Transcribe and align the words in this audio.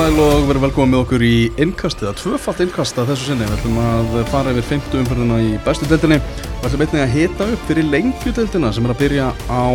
sæl 0.00 0.20
og 0.22 0.46
verið 0.48 0.62
velkomið 0.64 0.90
með 0.94 1.00
okkur 1.02 1.22
í 1.26 1.34
innkast 1.60 2.00
eða 2.00 2.14
tvöfalt 2.16 2.60
innkast 2.64 2.96
að 3.00 3.10
þessu 3.10 3.26
sinni. 3.28 3.44
Við 3.44 3.56
ætlum 3.58 3.80
að 3.82 4.14
fara 4.30 4.52
yfir 4.54 4.66
50 4.70 5.00
umfyrðuna 5.02 5.40
í 5.44 5.50
bestu 5.66 5.88
deildinni 5.90 6.16
og 6.20 6.64
ætlum 6.68 6.84
einnig 6.86 7.02
að 7.02 7.16
hita 7.16 7.48
upp 7.52 7.66
fyrir 7.68 7.88
lengjudeildina 7.90 8.70
sem 8.72 8.86
er 8.86 8.94
að 8.94 9.00
byrja 9.02 9.26
á 9.52 9.66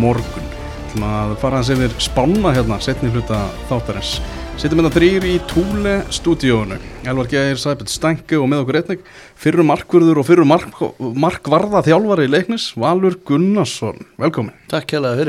morgun. 0.00 0.48
Við 0.48 0.86
ætlum 0.86 1.06
að 1.10 1.36
fara 1.42 1.60
hans 1.60 1.72
yfir 1.74 1.92
spána 2.00 2.54
hérna, 2.56 2.80
setni 2.80 3.12
hluta 3.12 3.42
þáttarins. 3.68 4.16
Sittum 4.60 4.80
hérna 4.80 4.94
þrýr 4.94 5.28
í 5.28 5.36
Túle 5.50 5.96
stúdíónu. 6.14 6.80
Elvar 7.10 7.28
Geir, 7.28 7.60
Sæbjörn 7.60 7.92
Stænke 7.92 8.40
og 8.40 8.48
með 8.48 8.64
okkur 8.64 8.80
einnig. 8.80 9.08
Fyrru 9.40 9.66
markvörður 9.68 10.22
og 10.22 10.28
fyrru 10.30 10.46
mark, 10.48 10.84
markvarða 10.98 11.84
þjálfari 11.84 12.30
í 12.30 12.32
leiknis, 12.32 12.70
Valur 12.80 13.18
Gunnarsson. 13.28 14.06
Velkomin. 14.20 14.56
Takk 14.72 14.96
hérlega 14.96 15.20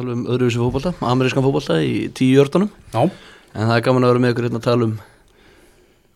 er 0.00 0.12
um 0.14 0.24
öðruvísi 0.34 0.60
fókbalta, 0.62 0.94
amerískan 1.12 1.44
fókbalta 1.46 1.80
í 1.84 1.94
tíu 2.16 2.38
jördunum. 2.38 2.70
Já. 2.94 3.02
En 3.54 3.68
það 3.68 3.76
er 3.78 3.84
gaman 3.88 4.06
að 4.06 4.14
vera 4.14 4.24
með 4.24 4.34
ykkur 4.34 4.48
hérna 4.48 4.62
að 4.62 4.66
tala 4.70 4.88
um 4.90 4.96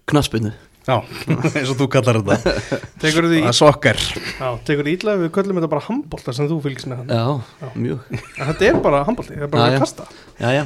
knaspinu. 0.09 0.55
Já, 0.89 1.03
eins 1.59 1.69
og 1.69 1.77
þú 1.77 1.87
kallar 1.93 2.17
þetta 2.25 2.53
Tekur 3.03 3.27
því, 3.29 3.43
Það 3.43 3.51
er 3.51 3.57
sokkar 3.59 3.99
já, 4.01 4.47
tekur 4.65 4.87
því 4.87 4.95
ítlaði 4.97 5.21
við 5.27 5.33
köllum 5.37 5.59
þetta 5.59 5.69
bara 5.75 5.85
handbólta 5.85 6.33
sem 6.33 6.49
þú 6.49 6.57
fylgist 6.65 6.89
með 6.89 7.03
hann 7.03 7.11
Já, 7.13 7.25
Já. 7.61 7.69
mjög. 7.83 8.07
En 8.17 8.49
þetta 8.49 8.69
er 8.71 8.79
bara 8.87 9.03
handbólti, 9.05 9.37
það 9.37 9.45
er 9.45 9.51
bara 9.53 9.67
Já, 9.67 9.75
að 9.75 9.85
kasta 9.85 10.07
Já, 10.39 10.49
já. 10.57 10.65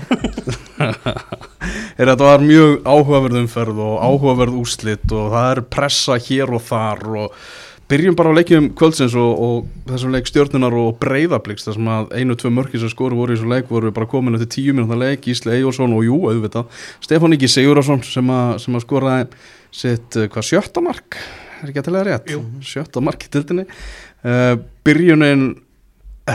er 1.99 2.13
Þetta 2.13 2.29
var 2.29 2.47
mjög 2.47 2.77
áhugaverð 2.87 3.41
umferð 3.43 3.83
og 3.89 3.97
áhugaverð 4.07 4.61
úslit 4.63 5.17
og 5.19 5.27
það 5.35 5.49
er 5.57 5.63
pressa 5.75 6.19
hér 6.29 6.55
og 6.55 6.65
þar 6.71 7.05
og 7.25 7.43
byrjum 7.91 8.17
bara 8.17 8.33
á 8.33 8.39
leikjum 8.39 8.69
kvöldsins 8.79 9.15
og, 9.19 9.33
og 9.43 9.89
þessum 9.91 10.15
leik 10.15 10.29
stjórnunar 10.31 10.77
og 10.79 10.95
breyðabliks 11.03 11.67
þar 11.67 11.77
sem 11.77 11.91
að 11.93 12.15
einu, 12.19 12.37
tvö 12.39 12.53
mörki 12.55 12.81
sem 12.81 12.93
skoru 12.93 13.19
voru 13.19 13.35
í 13.35 13.39
þessum 13.39 13.53
leik 13.53 13.73
voru 13.73 13.93
bara 13.95 14.09
komin 14.11 14.39
eftir 14.39 14.51
tíu 14.57 14.77
minúta 14.77 14.99
leik. 14.99 15.27
Ísli 15.29 15.57
Eyjólfsson 15.57 15.97
og 15.97 16.07
jú, 16.07 16.21
auðvitað. 16.31 16.71
Stefán 17.05 17.37
Ingi 17.37 17.51
Sigurðarsson 17.51 18.05
sem, 18.07 18.33
sem 18.63 18.79
að 18.79 18.87
skoraði 18.87 19.27
sitt, 19.73 20.09
uh, 20.17 20.29
hvað, 20.33 20.49
sjötta 20.49 20.85
mark? 20.85 21.19
Er 21.63 21.71
ekki 21.71 21.83
að 21.83 21.91
tala 21.91 22.07
rétt, 22.09 22.33
Jú. 22.33 22.41
sjötta 22.67 23.03
mark 23.05 23.23
í 23.23 23.31
tildinni 23.33 23.67
uh, 23.69 24.57
byrjunin 24.87 25.53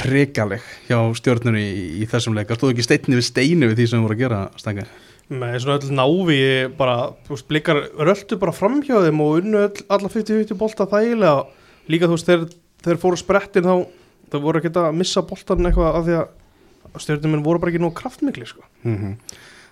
regaleg 0.07 0.63
hjá 0.87 0.99
stjórnunni 1.15 1.63
í, 1.63 1.83
í 2.03 2.07
þessum 2.09 2.35
leik, 2.35 2.49
það 2.49 2.59
stóð 2.61 2.73
ekki 2.75 2.87
steinni 2.87 3.19
við 3.19 3.27
steinu 3.27 3.69
við 3.71 3.81
því 3.81 3.89
sem 3.91 4.03
voru 4.03 4.17
að 4.17 4.23
gera 4.25 4.39
stængar 4.59 4.89
Með 5.27 5.57
svona 5.59 5.77
öll 5.81 5.95
návi 5.97 6.41
bara, 6.77 6.97
þú 7.27 7.35
veist, 7.35 7.47
blikar 7.49 7.81
röldu 7.99 8.37
bara 8.39 8.55
framhjá 8.55 9.01
þeim 9.03 9.23
og 9.25 9.39
unnu 9.41 9.63
öll, 9.65 9.85
alla 9.91 10.11
50-50 10.13 10.59
bolta 10.59 10.87
þægilega. 10.87 11.47
Líka 11.91 12.07
þú 12.07 12.15
veist, 12.15 12.29
þeir, 12.29 12.45
þeir 12.85 13.01
fóru 13.01 13.19
sprettin 13.19 13.67
þá 13.67 13.73
Það 14.31 14.43
voru 14.43 14.61
ekki 14.61 14.73
að 14.75 14.95
missa 14.97 15.23
boltan 15.23 15.67
eitthvað 15.69 15.99
af 15.99 16.07
því 16.07 16.15
að 16.17 17.03
stjórnuminn 17.03 17.45
voru 17.45 17.61
bara 17.61 17.71
ekki 17.71 17.83
nú 17.83 17.93
kraftmikli 17.95 18.49
sko. 18.49 18.65
mm 18.87 19.13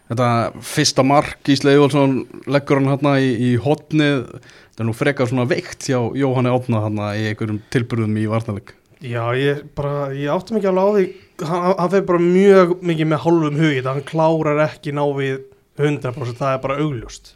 Þetta 0.05 0.25
fyrsta 0.61 1.01
mark 1.01 1.39
Gísle 1.47 1.71
Eyjólfsson 1.73 2.11
leggur 2.45 2.77
hann 2.77 2.91
hérna 2.91 3.15
í, 3.17 3.31
í 3.41 3.47
hotnið 3.57 4.19
þetta 4.37 4.83
er 4.83 4.85
nú 4.85 4.93
frekar 4.93 5.31
svona 5.31 5.47
veikt 5.49 5.87
hjá 5.89 5.97
Jóhanni 6.13 6.51
Átna 6.53 6.83
hérna 6.83 7.07
í 7.17 7.23
einhverjum 7.31 7.57
tilburðum 7.73 8.19
í 8.21 8.27
varnaleg 8.29 8.69
Já, 9.05 9.23
ég 9.37 9.63
bara, 9.77 10.09
ég 10.15 10.31
áttum 10.33 10.57
ekki 10.59 10.69
alveg 10.71 10.85
á 10.85 10.91
því 10.95 11.47
hann, 11.49 11.65
hann 11.77 11.91
fyrir 11.93 12.05
bara 12.09 12.21
mjög 12.23 12.75
mikið 12.89 13.09
með 13.11 13.23
hálfum 13.25 13.59
hugið, 13.59 13.89
hann 13.89 14.05
klárar 14.07 14.61
ekki 14.65 14.93
ná 14.95 15.03
við 15.17 15.41
100%, 15.77 16.37
það 16.39 16.53
er 16.53 16.61
bara 16.63 16.79
augljóst 16.83 17.33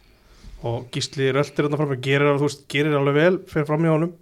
og 0.66 0.88
Gísli 0.92 1.30
röltir 1.32 1.66
þetta 1.66 1.80
fram 1.80 1.92
gerir, 2.04 2.34
þú 2.36 2.48
veist, 2.48 2.64
gerir 2.72 2.96
alveg 2.98 3.16
vel 3.16 3.36
fyrir 3.48 3.68
fram 3.68 3.84
hjá 3.86 3.92
honum 3.94 4.16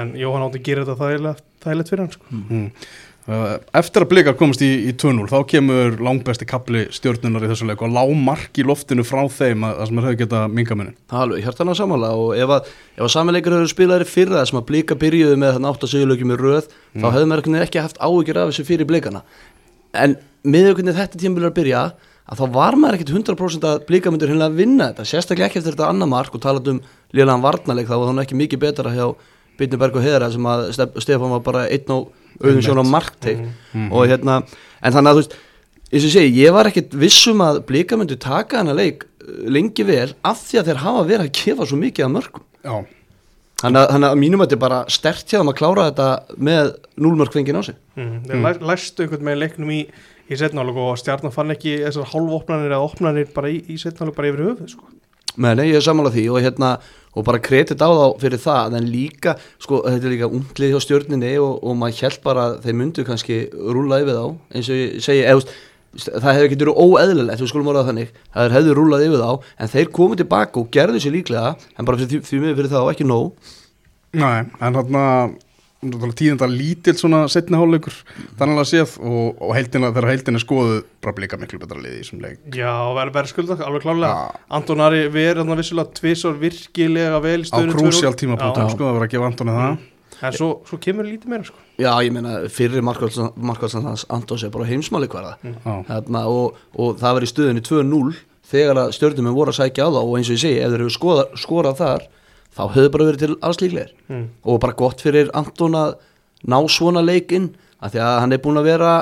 en 0.00 0.12
Jóhann 0.18 0.44
átti 0.46 0.62
gerir 0.66 0.86
þetta 0.86 1.08
þægilegt, 1.08 1.46
fyrir 1.90 2.04
hann 2.04 2.12
sko. 2.14 2.28
mm. 2.30 2.66
Eftir 3.28 4.02
að 4.02 4.08
blikar 4.10 4.34
komast 4.38 4.62
í, 4.64 4.68
í 4.88 4.92
2-0 4.96 5.26
þá 5.28 5.36
kemur 5.52 5.98
langbesti 6.02 6.46
kapli 6.48 6.86
stjórnunar 6.94 7.44
í 7.44 7.50
þessu 7.50 7.68
leik 7.68 7.82
og 7.84 7.92
lág 7.92 8.10
mark 8.16 8.56
í 8.58 8.64
loftinu 8.64 9.04
frá 9.06 9.20
þeim 9.28 9.66
að, 9.68 9.74
að 9.76 9.90
sem 9.90 10.00
er 10.00 10.06
hefur 10.08 10.18
getað 10.22 10.54
mingaminin 10.56 10.96
Það 11.10 11.18
er 11.18 11.26
alveg 11.26 11.44
hjartan 11.44 11.70
að 11.70 11.78
samála 11.82 12.10
og 12.16 12.32
ef 12.34 12.54
að, 12.56 12.70
ef 12.96 13.04
að 13.04 13.12
samanleikur 13.14 13.56
hefur 13.58 13.72
spilaðir 13.74 14.08
fyrra 14.08 14.44
sem 14.48 14.58
að 14.58 14.66
blika 14.72 14.96
byrjuðu 14.98 15.36
með 15.42 15.56
þann 15.58 15.68
átt 15.70 15.84
að 15.84 15.92
segjulegjum 15.92 16.32
í 16.32 16.38
röð 16.40 16.70
þá 16.72 17.06
hefðu 17.06 17.30
veginn 17.34 17.60
ekki 17.60 17.84
haft 17.84 18.00
áhyggjur 18.00 18.40
af 18.40 18.50
þessu 18.50 18.68
fyrir 18.72 18.88
blikana 18.88 19.22
en 19.92 20.16
veginn 20.80 20.96
þetta 20.96 21.20
tímabilið 21.20 21.52
að 21.52 21.58
byrja 21.60 21.84
að 22.30 22.40
þá 22.40 22.54
var 22.54 22.78
maður 22.78 22.98
ekkit 23.00 23.12
100% 23.14 23.66
að 23.66 23.84
blika 23.88 24.12
myndir 24.12 24.30
hinnlega 24.30 24.52
að 24.52 24.60
vinna 24.60 24.90
þetta 24.90 25.06
sérstaklega 25.12 25.50
ekki 25.50 25.60
eftir 25.60 25.74
þetta 25.74 25.90
annar 25.90 26.10
mark 26.10 26.34
og 26.34 26.42
talað 26.44 26.72
um 26.72 26.80
lélagan 27.16 27.42
varnarleik 27.42 27.90
þá 27.90 27.96
var 27.96 28.10
þannig 28.10 28.26
ekki 28.28 28.38
mikið 28.38 28.62
betra 28.62 28.92
hjá 28.94 29.06
Bitni 29.60 29.78
Berg 29.80 30.00
og 30.00 30.04
Heðra 30.06 30.30
sem 30.32 30.48
að 30.48 30.66
Stef- 30.76 30.98
Stefán 31.04 31.34
var 31.36 31.44
bara 31.44 31.68
einn 31.68 31.94
og 31.94 32.10
auðvitað 32.40 32.66
sjón 32.66 32.82
á 32.82 32.86
markteik 32.88 33.40
og 33.90 34.04
hérna, 34.08 34.40
en 34.80 34.94
þannig 34.94 35.10
að 35.10 35.18
þú 35.18 35.22
veist 35.22 35.38
eins 35.90 36.06
og 36.06 36.14
segi, 36.14 36.30
ég 36.38 36.54
var 36.54 36.70
ekkit 36.70 36.94
vissum 36.98 37.42
að 37.42 37.64
blika 37.68 37.98
myndu 37.98 38.16
taka 38.20 38.60
hana 38.60 38.76
leik 38.76 39.04
uh, 39.04 39.42
lengi 39.50 39.86
vel 39.86 40.12
af 40.26 40.44
því 40.46 40.60
að 40.60 40.70
þeir 40.70 40.82
hafa 40.84 41.04
verið 41.08 41.26
að 41.26 41.36
gefa 41.40 41.66
svo 41.66 41.80
mikið 41.80 42.06
af 42.06 42.12
mörgum 42.14 42.46
Já, 42.60 42.76
þannig 43.64 43.80
að, 43.80 44.06
að 44.10 44.20
mínum 44.20 44.44
að 44.44 44.48
þetta 44.48 44.58
er 44.58 44.62
bara 44.66 44.80
stert 44.92 45.26
hjá 45.26 45.40
þeim 45.40 45.52
að 45.52 45.58
klára 45.60 45.88
þetta 45.90 46.08
með 46.50 46.72
núlmörk 47.00 47.34
fengið 47.34 47.58
á 47.58 47.62
sig 47.70 47.78
mm. 47.98 48.14
þeir 48.28 48.38
mm. 48.38 48.64
læstu 48.70 49.04
einhvern 49.04 49.26
með 49.26 49.42
leiknum 49.42 49.74
í, 49.74 49.80
í 50.30 50.40
setnálug 50.40 50.80
og 50.84 50.96
stjarnan 51.00 51.34
fann 51.34 51.54
ekki 51.56 51.80
þessar 51.82 52.10
hálfopnanir 52.14 52.70
eða 52.70 52.86
opnanir 52.86 53.34
bara 53.34 53.50
í, 53.50 53.60
í 53.66 53.80
setnálug 53.80 54.14
bara 54.16 54.30
yfir 54.30 54.46
höfuð 54.46 54.74
sko. 54.76 54.90
Nei, 55.40 55.52
nei, 55.54 55.68
ég 55.70 55.78
er 55.78 55.84
sammála 55.86 56.12
því 56.14 56.26
og 56.30 56.42
hérna 56.44 56.76
og 57.16 57.26
bara 57.26 57.40
kredit 57.42 57.82
á 57.82 57.88
þá 57.90 58.04
fyrir 58.22 58.42
það 58.42 58.76
en 58.78 58.90
líka, 58.92 59.34
sko, 59.62 59.82
þetta 59.86 60.06
er 60.06 60.14
líka 60.14 60.30
unglið 60.30 60.74
hjá 60.74 60.82
stjórninni 60.84 61.32
og, 61.42 61.58
og 61.64 61.76
maður 61.80 62.04
held 62.06 62.22
bara 62.26 62.46
þeir 62.62 62.78
myndu 62.78 63.06
kannski 63.08 63.40
rúla 63.50 64.00
yfir 64.04 64.18
þá 64.20 64.24
eins 64.54 64.70
og 64.70 64.78
ég 64.78 65.02
segi, 65.02 65.24
eða, 65.26 65.58
það 66.06 66.30
hefði 66.30 66.48
ekki 66.48 66.60
verið 66.62 66.82
óeðlilegt, 66.84 67.42
við 67.42 67.50
skulum 67.50 67.70
orða 67.72 67.82
það 67.82 67.90
þannig 67.90 68.12
að 68.30 68.44
þeir 68.44 68.56
hefðu 68.58 68.76
rúlað 68.78 69.06
yfir 69.08 69.24
þá, 69.24 69.52
en 69.58 69.72
þeir 69.74 69.92
komið 69.98 70.22
tilbaka 70.22 70.62
og 70.62 70.70
gerðu 70.76 71.02
sér 71.02 71.16
líklega, 71.16 71.54
en 71.74 71.88
bara 71.88 72.02
fyrir, 72.02 72.22
því 72.28 72.42
miður 72.44 72.60
fyrir 72.60 72.74
það 72.74 72.86
og 72.86 72.92
ekki 72.94 73.08
nóg. 73.10 73.54
Nei, 74.20 74.38
en 74.62 74.78
hérna 74.78 75.04
tíðenda 75.80 76.46
lítill 76.50 76.96
svona 76.98 77.22
setni 77.32 77.56
hálfleikur 77.56 77.94
þannig 78.38 78.58
að 78.60 78.66
séð 78.68 78.96
og, 79.00 79.38
og 79.40 79.54
heildina, 79.56 79.92
þegar 79.94 80.08
heildina 80.10 80.40
er 80.40 80.44
skoðuð 80.44 80.82
bara 81.00 81.14
blika 81.16 81.38
miklu 81.40 81.60
betra 81.62 81.80
liði 81.80 81.94
í 81.94 82.02
þessum 82.02 82.20
leik. 82.24 82.42
Já, 82.52 82.72
verður 82.98 83.14
verið 83.16 83.32
skulda, 83.32 83.56
alveg 83.64 83.86
klálega 83.86 84.10
Já. 84.10 84.42
Anton 84.58 84.84
Ari 84.84 85.06
verið 85.08 85.40
þarna 85.40 85.56
vissulega 85.62 85.96
tvisar 85.96 86.36
virkilega 86.42 87.22
vel 87.24 87.38
í 87.40 87.48
á 87.48 87.50
stöðunum 87.50 87.78
krúsjál 87.78 88.12
tímapunktum 88.20 88.74
sko 88.74 88.90
að 88.90 88.98
vera 88.98 89.08
að 89.08 89.16
gefa 89.16 89.30
Antoni 89.30 89.56
það. 89.56 89.88
En 90.20 90.34
svo, 90.36 90.48
svo 90.68 90.76
kemur 90.84 91.06
lítið 91.08 91.32
meira 91.32 91.46
sko. 91.48 91.56
Já, 91.80 91.94
ég 92.04 92.12
meina, 92.12 92.42
fyrir 92.52 92.84
markvælsan 92.84 93.86
hans 93.86 94.04
Antons 94.12 94.44
er 94.44 94.52
bara 94.52 94.68
heimsmáli 94.68 95.08
hverða 95.08 95.38
Já. 95.40 95.78
hérna, 95.88 96.26
og, 96.28 96.58
og 96.76 96.98
það 97.00 97.16
var 97.16 97.24
í 97.24 97.30
stöðunni 97.30 97.64
2-0 97.64 98.18
þegar 98.50 98.82
að 98.82 98.94
stjórnum 98.98 99.32
voru 99.32 99.54
að 99.54 99.62
sækja 99.62 99.86
á 99.86 99.94
það 99.94 100.02
og 100.02 100.16
eins 100.18 100.28
og 100.28 100.36
ég 100.36 100.42
segi, 100.42 100.58
ef 100.60 100.74
þeir 100.74 100.84
hefur 100.84 100.96
skorað, 100.98 101.36
skorað 101.40 101.80
þar 101.80 102.08
þá 102.56 102.62
hefur 102.74 102.92
bara 102.96 103.08
verið 103.10 103.24
til 103.24 103.38
alls 103.46 103.62
líklegir. 103.62 103.94
Mm. 104.10 104.26
og 104.44 104.60
bara 104.62 104.76
gott 104.76 105.02
fyrir 105.04 105.30
Anton 105.34 105.78
að 105.78 105.96
ná 106.50 106.58
svona 106.72 107.04
leikinn 107.04 107.52
af 107.80 107.94
því 107.94 108.04
að 108.04 108.20
hann 108.24 108.36
er 108.36 108.44
búin 108.44 108.60
að 108.60 108.70
vera 108.72 108.92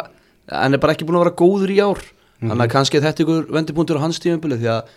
hann 0.49 0.75
er 0.75 0.83
bara 0.83 0.95
ekki 0.95 1.07
búin 1.09 1.21
að 1.21 1.27
vera 1.27 1.39
góður 1.39 1.75
í 1.75 1.79
ár. 1.83 2.03
Þannig 2.39 2.65
að 2.69 2.73
kannski 2.73 2.99
er 2.99 3.07
þetta 3.09 3.25
ykkur 3.25 3.49
vendipunktur 3.51 3.99
á 3.99 4.05
hans 4.05 4.21
tímabili 4.23 4.61
því 4.61 4.69
að 4.71 4.93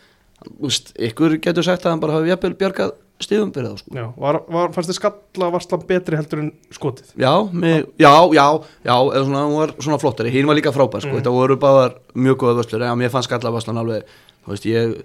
úst, 0.65 0.91
ykkur 0.97 1.39
getur 1.41 1.65
sagt 1.65 1.85
að 1.85 1.95
hann 1.95 2.03
bara 2.03 2.19
hafi 2.19 2.29
jafnvel 2.29 2.53
bjargað 2.59 2.93
stífumbyrðið 3.21 3.81
sko. 3.81 3.95
Já, 3.97 4.05
var, 4.17 4.39
var, 4.51 4.71
fannst 4.75 4.91
þið 4.91 4.97
skalla 4.97 5.49
varslan 5.53 5.83
betri 5.89 6.17
heldur 6.19 6.43
en 6.43 6.51
skotið? 6.73 7.11
Já, 7.21 7.33
mig, 7.53 7.85
já, 8.01 8.13
já, 8.33 8.45
já, 8.87 8.95
eða 8.95 9.25
svona, 9.27 9.43
hún 9.47 9.59
var 9.59 9.73
svona 9.77 9.99
flottari, 10.01 10.33
hinn 10.33 10.49
var 10.49 10.57
líka 10.57 10.73
frábær, 10.75 11.03
sko, 11.05 11.17
þetta 11.19 11.33
voru 11.35 11.57
báðar 11.61 11.97
mjög 12.17 12.39
góða 12.41 12.57
vöslur, 12.61 12.85
en 12.87 13.01
mér 13.01 13.13
fannst 13.13 13.29
skallavarslan 13.29 13.81
alveg, 13.81 14.15
þú 14.45 14.55
veist, 14.55 14.67
ég, 14.69 14.95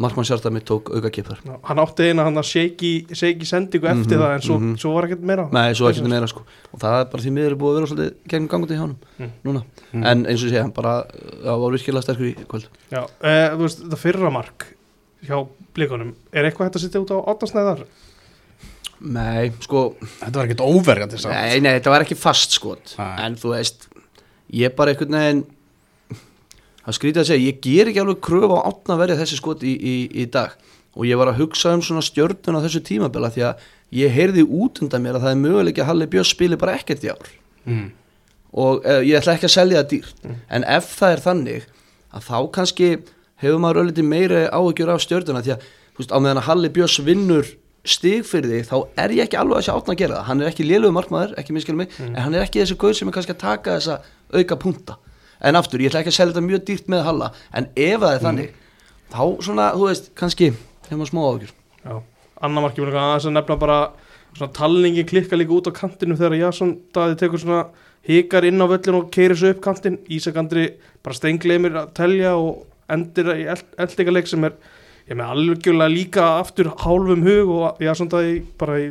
markmann 0.00 0.52
mitt 0.52 0.64
tók 0.64 0.88
auka 0.94 1.10
kipar. 1.10 1.38
Já, 1.44 1.56
Hann 1.68 1.78
átti 1.82 2.08
eina 2.08 2.24
hann 2.24 2.38
að 2.40 2.48
shaky 2.48 3.44
sendingu 3.44 3.88
eftir 3.90 4.18
það 4.18 4.34
en 4.34 4.44
svo, 4.46 4.58
svo 4.80 4.92
var 4.96 5.06
ekkert 5.08 5.24
meira 5.28 5.48
Nei, 5.52 5.74
svo 5.76 5.90
ekki 5.90 6.04
meira, 6.08 6.28
sko, 6.30 6.44
og 6.72 6.80
það 6.80 6.96
er 7.00 7.10
bara 7.12 7.22
því 7.22 7.32
miður 7.36 7.52
er 7.54 7.58
búið 7.60 7.72
að 7.72 7.78
vera 7.78 7.90
svolítið 7.90 8.14
gegnum 8.32 8.48
gangandi 8.52 8.78
hjá 8.78 8.82
honum, 8.86 9.32
núna, 9.44 9.64
en 9.92 10.24
eins 10.26 10.40
og 10.42 10.48
segja, 10.48 10.64
hann 10.64 10.74
bara, 10.76 10.94
já, 11.44 11.52
var 11.64 11.76
virkilega 11.76 12.06
sterkur 12.06 12.30
í 12.30 12.46
kvöld. 12.48 12.70
Já, 12.92 13.02
e, 13.20 13.34
þú 13.52 13.66
veist, 13.66 13.84
þetta 13.84 14.00
fyrra 14.00 14.32
mark 14.32 14.66
hjá 15.28 15.36
blikunum, 15.76 16.14
er 16.32 16.48
eitthvað 16.48 16.70
hægt 16.70 16.80
að 16.80 16.86
setja 16.86 17.04
út 17.04 17.12
á 17.14 17.18
áttasnæðar? 17.34 17.84
Nei, 19.02 19.50
sko, 19.64 19.96
Þetta 20.20 20.36
var 20.38 20.46
ekkert 20.48 20.62
óverjandi 20.62 21.18
samt. 21.18 21.34
nei, 21.34 21.60
nei, 21.60 21.72
þetta 21.78 21.90
var 21.90 22.04
ekki 22.06 22.18
fast, 22.18 22.54
sko, 22.58 22.76
Nei. 22.98 23.16
en 23.26 23.36
þú 23.40 23.54
veist, 23.56 23.88
ég 24.54 24.74
bara 24.78 24.92
einhvern 24.94 25.16
veginn, 25.18 25.44
það 26.86 26.98
skrítið 26.98 27.22
að 27.22 27.28
segja, 27.30 27.46
ég 27.48 27.60
ger 27.62 27.90
ekki 27.90 28.02
alveg 28.02 28.20
kröfu 28.24 28.58
á 28.58 28.66
átna 28.66 28.98
verið 29.00 29.22
þessi 29.22 29.38
skot 29.38 29.64
í, 29.66 29.72
í, 29.72 29.94
í 30.22 30.26
dag. 30.32 30.54
Og 30.92 31.06
ég 31.08 31.18
var 31.20 31.30
að 31.30 31.40
hugsa 31.40 31.72
um 31.76 31.82
svona 31.84 32.02
stjörnun 32.04 32.58
á 32.58 32.64
þessu 32.64 32.82
tímabela 32.84 33.30
því 33.32 33.46
að 33.48 33.64
ég 33.96 34.12
heyrði 34.12 34.44
út 34.44 34.82
undan 34.84 35.04
mér 35.04 35.18
að 35.18 35.26
það 35.26 35.34
er 35.34 35.40
möguleik 35.40 35.80
að 35.80 35.88
Halli 35.88 36.08
Björns 36.12 36.32
spili 36.34 36.58
bara 36.60 36.76
ekkert 36.80 37.06
í 37.06 37.12
ár. 37.12 37.32
Mm. 37.62 37.92
og 38.58 38.82
uh, 38.82 38.98
ég 39.06 39.14
ætla 39.14 39.36
ekki 39.36 39.46
að 39.46 39.54
selja 39.54 39.80
það 39.80 39.90
dýrt. 39.92 40.24
En 40.50 40.64
ef 40.66 40.88
það 40.98 41.12
er 41.14 41.20
þannig 41.24 41.68
að 42.12 42.24
þá 42.26 42.38
kannski 42.56 42.88
hefur 43.42 43.62
maður 43.62 43.84
ölliti 43.84 44.04
meiri 44.04 44.42
áhyggjur 44.50 44.90
af 44.92 45.04
stjörnuna 45.04 45.42
því 45.46 45.54
að 45.54 45.68
veist, 46.00 46.12
á 46.12 46.18
meðan 46.18 46.40
að 46.42 46.48
Halli 46.50 46.72
Björns 46.74 46.98
vinnur 47.06 47.52
stig 47.88 48.26
fyrir 48.28 48.50
þig 48.50 48.66
þá 48.68 48.76
er 49.04 49.14
ég 49.16 49.24
ekki 49.24 49.38
alveg 49.40 49.60
að 49.60 49.64
sjá 49.68 49.72
átna 49.76 49.94
að 49.94 50.02
gera 50.02 50.18
það. 50.18 50.26
Hann 50.28 50.42
er 50.42 50.50
ekki 50.50 50.66
lélugu 50.66 50.96
markmaður, 50.98 51.32
ekki 51.40 51.56
miskilum 51.56 51.80
mig 51.84 51.96
en 52.02 52.20
hann 52.20 52.36
er 52.36 52.44
ekki 52.44 52.60
þessi 52.60 52.76
gauð 52.82 52.98
sem 52.98 53.08
er 53.08 53.16
kannski 53.16 53.34
að 53.34 53.40
taka 53.46 53.78
þessa 53.78 53.96
auka 54.34 54.58
punta 54.66 54.98
en 55.42 55.58
aftur, 55.58 55.82
ég 55.82 55.90
ætla 55.90 56.02
ekki 56.02 56.12
að 56.12 56.18
selja 56.18 56.34
þetta 56.34 56.46
mjög 56.46 56.64
dýrt 56.68 56.92
með 56.92 57.04
Halla 57.08 57.32
en 57.52 57.68
ef 57.74 58.00
það 58.00 58.14
er 58.14 58.24
þannig 58.26 58.54
þá 59.12 59.22
svona, 59.48 59.68
þú 59.76 59.88
veist, 59.90 60.10
kannski 60.18 60.52
hefur 60.52 61.00
maður 61.02 61.12
smá 61.12 61.22
ágjur 61.26 61.54
Já, 61.82 61.94
annar 62.46 62.66
markið 62.68 62.88
mér 62.88 63.00
aðeins 63.02 63.28
að 63.28 63.36
nefna 63.36 63.58
bara 63.60 63.78
svona 64.36 64.52
talningi 64.56 65.04
klikka 65.08 65.36
líka 65.36 65.56
út 65.56 65.68
á 65.68 65.72
kantinu 65.76 66.16
þegar 66.16 66.38
Jason 66.40 66.76
Daði 66.94 67.18
tekur 67.20 67.42
svona 67.42 67.64
hikar 68.06 68.46
inn 68.48 68.62
á 68.62 68.66
völlin 68.66 68.98
og 68.98 69.10
keirir 69.14 69.38
svo 69.38 69.52
upp 69.52 69.62
kantinn. 69.64 70.00
Ísak 70.10 70.38
Andri 70.40 70.68
bara 71.04 71.16
steingleimir 71.16 71.76
að 71.78 71.92
telja 71.98 72.34
og 72.38 72.64
endir 72.92 73.30
í 73.34 73.46
eldingaleik 73.50 74.30
sem 74.30 74.44
er 74.48 74.56
ég 75.08 75.18
með 75.18 75.34
algjörlega 75.34 75.92
líka 75.92 76.26
aftur 76.40 76.72
hálfum 76.82 77.24
hug 77.26 77.52
og 77.56 77.82
Jason 77.82 78.10
Daði 78.12 78.40
bara 78.58 78.78
í 78.80 78.90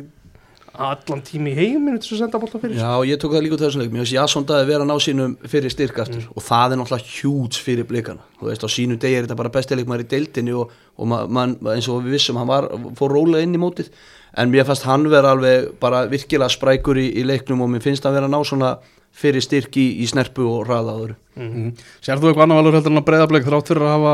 allan 0.74 1.20
tími 1.26 1.52
í 1.52 1.56
heiminu 1.58 1.98
til 2.00 2.14
að 2.16 2.20
senda 2.22 2.38
bólta 2.40 2.60
fyrir. 2.62 2.78
Já, 2.80 2.92
ég 3.04 3.18
tók 3.20 3.34
það 3.34 3.42
líka 3.44 3.56
út 3.58 3.62
af 3.64 3.68
þessum 3.68 3.82
leikum 3.82 3.98
ég 4.00 4.06
veist, 4.06 4.14
Jasson 4.16 4.46
Daði 4.48 4.68
vera 4.70 4.86
að 4.86 4.88
ná 4.92 4.96
sínum 5.04 5.34
fyrir 5.52 5.74
styrk 5.74 5.98
aftur. 6.04 6.24
Og 6.36 6.42
það 6.46 6.72
er 6.76 6.80
náttúrulega 6.80 7.12
hjúts 7.18 7.60
fyrir 7.60 7.84
blikana. 7.90 8.24
Þú 8.40 8.48
veist, 8.48 8.64
á 8.64 8.68
sínu 8.72 8.96
degi 9.02 9.18
er 9.20 9.26
þetta 9.28 9.36
bara 9.42 9.52
besti 9.52 9.76
leikmaður 9.76 10.06
í 10.06 10.08
deildinni 10.14 10.54
og, 10.56 10.72
og 10.96 11.10
ma- 11.12 11.26
man, 11.28 11.56
eins 11.74 11.88
og 11.92 12.00
við 12.06 12.16
vissum 12.16 12.40
hann 12.40 12.48
var, 12.48 12.70
fór 12.98 13.12
rólega 13.18 13.44
inn 13.44 13.54
í 13.58 13.60
mótið. 13.60 13.92
En 14.40 14.48
mér 14.48 14.64
fannst 14.64 14.86
hann 14.88 15.04
vera 15.12 15.34
alveg 15.36 15.74
bara 15.82 16.06
virkilega 16.08 16.48
sprækur 16.48 16.96
í, 16.96 17.10
í 17.20 17.26
leiknum 17.28 17.60
og 17.66 17.68
mér 17.74 17.84
finnst 17.84 18.04
hann 18.08 18.14
vera 18.16 18.30
að 18.30 18.32
ná 18.32 18.40
svona 18.48 18.72
fyrir 19.12 19.44
styrk 19.44 19.76
í, 19.76 19.90
í 20.00 20.06
snerpu 20.08 20.46
og 20.48 20.64
hraða 20.70 20.96
áður 20.96 21.18
Mm. 21.32 21.70
Sér 22.04 22.20
þú 22.20 22.26
eitthvað 22.28 22.42
annar 22.44 22.58
valur 22.58 22.74
heldur 22.76 22.92
en 22.92 23.00
að 23.00 23.04
breyðablik 23.06 23.46
þrátt 23.46 23.70
fyrir 23.70 23.86
að 23.88 23.92
hafa 23.94 24.10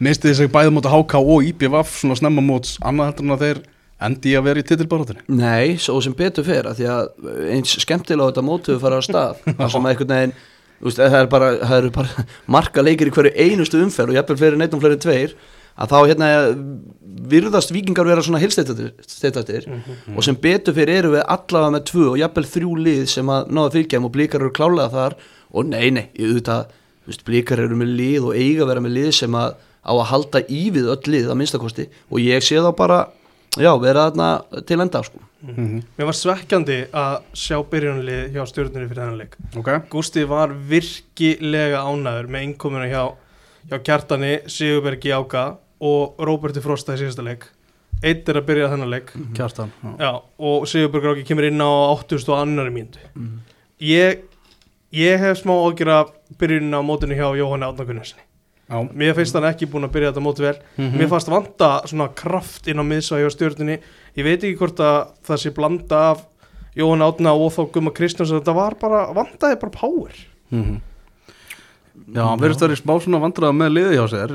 mistið 0.00 0.32
sig 0.38 0.48
bæði 0.48 0.70
móti 0.72 0.88
HK 0.88 1.18
og 1.20 1.44
IPVF 1.50 1.90
svona 2.00 2.16
snemma 2.16 2.40
móts 2.40 2.78
annað 2.80 3.10
heldur 3.10 3.26
en 3.26 3.34
að 3.34 3.42
þeir 3.44 3.58
endi 4.08 4.34
að 4.38 4.46
vera 4.48 4.62
í 4.62 4.66
titilbarátunni 4.68 5.24
Nei, 5.38 5.76
svo 5.80 6.00
sem 6.04 6.14
betur 6.16 6.46
fer 6.46 6.68
að 6.70 6.80
því 6.80 6.88
að 6.92 7.30
eins 7.54 7.74
skemmtilega 7.82 8.28
á 8.28 8.30
þetta 8.30 8.44
mótuðu 8.46 8.82
fara 8.82 9.00
á 9.00 9.02
stað. 9.04 9.42
Sem 9.72 9.84
að 9.84 9.90
einhvern 9.92 10.14
veginn 10.14 10.34
þú 10.36 10.88
veist, 10.88 11.00
það, 11.00 11.18
er 11.20 11.28
bara, 11.32 11.50
eru 11.78 11.92
bara 11.94 12.24
marga 12.56 12.84
leikir 12.84 13.10
í 13.10 13.14
hverju 13.14 13.34
einustu 13.34 13.82
umferð 13.82 14.14
og 14.14 14.18
jafnvel 14.18 14.40
fleiri 14.40 14.60
neitt 14.60 14.76
um 14.76 14.82
fleiri 14.82 15.00
tveir 15.02 15.36
að 15.74 15.90
þá 15.90 15.96
hérna 16.06 16.28
virðast 17.34 17.72
vikingar 17.74 18.06
vera 18.06 18.22
svona 18.22 18.38
hilstettastir 18.42 19.66
og 20.14 20.22
sem 20.22 20.36
betur 20.38 20.76
fyrir 20.76 21.00
eru 21.00 21.14
við 21.16 21.24
allavega 21.24 21.74
með 21.74 21.86
tvö 21.90 22.04
og 22.12 22.20
jafnvel 22.20 22.46
þrjú 22.52 22.76
lið 22.84 23.04
sem 23.10 23.32
að 23.34 23.50
náða 23.50 23.74
fylgjum 23.74 24.06
og 24.06 24.14
blíkar 24.14 24.44
eru 24.44 24.54
klálega 24.54 24.92
þar. 24.92 25.16
Og 25.54 25.66
nei, 25.70 25.88
nei, 25.94 26.04
auðvitað 26.14 26.70
blíkar 27.26 27.62
eru 27.62 27.78
með 27.78 27.94
lið 27.98 28.28
og 28.28 28.38
eiga 28.38 28.68
vera 28.70 28.82
með 28.82 28.96
lið 28.98 29.10
sem 29.18 29.38
að 29.38 29.56
á 29.84 29.92
að 29.92 30.08
halda 30.10 30.40
í 30.48 30.62
við 30.72 30.88
öll 30.94 31.12
lið 31.12 31.28
að 31.28 31.38
minnstakosti 31.40 31.84
og 32.08 32.22
ég 32.22 32.44
sé 32.44 32.60
þá 32.64 32.70
bara 32.76 32.98
já, 33.60 33.70
vera 33.80 34.08
þarna 34.10 34.28
til 34.66 34.80
enda 34.82 35.02
sko. 35.06 35.20
Mér 35.44 36.08
var 36.08 36.16
svekkjandi 36.16 36.78
að 36.96 37.16
sjá 37.36 37.58
byrjunlið 37.68 38.32
hjá 38.32 38.44
stjórnunni 38.48 38.88
fyrir 38.88 39.02
þennan 39.02 39.18
leik. 39.20 39.34
Ok, 39.60 39.68
Gústi 39.92 40.24
var 40.28 40.54
virkilega 40.70 41.82
ánæður 41.84 42.30
með 42.32 42.46
innkomuna 42.48 42.88
hjá, 42.88 43.02
hjá 43.68 43.76
Kjartani, 43.84 44.32
Sigurbergi 44.48 45.12
Áka 45.12 45.44
og 45.84 46.20
Róberti 46.24 46.62
Frosta 46.64 46.96
í 46.96 47.02
síðasta 47.02 47.26
leik. 47.26 47.44
Eitt 48.04 48.28
er 48.28 48.40
að 48.40 48.48
byrja 48.48 48.70
þennan 48.72 48.92
leik. 48.92 49.12
Kjartan 49.36 49.72
já. 49.82 49.92
Já, 50.00 50.12
og 50.48 50.68
Sigurbergi 50.70 51.12
Áki 51.12 51.26
kemur 51.28 51.48
inn 51.50 51.60
á 51.60 51.70
80 51.92 52.30
og 52.32 52.38
annari 52.40 52.72
mínútu. 52.72 53.04
Mhm. 53.14 53.42
ég, 53.80 54.24
ég 54.92 55.18
hef 55.20 55.42
smá 55.42 55.52
ágjur 55.60 55.90
af 55.92 56.14
byrjunin 56.38 56.72
á 56.72 56.80
mótinu 56.80 57.14
hjá 57.18 57.28
Jóhanni 57.36 57.68
Átnakunarsinni 57.68 58.24
Já. 58.70 58.78
Mér 58.96 59.14
finnst 59.14 59.34
hann 59.36 59.44
ekki 59.44 59.66
búin 59.68 59.84
að 59.84 59.92
byrja 59.92 60.12
þetta 60.12 60.22
móti 60.24 60.40
vel 60.46 60.54
Mhm. 60.78 60.98
Mér 60.98 61.08
fannst 61.12 61.28
vanta 61.28 61.82
svona 61.86 62.08
kraft 62.14 62.66
inn 62.68 62.80
á 62.80 62.84
miðsvæði 62.84 63.26
á 63.28 63.34
stjórnunni 63.34 63.78
Ég 64.16 64.24
veit 64.24 64.40
ekki 64.42 64.56
hvort 64.56 64.80
að 64.80 65.10
það 65.26 65.42
sé 65.42 65.50
blanda 65.54 65.98
af 66.14 66.24
Jóhann 66.74 67.04
Átna 67.04 67.34
og 67.36 67.52
þá 67.52 67.70
Gumma 67.72 67.90
Kristjáns 67.92 68.32
Þetta 68.32 68.54
var 68.54 68.74
bara, 68.80 69.06
vantaði 69.12 69.60
bara 69.60 69.70
power 69.70 70.12
Mhm. 70.50 70.80
Já, 72.14 72.24
hann 72.26 72.40
verðist 72.42 72.60
verið 72.60 72.80
smá 72.82 72.96
svona 73.00 73.20
vandræða 73.22 73.54
með 73.54 73.70
liði 73.76 73.94
hjá 73.96 74.06
sér 74.10 74.32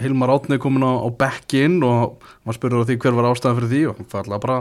Hilmar 0.00 0.30
Átni 0.32 0.56
komin 0.58 0.82
á, 0.86 0.92
á 1.04 1.08
back-in 1.12 1.82
og 1.84 2.22
maður 2.46 2.56
spurður 2.56 2.82
á 2.82 2.86
því 2.88 2.96
hver 3.02 3.14
var 3.18 3.28
ástæðan 3.34 3.58
fyrir 3.60 3.70
því 3.72 3.82
og 3.90 3.96
það 4.08 4.22
ætlaði 4.24 4.40
bara 4.46 4.56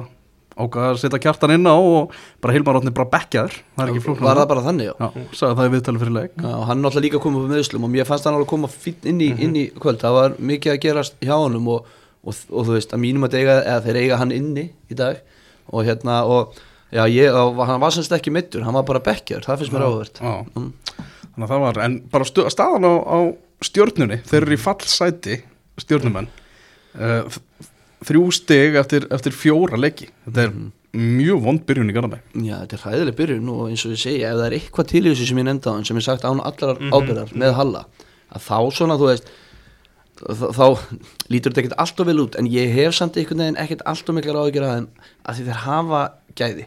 ákvaða 0.62 0.90
að 0.94 1.00
setja 1.02 1.20
kjartan 1.26 1.54
inn 1.56 1.68
á 1.70 1.76
og 1.76 2.14
bara 2.44 2.54
Hilmar 2.56 2.80
Átni 2.80 2.94
bara 2.96 3.10
backjaður 3.14 3.56
það 3.60 3.84
er 3.86 3.92
ekki 3.94 4.04
flóknar 4.06 4.28
var 4.30 4.40
það 4.42 4.50
bara 4.52 4.64
þannig 4.68 4.88
já. 4.90 4.94
Já, 5.02 5.08
sagði 5.42 5.58
það 5.60 5.70
í 5.70 5.74
viðtali 5.76 6.02
fyrir 6.04 6.16
leik. 6.18 6.34
Já, 6.42 6.50
og 6.56 6.66
hann 6.70 6.78
er 6.78 6.84
náttúrulega 6.86 7.06
líka 7.08 7.22
komið 7.26 7.42
upp 7.42 7.48
með 7.50 7.56
meðslum 7.58 7.88
og 7.88 7.94
mér 7.96 8.10
fannst 8.10 8.28
hann 8.30 8.38
alveg 8.40 8.50
koma 8.54 8.72
fín 8.72 9.08
inn 9.12 9.22
í, 9.22 9.30
inn 9.48 9.56
í 9.60 9.66
kvöld. 9.82 10.02
Það 10.04 10.18
var 10.20 10.36
mikið 10.52 10.74
að 10.76 10.82
gerast 10.88 11.16
hjá 11.22 11.36
honum 11.38 11.70
og, 11.76 11.86
og, 12.24 12.42
og 12.52 12.68
þú 12.70 12.76
veist, 12.78 12.94
að 12.96 13.04
mínum 13.06 13.28
að 13.30 13.38
eiga 13.42 13.56
þeir 13.88 14.02
eiga 14.06 14.20
hann 14.22 14.36
inni 14.36 14.68
í 14.92 14.98
dag. 15.00 15.22
Og 15.72 15.86
hérna, 15.88 16.22
og 16.28 16.58
já, 16.92 17.06
ég, 17.12 17.32
og 17.38 17.62
hann 17.70 17.80
var 17.82 17.94
semst 17.96 18.12
ekki 18.18 18.34
mittur, 18.36 18.66
hann 18.68 18.76
var 18.76 18.84
bara 18.88 19.00
bekkjar 19.06 19.46
það 19.48 19.62
finnst 19.64 19.76
mér 19.78 19.88
áhugavert. 19.88 20.20
Já, 20.22 20.34
Mm. 20.52 20.74
þannig 21.32 21.46
að 21.48 21.52
það 21.54 21.62
var 21.64 21.78
en 21.86 21.94
bara 22.12 22.26
stu, 22.28 22.44
staðan 22.52 22.84
á, 22.84 22.94
á 23.08 23.18
stjórnunni 23.64 24.18
þeir 24.28 24.42
eru 24.44 24.56
í 24.58 24.60
fallsæti 24.60 25.38
stjórnumenn 25.80 26.28
uh, 27.00 27.24
þrjú 28.08 28.24
stig 28.34 28.78
eftir, 28.82 29.06
eftir 29.14 29.36
fjóra 29.36 29.78
leiki. 29.80 30.08
Þetta 30.26 30.46
er 30.48 30.54
mjög 30.98 31.44
vond 31.46 31.62
byrjun 31.68 31.92
í 31.92 31.96
Garðabæ. 31.96 32.18
Já, 32.44 32.56
þetta 32.64 32.78
er 32.78 32.84
hræðileg 32.86 33.16
byrjun 33.20 33.52
og 33.54 33.62
eins 33.70 33.86
og 33.88 33.94
ég 33.94 34.02
segi, 34.02 34.24
ef 34.28 34.36
það 34.40 34.48
er 34.50 34.56
eitthvað 34.58 34.90
til 34.92 35.04
í 35.06 35.12
þessu 35.12 35.28
sem 35.30 35.38
ég 35.42 35.52
hann 35.70 35.86
sem 35.88 35.98
ég 36.02 36.04
sagt 36.08 36.26
án 36.28 36.42
allar 36.44 36.76
Mhm. 36.82 36.92
ábyrðar 36.98 37.32
með 37.38 37.54
Halla, 37.56 37.86
að 38.34 38.42
þá 38.48 38.58
svona, 38.76 38.98
þú 39.00 39.08
veist 39.12 39.30
þá, 40.22 40.46
þá 40.54 40.66
lítur 41.30 41.52
þetta 41.54 41.62
ekkert 41.64 41.80
alltof 41.82 42.08
vel 42.08 42.20
út 42.26 42.36
en 42.38 42.48
ég 42.52 42.74
hef 42.76 42.94
samt 42.98 43.16
einhvern 43.18 43.38
veginn 43.46 43.58
ekkert 43.62 43.82
alltof 43.90 44.16
miklar 44.16 44.42
áhyggjur 44.42 44.66
að 44.68 44.76
þeim 44.76 44.88
að 45.26 45.36
því 45.40 45.46
þeir 45.48 45.62
hafa 45.66 46.02
gæði. 46.36 46.66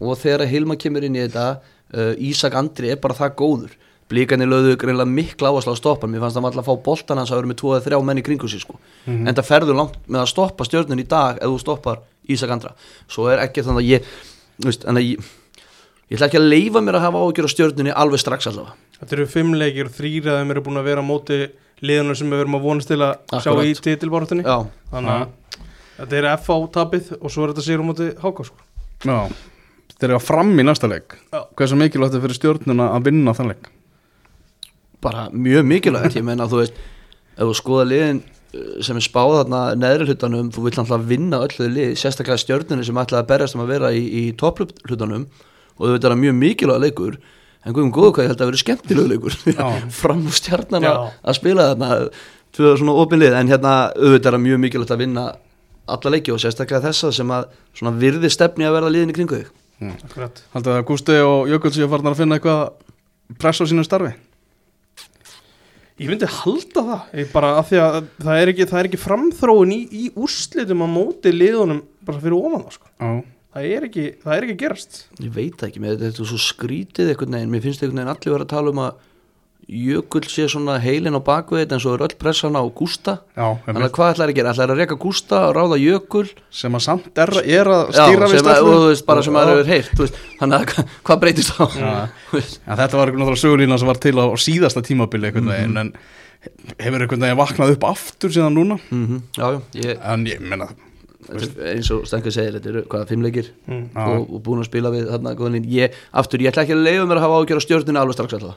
Og 0.00 0.16
þegar 0.18 0.46
Hilma 0.48 0.76
kemur 0.80 1.04
inn 1.04 1.16
í 1.18 1.24
þetta 1.26 1.60
uh, 1.94 2.14
Ísak 2.16 2.54
Andri 2.56 2.90
er 2.90 2.96
bara 3.02 3.14
það 3.14 3.36
góður 3.36 3.76
blíkanir 4.10 4.50
lögðu 4.50 4.76
greinlega 4.80 5.08
mikla 5.10 5.50
áherslu 5.52 5.72
á 5.72 5.74
að 5.76 5.80
stoppa 5.80 6.06
hann. 6.06 6.14
mér 6.14 6.24
fannst 6.24 6.36
það 6.36 6.48
alltaf 6.50 6.64
að 6.64 6.70
fá 6.70 6.84
boltan 6.88 7.20
hans 7.20 7.30
að 7.30 7.40
vera 7.40 7.50
með 7.52 7.60
2-3 7.62 8.00
menn 8.08 8.20
í 8.20 8.24
kringu 8.26 8.48
sig 8.50 8.60
sko. 8.64 8.78
en 9.06 9.34
það 9.34 9.46
ferður 9.46 9.78
langt 9.80 9.96
með 10.06 10.20
að 10.24 10.30
stoppa 10.34 10.66
stjörnun 10.66 11.02
í 11.02 11.06
dag 11.08 11.38
ef 11.40 11.48
þú 11.48 11.58
stoppar 11.62 12.02
Ísak 12.30 12.50
Andra 12.50 12.74
svo 13.08 13.28
er 13.30 13.42
ekki 13.46 13.62
þannig 13.66 13.80
að 13.84 13.90
ég 13.90 14.10
veist, 14.66 14.84
þannig 14.84 15.00
að 15.00 15.08
ég, 15.08 15.32
ég 16.10 16.18
ætla 16.18 16.28
ekki 16.28 16.40
að 16.40 16.48
leifa 16.50 16.82
mér 16.84 16.98
að 16.98 17.06
hafa 17.06 17.24
ágjör 17.24 17.48
á 17.48 17.54
stjörnunni 17.54 17.94
alveg 17.96 18.22
strax 18.22 18.50
allavega 18.50 18.76
Þetta 19.00 19.16
eru 19.16 19.26
fimm 19.32 19.54
leikir 19.56 19.88
og 19.88 19.94
þrýr 19.96 20.26
að 20.28 20.40
þeim 20.42 20.50
eru 20.52 20.62
búin 20.66 20.76
að 20.82 20.88
vera 20.90 21.00
á 21.00 21.06
móti 21.08 21.38
liðunum 21.80 22.16
sem 22.18 22.28
við 22.28 22.42
verum 22.42 22.56
að 22.58 22.66
vonast 22.66 22.90
til 22.90 22.98
að 23.00 23.14
sjá 23.30 23.48
Akkurat. 23.48 23.64
í 23.64 23.84
titilbártunni 23.86 24.44
já, 24.44 24.56
Þannig 24.90 25.14
að 25.14 25.22
þetta 26.00 26.18
er 26.18 26.28
FA 26.44 26.58
tapið 26.74 27.08
og 27.16 27.32
svo 27.32 27.46
er 27.46 27.54
þetta 27.54 27.64
sigur 27.64 27.80
á 27.80 27.88
móti 27.88 28.08
Háka 28.20 28.44
sko. 28.44 28.60
Já, 29.08 29.16
þeir 29.96 30.08
eru 30.10 30.18
að 30.18 30.26
fram 30.28 30.52
í 30.60 30.66
næsta 30.68 30.90
leik. 30.92 31.16
Hversu 31.56 31.78
mikilvægt 31.80 32.18
er 32.18 32.24
fyrir 32.26 32.36
stjórnuna 32.36 32.90
að 32.98 33.08
vinna 33.08 33.32
þann 33.36 33.54
leik? 33.54 33.70
Bara 35.04 35.28
mjög 35.32 35.66
mikilvægt. 35.70 36.18
Ég 36.18 36.26
meina 36.26 36.48
þú 36.50 36.62
veist 36.62 36.78
ef 37.36 37.42
þú 37.42 37.56
skoða 37.56 37.88
liðin 37.88 38.22
uh, 38.22 38.70
sem 38.84 39.00
er 39.00 39.06
spáð 39.06 39.36
þarna 39.40 39.60
neðri 39.80 40.08
hlutanum 40.10 40.48
þú 40.54 40.64
vill 40.66 40.78
alltaf 40.82 41.04
vinna 41.08 41.42
öll 41.44 41.52
þau 41.56 41.68
lið 41.68 41.92
sérstaklega 42.00 42.42
stjörnunni 42.44 42.86
sem 42.86 43.02
að 43.02 43.20
berjast 43.28 43.58
um 43.58 43.64
að 43.64 43.74
vera 43.74 43.92
í, 43.96 44.02
í 44.04 44.24
topp 44.40 44.64
hlutanum. 44.88 45.28
Og 45.78 45.86
þau 45.86 45.92
veit 45.94 46.02
að 46.02 46.08
það 46.08 46.16
er 46.16 46.24
mjög 46.24 46.40
mikilvæg 46.40 46.82
leikur. 46.86 47.20
En 47.60 47.76
guðum 47.76 47.92
góðu 47.92 48.14
hvað 48.16 48.24
ég 48.24 48.32
held 48.32 48.42
að 48.42 48.50
vera 48.50 48.62
skemmtileg 48.64 49.08
leikur. 49.14 49.38
Fram 50.00 50.26
úr 50.28 50.36
stjarnana 50.36 50.90
Já. 50.90 50.98
að 51.24 51.38
spila 51.40 51.70
þarna 51.72 51.90
tvö 52.56 52.74
svona 52.80 52.96
opin 53.00 53.20
lið. 53.20 53.36
En 53.36 53.52
hérna 53.52 53.74
auðvitað 53.96 54.36
er 54.36 54.44
mjög 54.44 54.62
mikilvægt 54.64 54.94
að 54.94 55.02
vinna 55.04 55.24
alla 55.90 56.12
leiki 56.14 56.32
og 56.34 56.40
sérstaklega 56.42 56.84
þessa 56.88 57.10
sem 57.14 57.32
að 57.34 57.48
svona 57.76 57.92
virði 58.00 58.30
stefni 58.32 58.68
að 58.68 58.76
verða 58.78 58.92
liðin 58.94 59.12
í 59.12 59.16
kringu 59.16 59.40
þig. 59.40 59.50
Akkurat. 59.90 60.42
Haldið 60.54 60.76
að 60.76 60.86
Gústi 60.90 61.16
og 61.24 61.48
Jökull 61.48 61.72
séu 61.72 61.88
farin 61.90 62.10
að 62.10 62.18
finna 62.20 62.36
eitthvað 62.36 63.38
press 63.40 63.62
á 63.62 63.64
sínu 63.68 63.84
starfi? 63.86 64.12
Ég 66.00 66.08
myndi 66.08 66.28
halda 66.32 66.82
það. 66.86 67.00
Ég 67.20 67.32
bara 67.34 67.50
af 67.60 67.68
því 67.68 67.80
að 67.84 67.96
það 68.24 68.38
er 68.40 68.50
ekki, 68.54 68.66
það 68.70 68.78
er 68.80 68.86
ekki 68.88 69.00
framþróun 69.02 69.74
í, 69.74 69.80
í 69.92 70.04
úrslitum 70.16 70.84
á 70.84 70.88
móti 70.88 71.32
liðunum 71.34 71.82
bara 72.08 72.22
fyrir 72.22 72.36
ofan 72.38 72.64
það 72.64 72.76
sko. 72.78 72.88
Já, 72.94 73.10
það 73.52 73.66
er 73.74 73.86
ekki, 73.90 74.04
það 74.22 74.36
er 74.36 74.46
ekki 74.46 74.56
að 74.56 74.62
gerast. 74.62 75.00
Ég 75.20 75.34
veit 75.36 75.64
ekki, 75.66 75.82
mér, 75.84 75.98
þetta 76.00 76.24
er 76.24 76.30
svo 76.30 76.40
skrítið 76.40 77.12
einhvern 77.12 77.36
veginn, 77.36 77.52
mér 77.52 77.64
finnst 77.66 77.84
einhvern 77.84 78.00
veginn 78.00 78.14
allir 78.14 78.34
vera 78.36 78.46
að 78.48 78.52
tala 78.54 78.72
um 78.72 78.82
að 78.86 79.04
Jökull 79.70 80.24
sé 80.26 80.48
svona 80.50 80.80
heilin 80.82 81.14
á 81.14 81.22
bakvið 81.22 81.60
þetta 81.62 81.76
en 81.76 81.82
svo 81.84 81.92
er 81.94 82.02
öll 82.08 82.14
pressan 82.18 82.56
á 82.58 82.62
Gústa. 82.74 83.12
Já 83.38 83.46
Þannig 83.68 83.84
að 83.86 83.92
hvað 83.94 84.12
ætlar 84.14 84.32
að 84.32 84.38
gera? 84.40 84.54
ætlar 84.54 84.72
að 84.74 84.80
reka 84.82 84.96
Gústa 84.98 85.42
og 85.46 85.54
ráða 85.54 85.78
Jökull? 85.78 86.26
Sem 86.50 86.74
að 86.74 86.82
samt 86.88 87.20
er, 87.22 87.32
er 87.44 87.70
að 87.70 87.92
Já, 87.94 88.00
stýra 88.00 88.30
við 88.32 88.40
sem 88.40 88.50
að, 88.50 88.62
og 88.64 88.74
þú 88.74 88.88
veist, 88.88 89.06
bara 89.06 89.22
sem 89.22 89.38
að 89.38 89.46
Já. 89.46 89.50
það 89.52 89.62
er 89.62 89.90
veist, 90.00 90.18
Þannig 90.40 90.58
að 90.58 90.66
hva- 90.74 90.86
hvað 91.06 91.20
breytist 91.22 91.54
þá? 91.54 91.64
Já. 91.78 91.92
Já, 92.34 92.74
þetta 92.82 93.00
var 93.00 93.14
náttúrulega 93.14 93.42
sögulína 93.44 93.78
sem 93.78 93.92
var 93.92 94.02
til 94.02 94.16
á, 94.18 94.24
á 94.26 94.36
síðasta 94.42 94.82
tímabili 94.82 95.30
einhvern 95.30 95.52
veginn 95.54 95.82
en 95.84 95.92
hefur 96.80 97.04
einhvern 97.06 97.26
veginn 97.28 97.38
vaknað 97.38 97.74
upp 97.76 97.90
aftur 97.94 98.34
síðan 98.34 98.56
núna? 98.58 98.80
Mhm, 98.90 99.22
Já, 99.38 99.46
já, 99.54 99.60
ég, 99.86 99.98
en 100.02 100.26
ég 100.26 100.40
menna 100.42 100.72
eins 101.30 101.90
og 101.94 102.06
Stenka 102.08 102.32
segir, 102.32 102.56
þetta 102.56 102.70
eru 102.72 102.82
hvaða 102.90 103.06
fimmleikir 103.10 103.50
mm. 103.68 103.82
Já. 103.94 104.02
og, 104.08 104.24
og 104.34 104.42
búin 104.46 104.62
að 104.64 104.70
spila 104.70 104.90
við 104.90 105.10
þarna 105.12 105.34
ég, 105.70 105.94
aftur, 106.16 106.42
ég 106.42 106.50
ætla 106.50 106.64
ekki 106.64 106.74
að 106.74 106.82
leiða 106.86 107.06
mér 107.06 107.20
að 107.20 107.26
hafa 107.26 107.40
ágjör 107.44 107.60
á 107.60 107.66
stjórninu 107.66 108.00
alveg 108.00 108.16
strax 108.16 108.36
alltaf 108.38 108.56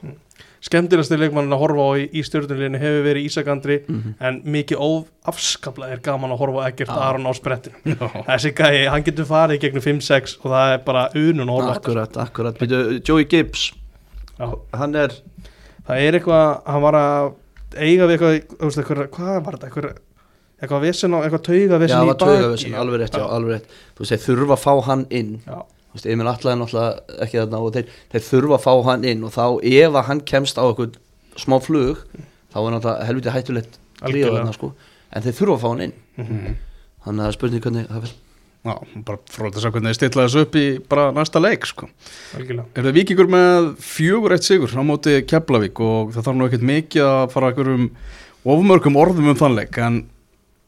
skemmtilegasti 0.63 1.17
leikmann 1.19 1.51
að 1.51 1.59
horfa 1.59 1.83
á 1.83 1.91
í, 1.99 2.03
í 2.15 2.21
stjórnuleginu 2.23 2.79
hefur 2.79 3.01
verið 3.09 3.25
Ísak 3.27 3.49
Andri 3.51 3.77
Mhm. 3.83 4.13
en 4.23 4.37
mikið 4.55 4.79
óafskaplega 4.79 5.97
er 5.97 6.01
gaman 6.05 6.31
að 6.31 6.39
horfa 6.39 6.63
á 6.63 6.67
Egert 6.71 6.89
Já. 6.93 6.99
Aron 7.09 7.27
á 7.27 7.31
sprettinu 7.35 7.97
þessi 8.29 8.53
gæi, 8.55 8.87
hann 8.89 9.03
getur 9.03 9.25
farið 9.27 9.59
gegnum 9.65 9.83
5-6 9.83 10.37
og 10.43 10.51
það 10.53 10.73
er 10.77 10.83
bara 10.87 11.09
unun 11.15 11.49
að 11.49 11.55
horfa. 11.57 11.75
Akkurat, 11.77 12.17
akkurat, 12.17 13.03
Joey 13.07 13.25
Gibbs 13.25 13.71
Já. 14.39 14.47
hann 14.73 14.95
er 14.95 15.09
það 15.87 15.99
er 16.07 16.19
eitthvað, 16.19 16.61
hann 16.65 16.81
var 16.81 16.93
að 16.93 17.33
eiga 17.75 18.07
við 18.07 18.17
eitthvað, 18.17 18.39
eitthvað 18.63 19.07
hvað 19.17 19.43
var 19.43 19.57
þetta, 19.57 19.67
eitthvað, 19.67 19.97
eitthvað 20.63 20.81
vesen 20.87 21.11
á, 21.11 21.17
eitthvað 21.25 21.43
tauga 21.43 21.75
Já, 21.75 21.79
vesen 21.83 21.97
það 21.97 22.03
í 22.03 22.07
var 22.13 22.19
taugavesin, 22.23 22.73
alveg 22.79 22.99
rétt, 23.03 23.17
já, 23.17 23.19
Já. 23.19 23.27
alveg 23.35 23.51
rétt 23.57 23.67
Þú 23.97 24.05
veist, 24.07 24.27
þurfa 24.29 24.55
að 24.55 24.63
fá 24.63 24.73
hann 24.87 25.05
inn 25.11 25.33
Já. 25.45 25.59
Emil 26.09 26.27
Atlaði 26.31 26.59
náttúrulega 26.59 27.21
ekki 27.25 27.39
þarna 27.41 27.61
og 27.61 27.73
þeir, 27.75 27.93
þeir 28.11 28.25
þurfa 28.27 28.57
að 28.57 28.65
fá 28.65 28.73
hann 28.89 29.05
inn 29.05 29.23
og 29.23 29.33
þá 29.35 29.45
ef 29.61 29.93
að 29.93 30.07
hann 30.09 30.21
kemst 30.33 30.57
á 30.57 30.63
eitthvað 30.65 30.97
smá 31.37 31.57
flug 31.61 32.03
þá 32.53 32.57
er 32.63 32.73
náttúrulega 32.73 33.07
helviti 33.09 33.33
hættulegt 33.37 33.79
þarna 34.01 34.53
sko. 34.57 34.73
En 35.13 35.25
þeir 35.25 35.37
þurfa 35.39 35.55
að 35.55 35.63
fá 35.63 35.69
hann 35.69 35.85
inn. 35.87 35.97
Mhm. 36.17 36.53
þannig 37.03 37.19
að 37.19 37.25
það 37.25 37.31
er 37.31 37.37
spurning 37.37 37.63
hvernig 37.63 37.87
það 37.89 38.05
vil 38.05 38.13
Já, 38.63 38.77
bara 39.03 39.19
fróðið 39.27 39.65
að 39.67 39.73
hvernig 39.75 39.91
þið 39.91 39.95
stilla 39.97 40.23
þessu 40.23 40.41
upp 40.45 40.53
í 40.55 40.65
bara 40.87 41.09
næsta 41.11 41.39
leik 41.43 41.65
sko. 41.67 41.89
algjörlega. 42.37 42.63
Er 42.79 42.85
það 42.85 42.95
vikingur 42.95 43.27
með 43.27 43.65
fjögur 43.83 44.35
eitt 44.37 44.47
sigur 44.47 44.71
á 44.71 44.83
móti 44.87 45.17
Keflavík 45.27 45.81
og 45.83 46.13
það 46.15 46.23
þarf 46.29 46.37
nú 46.39 46.47
ekkert 46.47 46.63
mikið 46.69 47.03
að 47.03 47.33
fara 47.33 47.49
einhverjum 47.51 47.89
ofmörgum 48.53 48.99
orðum 49.01 49.27
um 49.33 49.35
þann 49.35 49.57
leik 49.57 49.77
en 49.83 49.97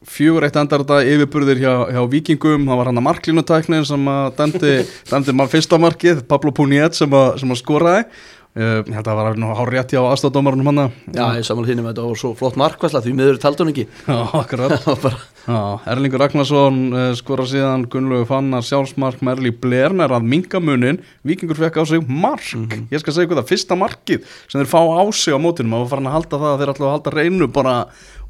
fjögur 0.10 0.46
eitt 0.46 0.58
endar 0.60 0.86
þetta 0.86 1.02
yfirburðir 1.16 1.62
hjá, 1.64 1.74
hjá 1.96 2.02
vikingum, 2.12 2.70
það 2.70 2.80
var 2.82 2.92
hann 2.92 3.02
að 3.02 3.08
marklínutæknin 3.10 3.90
sem 3.90 4.08
að 4.12 4.32
dæmdi, 4.40 4.78
dæmdi 5.12 5.36
maður 5.36 5.56
fyrsta 5.58 5.82
markið, 5.82 6.24
Pablo 6.30 6.54
Puniet 6.56 6.98
sem 6.98 7.14
að, 7.16 7.38
sem 7.42 7.54
að 7.56 7.62
skoraði. 7.62 8.08
Uh, 8.56 8.86
ég 8.88 8.94
held 8.96 9.04
að 9.12 9.18
það 9.20 9.42
var 9.44 9.58
hár 9.58 9.70
rétt 9.74 9.92
hjá 9.92 10.00
aðstofdómarunum 10.00 10.70
hann 10.70 10.78
Já, 11.12 11.26
ég 11.36 11.44
samanlega 11.44 11.74
þínum 11.74 11.90
að 11.90 11.92
þetta 11.92 12.04
var 12.06 12.20
svo 12.22 12.30
flott 12.40 12.60
markvæsla 12.62 13.02
því 13.04 13.12
miður 13.18 13.40
taldi 13.44 13.66
hún 13.66 13.72
ekki. 13.74 13.84
Já, 14.08 14.20
akkurat. 14.40 14.76
Það 15.04 15.18
Já, 15.46 15.58
Erlingur 15.92 16.24
Ragnarsson 16.24 16.80
uh, 16.96 17.10
skora 17.20 17.44
síðan 17.52 17.84
Gunnlaugur 17.92 18.30
Fannar 18.30 18.64
sjálfsmark 18.64 19.20
Merli 19.28 19.52
Blerner 19.52 20.16
að 20.16 20.30
minga 20.32 20.64
munin 20.64 21.02
Víkingur 21.28 21.60
fekk 21.60 21.78
á 21.78 21.86
sig 21.92 22.08
mark. 22.08 22.48
Ég 22.96 23.04
skal 23.04 23.18
segja 23.18 23.34
hvað 23.34 23.44
það, 23.44 23.52
fyrsta 23.52 23.78
markið 23.84 24.24
sem 24.48 24.62
þeir 24.62 24.72
fá 24.72 24.80
á 24.88 25.04
sig 25.12 25.36
á 25.36 25.40
mótunum 25.44 25.76
og 25.82 25.90
farin 25.92 26.08
að 26.08 26.16
halda 26.22 26.40
það 26.40 26.54
að 26.54 26.64
þeir 26.64 26.74
að 26.78 26.94
halda 26.96 27.16
reynu 27.20 27.52
bara 27.60 27.80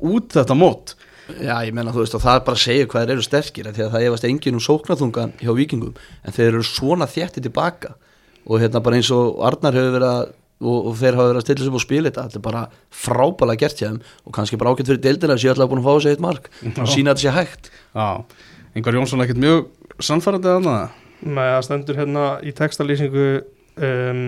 út 0.01 0.33
þetta 0.33 0.57
mót 0.57 0.97
Já, 1.41 1.55
ég 1.65 1.73
menna 1.73 1.93
þú 1.93 2.03
veist 2.03 2.15
og 2.17 2.23
það 2.23 2.39
er 2.39 2.43
bara 2.47 2.59
að 2.59 2.63
segja 2.63 2.87
hvað 2.91 3.05
þeir 3.05 3.13
eru 3.15 3.25
sterkir 3.25 3.69
af 3.69 3.75
því 3.75 3.85
að 3.85 3.93
það 3.95 4.07
efast 4.07 4.27
engin 4.29 4.57
um 4.57 4.63
sóknarþungan 4.65 5.35
hjá 5.41 5.51
vikingum 5.57 5.93
en 5.97 6.35
þeir 6.35 6.49
eru 6.51 6.65
svona 6.69 7.07
þjætti 7.09 7.45
tilbaka. 7.47 7.95
Og 8.45 8.61
hérna 8.61 8.81
bara 8.85 8.99
eins 8.99 9.09
og 9.13 9.39
Arnar 9.45 9.77
hefur 9.77 9.95
verið 9.95 10.11
að 10.11 10.25
og, 10.65 10.91
og 10.91 10.93
þeir 10.99 11.17
hafa 11.17 11.31
verið 11.31 11.39
að 11.41 11.45
stilla 11.47 11.63
sig 11.63 11.71
upp 11.71 11.79
og 11.79 11.83
spila 11.83 12.11
þetta 12.11 12.25
þetta 12.27 12.39
er 12.39 12.45
bara 12.45 12.65
frábælega 13.05 13.61
gert 13.65 13.81
hjá 13.81 13.87
þeim. 13.89 14.03
Og 14.25 14.35
kannski 14.37 14.59
bara 14.61 14.75
ágætt 14.75 14.91
fyrir 14.91 15.01
deildina 15.03 15.39
séu 15.41 15.51
alltaf 15.51 15.71
búin 15.71 15.81
að 15.81 15.87
fá 15.89 15.95
þessi 15.97 16.13
eitt 16.13 16.23
mark. 16.23 16.51
Og 16.75 16.91
sína 16.93 17.15
þetta 17.15 17.25
sé 17.25 17.33
hægt. 17.35 17.71
Já, 17.95 18.07
Ingvar 18.75 18.99
Jónsson 18.99 19.23
ekkert 19.25 19.41
mjög 19.41 19.65
sannfærandi 20.03 20.51
að 20.51 20.69
það 20.69 21.01
með 21.25 21.53
að 21.55 21.63
stendur 21.65 21.99
hérna 21.99 22.25
í 22.45 22.51
textalýsingu 22.55 23.29
um, 23.87 24.25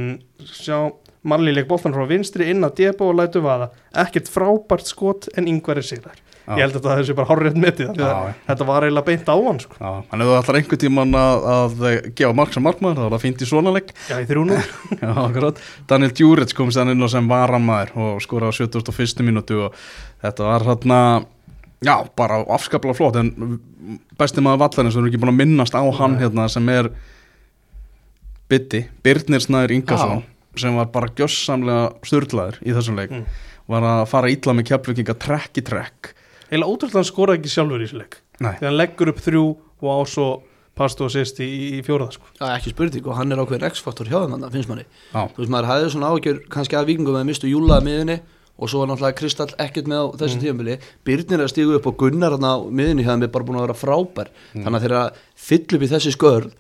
sjá 0.48 0.78
Marli 1.28 1.52
leik 1.52 1.68
boltan 1.68 1.92
frá 1.96 2.06
vinstri 2.08 2.48
inn 2.52 2.64
að 2.64 2.78
Debo 2.80 3.10
og 3.12 3.18
lætu 3.20 3.42
vaða. 3.44 3.68
Ekkert 4.06 4.30
frábært 4.32 4.88
skot 4.88 5.28
en 5.36 5.50
yngvar 5.52 5.82
er 5.82 5.86
sigrar. 5.86 6.16
Já. 6.16 6.27
Ég 6.48 6.62
held 6.64 6.76
að 6.80 6.86
það 6.88 7.00
þessi 7.02 7.16
bara 7.18 7.28
horrið 7.28 7.58
metið 7.60 7.90
þetta 8.48 8.66
var 8.70 8.86
eiginlega 8.88 9.08
beint 9.10 9.28
á 9.28 9.36
hann 9.36 9.58
sko. 9.60 9.76
Já, 9.82 9.90
hann 10.12 10.22
hefur 10.24 10.38
alltaf 10.38 10.56
einhver 10.60 10.80
tíman 10.80 11.18
að, 11.20 11.48
að 11.54 11.74
gefa 12.16 12.34
mark 12.40 12.54
sem 12.56 12.64
markmaður, 12.64 12.96
það 13.02 13.08
var 13.08 13.16
það 13.18 13.26
fínt 13.26 13.42
í 13.44 13.48
svona 13.50 13.74
leik 13.76 13.92
já, 14.08 14.16
í 14.24 14.28
þrjúnu 14.30 14.60
Já, 15.04 15.10
akkurat. 15.26 15.60
Daniel 15.92 16.14
Djuric 16.16 16.54
kom 16.56 16.72
sér 16.72 16.94
inn 16.94 17.04
og 17.04 17.12
sem 17.12 17.28
varamæður 17.28 17.92
og 18.06 18.22
skora 18.24 18.48
á 18.48 18.56
71. 18.56 19.26
mínútu 19.28 19.60
og 19.68 19.76
þetta 20.24 20.48
var 20.48 20.68
hérna 20.72 21.02
já, 21.84 21.96
bara 22.16 22.40
afskaplega 22.56 22.96
flott 22.98 23.20
en 23.20 23.34
besti 24.18 24.42
maður 24.42 24.64
vallarins, 24.64 24.96
við 24.96 25.04
erum 25.04 25.12
ekki 25.12 25.22
búin 25.26 25.34
að 25.36 25.42
minnast 25.44 25.76
á 25.76 25.84
hann 26.00 26.16
hérna 26.24 26.48
sem 26.50 26.72
er 26.74 26.90
Bitti, 28.48 28.86
Birnir 29.04 29.44
Snæður 29.44 29.74
Ingarsson 29.76 30.24
sem 30.58 30.74
var 30.80 30.88
bara 30.94 31.10
gjössamlega 31.14 31.90
styrlaður 32.08 32.62
í 32.66 32.74
þessum 32.74 32.96
leik 32.98 33.12
Mm. 33.14 33.26
var 33.68 33.84
að 33.84 34.06
fara 34.10 34.30
ítla 34.32 34.54
með 34.56 34.70
kjapluginga 34.72 35.14
trekk 35.20 35.60
í 35.60 35.64
trekk 35.68 36.14
eiginlega 36.50 36.72
ótrúlega 36.72 37.00
hann 37.00 37.10
skoraði 37.10 37.42
ekki 37.42 37.54
sjálfur 37.54 37.82
í 37.82 37.88
þessu 37.88 38.02
leik. 38.02 38.20
Nei, 38.40 38.54
því 38.60 38.70
hann 38.70 38.78
leggur 38.78 39.12
upp 39.14 39.24
þrjú 39.24 39.44
og 39.82 39.90
á 39.92 40.00
svo 40.08 40.28
pastu 40.78 41.08
og 41.08 41.14
sýst 41.14 41.42
í, 41.42 41.50
í 41.78 41.84
fjóraða 41.86 42.16
sko. 42.18 42.32
Það 42.38 42.50
er 42.52 42.60
ekki 42.60 42.74
spurning 42.74 43.10
og 43.10 43.18
hann 43.18 43.34
er 43.34 43.42
ákveðin 43.42 43.70
X-faktor 43.72 44.10
hjá 44.10 44.20
þeim 44.20 44.36
hann 44.38 44.50
finnst 44.54 44.72
manni. 44.72 44.86
Já, 45.12 45.22
þú 45.34 45.42
veist 45.42 45.54
maður 45.54 45.70
hafði 45.72 45.94
svona 45.94 46.12
ágjör 46.14 46.42
kannski 46.54 46.78
að 46.78 46.92
vikingum 46.92 47.18
að 47.18 47.30
mistu 47.32 47.50
júla 47.50 47.80
að 47.80 47.88
miðunni 47.88 48.18
og 48.58 48.72
svo 48.72 48.82
var 48.82 48.90
náttúrulega 48.92 49.18
Kristall 49.18 49.52
ekkert 49.62 49.90
með 49.90 50.02
á 50.02 50.06
þessu 50.22 50.38
mm. 50.38 50.44
tíðanbili 50.44 50.78
Birnir 51.06 51.38
er 51.38 51.44
að 51.46 51.52
stígu 51.52 51.76
upp 51.78 51.90
og 51.92 51.98
Gunnar 52.02 52.34
hann 52.34 52.48
á 52.50 52.56
miðunni 52.66 53.06
hjá 53.06 53.12
þeim 53.14 53.26
er 53.28 53.34
bara 53.34 53.48
búin 53.48 53.60
að 53.60 53.68
vera 53.68 53.78
frábær. 53.78 54.32
Þannig 54.54 54.78
að 54.80 54.86
þeir 54.86 54.96
að 54.98 55.20
fylla 55.48 55.78
upp 55.78 55.86
í 55.86 55.92
þessi 55.94 56.14
skörð 56.16 56.56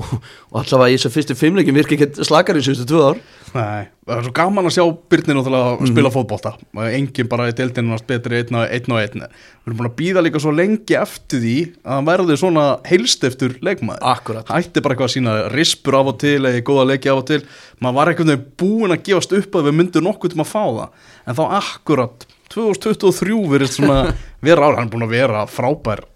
og, 0.00 0.12
og 0.52 0.58
allavega 0.62 0.92
í 0.92 0.98
þessu 0.98 1.12
fyrstu 1.12 1.36
fimmleikin 1.38 1.76
virki 1.76 1.98
ekki 1.98 2.26
slakar 2.26 2.58
í 2.58 2.64
síðustu 2.64 2.86
tvö 2.88 3.02
ár. 3.10 3.22
Nei, 3.52 3.88
það 4.06 4.14
er 4.14 4.26
svo 4.26 4.32
gaman 4.36 4.68
að 4.68 4.74
sjá 4.78 4.84
náttúrulega 4.86 5.72
að 5.74 5.90
spila 5.90 6.12
fótbolta. 6.12 6.52
Enginn 6.88 7.28
bara 7.28 7.50
í 7.50 7.56
deildinu 7.56 7.92
að 7.92 8.04
betri 8.08 8.40
einn 8.40 8.56
og 8.56 8.64
einn 8.64 8.94
og 8.94 9.00
við 9.02 9.26
erum 9.66 9.78
búin 9.78 9.90
að 9.90 9.96
býða 9.98 10.22
líka 10.24 10.40
svo 10.42 10.54
lengi 10.56 10.96
eftir 10.96 11.42
því 11.42 11.56
að 11.84 11.98
hann 11.98 12.08
verði 12.08 12.38
svona 12.40 12.64
heilst 12.88 13.26
eftir 13.28 13.58
leikmaður. 13.60 14.00
Akkurat. 14.14 14.48
Hætti 14.48 14.82
bara 14.82 14.96
eitthvað 14.96 15.10
að 15.10 15.14
sína 15.18 15.36
rispur 15.52 15.98
af 16.00 16.12
og 16.14 16.18
til 16.24 16.38
eða 16.40 16.64
góða 16.64 16.88
leiki 16.94 17.12
af 17.12 17.20
og 17.20 17.28
til. 17.28 17.42
Maður 17.84 17.98
var 17.98 18.12
einhvern 18.12 18.32
veginn 18.32 18.48
búin 18.64 18.96
að 18.96 19.04
gefast 19.10 19.36
upp 19.36 19.60
að 19.60 19.68
við 19.68 19.78
myndum 19.82 20.08
nokkuð 20.08 20.34
til 20.34 20.42
að 20.42 20.50
fá 20.54 20.64
það. 20.64 21.12
En 21.28 21.38
þá 21.38 21.44
akkurat 21.60 22.26
2023 22.52 23.38
verið 23.52 23.76
svona 23.76 24.00
vera 24.44 24.66
ára, 24.66 24.80
hann 24.80 24.88
er 24.88 24.92
búin 24.96 25.06
að 25.06 25.14
vera 25.14 25.46
frábær 25.48 26.06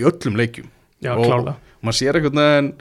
í 0.00 0.06
öllum 0.08 0.38
leikjum. 0.40 0.70
Já, 1.02 1.16
og 1.16 1.26
klárlega. 1.26 1.58
maður 1.82 1.98
sér 1.98 2.18
einhvern 2.18 2.42
veginn 2.42 2.72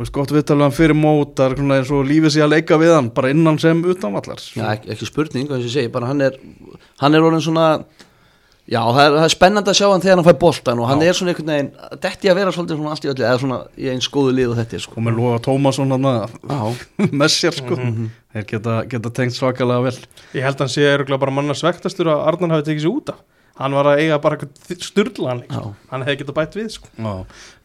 veist, 0.00 0.12
gott 0.16 0.32
viðtalið 0.34 0.66
hann 0.66 0.76
fyrir 0.76 0.96
mót 0.98 1.34
það 1.38 1.50
er 1.52 1.56
svona 1.60 1.78
eins 1.80 1.90
og 1.94 2.06
lífið 2.10 2.34
sé 2.36 2.44
að 2.44 2.52
leika 2.56 2.78
við 2.80 2.94
hann 2.96 3.10
bara 3.16 3.30
innan 3.34 3.58
sem 3.62 3.82
utanvallar 3.94 4.40
Já, 4.56 4.66
ekki, 4.74 4.92
ekki 4.96 5.08
spurning, 5.10 5.48
hvað 5.50 5.66
ég 5.66 5.74
segi, 5.78 5.90
bara 5.92 6.10
hann 6.10 6.20
er 6.26 6.38
hann 7.02 7.14
er 7.18 7.26
orðin 7.26 7.44
svona 7.44 7.66
já, 8.70 8.78
það 8.86 9.00
er, 9.02 9.14
það 9.16 9.24
er 9.26 9.32
spennandi 9.34 9.72
að 9.72 9.78
sjá 9.80 9.86
hann 9.90 10.02
þegar 10.04 10.20
hann 10.20 10.26
fær 10.28 10.38
boltan 10.44 10.78
og 10.82 10.86
hann 10.90 11.00
Já. 11.02 11.08
er 11.10 11.16
svona 11.18 11.32
einhvern 11.32 11.50
veginn, 11.50 11.70
detti 12.04 12.30
að 12.30 12.38
vera 12.38 12.52
svolítið 12.54 12.78
svona 12.78 12.92
allt 12.94 13.06
í 13.06 13.10
öllu, 13.10 13.24
eða 13.26 13.40
svona 13.42 13.58
í 13.80 13.88
eins 13.90 14.08
góðu 14.14 14.34
lið 14.36 14.52
og 14.52 14.58
þetta 14.60 14.76
er 14.78 14.84
sko. 14.84 14.94
og 15.00 15.06
með 15.08 15.16
Lóa 15.18 15.40
Tómasson 15.42 15.94
hann 15.96 16.06
Já, 16.06 16.60
með 17.24 17.34
sér 17.34 17.56
sko 17.58 17.78
Mhm. 17.80 18.10
þeir 18.30 18.46
geta, 18.52 18.76
geta 18.92 19.10
tengt 19.10 19.34
svakalega 19.34 19.82
vel 19.88 19.96
ég 20.38 20.44
held 20.46 20.54
að 20.60 20.64
hann 20.68 20.74
sé 20.76 20.86
örgulega 20.94 21.18
bara 21.24 21.34
manna 21.34 21.56
svektastur 21.58 22.12
að 22.12 22.22
Arnar 22.30 22.54
hafi 22.56 22.68
tekið 22.70 22.84
sér 22.86 22.94
út 22.94 23.10
af 23.10 23.18
hann 23.60 23.76
var 23.76 23.90
að 23.90 24.02
eiga 24.04 24.18
bara 24.22 24.48
styrlaðan 24.70 25.44
sko. 25.46 25.74
hann 25.90 26.06
hefði 26.06 26.22
getað 26.22 26.38
bætt 26.38 26.56
við 26.58 26.70
sko. 26.76 26.90
Já. 26.96 27.12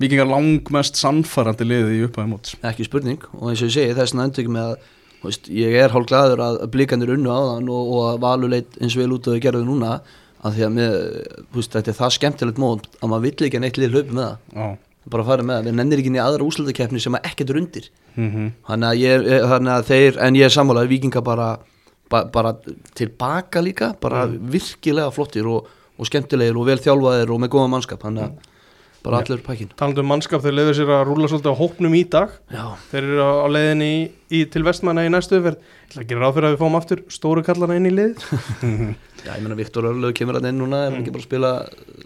Víkingar 0.04 0.30
langmest 0.30 1.00
sannfærandi 1.00 1.68
liði 1.68 2.00
í 2.00 2.04
upphæði 2.10 2.32
móts 2.34 2.58
ekki 2.62 2.88
spurning 2.88 3.24
og 3.34 3.50
eins 3.52 3.64
og 3.64 3.72
ég 3.72 3.78
segi, 3.78 3.98
þess 3.98 4.18
endur 4.18 4.44
ekki 4.44 4.56
með 4.58 4.74
að 4.74 4.92
veist, 5.25 5.50
ég 5.50 5.80
er 5.82 5.96
hálf 5.96 6.10
glaður 6.12 6.44
að 6.46 6.62
blikandir 6.74 7.16
unnu 7.16 7.32
á 7.32 7.40
þann 7.56 7.72
og, 7.74 7.94
og 7.96 8.08
að 8.12 8.22
valur 8.28 8.54
leit 8.54 8.80
eins 8.82 8.98
vel 9.00 9.12
út 9.16 9.30
og 9.30 9.36
þau 9.36 9.46
gerðu 9.48 9.66
núna 9.66 10.00
að 10.46 10.58
því 10.60 10.66
að 10.68 10.75
með, 10.75 10.98
veist, 11.56 11.72
þetta 11.74 11.92
er 11.92 12.00
það 12.02 12.18
skemmtilegt 12.20 12.60
mót 12.62 12.90
að 13.00 13.10
maður 13.10 13.25
vill 13.25 13.48
ekki 13.48 13.58
að 13.58 13.66
neitt 13.66 13.80
lið 13.82 13.96
hlaupi 13.96 14.18
með 14.20 14.28
það 14.28 14.60
Já 14.60 14.68
bara 15.12 15.22
að 15.22 15.30
fara 15.30 15.46
með 15.46 15.60
það, 15.60 15.68
við 15.68 15.78
nennir 15.80 16.02
ekki 16.02 16.12
inn 16.12 16.18
í 16.18 16.24
aðra 16.24 16.46
úslutakefni 16.50 17.02
sem 17.04 17.18
að 17.18 17.28
ekkert 17.30 17.52
er 17.52 17.60
undir 17.60 17.88
mm 18.16 18.30
-hmm. 18.32 18.52
þannig 18.70 18.90
að, 18.90 19.02
ég, 19.02 19.25
þannig 19.52 19.74
að 19.75 19.88
þeir 19.90 20.20
en 20.25 20.38
ég 20.40 20.46
er 20.46 20.56
sammálaður 20.56 20.94
vikinga 20.94 21.22
bara, 21.22 21.50
ba, 22.10 22.24
bara 22.34 22.54
tilbaka 22.98 23.62
líka 23.62 23.94
bara 24.02 24.25
virkilega 24.25 25.12
flottir 25.14 25.48
og, 25.48 25.70
og 25.96 26.10
skemmtilegir 26.10 26.60
og 26.60 26.68
vel 26.70 26.82
þjálfaðir 26.82 27.34
og 27.34 27.42
með 27.44 27.56
góða 27.56 27.72
mannskap 27.75 28.04
þannig 28.06 28.28
að 28.28 28.52
bara 29.06 29.22
allur 29.22 29.42
pakkin 29.46 29.70
talandi 29.78 30.02
um 30.02 30.08
mannskap 30.10 30.44
þeir 30.44 30.56
leiður 30.58 30.78
sér 30.80 30.92
að 30.96 31.04
rúla 31.10 31.30
svolítið 31.30 31.54
á 31.54 31.60
hópnum 31.60 31.96
í 31.98 32.04
dag. 32.10 32.32
Já, 32.50 32.64
þeir 32.90 33.02
eru 33.04 33.25
á, 33.25 33.48
leiðinni 33.54 33.90
í, 33.90 34.00
í, 34.34 34.40
til 34.52 34.64
vestmanna 34.66 35.06
í 35.06 35.12
næstu 35.14 35.38
umferð. 35.38 35.60
Ég 35.62 35.92
ætla 35.92 36.02
að 36.02 36.10
gera 36.10 36.24
ráð 36.24 36.38
fyrir 36.38 36.48
að 36.48 36.56
við 36.56 36.64
fáum 36.64 36.78
aftur 36.80 37.04
stóru 37.14 37.44
kallana 37.46 37.78
inn 37.78 37.90
í 37.90 37.94
lið. 37.94 38.25
Já, 39.25 39.32
ég 39.32 39.42
meina 39.46 39.58
Viktor 39.58 39.90
Örlög 39.90 40.18
kemur 40.18 40.40
hann 40.40 40.50
inn 40.50 40.60
núna, 40.62 40.84
er 40.86 40.94
hann 40.94 41.02
ekki 41.02 41.14
bara 41.14 41.24
að 41.24 41.30
spila 41.30 41.52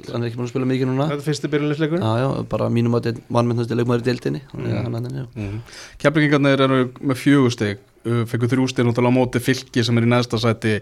hann 0.09 0.21
er 0.23 0.29
ekki 0.29 0.39
bara 0.39 0.47
að 0.47 0.53
spila 0.53 0.69
mikið 0.69 0.91
núna. 0.91 1.07
Þetta 1.09 1.19
er 1.19 1.27
fyrsti 1.27 1.51
byrjulegsleikur 1.51 2.03
já, 2.03 2.11
já, 2.21 2.27
bara 2.51 2.69
mínum 2.71 2.95
að 2.95 3.09
þetta 3.09 3.35
vannmennasti 3.35 3.75
leikmaður 3.79 4.07
í 4.07 4.13
að 4.15 4.77
hann 4.85 4.95
hann 4.95 5.09
er 5.09 5.27
mm. 5.35 6.59
Eru 6.69 6.79
með 6.99 7.19
fjögusteg 7.19 7.83
fekku 8.03 8.47
þrjústig 8.49 8.85
náttúrulega 8.87 9.11
á 9.11 9.17
móti 9.17 9.41
fylki 9.43 9.83
sem 9.83 9.97
er 9.99 10.05
í 10.07 10.09
næsta 10.09 10.39
sæti 10.39 10.77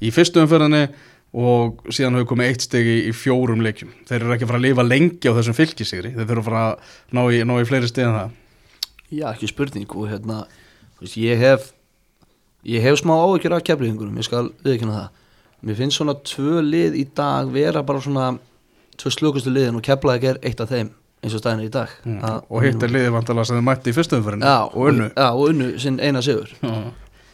í 0.00 0.12
fyrstu 0.14 0.42
umferðinni 0.42 0.86
og 1.32 1.86
síðan 1.88 2.18
hefur 2.18 2.32
komið 2.34 2.50
eitt 2.50 2.64
steg 2.66 2.88
í, 2.88 2.96
í 3.08 3.12
fjórum 3.16 3.62
leikjum. 3.64 3.92
Þeir 4.08 4.18
eru 4.20 4.34
ekki 4.34 4.46
að 4.46 4.50
fara 4.52 4.60
að 4.60 4.66
lifa 4.66 4.84
lengi 4.84 5.32
á 5.32 5.36
þessum 5.38 5.56
fylkisigri 5.56 6.12
þeir 6.12 6.26
þurfa 6.28 6.42
að 6.42 6.48
fara 6.48 6.64
að 6.66 6.96
ná 7.16 7.22
í, 7.32 7.38
ná 7.48 7.54
í 7.56 7.68
fleiri 7.68 7.88
steg 7.88 8.08
en 8.08 8.18
það. 8.18 8.34
Já, 9.12 9.26
ekki 9.32 9.48
spurning. 9.48 9.94
Og 9.96 10.10
hérna, 10.10 10.42
þú 10.98 11.06
veist, 11.06 11.18
ég 11.20 11.40
hef 11.40 11.70
ég 12.68 12.84
hef 12.84 13.00
smá 13.00 13.14
áhyggjur 13.16 13.56
af 13.56 13.64
keflingunum 13.66 14.20
ég 14.20 14.28
skal 14.28 14.50
viðkynna 14.64 14.98
það. 14.98 15.20
Mér 15.62 15.78
finnst 15.78 16.00
svona 16.00 16.16
tvö 16.26 16.60
lið 16.66 16.98
í 17.00 17.06
dag 17.16 17.48
vera 17.54 17.84
bara 17.86 18.02
svona 18.02 18.32
tvö 19.00 19.14
slökustu 19.14 19.52
liðin 19.54 19.78
og 19.78 19.86
keflaði 19.86 20.34
er 20.34 20.42
eitt 20.44 20.60
af 20.60 20.72
þeim 20.72 20.92
eins 21.22 21.36
og 21.36 21.40
staðin 21.40 21.62
er 21.62 21.70
í 21.70 21.72
dag. 21.72 21.96
Mm. 22.04 22.20
Og 22.50 22.66
hitt 22.66 22.82
er 22.82 22.92
liðið 22.92 23.14
vantalega 23.14 23.48
sem 23.48 23.56
þeir 23.56 23.66
mætti 23.70 23.92
í 23.92 23.96
fyrstu 23.96 24.18
umferðinni. 24.18 24.52
Já, 24.52 24.66
og 24.66 24.88
unnu. 24.90 25.08
já, 25.14 25.28
og 25.30 25.42
unnu 25.48 25.68
sinn 25.80 26.00
eina 26.02 26.22
sigur. 26.24 26.50
Já. 26.60 26.74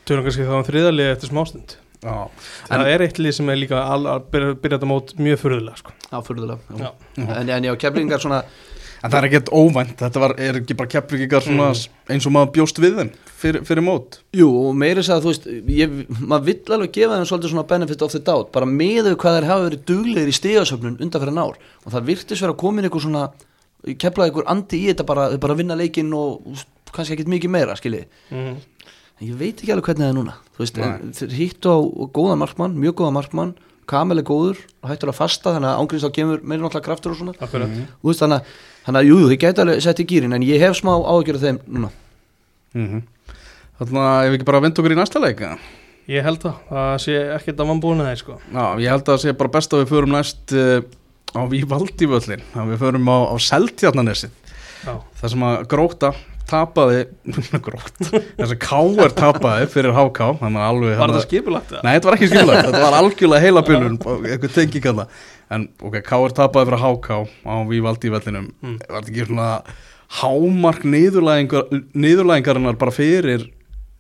tölum 0.09 0.27
kannski 0.29 0.45
þá 0.45 0.57
um 0.59 0.67
þriðalið 0.69 1.13
eftir 1.15 1.33
smástund 1.33 1.77
Já. 1.99 2.31
það 2.69 2.89
er 2.93 3.05
eitt 3.09 3.19
lið 3.19 3.37
sem 3.41 3.49
er 3.51 3.59
líka 3.59 3.83
að 3.83 4.09
byrja, 4.33 4.57
byrja 4.63 4.79
þetta 4.79 4.91
mót 4.91 5.15
mjög 5.19 5.41
furðulega 5.43 5.81
sko. 5.81 5.95
já, 6.07 6.19
furðulega 6.27 6.59
já. 6.79 6.91
Já. 7.19 7.25
En, 7.27 7.49
en 7.57 7.71
já, 7.71 7.75
keflingar 7.87 8.23
svona 8.23 8.43
En 8.99 9.13
það 9.13 9.19
er 9.21 9.27
ekkert 9.29 9.51
óvænt, 9.55 9.93
þetta 10.01 10.21
var, 10.23 10.33
er 10.43 10.57
ekki 10.59 10.75
bara 10.79 10.91
keppvíkikar 10.91 11.45
svona 11.45 11.69
eins 12.11 12.25
og 12.27 12.33
maður 12.35 12.49
bjóst 12.57 12.81
við 12.83 12.97
þeim 12.99 13.11
fyrir, 13.39 13.61
fyrir 13.69 13.85
mót 13.87 14.17
Jú, 14.35 14.49
og 14.51 14.73
meiri 14.79 15.05
sagði 15.07 15.19
að 15.21 15.27
þú 15.27 15.31
veist, 15.31 15.47
ég, 15.77 15.93
maður 16.19 16.49
vill 16.49 16.75
alveg 16.75 16.95
gefa 16.97 17.19
þeim 17.19 17.29
svolítið 17.31 17.53
svona 17.53 17.67
benefit 17.71 18.03
of 18.03 18.15
the 18.15 18.23
doubt, 18.27 18.51
bara 18.55 18.67
með 18.67 19.13
þau 19.13 19.21
hvað 19.23 19.37
þeir 19.39 19.47
hafa 19.53 19.69
verið 19.69 19.85
duglegir 19.93 20.33
í 20.33 20.35
stigasöfnun 20.39 20.99
undan 20.99 21.23
fyrir 21.25 21.39
ár 21.39 21.61
og 21.63 21.95
það 21.95 22.11
virtist 22.11 22.43
vera 22.43 22.57
að 22.57 22.61
koma 22.65 22.83
inn 22.83 22.89
einhver 22.91 23.05
svona, 23.07 23.23
keflaði 24.03 24.33
einhver 24.33 24.51
andi 24.57 24.83
í 24.83 24.91
þetta 24.91 25.07
bara, 25.13 25.29
bara 25.47 25.59
vinna 25.63 25.79
leikinn 25.79 26.11
og 26.19 26.59
kannski 26.91 27.15
ekkert 27.15 27.31
mikið 27.37 27.55
meira, 27.55 27.79
skiljið. 27.79 28.11
mm. 28.35 28.59
En 29.19 29.27
ég 29.27 29.35
veit 29.39 29.59
ekki 29.59 29.73
alveg 29.75 29.89
hvernig 29.91 30.05
það 30.05 30.13
er 30.13 30.19
núna, 30.19 30.35
þú 30.55 30.63
veist, 30.63 30.77
þeir 31.19 31.33
hýttu 31.35 31.73
á 31.75 31.79
góðan 32.15 32.39
markmann, 32.43 32.77
mjög 32.79 32.95
góðan 33.01 33.17
markmann, 33.19 33.55
Kamel 33.89 34.21
er 34.21 34.27
góður, 34.29 34.59
hættur 34.85 35.11
að 35.11 35.17
fasta, 35.17 35.55
þannig 35.57 35.71
að 35.71 35.79
ángriðs 35.83 36.03
þá 36.05 36.11
kemur 36.19 36.43
meira 36.45 36.61
náttúrulega 36.61 36.85
kraftur 36.85 37.15
og 37.15 37.17
svona. 37.23 37.33
akkurat. 37.41 37.71
Þú 38.03 38.11
veist, 38.11 38.21
þannig 38.21 38.37
að, 38.43 38.57
þannig 38.85 39.01
að 39.01 39.09
jú, 39.09 39.17
þið 39.31 39.39
gæti 39.45 39.63
alveg 39.65 39.81
sett 39.87 40.03
í 40.03 40.07
gýrin, 40.13 40.35
en 40.37 40.45
ég 40.45 40.61
hef 40.61 40.77
smá 40.77 40.91
áhyggjur 40.93 41.39
af 41.41 41.47
þeim 41.47 41.61
núna. 41.67 41.91
mm 42.77 43.07
Þannig 43.79 44.03
að 44.03 44.25
ef 44.25 44.33
við 44.33 44.37
ekki 44.39 44.47
bara 44.49 44.61
vind 44.65 44.79
okkur 44.83 44.93
í 44.93 44.99
næsta 44.99 45.21
leika 45.23 45.49
Ég 46.09 46.25
held 46.25 46.41
það, 46.43 46.55
það 46.73 46.95
sé 47.05 47.17
ekkert 47.37 47.61
að 47.63 47.69
mann 47.69 47.81
búin 47.85 48.01
að 48.03 48.09
þeir 48.09 48.21
sko. 48.23 48.37
Já, 48.49 48.65
ég 48.81 48.89
held 48.95 49.03
að 49.05 49.11
það 49.13 49.21
sé 49.23 49.35
bara 49.39 49.53
best 49.55 49.75
að 49.77 49.83
við 49.83 49.91
förum 49.93 50.15
næst 50.17 50.55
uh, 50.57 50.79
á 51.37 51.41
Vívaldi-völlin 51.53 52.45
að 52.57 52.73
við 52.73 52.81
förum 52.83 53.11
á, 53.13 53.19
á 53.29 53.35
Seltjarnanesið 53.45 54.33
Já, 54.87 54.95
það 55.21 55.33
sem 55.35 55.45
að 55.51 55.57
gróta 55.69 56.11
tapaði 56.49 57.03
grót, 57.67 57.99
þess 58.03 58.53
að 58.55 58.59
Káar 58.65 59.15
tapaði 59.19 59.67
fyrir 59.73 59.93
HK 59.97 60.21
var 61.03 61.13
það 61.17 61.25
skipulagt? 61.27 61.75
Nei, 61.85 61.91
þetta 61.97 62.09
var 62.11 62.17
ekki 62.19 62.31
skilvægt, 62.33 62.69
þetta 62.71 62.83
var 62.87 62.97
algjörlega 63.03 63.45
heila 63.45 63.63
bylun 63.69 63.99
eitthvað 63.99 64.55
tengi 64.57 64.83
kalla 64.85 65.09
en 65.55 65.69
ok, 65.81 65.99
Káar 66.07 66.35
tapaði 66.37 66.71
fyrir 66.71 66.85
HK 66.87 67.21
á 67.49 67.55
Vívaldi-vellinum 67.73 68.49
Mm. 68.59 68.79
var 68.89 69.03
þetta 69.05 69.13
ekki 69.15 69.29
svona 69.29 69.51
hámark 70.19 70.85
niðurlægingar, 70.89 71.69
niðurlægingarinnar 71.93 72.79
bara 72.81 72.95
fyrir 72.97 73.45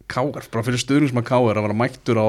Káar, 0.08 0.46
bara 0.48 0.64
fyrir 0.64 0.80
stuðningsmann 0.80 1.26
Káar 1.28 1.58
að 1.60 1.66
vera 1.68 1.76
mættur 1.76 2.16
á 2.16 2.28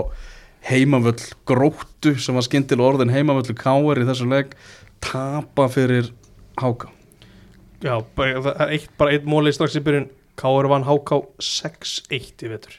heimavöll 0.67 1.15
gróttu 1.47 2.17
sem 2.19 2.35
var 2.35 2.43
skyndilega 2.43 2.89
orðin 2.91 3.13
heimavöllu 3.15 3.55
Káar 3.55 4.01
í 4.03 4.07
þessu 4.09 4.27
legg 4.27 4.51
tapa 4.99 5.69
fyrir 5.71 6.11
HK 6.59 6.89
Já, 7.85 7.93
bara, 8.17 8.41
það 8.43 8.63
er 8.65 8.73
eitt, 8.75 8.89
bara 8.99 9.13
eitt 9.15 9.27
móli 9.29 9.53
strax 9.55 9.77
í 9.79 9.83
byrjun. 9.85 10.09
K.R. 10.39 10.67
vann 10.71 10.85
HK 10.87 11.21
6-1 11.43 12.45
í 12.47 12.51
vetur. 12.51 12.75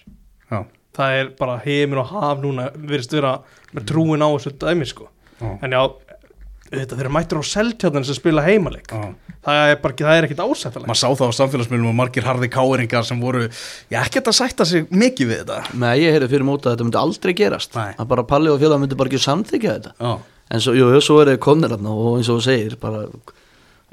Já, 0.50 0.62
Það 0.97 1.16
er 1.21 1.28
bara 1.38 1.57
heimin 1.62 2.00
og 2.02 2.09
haf 2.11 2.40
núna 2.42 2.66
virðist 2.75 3.12
vera 3.14 3.37
með 3.76 3.85
trúin 3.92 4.25
á 4.25 4.28
þessu 4.35 4.50
dæmi 4.61 4.88
sko. 4.90 5.07
Já, 5.40 5.50
En 5.64 5.76
já, 5.76 5.83
þetta 6.71 6.97
þeir 6.99 7.04
eru 7.07 7.12
mættur 7.14 7.40
á 7.40 7.45
seltjarnan 7.47 8.07
sem 8.09 8.16
spila 8.19 8.42
heimaleik. 8.45 8.90
Já. 8.90 9.12
Það 9.40 9.61
er 9.71 9.78
bara 9.80 9.95
ekki, 9.95 10.04
það 10.04 10.19
er 10.19 10.26
ekkit 10.26 10.42
ásættalegt 10.45 10.90
maður 10.90 11.00
sá 11.00 11.09
það 11.16 11.30
á 11.33 11.38
samfélagsmiðlum 11.38 11.88
og 11.92 11.97
margir 11.97 12.26
harði 12.26 12.49
káeringar 12.52 13.07
sem 13.09 13.23
voru, 13.23 13.47
já 13.88 13.99
ekkert 14.02 14.28
að 14.28 14.37
sætta 14.37 14.66
sig 14.69 14.90
mikið 14.92 15.30
við 15.30 15.38
þetta. 15.40 15.61
Nei, 15.80 15.95
ég 16.02 16.12
heyrði 16.16 16.28
fyrir 16.35 16.45
móta 16.50 16.69
að 16.69 16.75
þetta 16.75 16.88
myndi 16.90 17.00
aldrei 17.00 17.33
gerast. 17.38 17.78
Nei. 17.78 17.95
að 17.97 18.11
bara 18.11 18.26
Palli 18.28 18.52
og 18.52 18.61
félag 18.61 18.83
myndi 18.83 18.99
bara 19.00 19.09
ekki 19.09 19.23
samþykja 19.25 19.76
þetta. 19.78 19.95
Já, 19.97 20.12
en 20.50 20.64
svo, 20.66 20.75
jú, 20.76 20.90
svo 21.07 21.16
er 21.23 21.30
þið 21.33 21.40
komnir 21.47 21.73
þarna 21.73 21.95
og 21.97 22.19
eins 22.19 22.28
og 22.28 22.42
þú 22.42 22.45
segir 22.50 22.76
bara 22.83 23.07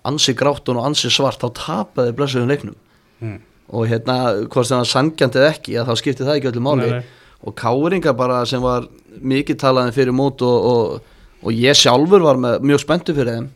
ansi 0.10 0.34
gráttun 0.38 0.80
og 0.82 0.86
ansi 0.90 1.10
svart 1.14 1.42
þá 1.44 1.50
tapaði 1.62 2.16
blessuðum 2.18 2.50
leiknum. 2.54 2.76
Mm. 3.22 3.38
og 3.74 3.88
hérna, 3.90 4.16
hvort 4.48 4.68
það 4.70 4.78
var 4.80 4.88
sangjandi 4.94 5.40
eða 5.42 5.48
ekki 5.52 5.74
að 5.82 5.88
þá 5.90 5.96
skipti 6.00 6.24
það 6.24 6.38
ekki 6.40 6.50
öllu 6.54 6.62
máli. 6.64 6.86
Nei, 6.88 7.00
nei. 7.02 7.26
og 7.44 7.56
káringar 7.60 8.14
bara 8.18 8.42
sem 8.48 8.62
var 8.64 8.86
mikið 9.22 9.58
talaði 9.60 9.92
fyrir 9.98 10.16
mót 10.16 10.42
og, 10.46 10.68
og, 10.72 11.16
og 11.44 11.52
ég 11.58 11.76
sjálfur 11.76 12.24
var 12.24 12.40
með, 12.40 12.60
mjög 12.64 12.84
spenntu 12.86 13.16
fyrir 13.18 13.34
þeim. 13.36 13.50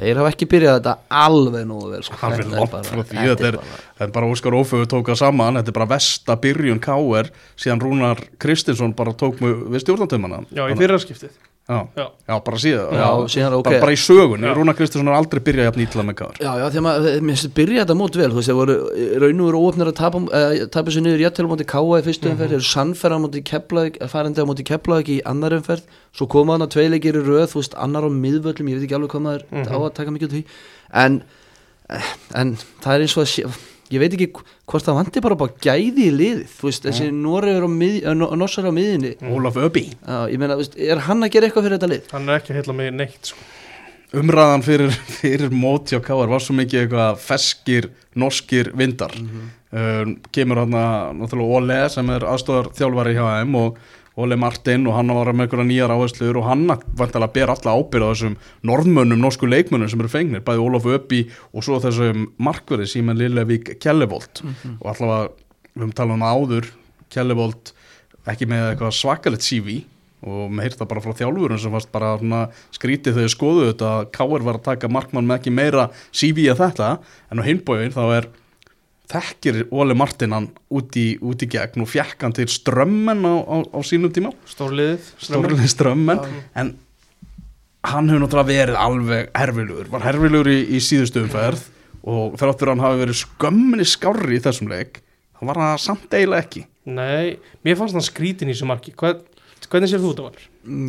Þeir 0.00 0.16
hafa 0.20 0.30
ekki 0.32 0.46
byrjað 0.48 0.76
þetta 0.78 0.92
alveg 1.20 1.64
nógu 1.68 1.90
vel 1.92 2.02
sko. 2.06 2.16
hann 2.22 2.32
Þetta 2.32 2.42
fyrir 2.42 2.52
er 2.54 2.60
langt 2.60 2.70
bara- 2.72 2.84
frá 2.88 3.02
því. 3.04 3.16
þetta 3.30 3.48
er, 3.50 3.56
bara- 3.58 4.04
er 4.06 4.12
bara 4.14 4.28
Óskar 4.32 4.54
Ófögu 4.56 4.86
tók 4.88 5.10
það 5.10 5.18
saman, 5.20 5.58
þetta 5.60 5.68
er 5.68 5.76
bara 5.76 5.88
vesta 5.90 6.36
byrjun 6.40 6.80
káer 6.80 7.28
síðan 7.56 7.82
Rúnar 7.84 8.22
Kristinsson 8.40 8.94
bara 8.96 9.12
tók 9.12 9.40
mig 9.44 9.52
við 9.74 9.84
stjórnantömmana 9.84 10.44
Já, 10.56 10.64
í 10.72 10.76
fyrra 10.78 10.96
skiptið 11.02 11.34
já, 11.70 12.04
Já, 12.30 12.34
bara 12.46 12.58
síðan. 12.62 12.94
Já, 12.98 13.08
síðan, 13.34 13.54
ok. 13.60 13.64
bara, 13.68 13.80
bara 13.84 13.92
í 13.94 13.98
sögun, 14.00 14.42
Já. 14.46 14.52
Rúnar 14.56 14.76
Kristinsson 14.78 15.10
har 15.10 15.18
aldrei 15.20 15.40
byrjað 15.46 15.68
jafn 15.68 15.82
ítla 15.84 16.04
með 16.08 16.16
káer 16.20 16.40
Já, 16.42 16.50
já, 16.58 16.64
þegar 16.74 16.84
maður, 16.86 17.16
mér 17.20 17.34
finnst 17.36 17.46
þetta 17.46 17.56
byrja 17.60 17.84
þetta 17.84 17.96
mót 18.00 18.18
vel, 18.20 18.28
þú 18.30 18.38
veist, 18.40 18.50
þeir 18.50 18.58
voru 18.60 18.76
raun 19.24 19.40
og 19.44 19.48
veru 19.50 19.62
óöfnir 19.64 19.90
að 19.92 19.96
tapa, 20.00 20.22
uh, 20.40 20.64
tapa 20.76 20.94
sér 20.96 21.04
niður 21.06 21.24
jættil 21.24 21.46
á 21.46 21.50
móti 21.52 21.68
Káa 21.70 22.00
í 22.00 22.06
fyrstu 22.08 22.30
umferð, 22.32 22.50
þeir 22.50 22.58
eru 22.60 22.68
sannferð 22.70 23.14
á 23.14 23.20
móti 23.26 23.42
Keflavík, 23.50 24.00
færandi 24.10 24.42
á 24.42 24.46
móti 24.50 24.66
Keflavík 24.70 25.12
í 25.14 25.18
annar 25.30 25.56
umferð, 25.60 25.84
svo 26.16 26.26
koma 26.30 26.56
hann 26.56 26.66
að 26.66 26.72
tveileikir 26.76 27.20
í 27.20 27.24
röð, 27.26 27.46
þú 27.54 27.62
veist, 27.62 27.76
annar 27.86 28.06
á 28.06 28.10
miðvöllum, 28.10 28.70
ég 28.72 28.80
veit 28.80 28.86
ekki 28.88 28.98
alveg 28.98 29.14
hvað 29.14 29.26
maður 29.28 29.44
á 29.70 29.76
að 29.78 29.92
taka 30.00 30.14
mikið 30.16 30.30
út 30.30 30.36
því, 30.38 30.44
en, 31.04 31.20
eh, 31.90 32.10
en 32.42 32.56
það 32.82 32.94
er 32.96 33.04
eins 33.06 33.16
og 33.18 33.24
að 33.26 33.30
sé, 33.34 33.46
ég 33.90 34.02
veit 34.02 34.16
ekki 34.16 34.28
hvort 34.70 34.86
það 34.86 34.98
vanti 35.00 35.22
bara 35.24 35.38
bara 35.40 35.56
gæði 35.62 36.08
í 36.08 36.10
liðið, 36.14 36.42
þú 36.56 36.68
veist, 36.68 36.84
þessi 36.86 37.08
mið, 37.12 37.96
uh, 38.04 38.36
Norsar 38.38 38.68
á 38.70 38.72
miðinni, 38.74 39.14
Ólaf 39.30 39.58
Öbi 39.60 39.86
já, 39.90 40.18
ég 40.30 40.38
meina, 40.38 40.56
þú 40.56 40.64
veist, 40.64 40.76
er 40.78 41.02
hann 41.06 41.26
að 41.26 41.32
gera 41.34 41.48
eitthvað 41.48 41.66
fyrir 41.66 41.78
þetta 41.78 41.90
lið? 41.94 42.12
hann 42.14 42.28
er 42.28 42.40
ekki 42.40 42.54
að 42.54 42.60
heilla 42.60 42.76
mig 42.80 42.92
neitt 42.94 43.32
sko. 43.32 43.48
Umræðan 44.20 44.64
fyrir, 44.66 44.90
fyrir 45.20 45.54
móti 45.54 45.98
á 45.98 46.00
káer 46.02 46.30
var 46.30 46.42
svo 46.42 46.56
mikið 46.58 46.84
eitthvað 46.84 47.20
feskir 47.22 47.90
norskir 48.18 48.72
vindar. 48.74 49.14
Um, 49.70 50.16
kemur 50.34 50.64
hann 50.64 50.74
náttúrulega 50.74 51.60
Óle 51.60 51.76
sem 51.94 52.08
er 52.10 52.26
aðstofar 52.26 52.72
þjálfari 52.74 53.14
hjá 53.14 53.22
þeim 53.28 53.54
og 53.60 53.78
Óle 54.20 54.38
Martin 54.40 54.86
og 54.88 54.96
hann 54.96 55.12
var 55.16 55.32
með 55.32 55.46
einhverja 55.46 55.68
nýjar 55.68 55.94
áherslur 55.94 56.40
og 56.40 56.48
hann 56.48 56.66
vantilega 56.68 57.34
ber 57.34 57.52
alla 57.54 57.76
ábyrð 57.76 58.06
á 58.06 58.10
þessum 58.12 58.36
norðmönnum, 58.70 59.20
norsku 59.20 59.48
leikmönnum 59.48 59.90
sem 59.90 60.02
eru 60.02 60.12
fengnir, 60.12 60.44
bæði 60.46 60.64
Ólaf 60.64 60.88
Öppi 60.90 61.22
og 61.52 61.66
svo 61.66 61.80
þessum 61.82 62.28
markverði 62.38 62.88
Símen 62.92 63.18
Lillevík 63.20 63.74
Kjellevold 63.82 64.44
og 64.78 64.90
allavega 64.92 65.30
við 65.30 65.84
höfum 65.84 65.96
talað 65.96 66.18
um 66.18 66.26
áður 66.26 66.70
Kjellevold 67.10 67.72
ekki 68.28 68.48
með 68.50 68.68
eitthvað 68.72 68.98
svakalett 68.98 69.46
CV 69.46 69.80
og 70.26 70.50
með 70.52 70.68
heyrta 70.68 70.86
bara 70.88 71.02
frá 71.04 71.14
þjálfurinn 71.16 71.60
sem 71.60 71.72
fannst 71.72 71.92
bara 71.92 72.12
svona, 72.20 72.40
skrítið 72.76 73.16
þegar 73.16 73.32
skoðu 73.32 73.68
þetta 73.70 73.92
að 73.94 74.10
Káir 74.16 74.44
var 74.44 74.58
að 74.58 74.66
taka 74.66 74.90
markmann 74.92 75.28
með 75.28 75.40
ekki 75.40 75.54
meira 75.54 75.86
CV 76.12 76.50
að 76.52 76.60
þetta. 76.64 76.90
En 77.32 77.40
á 77.40 77.44
hinbóin 77.46 77.94
þá 77.94 78.02
er 78.18 78.28
þekkir 79.10 79.64
Óli 79.74 79.96
Martin 79.98 80.34
hann 80.36 80.46
út 80.70 80.96
í, 80.98 81.06
út 81.22 81.42
í 81.42 81.48
gegn 81.50 81.84
og 81.84 81.90
fjekk 81.90 82.26
hann 82.26 82.36
til 82.36 82.46
strömmen 82.50 83.24
á, 83.26 83.34
á, 83.42 83.56
á 83.66 83.78
sínum 83.86 84.12
tíma. 84.14 84.32
Stórliðið 84.48 85.10
stórlega 85.26 85.68
strömmen. 85.70 86.22
En 86.54 86.74
hann 87.90 88.10
hefur 88.10 88.24
náttúrulega 88.24 88.50
verið 88.50 88.80
alveg 88.80 89.30
herfilugur, 89.36 89.90
var 89.92 90.06
herfilugur 90.06 90.52
í, 90.52 90.58
í 90.76 90.82
síðustu 90.84 91.24
umferð 91.24 91.66
og 92.00 92.36
þráttur 92.40 92.72
hann 92.72 92.84
hafi 92.84 93.02
verið 93.02 93.20
skömminni 93.24 93.88
skárri 93.88 94.38
í 94.38 94.44
þessum 94.44 94.70
leik 94.72 95.02
þá 95.36 95.44
var 95.48 95.60
það 95.64 95.82
samt 95.86 96.16
eiginlega 96.16 96.46
ekki. 96.46 96.64
Nei, 96.90 97.36
mér 97.64 97.78
fannst 97.80 97.96
hann 97.96 98.04
skrítin 98.04 98.50
í 98.50 98.54
þessu 98.54 98.68
marki. 98.68 98.92
Hvern, 98.96 99.20
Hvernig 99.70 99.90
sér 99.92 100.00
þú 100.02 100.10
þetta 100.10 100.24
var? 100.24 100.38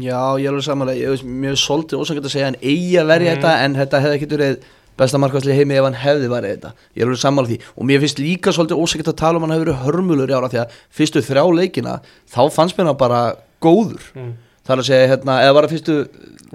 Já, 0.02 0.22
ég 0.42 0.48
er 0.48 0.54
alveg 0.56 0.66
samanlega, 0.66 1.02
ég 1.04 1.12
veist, 1.14 1.26
mjög 1.28 1.58
svolítið 1.62 2.00
ósangjönd 2.02 2.28
að 2.28 2.34
segja 2.34 2.48
en 2.50 2.58
eigi 2.62 2.96
að 2.98 3.12
verja 3.12 3.34
þetta 3.36 3.52
en 3.66 3.76
þetta 3.78 4.00
hefði 4.02 4.18
ekki 4.18 4.30
verið 4.32 4.64
besta 5.00 5.18
markværsli 5.22 5.56
heimi 5.56 5.78
ef 5.80 5.86
hann 5.88 5.98
hefði 5.98 6.28
verið 6.32 6.52
þetta. 6.56 6.72
Ég 6.96 7.02
er 7.04 7.08
alveg 7.10 7.22
samanlega 7.22 7.54
því. 7.56 7.72
Og 7.78 7.88
mér 7.90 8.02
finnst 8.04 8.20
líka 8.22 8.54
svolítið 8.56 8.82
ósangjönd 8.84 9.12
að 9.14 9.20
tala 9.22 9.40
um 9.40 9.46
hann 9.48 9.54
hefur 9.56 9.66
verið 9.66 9.84
hörmulur 9.86 10.30
í 10.32 10.36
ára 10.38 10.50
því 10.52 10.60
að 10.62 10.76
fyrstu 11.00 11.24
þrjá 11.26 11.44
leikina 11.58 11.94
þá 12.30 12.42
fannst 12.54 12.78
mér 12.78 12.92
hann 12.92 13.00
bara 13.00 13.22
góður. 13.64 14.04
Mm. 14.16 14.34
það 14.66 14.74
er 14.76 14.82
að 14.84 14.90
segja, 14.92 15.08
hérna, 15.12 15.38
eða 15.42 15.54
var 15.58 15.66
það 15.66 15.74
fyrstu, 15.76 15.96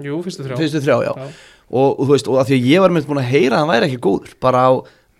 Jú, 0.05 0.19
fyrstu 0.23 0.43
þrjá. 0.45 0.57
fyrstu 0.61 0.79
þrjá, 0.85 0.97
já, 1.03 1.13
Já. 1.17 1.31
Og, 1.67 1.89
og 1.99 2.05
þú 2.05 2.11
veist, 2.13 2.27
og 2.31 2.37
að 2.39 2.47
því 2.47 2.55
að 2.61 2.67
ég 2.71 2.79
var 2.85 2.93
með 2.95 3.07
búin 3.09 3.19
að 3.19 3.31
heyra 3.33 3.57
að 3.57 3.59
hann 3.59 3.71
væri 3.73 3.87
ekki 3.89 3.99
góður. 4.05 4.31
Bara 4.39 4.61
á 4.63 4.71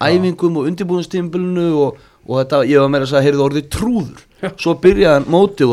æfingum 0.07 0.59
og 0.61 0.69
undirbúðinstímbilinu 0.69 1.65
og, 1.83 1.97
og 2.27 2.39
þetta, 2.39 2.61
ég 2.69 2.79
var 2.79 2.91
meira 2.93 3.03
að 3.03 3.11
segja, 3.11 3.25
heyrðu 3.27 3.43
orðið 3.49 3.67
trúður. 3.75 4.23
Já. 4.37 4.51
svo 4.61 4.75
byrjaði 4.77 5.13
hann 5.17 5.31
mótið 5.33 5.71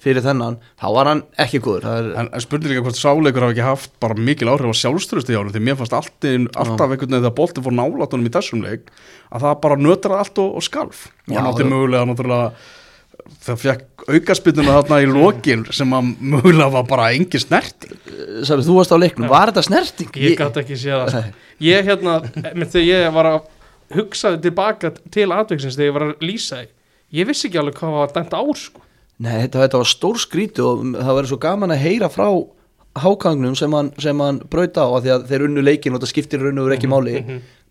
að 0.00 0.04
fyrir 0.04 0.24
þennan, 0.24 0.56
þá 0.80 0.86
var 0.96 1.10
hann 1.10 1.22
ekki 1.44 1.60
góður. 1.64 1.86
Það 1.86 2.00
er, 2.00 2.10
En, 2.20 2.30
en 2.32 2.44
spurning 2.44 2.72
líka 2.72 2.84
hvort 2.86 2.98
sáleikur 2.98 3.46
hafi 3.46 3.56
ekki 3.56 3.66
haft 3.66 3.94
bara 4.02 4.16
mikil 4.16 4.50
áhrif 4.50 4.72
á 4.72 4.80
sjálfstöðusti 4.80 5.34
hjá 5.34 5.40
hann 5.40 5.52
því 5.54 5.62
mér 5.68 5.78
fannst 5.80 5.96
alltaf, 5.96 6.34
alltaf 6.56 6.84
einhvern 6.86 7.06
veginn 7.06 7.16
þegar 7.20 7.36
bolti 7.36 7.64
fór 7.66 7.76
nálatunum 7.76 8.28
í 8.28 8.34
þessum 8.34 8.64
leik 8.64 8.90
að 9.30 9.46
það 9.46 9.56
bara 9.66 9.80
nötraði 9.80 10.24
allt 10.24 10.42
og, 10.42 10.56
og 10.56 10.66
skalf. 10.66 11.06
Og 11.28 11.36
hann 11.36 11.50
átti 11.52 11.68
mögulega 11.68 12.08
náttúrulega 12.08 12.50
það 13.44 13.60
fekk 13.60 14.04
aukaspytuna 14.16 14.74
þarna 14.80 14.98
í 15.04 15.08
lokin 15.10 15.64
sem 15.76 15.94
að 15.94 16.10
mögulega 16.32 16.72
var 16.72 16.86
bara 16.88 17.10
engin 17.14 17.42
snerti 17.42 17.90
Særi, 18.48 18.64
þú 18.64 18.78
varst 18.80 18.94
á 18.96 18.98
leiknum, 18.98 19.28
var 19.30 19.52
þetta 19.52 19.66
snerting? 19.68 20.10
Ég 20.16 20.38
gæti 20.40 20.62
ekki 20.62 20.78
séð 20.80 21.02
það. 21.04 21.10
Sko. 21.12 21.46
Ég 21.66 21.88
hérna, 21.90 22.14
með 22.56 22.72
þegar 22.72 22.86
ég 22.88 23.14
var 23.14 23.28
að 23.28 23.38
hugsa 23.98 24.32
tilbaka 24.40 24.94
til 25.12 25.28
atveksins 25.34 25.76
þegar 25.76 25.90
ég 25.90 25.96
var 25.98 26.06
að 26.06 26.24
lýsa 26.24 26.62
því. 26.62 26.70
Ég 27.20 27.28
vissi 27.28 27.48
ekki 27.50 27.60
alveg 27.60 27.76
hvað 27.80 27.96
var 27.98 28.14
dæmt 28.16 28.36
ár 28.38 28.60
sko 28.60 28.84
Nei, 29.20 29.34
þetta, 29.44 29.64
þetta 29.66 29.80
var 29.82 29.88
stór 29.90 30.20
skríti 30.20 30.62
og 30.64 30.84
það 30.96 31.16
verður 31.18 31.30
svo 31.34 31.40
gaman 31.42 31.74
að 31.74 31.82
heyra 31.84 32.08
frá 32.12 32.28
hákangnum 33.00 33.56
sem 33.58 33.74
hann, 33.76 33.90
hann 34.00 34.38
brauta 34.50 34.86
á 34.86 34.88
af 34.88 35.02
því 35.04 35.12
að 35.14 35.26
þeir 35.30 35.44
unnu 35.46 35.64
leikin 35.64 35.94
og 35.94 36.00
þetta 36.00 36.10
skiptir 36.10 36.40
raun 36.42 36.58
og 36.58 36.68
veru 36.68 36.78
ekki 36.78 36.90
máli. 36.90 37.20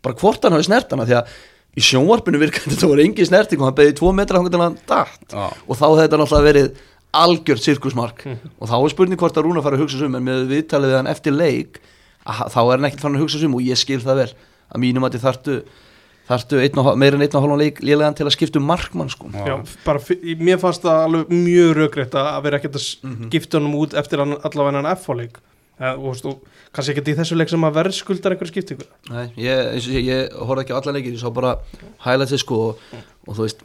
bara 0.06 0.16
hvort 0.22 0.46
hann 0.46 0.56
hafi 0.56 0.70
snert 0.70 0.94
hana 0.94 1.08
því 1.10 1.18
að 1.18 1.34
í 1.80 1.84
sjónvarpinu 1.86 2.40
virkandi 2.42 2.76
þetta 2.76 2.92
voru 2.92 3.04
engin 3.04 3.28
snerting 3.28 3.62
og 3.62 3.70
hann 3.70 3.78
beði 3.78 3.98
tvo 3.98 4.14
metra 4.16 4.40
hann 4.40 4.52
til 4.54 4.62
hann 4.62 4.78
datt. 4.90 5.26
Já. 5.34 5.50
og 5.50 5.76
þá 5.76 5.86
hefði 5.90 6.06
þetta 6.06 6.22
náttúrulega 6.22 6.48
verið 6.50 6.70
algjört 7.20 7.66
sirkusmark. 7.66 8.24
Og 8.60 8.70
þá 8.70 8.76
er 8.78 8.94
spurning 8.94 9.20
hvort 9.20 9.38
að 9.38 9.48
Rúna 9.48 9.64
fara 9.66 9.80
að 9.80 9.84
hugsa 9.86 9.98
sig 9.98 10.10
um 10.10 10.18
en 10.20 10.26
með 10.26 10.46
viðtalið 10.54 10.92
við 10.92 11.00
hann 11.00 11.10
eftir 11.10 11.34
leik 11.34 11.80
að, 12.26 12.46
þá 12.54 12.60
er 12.62 12.74
hann 12.76 12.90
ekkert 12.90 13.06
farin 13.06 13.18
að 13.18 13.24
hugsa 13.26 13.42
sig 13.42 13.50
um 13.50 13.58
og 13.58 13.66
ég 13.66 13.80
skil 13.82 14.02
það 14.04 14.22
vel. 14.24 14.32
Að 14.70 14.84
mínum 14.84 15.08
að 15.08 15.16
þið 15.16 15.26
þartu 15.26 15.56
meira 16.30 17.18
en 17.18 17.22
einn 17.26 17.36
og 17.39 17.60
leik 17.60 17.80
lélegan 17.82 18.15
til 18.15 18.26
að 18.28 18.36
skipta 18.36 18.60
um 18.62 18.68
markmann 18.70 19.10
sko? 19.10 19.30
Já, 19.34 19.56
bara, 19.86 20.00
mér 20.39 20.60
fannst 20.62 20.84
það 20.86 21.04
alveg 21.08 21.32
mjög 21.34 21.72
rökrétt 21.80 22.18
að 22.22 22.44
vera 22.46 22.60
ekkert 22.60 22.76
að 22.78 22.86
Mhm. 23.04 23.30
skipta 23.32 23.58
honum 23.60 23.76
út 23.82 23.94
eftir 23.98 24.20
allavega 24.22 24.76
hann 24.82 24.96
F-leik 24.98 25.38
og 25.80 26.04
þú 26.04 26.12
veist, 26.12 26.26
og 26.26 26.42
kannski 26.74 26.92
ekkert 26.94 27.08
í 27.08 27.15
þessu 27.18 27.38
leik 27.39 27.50
sem 27.50 27.62
að 27.63 27.74
verðskuldar 27.80 28.32
einhver 28.36 28.48
skiptingu. 28.52 28.84
Nei, 29.10 29.32
ég, 29.38 29.80
ég, 29.88 30.06
ég 30.06 30.34
horfði 30.36 30.65
ekki 30.65 30.76
á 30.76 30.80
alla 30.82 30.92
leikir, 30.94 31.13
ég 31.15 31.20
sá 31.24 31.34
bara 31.34 31.56
highlightsið 32.06 32.39
sko 32.44 32.56
og, 32.70 32.80
og 33.28 33.36
þú 33.36 33.42
veist, 33.48 33.63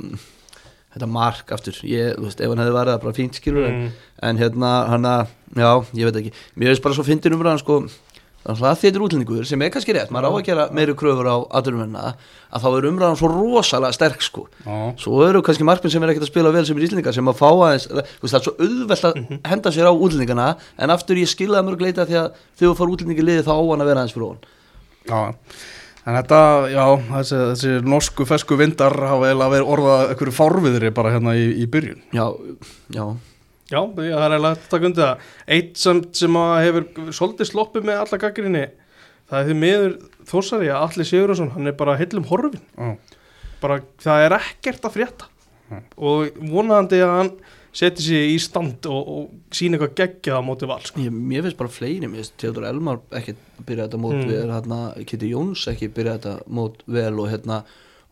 þetta 0.94 1.08
mark 1.10 1.50
aftur, 1.50 1.74
ég, 1.82 2.14
þú 2.16 2.22
veist, 2.28 2.40
ef 2.40 2.48
hann 2.48 2.58
hefði 2.62 2.76
værið 2.78 2.92
það 2.94 3.02
bara 3.02 3.12
fínt 3.18 3.34
skilur 3.40 3.66
en, 3.66 3.74
Mm. 3.74 3.90
en 4.22 4.38
hérna, 4.38 4.70
hann 4.88 5.02
að, 5.10 5.26
já, 5.56 5.70
ég 5.98 6.04
veit 6.06 6.16
ekki, 6.22 6.32
mér 6.56 6.70
veist 6.70 6.82
bara 6.82 6.94
svo 6.94 7.02
fyndin 7.04 7.34
umræðan 7.34 7.58
sko, 7.58 7.80
þannig 8.44 8.66
að 8.68 8.80
þetta 8.82 8.98
er 8.98 9.04
útlendingur 9.06 9.48
sem 9.48 9.62
er 9.64 9.70
kannski 9.74 9.94
rétt, 9.96 10.10
maður 10.14 10.28
á 10.28 10.32
að 10.34 10.46
gera 10.48 10.66
meiri 10.76 10.94
kröfur 11.00 11.28
á 11.30 11.36
aðurumvenna, 11.58 12.14
að 12.52 12.64
þá 12.64 12.68
er 12.70 12.88
umræðan 12.90 13.20
svo 13.20 13.30
rosalega 13.32 13.96
sterk 13.96 14.24
sko, 14.24 14.46
Já, 14.64 14.74
svo 15.00 15.22
eru 15.26 15.42
kannski 15.46 15.64
markminn 15.64 15.94
sem 15.94 16.04
er 16.04 16.12
ekkert 16.12 16.26
að 16.28 16.32
spila 16.32 16.52
vel 16.54 16.64
sem 16.68 16.76
er 16.76 16.86
íslendingar 16.88 17.16
sem 17.16 17.30
að 17.32 17.38
fá 17.40 17.46
aðeins, 17.50 17.86
það 17.88 18.36
er 18.40 18.44
svo 18.48 18.56
auðvelt 18.58 19.08
að 19.08 19.22
henda 19.48 19.72
sér 19.72 19.88
á 19.88 19.92
útlendingana, 19.94 20.48
en 20.76 20.92
aftur 20.94 21.22
ég 21.22 21.30
skilða 21.32 21.62
það 21.62 21.70
mörg 21.70 21.86
leita 21.86 22.08
því 22.10 22.20
að 22.20 22.42
þegar 22.58 22.68
þú 22.68 22.76
fara 22.82 22.96
útlendingi 22.98 23.24
liði 23.24 23.46
þá 23.48 23.54
á 23.56 23.64
hann 23.64 23.84
að 23.86 23.90
vera 23.92 24.04
aðeins 24.04 24.18
fyrir 24.18 24.28
ofan. 24.28 24.44
já. 25.08 25.22
En 26.04 26.18
þetta, 26.18 26.38
já, 26.68 26.82
þessi, 27.08 27.36
þessi 27.48 27.70
norsku 27.88 28.26
fesku 28.28 28.58
vindar 28.60 28.92
hafa 29.08 29.30
eiginlega 29.30 29.54
verið 29.54 29.70
orðað 29.72 30.10
einhverju 30.12 30.34
fárviðri 30.36 30.90
bara 30.92 31.14
hérna 31.14 31.32
í, 31.32 31.46
í 31.62 31.68
byrjun. 31.72 32.02
Já, 32.12 32.26
já, 32.92 33.06
Já, 33.72 33.80
það 33.80 34.04
er 34.04 34.34
eiginlega 34.34 34.50
að 34.54 34.64
taka 34.74 34.88
undir 34.90 35.04
það. 35.06 35.28
Eitt 35.56 35.78
sem, 35.80 36.00
sem 36.12 36.36
að 36.36 36.54
hefur 36.66 37.12
svolítið 37.16 37.48
sloppið 37.48 37.86
með 37.88 38.00
alla 38.02 38.18
gaggrinni 38.26 38.64
það 39.30 39.38
er 39.40 39.46
því 39.48 39.54
miður 39.62 39.94
þórsari 40.28 40.68
að 40.68 40.82
Alli 40.84 41.06
Sigurðarsson 41.08 41.52
hann 41.54 41.70
er 41.70 41.76
bara 41.80 41.94
heillum 41.96 42.26
horfin 42.28 42.60
Já, 42.76 42.90
bara 43.62 43.78
það 44.04 44.24
er 44.26 44.34
ekkert 44.36 44.84
að 44.84 44.96
frétta. 44.98 45.30
Og 45.96 46.36
vonandi 46.52 46.98
að 47.00 47.14
hann 47.18 47.30
seti 47.74 48.04
sig 48.04 48.34
í 48.34 48.36
stand 48.38 48.84
og, 48.86 49.08
og 49.10 49.54
sína 49.56 49.78
eitthvað 49.80 49.94
geggjað 49.98 50.36
á 50.38 50.42
móti 50.46 50.68
val 50.70 50.76
sko. 50.84 51.00
Ég, 51.02 51.10
mér 51.16 51.42
finnst 51.48 51.58
bara 51.58 51.72
fleiri, 51.72 52.06
mér 52.06 52.20
finnst 52.20 52.36
Theodor 52.38 52.68
Elmar 52.68 53.00
ekki 53.18 53.34
byrja 53.66 53.88
þetta 53.88 54.02
mót 54.04 54.20
Mm. 54.20 54.28
vel 54.30 54.52
hérna, 54.52 54.78
Kitty 55.08 55.32
Jóns 55.32 55.64
ekki 55.72 55.88
byrja 55.96 56.18
þetta 56.20 56.34
mót 56.54 56.84
vel 56.86 57.16
og 57.18 57.32
hérna 57.32 57.62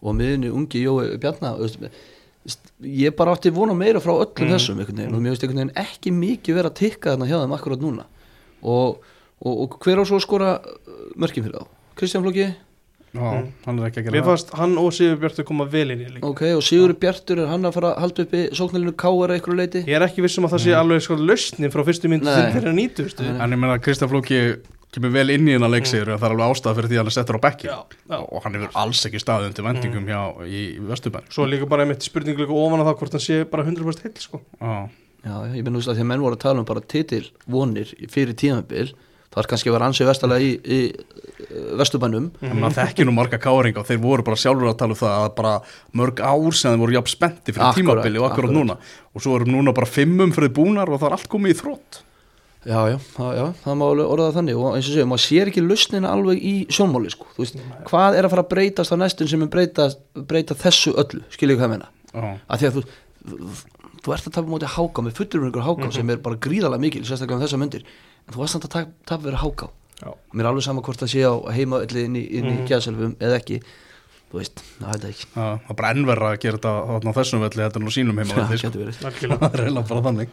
og 0.03 0.17
miðinni 0.19 0.51
ungi 0.51 0.81
Jói 0.83 1.13
Bjarnar 1.23 1.61
veist, 1.61 1.79
ég 2.83 3.15
bara 3.17 3.35
átti 3.37 3.53
vona 3.55 3.75
meira 3.79 4.01
frá 4.03 4.13
öllum 4.17 4.49
Mm. 4.49 4.55
þessum 4.57 4.81
einhvern 4.83 4.97
veginn 4.99 5.15
og 5.15 5.21
mér 5.23 5.31
finnst 5.35 5.45
einhvern 5.47 5.61
veginn 5.63 5.77
ekki 5.87 6.11
mikið 6.17 6.55
vera 6.59 6.69
að 6.73 6.79
tikka 6.81 7.13
þarna 7.15 7.29
hjá 7.31 7.39
þeim 7.43 7.55
akkurat 7.59 7.81
núna 7.85 8.05
og, 8.63 8.99
og, 9.45 9.55
og 9.63 9.79
hver 9.85 10.03
á 10.03 10.05
svo 10.05 10.19
að 10.19 10.25
skora 10.27 10.51
uh, 10.59 10.93
mörkin 11.17 11.45
fyrir 11.47 11.61
þá? 11.63 11.67
Kristján 11.97 12.23
Flóki? 12.27 12.49
já 12.51 12.59
Mm. 13.13 13.49
hann 13.67 13.79
er 13.79 13.91
ekki 13.91 14.01
að 14.01 14.05
gera 14.07 14.15
Mér 14.17 14.25
fannst 14.25 14.51
hann 14.57 14.79
og 14.81 14.87
Sigur 14.97 15.19
Björtur 15.21 15.45
koma 15.45 15.67
vel 15.69 15.91
inn 15.93 16.01
í 16.01 16.07
líka 16.15 16.25
Ok, 16.25 16.43
og 16.57 16.63
Sigur 16.65 16.95
Bjartur 16.97 17.43
er 17.45 17.51
hann 17.51 17.63
að 17.69 17.75
fara 17.77 17.91
að 17.93 17.99
halda 18.01 18.23
uppi 18.25 18.41
sóknarlinu 18.57 18.95
K.R. 18.97 19.29
að 19.29 19.35
einhverju 19.37 19.57
leiti? 19.59 19.83
Ég 19.85 19.99
er 19.99 20.05
ekki 20.07 20.23
vissum 20.25 20.47
að 20.49 20.55
það 20.55 20.63
sé 20.65 20.73
alveg 20.79 21.03
sko 21.05 21.19
lausnin 21.21 21.71
frá 21.75 21.83
fyrstu 21.85 22.09
mynd 22.09 22.25
til 22.25 22.47
þeirra 22.57 22.73
nýtustu. 22.73 23.27
En 23.37 23.53
ég 23.53 23.61
meina 23.61 23.77
að 23.77 23.83
Kristján 23.85 24.09
Flóki 24.09 24.39
kemur 24.93 25.13
vel 25.15 25.33
inn 25.35 25.47
í 25.49 25.55
hennar 25.57 25.73
leiksigur 25.73 26.11
mm. 26.11 26.21
það 26.21 26.27
er 26.29 26.35
alveg 26.35 26.55
ástæða 26.55 26.77
fyrir 26.79 26.91
því 26.91 26.97
að 26.99 27.03
hann 27.03 27.11
er 27.11 27.17
settur 27.17 27.39
á 27.41 27.45
bekki 27.47 27.69
Já, 27.71 27.77
já. 28.13 28.19
og 28.21 28.43
hann 28.45 28.59
hefur 28.59 28.81
alls 28.83 29.05
ekki 29.09 29.23
staðið 29.23 29.49
undir 29.51 29.67
vendingum 29.69 30.11
hjá 30.11 30.21
í, 30.45 30.65
Vesturbæn 30.91 31.31
Svo 31.33 31.47
líka 31.49 31.69
bara 31.71 31.87
einmitt 31.87 32.05
spurning 32.05 32.43
líka 32.43 32.57
ofan 32.57 32.83
að 32.83 32.91
það 32.91 32.99
hvort 33.01 33.17
hann 33.17 33.25
sé 33.25 33.39
bara 33.49 33.65
100% 33.65 34.05
heill 34.07 34.21
sko. 34.21 34.43
Já, 35.23 35.35
ég 35.55 35.63
menn 35.63 35.79
að 35.79 35.89
því 35.89 36.03
að 36.03 36.11
menn 36.11 36.27
voru 36.27 36.37
að 36.37 36.45
tala 36.45 36.63
um 36.63 36.69
bara 36.69 36.85
titil 36.93 37.25
vonir 37.47 37.95
fyrir 38.13 38.37
tímabil 38.37 38.93
það 39.33 39.41
er 39.41 39.49
kannski 39.49 39.71
að 39.71 39.77
vera 39.79 39.89
ansið 39.89 40.09
vestalega 40.11 40.45
í, 40.45 40.53
í 40.61 40.81
vesturbænum 41.81 42.29
en 42.45 42.59
maður 42.61 42.79
þekki 42.83 43.07
nú 43.09 43.15
marga 43.17 43.41
káringa 43.41 43.81
og 43.81 43.89
þeir 43.89 44.01
voru 44.03 44.27
bara 44.27 44.41
sjálfur 44.41 44.69
að 44.69 44.79
tala 44.83 44.97
um 44.97 45.01
það 45.01 45.15
að 45.17 45.29
bara 45.39 45.53
mörg 46.01 46.21
ár 46.21 46.59
sem 46.59 46.75
þeir 46.75 46.83
voru 46.83 46.97
jafn 46.99 47.13
spennti 47.15 47.55
fyrir 47.55 47.69
Akkurat, 47.71 47.81
tímabili 47.81 48.21
og 48.21 48.29
akkurat 48.29 48.53
akkurat. 48.53 48.59
Já, 52.63 52.79
já, 52.93 52.99
já, 53.19 53.45
það 53.65 53.79
má 53.81 53.85
alveg 53.89 54.11
orða 54.15 54.29
þannig. 54.37 54.59
Og 54.61 54.77
eins 54.77 54.87
og 54.87 54.95
séu, 54.95 55.07
maður 55.11 55.25
sér 55.25 55.51
ekki 55.51 55.65
lustnina 55.65 56.13
alveg 56.15 56.39
í 56.47 56.55
sjónmáli, 56.71 57.11
sko, 57.11 57.27
þú 57.35 57.43
veist, 57.43 57.59
hvað 57.89 58.19
er 58.19 58.29
að 58.29 58.35
fara 58.37 58.45
að 58.45 58.53
breytast 58.53 58.95
á 58.95 58.97
næstun 59.03 59.31
sem 59.33 59.43
er 59.43 59.51
breyta, 59.51 59.89
breyta 60.31 60.59
þessu 60.61 60.95
öllu, 61.03 61.25
skiljið 61.35 61.59
hvað 61.59 61.67
ég 61.67 61.73
meina? 61.75 61.91
Já, 62.13 62.29
að 62.47 62.63
því 62.63 62.69
að 62.69 62.79
þú, 62.79 62.85
þú, 64.05 64.15
ert 64.15 64.31
að 64.31 64.37
tapa 64.39 64.53
móti 64.53 64.73
háká 64.77 65.07
með 65.07 65.19
fullur 65.19 65.43
um 65.43 65.49
einhver 65.51 65.67
háká 65.67 65.91
sem 65.97 66.15
er 66.15 66.23
bara 66.23 66.39
gríðalega 66.47 66.85
mikil, 66.87 67.03
sérstaklega 67.09 67.41
um 67.41 67.45
þessa 67.47 67.63
myndir 67.63 67.87
en 67.87 68.35
þú 68.37 68.45
varst 68.45 68.57
samt 68.59 68.69
að 68.69 68.77
tapa, 69.09 69.23
verið 69.27 69.43
háká. 69.43 69.73
Já. 70.03 70.11
mér 70.35 70.47
er 70.47 70.51
alveg 70.51 70.65
sama 70.67 70.83
hvort 70.83 70.99
það 70.99 71.11
sé 71.13 71.21
á 71.23 71.35
heima 71.55 71.79
öllu 71.85 72.01
inn 72.03 72.17
í, 72.19 72.23
inn 72.39 72.49
í 72.51 72.57
mm 72.59 73.13
eða 73.23 73.37
ekki 73.39 73.61
þú 74.33 74.39
veist, 74.41 74.63
það 74.81 74.93
er 74.97 75.09
ekki 75.13 75.27
það 75.35 75.73
er 75.75 75.77
bara 75.79 75.91
ennverra 75.93 76.29
að 76.33 76.39
gera 76.41 76.59
þetta 76.59 76.73
á 76.89 77.13
þessum 77.19 77.43
velli 77.45 77.61
þetta 77.63 77.81
er 77.81 77.85
nú 77.85 77.93
sínum 77.93 78.21
heima 78.23 78.37
velli 78.41 78.61
sko. 78.63 78.71
Algjörlega. 78.73 79.41
það 79.43 79.59
er 79.59 79.65
eiginlega 79.67 79.91
bara 79.91 80.05
þannig. 80.09 80.33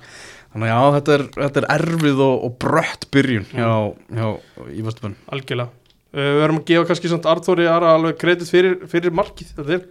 Þannig 0.53 0.69
að 0.69 0.71
já, 0.71 0.93
þetta 0.95 1.15
er, 1.17 1.25
þetta 1.35 1.61
er 1.61 1.67
erfið 1.75 2.23
og, 2.25 2.35
og 2.47 2.55
brött 2.63 3.07
byrjun 3.13 3.49
hjá, 3.51 3.67
hjá 4.15 4.27
í 4.71 4.85
Vesturbæn 4.87 5.17
Algjörlega. 5.35 5.75
Uh, 6.09 6.23
Við 6.25 6.39
verðum 6.41 6.61
að 6.63 6.69
gefa 6.71 6.87
kannski 6.89 7.11
samt 7.11 7.27
Arþóri 7.29 7.67
Ara 7.69 7.91
alveg 7.99 8.15
kredit 8.17 8.49
fyrir, 8.49 8.79
fyrir 8.89 9.13
markið. 9.13 9.51
Þetta 9.59 9.75
er, 9.75 9.83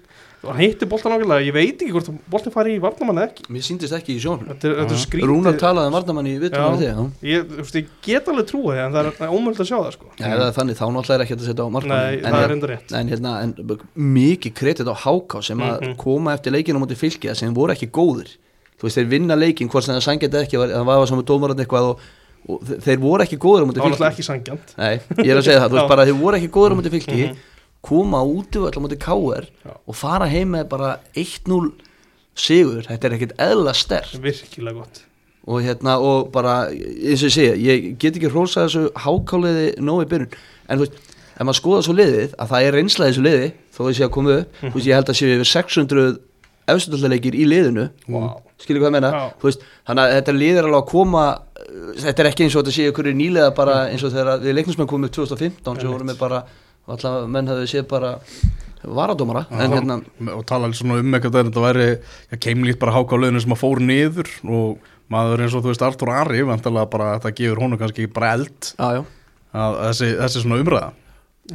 hann 0.45 0.57
heitti 0.61 0.87
boltan 0.87 1.13
ákveðlega 1.17 1.45
Ég 1.49 1.55
veit 1.57 1.81
ekki 1.83 1.91
hvort 1.93 2.09
boltin 2.31 2.53
fari 2.55 2.77
í 2.77 2.81
varnamann 2.81 3.19
eða 3.19 3.29
ekki. 3.33 3.47
Mér 3.51 3.65
síndist 3.67 3.93
ekki 3.97 4.15
í 4.15 4.21
sjónum. 4.23 4.47
Þetta 4.53 4.69
er, 4.69 4.75
þetta 4.85 4.99
skrítið 5.03 5.27
Rúnar 5.33 5.57
talaði 5.59 5.91
um 5.91 5.97
varnamann 5.99 6.29
í 6.31 6.35
vittum 6.39 7.13
ég, 7.27 7.55
ég 7.75 7.89
get 8.07 8.29
alveg 8.31 8.47
trúið 8.47 8.71
því, 8.71 8.85
en 8.85 8.93
það 8.95 9.09
er 9.09 9.33
ómöld 9.35 9.59
að 9.59 9.69
sjá 9.71 9.77
það 9.83 9.93
sko. 9.97 10.11
Er 10.21 10.45
þannig, 10.59 10.79
þá 10.79 10.85
náttúrulega 10.95 11.19
er 11.19 11.25
ekki 11.27 11.37
að 11.39 11.47
setja 11.49 11.67
á 11.67 11.71
markmann 11.75 11.99
Nei, 11.99 12.21
það 12.23 12.45
er 12.45 12.55
enda 12.55 12.71
rétt. 12.71 12.93
en, 13.01 13.09
hérna, 13.09 13.33
en 13.43 13.55
mikið 14.19 14.55
kredit 14.55 14.87
á 14.87 14.95
háká 14.95 15.43
sem 15.43 15.59
að 15.59 15.81
Mhm. 15.83 15.97
koma 15.99 16.35
eftir 16.39 16.53
leikinu 16.55 16.79
á 16.79 16.83
móti 16.87 16.97
fylgja 16.97 17.35
sem 17.35 17.53
voru 17.55 17.73
ekki 17.75 17.91
góðir. 17.91 18.31
Þú 18.79 18.87
veist, 18.87 18.97
þeir 18.99 19.09
vinna 19.11 19.35
leikin, 19.35 19.69
hvort 19.69 19.83
sem 19.85 19.95
það 19.97 20.07
sangjandi 20.07 20.39
ekki 20.45 20.57
það 20.57 20.85
var 20.87 21.07
saman 21.07 21.25
dómarandi 21.27 21.67
eitthvað 21.67 21.89
og, 21.91 22.01
og 22.49 22.61
þe- 22.63 22.79
þeir 22.87 22.99
voru 23.03 23.23
ekki 23.27 23.37
góðir 23.43 23.63
á 23.63 23.67
móti 23.67 23.81
Það 23.83 23.89
var 23.89 23.97
fylgja 23.99 24.11
ekki 24.13 24.23
sangjant 24.23 24.75
Nei, 24.79 25.01
ég 25.27 25.31
er 25.35 25.39
að 25.41 25.43
segja 25.49 25.61
það, 25.65 25.71
þú 25.73 25.79
veist 25.81 25.89
bara 25.95 26.05
þeir 26.07 26.19
voru 26.23 26.37
ekki 26.39 26.51
góðir 26.55 26.71
á 26.71 26.77
móti 26.79 26.93
fylgi 26.95 27.25
Mhm. 27.27 27.37
Koma 27.85 28.23
út 28.27 28.57
á 28.59 28.79
móti 28.83 28.99
KR 29.01 29.47
og 29.87 29.97
fara 29.97 30.29
heim 30.31 30.55
með 30.57 30.69
bara 30.73 30.95
1-0 31.15 31.71
sigur, 32.39 32.83
þetta 32.87 33.09
er 33.09 33.17
ekkit 33.17 33.37
eðla 33.43 33.75
sterk 33.75 34.17
Virkilega 34.23 34.81
gott. 34.81 35.05
Og 35.49 35.63
hérna 35.65 35.97
og 36.05 36.29
bara 36.35 36.69
eins 36.69 37.23
og 37.25 37.31
ég 37.31 37.35
segja, 37.35 37.55
ég 37.57 37.93
get 37.99 38.19
ekki 38.19 38.31
hrósað 38.31 38.69
þessu 38.69 38.83
hákáliði 39.05 39.69
nógu 39.81 40.05
í 40.05 40.11
byrjun. 40.11 40.37
En 40.69 40.79
þú 40.79 40.85
veist, 40.85 40.99
ef 41.33 41.47
maður 41.47 41.61
skoða 41.63 41.85
svo 41.87 41.97
liðið 41.97 42.35
að 42.37 42.53
það 42.53 42.67
er 42.67 42.77
reynslað 42.77 43.13
þessu 43.13 43.25
liði, 43.25 43.51
þó 43.75 43.81
ég 43.89 43.99
sé 43.99 44.07
að 44.07 44.15
koma 44.19 44.37
upp 44.37 44.61
þú 44.61 44.75
veist, 44.75 44.91
ég 44.91 44.99
held 44.99 45.13
að 45.15 45.19
séu 45.19 45.37
yfir 45.39 45.51
600 45.55 46.09
efstundaleikir 46.69 47.39
í 47.39 47.47
liðinu. 47.49 47.89
Wow. 48.13 48.43
skilur 48.61 48.83
hvað 48.83 49.07
Já. 49.07 49.21
þú 49.39 49.49
veist 49.49 49.67
þannig 49.87 50.03
að 50.03 50.15
þetta 50.17 50.35
lið 50.37 50.57
er 50.59 50.69
alveg 50.69 50.81
að 50.83 50.89
koma 50.91 51.25
þetta 52.03 52.23
er 52.23 52.29
ekki 52.31 52.47
eins 52.47 52.57
og 52.57 52.65
þetta 52.65 52.75
séu 52.77 52.93
ykkur 52.93 53.11
nýlega 53.15 53.53
bara 53.57 53.77
eins 53.93 54.05
og 54.07 54.15
þegar 54.15 54.43
við 54.43 54.57
leiknismenn 54.59 54.91
komum 54.91 55.09
upp 55.09 55.15
2015 55.15 55.81
sem 55.83 55.93
vorum 55.93 56.11
við 56.13 56.19
bara, 56.21 56.43
allavega 56.95 57.31
menn 57.35 57.51
hafði 57.53 57.71
séð 57.73 57.89
bara 57.91 58.15
varadómara 58.83 59.47
en 59.51 59.75
hérna, 59.75 59.97
og 60.35 60.45
tala 60.47 60.71
svona 60.77 61.01
um 61.03 61.17
eitthvað 61.17 61.41
að 61.41 61.49
þetta 61.49 61.65
væri 61.65 61.89
keimlít 62.45 62.79
bara 62.81 62.95
háka 62.95 63.19
á 63.19 63.21
löðinu 63.21 63.43
sem 63.43 63.55
að 63.57 63.63
fór 63.63 63.83
niður 63.83 64.31
og 64.47 64.95
maður 65.13 65.45
eins 65.45 65.57
og 65.57 65.65
þú 65.65 65.73
veist 65.73 65.85
Artur 65.85 66.13
Ari 66.15 66.45
vantarlega 66.47 66.91
bara 66.93 67.11
að 67.11 67.19
þetta 67.19 67.35
gefur 67.41 67.63
honum 67.65 67.81
kannski 67.81 68.09
bara 68.13 68.35
eld. 68.39 68.73
Að 68.79 69.79
þessi, 69.89 70.11
þessi 70.21 70.43
svona 70.45 70.61
umræða. 70.63 70.91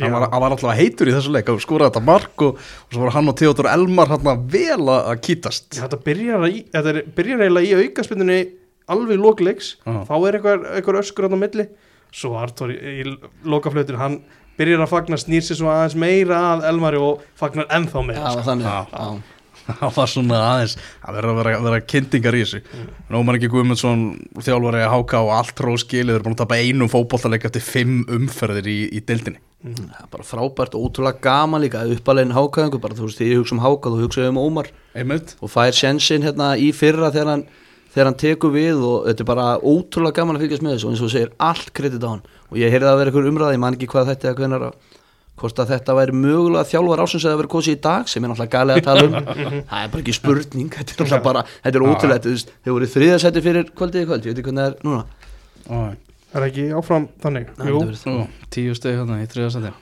Hann 0.01 0.09
var, 0.15 0.23
hann 0.33 0.41
var 0.41 0.55
alltaf 0.55 0.73
heitur 0.73 1.11
í 1.11 1.13
þessu 1.13 1.31
leik 1.35 1.49
að 1.53 1.59
skora 1.61 1.91
þetta 1.91 2.01
mark 2.01 2.41
og, 2.41 2.57
og 2.57 2.95
svo 2.95 3.03
var 3.03 3.13
hann 3.13 3.29
og 3.29 3.35
Theodor 3.37 3.69
Elmar 3.69 4.09
hann 4.09 4.47
vel 4.49 4.79
að 4.81 5.09
að 5.11 5.19
kýtast. 5.27 5.67
Þetta 5.77 5.99
byrjar, 6.07 6.45
í, 6.49 6.63
þetta 6.73 6.93
er, 6.95 7.01
byrjar 7.13 7.43
eiginlega 7.45 7.69
í 7.69 7.85
aukaspindunni 7.85 8.39
alveg 8.89 9.61
Já. 9.61 9.99
þá 10.09 10.15
er 10.17 10.39
einhver 10.41 10.99
öskur 11.03 11.29
á 11.29 11.37
milli. 11.37 11.67
Svo 12.13 12.33
Artur 12.41 12.73
í, 12.73 12.77
í 12.81 13.05
lokaflötun 13.45 14.01
hann 14.01 14.17
byrjar 14.59 14.83
að 14.85 14.91
fagna 14.93 15.19
snýr 15.21 15.45
sér 15.45 15.59
svo 15.59 15.69
aðeins 15.73 15.95
meira 15.99 16.41
að 16.53 16.65
Elmari 16.71 16.99
og 17.01 17.23
fagnar 17.39 17.69
ennþá 17.73 18.01
Já, 18.01 18.07
meira 18.09 18.33
sko. 18.33 18.43
þannig, 18.49 18.67
Já. 18.67 18.87
já. 18.93 19.33
það 19.63 19.95
var 19.95 20.09
svona 20.11 20.41
aðeins 20.49 20.75
að 21.07 21.17
vera, 21.17 21.33
vera, 21.39 21.55
vera 21.63 21.79
kynntingar 21.93 22.35
í 22.35 22.43
þessu 22.43 22.59
mm. 22.65 22.91
Nóman 23.15 23.37
ekki 23.39 23.49
Guðmundsson 23.53 24.03
þjálfari 24.43 24.83
að 24.83 24.91
háka 24.91 25.21
og 25.23 25.31
allt 25.37 25.63
róskilið 25.63 26.17
er 26.17 26.25
búin 26.25 26.35
að 26.35 26.41
tapa 26.43 26.59
einum 26.59 26.91
fótbollaleik 26.91 27.47
eftir 27.47 27.63
fimm 27.63 28.01
umferðir 28.11 28.67
í, 28.67 28.77
í 28.91 29.03
dildinni 29.07 29.39
Það 29.63 30.01
er 30.01 30.07
bara 30.11 30.25
frábært 30.27 30.73
og 30.75 30.89
ótrúlega 30.89 31.23
gaman 31.23 31.63
líka 31.63 31.85
uppalegin 31.87 32.35
hákaðingu, 32.35 32.81
bara 32.83 32.97
þú 32.97 33.05
veist 33.07 33.21
ég 33.23 33.37
hugsa 33.39 33.55
um 33.55 33.61
hákað 33.63 33.93
og 33.95 34.01
hugsa 34.03 34.25
um 34.27 34.39
Ómar 34.41 34.67
einmitt 34.91 35.37
og 35.39 35.53
fær 35.53 35.71
sjensin 35.77 36.25
hérna 36.27 36.49
í 36.59 36.73
fyrra 36.75 37.13
þegar 37.15 37.29
hann, 37.31 37.45
þegar 37.93 38.10
hann 38.10 38.19
tekur 38.23 38.53
við 38.53 38.82
og 38.82 39.08
þetta 39.10 39.23
er 39.23 39.29
bara 39.29 39.47
ótrúlega 39.62 40.17
gaman 40.19 40.39
að 40.39 40.45
fylgjast 40.47 40.65
með 40.65 40.75
þessu 40.75 40.88
og 40.88 40.93
eins 40.93 41.03
og 41.03 41.08
þú 41.08 41.13
segir 41.13 41.32
allt 41.49 41.71
kredit 41.77 42.06
á 42.06 42.10
hann. 42.10 42.23
Og 42.49 42.60
ég 42.62 42.73
heyrði 42.73 42.89
að 42.89 42.99
vera 42.99 43.13
einhver 43.13 43.29
umræði, 43.29 43.58
ég 43.58 43.63
man 43.63 43.77
ekki 43.77 43.89
hvað 43.93 44.10
þetta 44.12 44.29
er 44.32 44.38
hvenar, 44.39 44.65
hvort 45.41 45.62
að 45.62 45.73
þetta 45.73 45.95
væri 45.97 46.15
mögulega 46.17 46.69
þjálfar 46.69 47.03
ásins 47.03 47.27
eða 47.27 47.39
verið 47.41 47.53
kosið 47.53 47.75
í 47.75 47.82
dag 47.84 48.10
sem 48.10 48.23
er 48.23 48.32
náttúrulega 48.32 48.53
galið 48.53 48.79
að 48.79 48.88
tala 48.88 49.06
um. 49.08 49.15
Það 49.69 49.79
er 49.79 49.93
bara 49.93 50.03
ekki 50.03 50.17
spurning 50.17 50.69
þetta 50.73 50.93
er 50.93 50.99
náttúrulega 50.99 51.25
bara, 51.25 51.45
þetta 51.65 51.79
er 51.79 51.86
ótrúlegt 51.89 52.27
þú 52.27 52.34
veist, 52.36 52.53
þeir 52.62 52.75
voru 52.77 52.89
þriðasætti 52.93 53.43
fyrir 53.47 53.71
kvöldið 53.73 54.03
í 54.03 54.10
kvöld 54.12 54.27
ég 54.27 54.29
veit 54.29 54.41
ekki 54.43 54.51
hvernig 54.51 54.63
það 54.63 54.69
er 54.69 54.86
núna. 54.86 55.88
Það 56.34 56.38
er 56.39 56.47
ekki 56.51 56.67
áfram 56.77 57.10
þannig? 57.25 57.49
Jú, 57.65 57.82
þetta 57.89 58.15
Tíu 58.53 58.77
steg 58.77 58.99
hérna 58.99 59.19
í 59.23 59.27
þriðasæti 59.34 59.73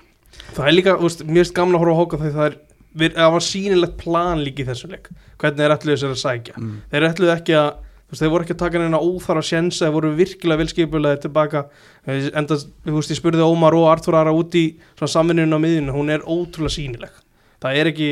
Það 0.56 0.66
er 0.68 0.76
líka, 0.78 0.96
veist, 1.04 1.24
mér 1.28 1.44
finnst 1.44 1.56
gaman 1.60 1.78
að 1.78 1.84
horfa 1.84 1.96
á 1.96 2.00
hóka 2.00 2.22
þegar 2.22 2.38
það 2.38 2.48
er 2.48 2.58
við, 2.98 3.16
það 3.16 3.36
var 3.36 3.46
sýnilegt 3.46 3.96
plan 4.02 4.44
líka 4.44 4.64
í 4.64 4.68
þessum 4.68 4.96
leik. 4.96 5.10
Hvernig 5.42 5.62
þeir 5.62 5.76
ætluðu 5.76 6.02
sér 6.02 6.14
að 6.14 6.22
sækja. 6.22 6.56
Mm. 6.60 6.74
þeir 6.92 7.08
ætluðu 7.08 7.34
ekki 7.36 7.58
að 7.60 7.70
veist, 8.12 8.22
þeir 8.22 8.34
voru 8.34 8.46
ekki 8.46 8.56
að 8.58 8.62
taka 8.62 8.82
neina 8.82 9.00
óþara 9.02 9.44
sjensa 9.46 9.86
þeir 9.86 9.96
voru 9.96 10.12
virkilega 10.18 10.62
velskipulega 10.62 11.22
tilbaka 11.24 11.64
enda, 12.08 12.58
þú 12.58 12.98
veist, 12.98 13.14
ég 13.14 13.20
spurði 13.20 13.48
Ómar 13.48 13.78
og 13.78 13.88
Artur 13.92 14.20
Ara 14.20 14.34
út 14.36 14.56
í 14.60 14.68
svona 15.00 15.14
samvinnun 15.16 15.56
á 15.56 15.60
miðjunu 15.64 15.96
hún 15.96 16.14
er 16.14 16.26
ótrúlega 16.26 16.76
sýnileg. 16.76 17.18
Það 17.62 17.80
er 17.82 17.92
ekki 17.92 18.12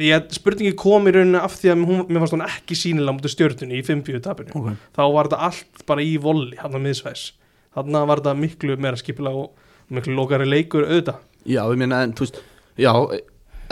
ég, 0.00 0.28
spurningi 0.38 0.74
kom 0.78 1.08
í 1.08 1.14
rauninu 1.14 1.40
af 1.42 1.58
því 1.58 1.72
að 1.72 1.84
hún, 1.90 2.02
mér 2.08 2.22
fannst 2.22 2.36
hún 2.36 2.46
ekki 2.46 2.78
sýnilega 2.78 3.16
mútið 3.18 3.34
stjörnunni 3.34 3.80
í 3.80 3.84
50 3.84 4.24
tapinu 4.24 4.56
okay. 4.60 4.78
þá 4.96 5.02
var 5.04 5.28
þetta 5.28 5.50
allt 5.50 5.84
bara 5.88 6.04
í 6.04 6.16
volli 6.22 6.58
hann 6.60 6.76
á 6.76 6.80
miðsvæðis. 6.80 7.26
Þannig 7.74 8.08
var 8.08 8.22
þetta 8.22 8.34
miklu 8.40 8.78
meira 8.80 9.00
skipulega 9.00 9.44
og 9.44 9.94
miklu 9.94 10.16
lokari 10.16 10.48
leikur 10.48 10.86
auðvitað. 10.88 11.20
Já, 11.44 11.60
ég 11.66 11.80
meina, 11.80 12.00
en 12.06 12.14
þú 12.16 12.24
veist 12.24 12.40
já, 12.80 12.92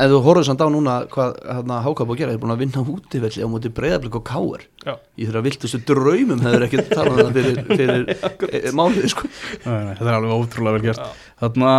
ef 0.03 0.13
þú 0.13 0.19
horfður 0.27 0.47
samt 0.49 0.63
á 0.63 0.69
núna 0.73 0.95
hvað 1.13 1.35
hérna 1.47 1.79
Háka 1.85 2.07
búið 2.07 2.17
að 2.17 2.21
gera, 2.23 2.35
þeir 2.35 2.43
búin 2.43 2.55
að 2.55 2.63
vinna 2.63 2.83
útivelli 2.93 3.47
á 3.47 3.49
móti 3.53 3.73
breyðablik 3.77 4.19
og 4.19 4.25
káar 4.27 4.65
Já. 4.83 4.95
í 5.17 5.27
þeirra 5.27 5.43
viltustu 5.47 5.81
draumum 5.89 6.43
hefur 6.43 6.67
ekki 6.67 6.85
talað 6.91 7.13
um 7.13 7.21
það 7.23 7.39
fyrir, 7.39 7.61
fyrir 7.71 8.07
e, 8.59 8.75
mánuði 8.77 9.13
sko. 9.13 9.31
Nei, 9.65 9.79
nei, 9.87 9.95
Þetta 9.99 10.09
er 10.09 10.17
alveg 10.19 10.35
ótrúlega 10.37 10.77
vel 10.77 10.87
gert. 10.89 11.25
Þarna, 11.43 11.73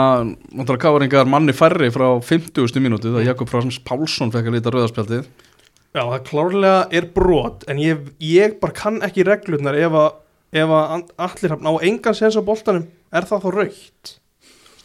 náttúrulega 0.53 0.83
káringar 0.85 1.31
manni 1.35 1.55
færri 1.57 1.91
frá 1.93 2.07
50. 2.23 2.83
mínútu 2.83 3.13
það 3.13 3.27
Jakob 3.29 3.51
Frásms 3.51 3.81
Pálsson 3.83 4.33
fekk 4.33 4.51
að 4.51 4.57
líta 4.57 4.73
rauðarspjaldið 4.73 5.27
Já, 5.93 6.01
það 6.09 6.23
klárlega 6.25 6.81
er 6.97 7.07
brot 7.13 7.67
en 7.69 7.77
ég, 7.81 8.07
ég 8.25 8.57
bara 8.61 8.73
kann 8.73 9.03
ekki 9.05 9.27
reglurnar 9.27 9.77
ef 9.77 9.93
að, 9.99 10.07
ef 10.57 10.71
að 10.73 11.07
allir 11.27 11.53
hafna 11.53 11.73
á 11.77 11.83
engan 11.85 12.17
sens 12.17 12.37
á 12.39 12.41
boltanum 12.41 12.87
er 13.13 13.27
það 13.29 13.43
þá 13.45 13.49
raukt 13.59 14.13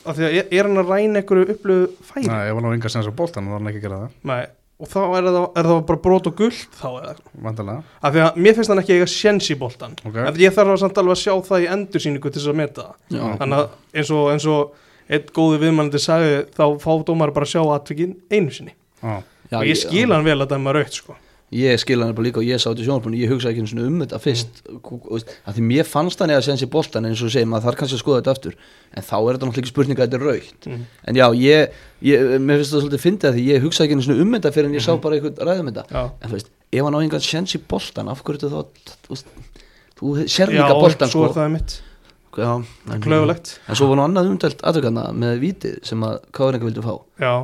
af 0.06 0.16
því 0.18 0.24
að 0.28 0.36
er, 0.38 0.46
er 0.58 0.68
hann 0.68 0.80
að 0.82 0.92
ræna 0.92 1.20
einhverju 1.22 1.48
upplöfu 1.54 2.06
færi? 2.12 2.26
Nei, 2.28 2.40
ég 2.48 2.54
var 2.58 2.64
ná 2.64 2.70
enga 2.76 2.92
sens 2.92 3.08
á 3.10 3.12
boltan 3.18 3.48
og 3.48 3.54
var 3.56 3.60
hann 3.62 3.70
ekki 3.72 3.80
að 3.82 3.86
gera 3.88 3.98
það. 4.04 4.16
Nei, 4.30 4.40
og 4.78 4.90
þá 4.92 4.98
er 5.18 5.28
það, 5.28 5.38
er 5.58 5.68
það 5.70 5.80
bara 5.90 6.02
brot 6.06 6.28
og 6.30 6.36
gullt 6.38 6.76
þá 6.78 6.86
eða 7.02 7.14
Vandalega 7.48 7.82
af 8.06 8.14
því 8.14 8.22
að 8.26 8.36
mér 8.44 8.58
finnst 8.58 8.70
hann 8.74 8.82
ekki 8.84 8.94
eiga 8.98 9.08
sens 9.10 9.48
í 9.50 9.56
boltan 9.58 9.96
Ok. 10.06 10.18
en 10.22 10.38
ég 10.38 10.54
þarf 10.54 10.74
að 10.76 10.82
samt 10.84 11.00
alveg 11.02 11.16
að 11.16 11.22
sjá 11.24 11.34
það 11.48 11.64
í 11.64 11.70
endursýningu 11.74 12.30
til 12.30 12.38
þess 12.40 12.52
að 12.52 12.60
meta 12.62 12.84
það. 12.86 13.00
Já, 13.18 13.24
þannig 13.42 13.58
að 13.58 13.98
eins 13.98 14.12
og, 14.14 14.26
eins 14.34 14.46
og 14.54 14.84
einn 15.08 15.32
góði 15.40 15.58
viðmælandi 15.64 16.02
sagði 16.04 16.36
þá 16.54 16.64
fá 16.84 16.92
dómar 17.08 17.32
bara 17.34 17.48
að 17.48 17.52
sjá 17.56 17.62
aðtökin 17.64 18.14
einu 18.30 18.54
sinni. 18.54 18.74
Já, 19.02 19.16
og 19.58 19.64
ég 19.66 19.78
skil 19.82 20.06
hann 20.12 20.26
vel 20.26 20.38
að 20.38 20.46
það 20.52 20.58
er 20.60 20.62
maður 20.68 20.78
raukt 20.82 20.98
sko 21.02 21.16
ég 21.54 21.80
skil 21.80 22.02
hann 22.02 22.12
bara 22.12 22.26
líka 22.26 22.42
og 22.42 22.46
ég 22.46 22.60
sá 22.60 22.68
þetta 22.68 22.82
í 22.82 22.86
sjónarbrunni 22.86 23.20
ég 23.22 23.30
hugsaði 23.32 23.54
ekki 23.54 23.62
einu 23.62 23.70
sinni 23.70 23.84
um 23.88 24.00
þetta 24.02 24.18
fyrst. 24.20 24.60
Að 24.68 25.56
því 25.56 25.64
mér 25.64 25.88
fannst 25.88 26.20
hann 26.20 26.32
eða 26.34 26.44
senst 26.44 26.66
í 26.66 26.68
boltan 26.70 27.08
eins 27.08 27.22
og 27.24 27.32
segir 27.32 27.48
maður 27.48 27.70
þarf 27.70 27.78
kannski 27.80 27.96
að 27.96 28.02
skoða 28.02 28.20
þetta 28.20 28.34
aftur. 28.36 28.58
En 28.92 29.06
þá 29.06 29.14
er 29.16 29.30
þetta 29.30 29.48
náttúrulega 29.48 29.64
ekki 29.64 29.72
spurning 29.72 29.98
að 29.98 30.04
þetta 30.04 30.18
er 30.18 30.26
raukt 30.28 30.68
mm. 30.68 30.84
en 31.08 31.20
já, 31.20 31.26
ég, 31.40 31.80
ég 32.04 32.36
mér 32.44 32.60
finnst 32.60 32.74
það 32.74 32.84
svolítið 32.84 33.28
að 33.30 33.38
því 33.38 33.46
ég 33.48 33.64
hugsaði 33.64 33.88
ekki 33.88 33.96
einu 33.96 34.06
sinni 34.06 34.24
um 34.24 34.36
þetta 34.36 34.54
fyrir 34.58 34.68
en 34.68 34.76
ég 34.76 34.84
sá 34.84 34.92
bara 35.00 35.18
eitthvað 35.18 35.42
ræðum 35.48 35.70
þetta. 35.72 35.84
Já, 35.88 36.02
en 36.04 36.32
þú 36.32 36.36
veist, 36.36 36.50
ef 36.68 36.88
hann 36.88 36.98
á 36.98 37.00
engan 37.00 37.24
sens 37.24 37.56
í 37.56 37.62
boltan 37.72 38.12
af 38.12 38.24
hverju 38.26 38.44
þetta 38.44 38.64
þá 39.08 39.20
þú, 39.98 40.14
sér 40.28 40.52
líka 40.52 40.74
boltan 40.76 41.12
svo 41.12 41.28
sko. 41.32 41.46
já, 42.38 42.52
en, 42.92 43.06
en 43.08 43.78
svo 43.78 43.88
var 43.88 43.98
nú 43.98 44.04
annað 44.04 44.28
umtelt 44.34 44.60
aðtökana 44.68 45.08
með 45.16 45.40
vitið 45.42 45.80
sem 45.88 46.04
að 46.06 46.20
Káringa 46.36 46.68
vildu 46.68 46.84
fá. 46.84 46.92
Já, 47.18 47.34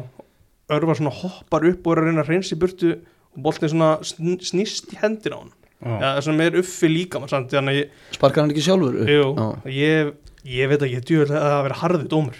örvar 0.76 1.00
svona 1.00 1.14
hoppar 1.14 1.66
upp 1.70 1.86
og 1.88 1.94
er 1.94 2.02
að 2.02 2.10
reyna 2.10 2.22
að 2.22 2.30
reynsa 2.30 2.54
í 2.54 2.60
burtu 2.60 2.92
og 2.94 3.13
boltin 3.36 3.70
svona 3.72 3.90
sn 4.04 4.36
snýst 4.44 4.92
í 4.94 4.98
hendir 5.00 5.34
á 5.34 5.38
hann 5.42 5.52
já. 5.84 5.94
Já, 6.00 6.10
sem 6.28 6.40
er 6.44 6.58
uppi 6.60 6.88
líka 6.90 7.20
mann 7.20 7.32
að 7.48 7.70
ég, 7.76 7.94
sparkar 8.16 8.44
hann 8.44 8.54
ekki 8.54 8.66
sjálfur 8.68 9.00
upp? 9.02 9.10
jú, 9.10 9.30
ég, 9.74 10.12
ég 10.48 10.70
veit 10.70 10.84
ekki, 10.86 11.00
djúvel 11.10 11.30
að 11.34 11.48
það 11.48 11.62
vera 11.68 11.80
harðu 11.82 12.10
dómur 12.12 12.38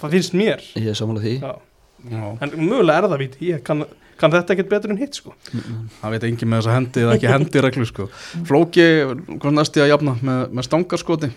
það 0.00 0.14
finnst 0.16 0.36
mér 0.38 0.62
ég 0.78 0.92
er 0.92 0.98
samanlega 1.00 1.26
því 1.26 1.34
Já. 1.40 1.56
Já. 2.10 2.22
en 2.40 2.54
mögulega 2.56 3.02
er 3.02 3.10
það 3.12 3.20
víti, 3.24 3.48
ég 3.50 3.64
kann, 3.66 3.84
kann 4.20 4.32
þetta 4.32 4.54
ekkert 4.54 4.70
betur 4.72 4.94
en 4.94 5.00
hitt 5.02 5.18
sko 5.18 5.34
Það 6.00 6.14
veit 6.14 6.28
engin 6.30 6.48
með 6.52 6.62
þessa 6.62 6.76
hendi 6.78 7.02
eða 7.04 7.16
ekki 7.18 7.28
hendi 7.34 7.64
reglu 7.64 7.88
sko. 7.88 8.06
Flóki, 8.48 8.86
hvað 9.36 9.56
næsti 9.58 9.82
að 9.84 9.90
jafna 9.92 10.14
með, 10.24 10.40
með 10.56 10.68
stangarskoti 10.70 11.30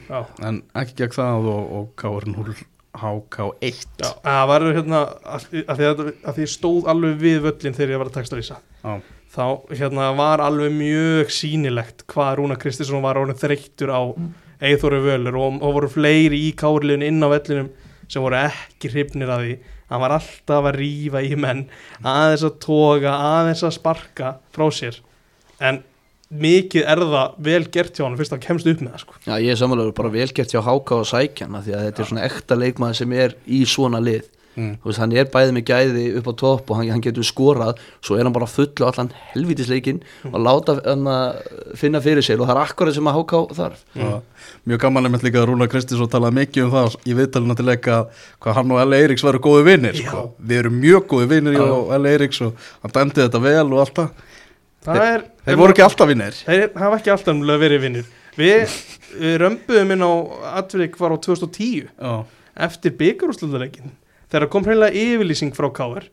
en 0.47 0.61
ekki 0.79 0.95
gegn 1.01 1.17
það 1.17 1.49
og, 1.51 1.73
og 1.79 1.89
Kárin 1.99 2.37
Húl 2.39 2.53
HK1 2.93 4.03
Já, 4.03 4.09
það 4.23 4.45
var 4.51 4.65
hérna 4.69 5.01
að, 5.01 5.17
að, 5.33 5.47
því, 5.49 5.89
að, 5.89 6.01
að 6.29 6.39
því 6.39 6.47
stóð 6.53 6.89
alveg 6.93 7.19
við 7.23 7.39
völlin 7.47 7.77
þegar 7.77 7.93
ég 7.93 8.01
var 8.03 8.11
að 8.11 8.17
textalýsa 8.19 8.59
Já. 8.83 8.93
þá 9.33 9.45
hérna 9.73 10.09
var 10.19 10.43
alveg 10.45 10.75
mjög 10.77 11.33
sýnilegt 11.33 12.05
hvað 12.13 12.35
Rúna 12.39 12.57
Kristinsson 12.61 13.05
var 13.05 13.19
orðin 13.21 13.39
þreyttur 13.41 13.93
á 13.93 14.01
Eithóru 14.63 15.01
Völur 15.03 15.39
og, 15.39 15.57
og 15.59 15.79
voru 15.79 15.89
fleiri 15.91 16.39
í 16.47 16.51
kárliðinu 16.57 17.09
inn 17.09 17.25
á 17.25 17.27
vellinum 17.33 17.71
sem 18.07 18.23
voru 18.23 18.37
ekki 18.43 18.91
hrifnir 18.91 19.31
að 19.31 19.45
því. 19.45 19.55
Hann 19.89 20.03
var 20.03 20.15
alltaf 20.15 20.67
að 20.69 20.77
rífa 20.79 21.23
í 21.25 21.33
menn 21.39 21.65
aðeins 22.07 22.45
að 22.47 22.59
toga, 22.63 23.15
aðeins 23.39 23.63
að 23.65 23.75
sparka 23.77 24.29
frá 24.55 24.65
sér. 24.73 24.99
En 25.63 25.81
mikið 26.43 26.85
er 26.93 27.03
það 27.03 27.39
vel 27.47 27.63
gert 27.73 27.97
hjá 27.97 28.05
hann 28.07 28.19
fyrst 28.19 28.35
að 28.35 28.45
kemst 28.47 28.69
upp 28.69 28.83
með 28.83 28.93
það 28.95 29.03
sko. 29.05 29.17
Já, 29.25 29.33
ég 29.37 29.51
er 29.53 29.59
samanlega 29.59 29.97
bara 29.97 30.13
velgert 30.13 30.53
hjá 30.53 30.61
Háka 30.65 31.01
og 31.01 31.09
Sækjana 31.09 31.63
því 31.65 31.75
að 31.77 31.83
þetta 31.87 32.03
er 32.03 32.09
svona 32.11 32.29
ekta 32.29 32.59
leikmaður 32.59 33.01
sem 33.01 33.17
er 33.19 33.35
í 33.45 33.63
svona 33.69 34.01
lið 34.03 34.29
Mm. 34.53 34.75
þú 34.83 34.85
veist, 34.85 34.99
hann 35.01 35.13
er 35.17 35.29
bæðið 35.33 35.53
með 35.55 35.63
gæði 35.65 36.01
upp 36.19 36.27
á 36.29 36.33
topp 36.37 36.67
og 36.69 36.77
hann, 36.77 36.89
hann 36.93 37.01
getur 37.01 37.25
skorað 37.25 37.79
svo 38.05 38.19
er 38.19 38.27
hann 38.27 38.35
bara 38.35 38.45
full 38.45 38.69
á 38.69 38.85
allan 38.85 39.09
helvítisleikin 39.31 40.03
og 40.29 40.35
láta 40.45 40.75
hann 40.85 41.09
að 41.09 41.39
finna 41.79 42.01
fyrir 42.05 42.21
sér 42.21 42.37
og 42.37 42.45
það 42.45 42.59
er 42.59 42.61
akkurat 42.61 42.93
sem 42.93 43.09
að 43.09 43.17
Háka 43.17 43.41
þarf 43.57 43.81
mm. 43.97 44.19
Mjög 44.69 44.83
gaman 44.85 45.09
einmitt 45.09 45.25
líka 45.25 45.41
að 45.41 45.49
Rúna 45.49 45.65
Kristinsson 45.71 46.11
talaði 46.11 46.37
mikið 46.37 46.67
um 46.67 46.73
það 46.75 46.97
í 47.09 47.15
viðtalina 47.17 47.57
til 47.57 47.65
leika 47.65 47.97
hvað 48.43 48.57
hann 48.59 48.75
og 48.75 48.83
L. 48.83 48.93
Eiríks 48.99 49.25
varu 49.25 49.41
góði 49.41 49.65
vinnir 49.71 49.97
sko. 49.97 50.21
Já. 50.21 50.45
Við 50.51 50.61
erum 50.61 50.77
mjög 50.83 51.07
góði 51.09 51.29
vinnir 51.33 51.57
Það 54.83 54.99
það 54.99 55.09
er 55.13 55.25
Þeir 55.47 55.59
voru 55.61 55.73
ekki 55.75 55.85
alltaf 55.87 56.09
vinnir 56.11 56.39
Þeir 56.43 56.65
hafa 56.83 56.99
ekki 56.99 57.13
alltaf 57.13 57.43
verið 57.63 57.83
vinnir 57.87 58.09
Við, 58.37 58.73
við 59.21 59.35
römbuðum 59.43 59.93
inn 59.95 60.03
á 60.07 60.11
Atvík 60.63 60.97
var 60.99 61.13
á 61.13 61.17
2010 61.21 61.87
Já, 61.93 62.13
eftir 62.67 62.95
byggarúsluleikin 62.99 63.93
þegar 64.33 64.49
kom 64.49 64.65
hreinlega 64.65 64.97
yfirlýsing 64.97 65.53
frá 65.53 65.67
Káar 65.73 66.07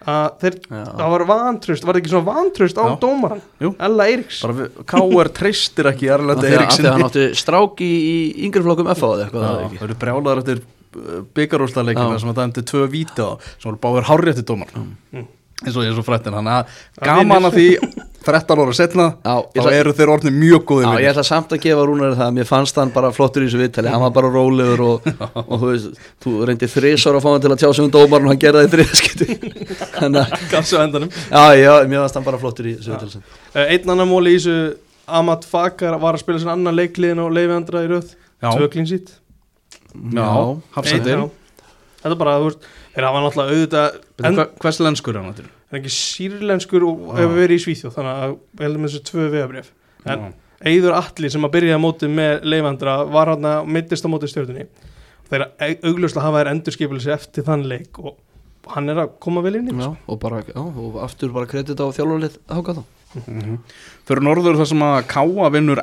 að 0.00 0.26
þeir, 0.40 0.54
Já. 0.64 0.80
það 0.96 1.10
var 1.12 1.22
vantraust 1.28 1.84
var 1.84 1.92
það 1.94 2.00
ekki 2.00 2.10
svona 2.14 2.28
vantraust 2.30 2.78
á 2.80 2.84
Já. 2.88 2.92
dómaran 3.02 3.42
Jú. 3.60 3.70
Ella 3.84 4.06
Eiríks 4.08 4.38
bara 4.46 4.54
við, 4.56 4.78
K.R. 4.88 5.28
treystir 5.36 5.88
ekki 5.90 6.08
Erlend 6.08 6.40
Þegar 6.40 6.56
Eiríksinni 6.56 6.88
hann 6.94 7.04
átti 7.04 7.24
strák 7.36 7.82
í, 7.84 7.90
í 8.00 8.14
yngri 8.48 8.62
flokkum 8.64 8.88
FA 8.96 9.10
eða 9.12 9.26
eitthvað 9.26 9.44
það 9.44 9.50
er 9.50 9.60
Það 9.60 9.66
ekki 9.68 9.84
eru 9.86 9.98
brjálaður 10.04 10.40
eftir 10.42 10.62
byggarúrstaleikina 11.36 12.16
Já. 12.16 12.22
sem 12.24 12.32
að 12.32 12.40
dæmdi 12.40 12.64
tvö 12.70 12.86
víti 12.96 13.22
á 13.22 13.30
sem 13.52 13.68
voru 13.68 13.80
báður 13.84 14.08
hárrétti 14.10 14.46
dómar 14.48 14.72
Mm. 14.74 15.28
Eins 15.60 15.76
og 15.76 15.84
ég 15.84 15.90
er 15.92 15.96
svo 15.98 16.04
frættin 16.06 16.36
hann 16.38 16.48
að 16.48 16.70
gaman 17.04 17.48
að 17.50 17.56
því 17.58 17.66
13 18.24 18.60
ára 18.62 18.74
setna 18.76 19.06
ég 19.24 19.60
þá 19.60 19.60
ætla- 19.60 19.74
eru 19.80 19.92
þeir 19.96 20.10
orðin 20.14 20.36
mjög 20.40 20.64
góði 20.68 20.86
Já, 20.86 20.92
ég 21.04 21.10
ætla 21.12 21.24
samt 21.28 21.52
að 21.56 21.62
gefa 21.64 21.84
Rúnar 21.88 22.14
það 22.18 22.26
að 22.26 22.34
mér 22.38 22.48
fannst 22.48 22.80
hann 22.80 22.92
bara 22.94 23.10
flottur 23.16 23.44
í 23.44 23.48
þessu 23.48 23.60
viðtali, 23.62 23.90
hann 23.92 24.04
var 24.04 24.12
bara 24.16 24.30
rólegur 24.34 24.82
og, 24.86 25.08
og 25.50 25.54
þú 25.62 25.70
veist, 25.70 26.02
þú 26.24 26.34
reyndir 26.50 26.72
þrísar 26.72 27.16
að 27.18 27.24
fá 27.24 27.30
hann 27.34 27.44
til 27.46 27.52
að 27.54 27.60
tjá 27.64 27.68
sig 27.76 27.84
um 27.86 27.92
dómarinn 27.96 28.28
og 28.28 28.34
hann 28.34 28.42
gerði 28.44 28.66
það 28.74 28.84
í 28.84 29.38
að, 30.20 30.36
gafs 30.52 30.74
á 30.76 30.78
endanum. 30.84 31.10
Já, 31.32 31.44
já, 31.60 31.72
mér 31.88 32.04
fannst 32.04 32.20
hann 32.20 32.28
bara 32.28 32.40
flottur 32.44 32.68
í 32.70 32.76
þessu 32.76 32.92
viðtali 32.94 33.22
uh, 33.24 33.64
einn 33.66 33.94
annan 33.96 34.10
móli 34.12 34.36
í 34.36 34.40
þessu 34.40 34.58
Amat 35.20 35.42
Fakar 35.48 35.96
var 35.98 36.14
að 36.14 36.22
spila 36.22 36.38
sér 36.38 36.52
annan 36.52 36.76
leikliðin 36.76 37.18
og 37.24 37.32
leiði 37.34 37.56
andra 37.56 37.80
í 37.82 37.88
röð. 37.90 38.12
Já. 38.40 38.52
tvö 38.54 38.68
klinsít 38.72 39.10
Já, 40.14 40.28
hafsættir 40.76 41.24
þetta 42.00 42.12
er 42.14 42.20
bara, 42.20 42.36
þú 42.40 42.46
veist, 42.52 42.68
þeir 43.00 43.08
hafa 43.08 43.22
náttúrulega 43.24 43.56
auðvitað 43.56 43.98
en, 44.28 44.38
Hvers 44.60 44.80
lenskur 44.84 45.16
er 45.16 45.22
hann 45.22 45.32
áttur? 45.32 45.48
er 45.70 45.78
ekki 45.80 45.92
sýrlenskur 45.96 46.84
og 46.86 47.02
Já. 47.08 47.16
hefur 47.22 47.36
verið 47.40 47.56
í 47.56 47.64
Svíþjóð 47.64 47.96
þannig 47.96 48.22
að 48.24 48.36
við 48.60 48.64
heldum 48.68 48.86
þessu 48.88 49.02
tvö 49.10 49.26
vegabrif 49.34 49.72
En- 50.04 50.24
Já. 50.28 50.32
Eiður 50.60 50.92
Alli 50.92 51.28
sem 51.32 51.44
að 51.46 51.52
byrja 51.54 51.76
á 51.80 51.80
móti 51.80 52.08
með 52.12 52.42
leifandra 52.44 52.94
var 53.08 53.30
hann 53.32 53.46
að 53.48 53.66
mittist 53.72 54.04
á 54.04 54.12
móti 54.12 54.28
stjórnunni 54.28 54.66
þeir 55.30 55.46
augljóslega 55.86 56.24
hafa 56.26 56.42
þær 56.42 56.50
endurskipilisi 56.52 57.12
eftir 57.14 57.46
þann 57.46 57.62
leik 57.70 57.96
og 58.02 58.18
hann 58.74 58.90
er 58.92 59.00
að 59.06 59.14
koma 59.24 59.40
vel 59.40 59.54
inn 59.56 59.70
í 59.72 59.76
Já, 59.80 59.88
og 60.06 60.18
bara, 60.20 60.42
já, 60.44 60.58
og 60.60 60.98
aftur 61.00 61.32
bara 61.32 61.48
kredit 61.48 61.80
á 61.80 61.86
þjálfarlið 61.88 62.36
háka 62.52 62.76
þá 62.80 62.82
Mhm. 63.10 63.56
Fyrir 64.06 64.22
norður 64.22 64.54
þar 64.60 64.68
sem 64.70 64.82
að 64.86 64.98
Káa 65.10 65.48
vinnur 65.50 65.80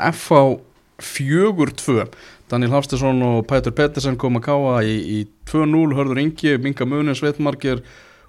FH 0.98 1.18
4-2 1.18 2.08
Daniel 2.50 2.72
Hafstesson 2.72 3.22
og 3.22 3.46
Pætur 3.48 3.76
Pettersen 3.76 4.18
kom 4.18 4.40
að 4.40 4.48
Káa 4.48 4.82
í, 4.88 4.98
í 4.98 5.18
2-0 5.50 5.96
Hörður 5.98 6.22
Ingi, 6.24 6.58
Minga 6.62 6.88
Munin, 6.88 7.16
Sveitmarkir 7.18 7.84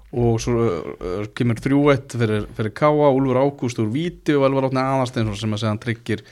og 0.09 0.39
svo 0.41 0.63
uh, 0.65 1.25
kemur 1.37 1.59
3-1 1.61 2.15
fyrir, 2.17 2.47
fyrir 2.57 2.73
Káa, 2.73 3.11
Úlfur 3.13 3.37
Ágúst 3.37 3.79
úr 3.81 3.91
Víti 3.93 4.33
og 4.33 4.47
Elvar 4.47 4.67
Átni 4.67 4.81
Aðarsteinsson 4.81 5.37
sem 5.37 5.53
að 5.53 5.61
segja 5.61 5.73
hann 5.73 5.81
tryggir 5.83 6.23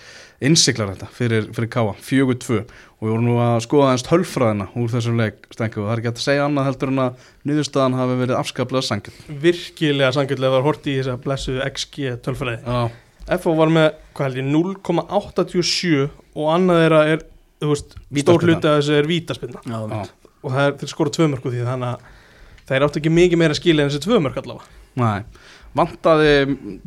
innsiklar 0.42 0.94
þetta 0.94 1.10
fyrir, 1.14 1.50
fyrir 1.54 1.72
Káa, 1.74 1.94
fjögur 2.02 2.40
tvö. 2.42 2.62
Og 2.98 3.06
við 3.06 3.14
vorum 3.14 3.28
nú 3.30 3.38
að 3.42 3.62
skoða 3.68 3.92
aðeins 3.92 4.08
tölfræðina 4.10 4.70
úr 4.74 4.94
þessum 4.94 5.22
leik 5.22 5.46
stengu 5.54 5.84
og 5.84 5.88
það 5.88 5.94
er 5.94 6.02
ekki 6.02 6.14
að 6.14 6.24
segja 6.26 6.48
annað 6.50 6.70
heldur 6.72 6.94
en 6.94 7.04
að 7.06 7.28
niðurstaðan 7.50 8.00
hafi 8.02 8.22
verið 8.24 8.40
afskaplega 8.42 8.88
sangil 8.90 9.18
virkilega 9.46 10.14
sangjöldlega 10.18 10.58
var 10.58 10.66
hort 10.66 10.90
í 10.90 10.98
þess 10.98 11.14
að 11.14 11.22
blessu 11.28 11.60
XG 11.70 12.18
tölfræði. 12.26 12.80
FO 13.28 13.54
var 13.60 13.72
með, 13.76 13.88
hvað 14.16 14.30
held 14.30 14.40
ég, 14.40 14.50
0,87 14.56 16.08
og 16.38 16.52
annað 16.54 16.84
er, 16.86 17.26
þú 17.64 17.72
veist, 17.74 17.98
stór 18.22 18.46
hluti 18.48 18.70
af 18.70 18.78
þessu 18.80 18.96
er 19.00 19.10
vítaspinna 19.10 19.64
Já, 19.66 19.78
já, 19.90 20.02
og 20.44 20.54
það 20.54 20.64
er, 20.68 20.76
þeir 20.84 20.92
skora 20.94 21.14
tvö 21.18 21.30
mörg 21.34 21.46
úr 21.50 21.56
því 21.58 21.68
þannig 21.68 21.92
að 21.92 22.08
þeir 22.72 22.86
áttu 22.88 23.02
ekki 23.02 23.14
mikið 23.18 23.42
meira 23.42 23.58
skilið 23.58 23.84
en 23.88 23.92
þessi 23.94 24.04
tvö 24.06 24.20
mörg 24.28 24.42
allavega. 24.44 24.74
Næ 24.98 25.12
vantaði 25.78 26.32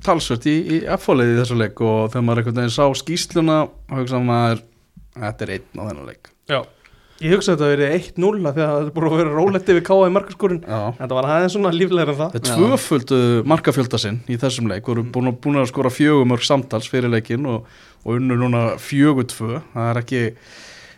talsvört 0.02 0.46
í, 0.50 0.54
í 0.66 0.76
F-fóliði 0.96 1.36
í 1.36 1.38
þessu 1.42 1.56
leik 1.60 1.80
og 1.84 2.08
þegar 2.10 2.24
maður 2.26 2.40
einhvern 2.42 2.58
veginn 2.62 2.74
sá 2.74 2.84
skýsluna 2.98 3.58
og 3.68 3.96
hugsa 4.00 4.18
maður 4.24 4.62
þetta 5.20 5.46
er 5.46 5.52
einn 5.58 5.78
á 5.78 5.82
þennan 5.90 6.08
leik. 6.08 6.30
Já, 6.50 6.58
ég 7.22 7.34
hugsa 7.36 7.52
að 7.52 7.60
þetta 7.60 7.68
verið 7.70 7.94
1-0 8.00 8.32
af 8.50 8.56
því 8.56 8.64
að 8.64 8.72
það 8.72 8.80
er 8.88 8.90
búin 8.96 9.08
að 9.10 9.16
vera 9.20 9.34
rólegt 9.36 9.70
yfir 9.74 9.84
káa 9.86 10.08
í 10.08 10.14
markaskorun. 10.16 10.60
En 10.64 10.98
það 11.04 11.14
var 11.20 11.28
aðeins 11.36 11.54
svona 11.56 11.72
líflegur 11.76 12.12
en 12.14 12.18
það. 12.18 12.34
Það 12.34 12.40
er 12.40 12.58
tvöföldu 12.58 13.20
markafjölda 13.54 14.00
sinn 14.02 14.18
í 14.26 14.40
þessum 14.42 14.70
leik, 14.72 14.90
voru 14.90 15.04
búin, 15.06 15.30
að- 15.30 15.38
búin 15.44 15.60
að 15.62 15.70
skora 15.70 15.92
fjögumörk 15.94 16.46
samtals 16.48 16.90
fyrir 16.90 17.12
leikin 17.14 17.46
og, 17.46 17.68
og 18.04 18.16
unnu 18.16 18.36
núna 18.40 18.64
fjögur 18.80 19.26
tvö, 19.28 19.60
það 19.74 19.88
er 19.90 20.00
ekki, 20.00 20.20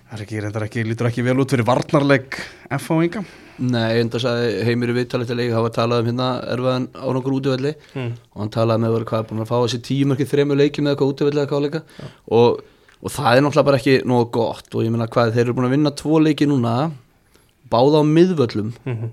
það 0.09 0.17
er 0.17 0.25
ekki, 0.25 0.43
reyndar 0.45 0.67
ekki, 0.67 0.85
lítur 0.87 1.09
ekki 1.11 1.25
vel 1.27 1.39
út 1.43 1.55
fyrir 1.55 1.67
varnarleik 1.69 2.39
F-fáinga. 2.79 3.25
Nei, 3.63 4.01
enda 4.01 4.19
sagði 4.23 4.65
heimir 4.67 4.91
í 4.91 4.97
viðtalið 4.97 5.31
til 5.31 5.39
leik 5.39 5.55
hafa 5.55 5.73
talað 5.77 6.03
um 6.03 6.11
hérna 6.11 6.29
erfaðan 6.55 6.87
á 6.97 7.07
nokkur 7.15 7.37
útivelli. 7.37 7.75
Mm. 7.95 8.13
og 8.33 8.43
hann 8.43 8.53
talaði 8.55 8.85
með 8.85 8.99
að 8.99 9.09
hvað 9.11 9.27
búin 9.29 9.45
að 9.45 9.51
fá 9.51 9.57
þessi 9.61 9.81
tíu 9.89 10.09
mörki 10.09 10.29
þremur 10.31 10.61
leikjum 10.61 10.87
eða 10.87 10.95
eitthvað 10.97 11.13
útivelli 11.13 11.43
eða 11.43 11.51
hvað 11.53 11.67
leika 11.67 11.83
og, 12.39 12.63
og 13.03 13.13
það 13.13 13.37
er 13.37 13.45
náttúrulega 13.45 13.69
bara 13.69 13.81
ekki 13.83 13.97
nógu 14.09 14.29
gott. 14.39 14.71
Og 14.73 14.87
ég 14.87 14.95
meina 14.95 15.11
hvað 15.13 15.35
þeir 15.37 15.45
eru 15.45 15.57
búin 15.59 15.69
að 15.69 15.75
vinna 15.77 15.95
tvo 16.01 16.23
leiki 16.23 16.49
núna 16.49 16.77
báða 17.73 18.01
á 18.01 18.05
miðvöllum. 18.09 18.73
Mm 18.87 19.13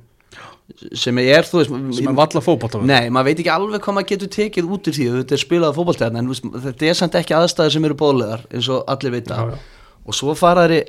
sem 0.93 1.17
er 1.21 1.47
þú 1.47 1.59
veist 1.61 1.73
sem 1.97 2.07
er 2.11 2.15
valla 2.17 2.41
fótbolta 2.43 2.81
Nei, 2.85 3.09
maður 3.09 3.29
veit 3.31 3.41
ekki 3.43 3.51
alveg 3.53 3.81
hvað 3.83 3.95
maður 3.97 4.09
getur 4.13 4.31
tekið 4.35 4.69
út 4.75 4.89
úr 4.89 4.95
því 4.97 5.07
þetta 5.17 5.35
er 5.37 5.41
spilað 5.43 5.77
fótballtæðan 5.79 6.19
en 6.21 6.31
þetta 6.65 6.89
er 6.89 6.97
samt 6.99 7.17
ekki 7.19 7.35
aðstæður 7.37 7.75
sem 7.75 7.87
eru 7.89 7.97
bóðlegar 7.99 8.45
eins 8.53 8.69
og 8.71 8.83
allir 8.91 9.15
vita. 9.17 9.37
Já, 9.39 9.55
já. 9.55 9.95
og 10.05 10.17
svo 10.19 10.35
fara 10.37 10.67
þeir 10.67 10.75
í 10.77 10.81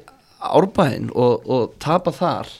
árbæðin 0.60 1.10
og, 1.12 1.48
og 1.50 1.74
tapa 1.82 2.12
þar. 2.16 2.52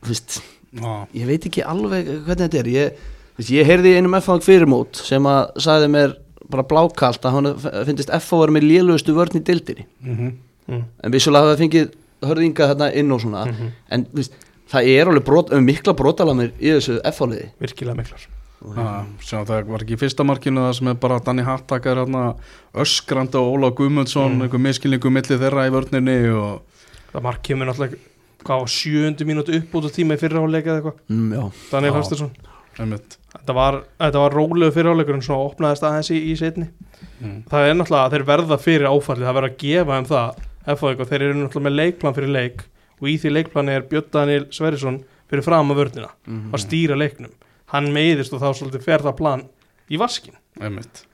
Þú 0.00 0.12
veist 0.14 0.40
Já, 0.70 0.92
ég 1.18 1.26
veit 1.26 1.46
ekki 1.48 1.62
alveg 1.66 2.06
hvernig 2.26 2.44
þetta 2.46 2.60
er. 2.62 2.68
Ég, 2.70 3.00
veist, 3.38 3.50
ég 3.50 3.66
heyrði 3.66 3.90
í 3.90 3.96
einum 3.98 4.14
F-fang 4.20 4.44
fyrirmót 4.44 5.00
sem 5.02 5.24
að 5.26 5.56
sagði 5.64 5.88
mér 5.90 6.14
bara 6.50 6.62
blákalt 6.66 7.26
að 7.26 7.34
hann 7.36 7.48
finnist 7.88 8.12
F-fang 8.20 8.44
var 8.44 8.52
með 8.54 8.68
lélugustu 8.68 9.14
vörn 9.16 9.40
í 9.40 9.44
dildinni 9.46 9.86
mhm, 10.06 10.38
Mm. 10.70 10.84
en 11.02 11.10
vissulega 11.10 11.48
hafa 11.48 11.58
fengið 11.58 11.86
hörðinga 12.22 12.66
þarna 12.70 12.86
inn 12.94 13.08
og 13.10 13.18
svona. 13.24 13.40
Mhm. 13.48 13.70
en 13.90 14.04
þú 14.06 14.18
veist, 14.20 14.34
það 14.70 14.90
er 14.94 15.10
alveg 15.10 15.24
brot, 15.26 15.54
um 15.56 15.64
mikla 15.66 15.94
brotalamir 15.98 16.52
í 16.60 16.70
þessu 16.76 17.00
F-fangliði 17.12 17.50
virkilega 17.62 17.98
miklar 17.98 18.28
Já, 18.60 19.06
sjá, 19.24 19.38
það 19.48 19.70
var 19.72 19.80
ekki 19.86 19.94
í 19.96 20.00
fyrsta 20.02 20.24
markinu 20.28 20.60
það 20.66 20.74
sem 20.76 20.88
er 20.92 20.96
bara 21.00 21.16
Danni 21.24 21.44
Hattakar 21.46 21.96
hérna, 22.02 22.24
öskrandi 22.76 23.40
og 23.40 23.54
Óla 23.54 23.70
Guðmundsson 23.72 24.34
Mm. 24.36 24.42
einhver 24.44 24.60
miskilningu 24.60 25.10
milli 25.10 25.38
þeirra 25.40 25.64
í 25.64 25.72
vörninni 25.72 26.16
og 26.36 26.60
það 27.14 27.22
mark 27.24 27.42
kemur 27.42 27.70
náttúrulega 27.70 27.96
hvað 28.44 28.60
á 28.60 28.64
sjöundu 28.68 29.24
mínútu 29.24 29.56
upp 29.56 29.74
út 29.80 29.88
á 29.88 29.90
tíma 29.96 30.14
í 30.14 30.20
eitthvað 30.20 30.92
mm. 31.08 31.94
Hafstursson 31.96 32.30
einmitt. 32.78 33.16
þetta 33.32 33.56
var, 33.56 33.80
þetta 33.98 34.22
var 34.24 34.36
rólegu 34.36 34.76
fyrraháleikur 34.76 35.16
en 35.16 35.24
svona 35.24 35.48
opnaðist 35.48 35.82
aðeins 35.88 36.12
í, 36.12 36.20
í 36.32 36.36
setni 36.36 36.68
Mm. 37.20 37.42
það 37.48 37.66
er 37.68 37.74
náttúrulega 37.76 38.04
að 38.06 38.12
þeir 38.14 38.22
verða 38.28 38.56
fyrir 38.60 38.86
áfalli 38.88 39.24
það 39.26 39.34
verður 39.36 39.50
að 39.50 39.58
gefa 39.60 39.96
um 40.00 40.06
það 40.08 40.38
FH 40.72 40.84
eitthvað, 40.90 41.08
þeir 41.10 41.22
eru 41.22 41.34
náttúrulega 41.36 41.66
með 41.66 41.74
leikplan 41.76 42.14
fyrir 42.16 42.32
leik 42.32 42.62
og 43.00 43.08
í 43.08 43.16
því 43.20 43.34
leikplani 43.34 43.76
er 43.76 43.86
Björn 43.90 44.10
Daniel 44.14 44.48
Sverrisson 44.54 45.00
fyrir 45.30 45.46
fram 45.46 45.72
að 45.72 45.80
vörnina 45.84 46.10
mm, 46.26 46.50
að 46.54 46.64
stýra 46.64 46.98
leiknum. 46.98 47.32
Hann 47.70 47.92
meiðist 47.94 48.34
og 48.34 48.42
þá 48.42 48.50
svolítið 48.58 48.84
fer 48.86 49.04
það 49.06 49.16
plan 49.20 49.46
í 49.90 50.00
vaskin 50.00 50.36
einmitt. 50.60 51.04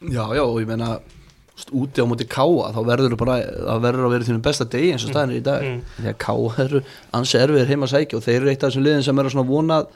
já, 0.00 0.24
já, 0.36 0.42
og 0.44 0.60
ég 0.60 0.68
veist, 0.68 1.72
úti 1.72 2.00
á 2.02 2.06
móti 2.08 2.26
káa, 2.28 2.72
þá 2.74 2.80
verður 2.86 3.16
bara 3.20 3.40
það 3.42 3.82
verður 3.86 4.06
að 4.06 4.14
vera 4.14 4.28
þínum 4.28 4.44
besta 4.44 4.68
degi 4.68 4.92
eins 4.92 5.04
og 5.06 5.12
staðin 5.12 5.34
er 5.34 5.40
í 5.40 5.44
dag. 5.46 5.66
Mm. 5.66 5.82
því 5.98 6.08
að 6.12 6.20
káa 6.22 6.64
eru 6.64 6.82
ansi 7.18 7.38
erfiðir 7.38 7.72
heima 7.72 7.88
að 7.88 7.92
sækja 7.94 8.18
og 8.18 8.24
þeir 8.26 8.38
eru 8.38 8.52
eitt 8.52 8.62
af 8.62 8.70
þessum 8.70 8.86
liðin 8.86 9.06
sem 9.06 9.22
eru 9.22 9.32
svona 9.32 9.48
vonað 9.50 9.90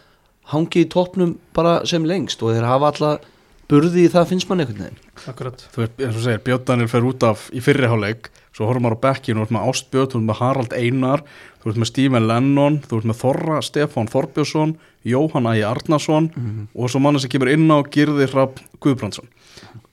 hangi 0.53 0.85
í 0.85 0.91
toppnum 0.93 1.33
bara 1.57 1.79
sem 1.89 2.05
lengst 2.07 2.43
og 2.43 2.55
þeir 2.55 2.69
hafa 2.69 2.93
alla 2.93 3.13
burði 3.71 4.07
í 4.07 4.11
það 4.13 4.33
finnst 4.33 4.49
mann 4.51 4.63
einhvern 4.63 4.83
veginn? 4.85 5.13
Akkurat. 5.31 5.63
Þú 5.75 5.83
veist, 5.83 5.95
eins 6.01 6.19
og 6.19 6.25
segir, 6.25 6.43
Björn 6.47 6.67
Daniel 6.69 6.91
fer 6.93 7.07
út 7.09 7.27
af 7.27 7.47
í 7.53 7.63
fyrriháleik, 7.65 8.31
svo 8.57 8.69
horfum 8.69 8.87
maður 8.87 8.99
á 9.01 9.05
bekkinu, 9.07 9.41
þú 9.41 9.47
ert 9.47 9.57
með 9.57 9.71
Ástbjörn, 9.71 10.11
þú 10.13 10.21
ert 10.21 10.29
með 10.31 10.41
Harald 10.41 10.77
Einar, 10.77 11.25
þú 11.63 11.73
ert 11.73 11.81
með 11.83 11.91
Stephen 11.93 12.29
Lennon, 12.31 12.79
þú 12.87 13.01
ert 13.01 13.09
með 13.11 13.19
Þorra, 13.23 13.63
Stefán 13.67 14.13
Þorbjörnsson, 14.13 14.77
Jóhanna 15.07 15.57
í 15.59 15.65
Arnason 15.67 16.31
og 16.75 16.91
svo 16.91 17.03
manna 17.03 17.23
sem 17.23 17.31
kemur 17.31 17.53
inn 17.53 17.67
á 17.71 17.79
Girði 17.95 18.31
Rapp 18.33 18.63
Guðbrandsson. 18.83 19.29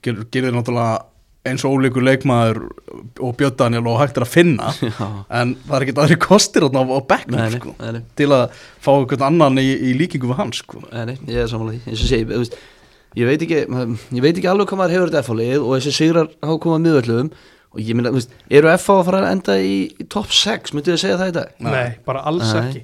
Girði 0.04 0.54
náttúrulega 0.54 1.04
eins 1.44 1.64
og 1.68 1.76
ólíkur 1.76 2.06
leikmaður 2.06 2.60
og 3.20 3.34
Björn 3.40 3.58
Daniel 3.60 3.88
og 3.92 4.00
hægt 4.00 4.20
er 4.20 4.26
að 4.26 4.32
finna, 4.32 4.70
já, 4.88 5.08
en 5.40 5.56
það 5.66 5.76
er 5.76 5.86
ekki 5.86 5.96
aðri 6.06 6.20
kostir 6.24 6.64
á, 6.64 6.70
á 6.72 7.00
nei, 7.34 7.50
sko, 7.58 7.74
til 8.16 8.30
að 8.32 8.46
fá 8.84 8.92
einhvern 8.94 9.26
annan 9.28 9.60
í, 9.60 9.68
í 9.90 9.96
líkingu 10.00 10.32
við 10.32 10.40
hann, 10.40 10.54
sko. 10.56 10.80
nei, 10.88 11.04
nei, 11.12 11.18
ég 11.28 11.44
er 11.44 11.52
samanlega 11.52 11.84
því 11.84 11.92
eins 11.92 12.06
og 12.06 12.12
segi, 12.14 12.30
þú 12.32 12.40
veist, 12.46 12.58
ég 13.19 13.30
veit 13.30 13.43
ekki 13.45 13.60
ég 13.63 14.23
veit 14.23 14.38
ekki 14.38 14.49
alveg 14.49 14.69
hvað 14.71 14.80
maður 14.82 14.95
hefur 14.97 15.12
þetta 15.12 15.23
F-fálið 15.26 15.60
og 15.60 15.76
þessi 15.78 15.93
sigrar 15.97 16.32
hafa 16.41 16.58
komað 16.63 16.86
miðvöldum 16.88 17.32
og 17.73 17.82
ég 17.82 17.97
minna, 17.97 18.12
eru 18.54 18.71
F-fá 18.73 18.93
að 18.99 19.06
fara 19.10 19.21
að 19.23 19.32
enda 19.34 19.58
í, 19.62 19.76
í 19.97 20.08
top 20.13 20.34
6, 20.34 20.73
myndið 20.76 20.93
þið 20.93 21.02
segja 21.04 21.19
það 21.21 21.32
í 21.32 21.36
dag? 21.38 21.54
Nei. 21.60 21.71
nei, 21.73 21.93
bara 22.06 22.26
alls 22.30 22.49
Nei. 22.54 22.60
ekki 22.62 22.84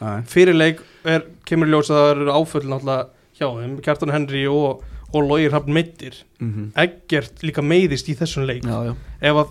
Nei. 0.00 0.20
fyrir 0.32 0.56
leik 0.56 0.84
er, 1.04 1.26
kemur 1.48 1.68
ljós 1.70 1.90
að 1.92 2.00
það 2.00 2.12
eru 2.14 2.36
áföll 2.36 2.66
náttúrulega 2.70 3.08
hjá 3.40 3.46
þeim 3.56 3.74
Kjartan 3.84 4.14
Henry 4.14 4.44
og, 4.48 4.84
og 5.12 5.26
Lógir 5.26 5.54
Hafn 5.56 5.74
meittir 5.74 6.22
Mm 6.40 6.70
Eggert 6.80 7.42
líka 7.44 7.60
meiðist 7.60 8.08
í 8.08 8.14
þessum 8.16 8.46
leik. 8.48 8.64
Já, 8.64 8.86
já, 8.86 8.92
ef 9.28 9.38
að 9.42 9.50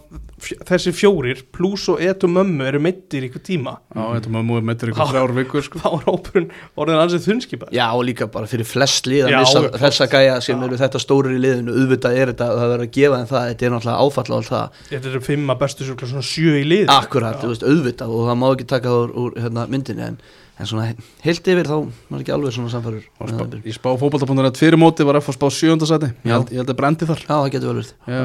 þessi 0.66 0.94
fjórir 0.96 1.44
pluss 1.54 1.86
og 1.92 2.02
etu 2.02 2.30
mömmu 2.32 2.66
eru 2.66 2.80
meittir 2.82 3.28
ykkur 3.28 3.44
tíma. 3.46 3.76
Já, 3.94 4.02
þetta 4.16 4.32
maður 4.34 4.48
múið 4.48 4.66
meittur 4.70 4.92
ykkur 4.94 5.12
þrjár 5.12 5.34
vikur, 5.38 5.66
sko. 5.68 5.82
þá 5.84 5.90
er 5.92 6.08
hópurinn 6.08 6.50
orðin 6.80 7.02
ansið 7.04 7.28
þunnskipa 7.28 7.70
Já 7.76 7.86
og 7.92 8.04
líka 8.08 8.30
bara 8.34 8.50
fyrir 8.50 8.66
flest 8.66 9.10
lið 9.10 9.30
að 9.30 9.70
þessa 9.84 10.10
gæja 10.10 10.40
sem 10.42 10.58
Já. 10.58 10.66
eru 10.66 10.82
þetta 10.82 11.04
stórir 11.04 11.38
í 11.38 11.44
liðinu. 11.44 11.78
Auðvitað 11.78 12.18
er 12.18 12.34
þetta, 12.34 12.50
það 12.58 12.74
verður 12.74 12.88
að 12.88 12.94
gefa 12.98 13.22
þeim 13.22 13.32
það. 13.34 13.48
Þetta 13.52 13.70
er 13.70 13.76
náttúrulega 13.76 14.08
áfall 14.08 14.30
og 14.30 14.38
allt 14.40 14.54
það. 14.56 14.84
Þetta 14.90 15.12
eru 15.14 15.24
fimm 15.30 15.54
að 15.54 15.64
bestu 15.66 15.90
sjö 16.30 16.58
í 16.58 16.66
lið 16.66 16.94
Akkurat, 16.96 17.42
þú 17.44 17.54
veist, 17.54 17.70
auðvitað. 17.70 18.18
Og 18.18 18.30
það 18.32 18.40
má 18.42 18.48
ekki 18.50 18.70
taka 18.74 18.96
úr, 19.04 19.14
úr 19.14 19.38
hérna, 19.38 19.70
myndinni 19.70 20.08
en, 20.10 20.22
en 20.60 20.68
svona 20.68 20.90
heilt 21.24 21.48
yfir 21.54 21.70
þá 21.70 21.76
maður 22.10 22.24
ekki 22.26 22.34
alveg 22.36 22.54
svona 22.56 22.72
samfærur 22.74 23.06
Og 23.20 23.30
spá, 23.78 23.90
fótbolta.net 24.02 24.60
fyrir 24.60 24.78
móti 24.82 25.06
var 25.08 25.20
F 25.22 25.30
að 25.32 25.38
spá 25.40 25.48
sjöndasæti 25.56 26.10
ég, 26.12 26.34
held- 26.34 26.52
ég 26.52 26.60
held 26.62 26.74
að 26.74 26.80
brendi 26.82 27.08
þar. 27.10 27.22
Já, 27.24 27.36
það 27.40 27.52
getur 27.56 27.70
vel 27.72 27.80
verið. 27.80 27.94
Ég, 28.12 28.20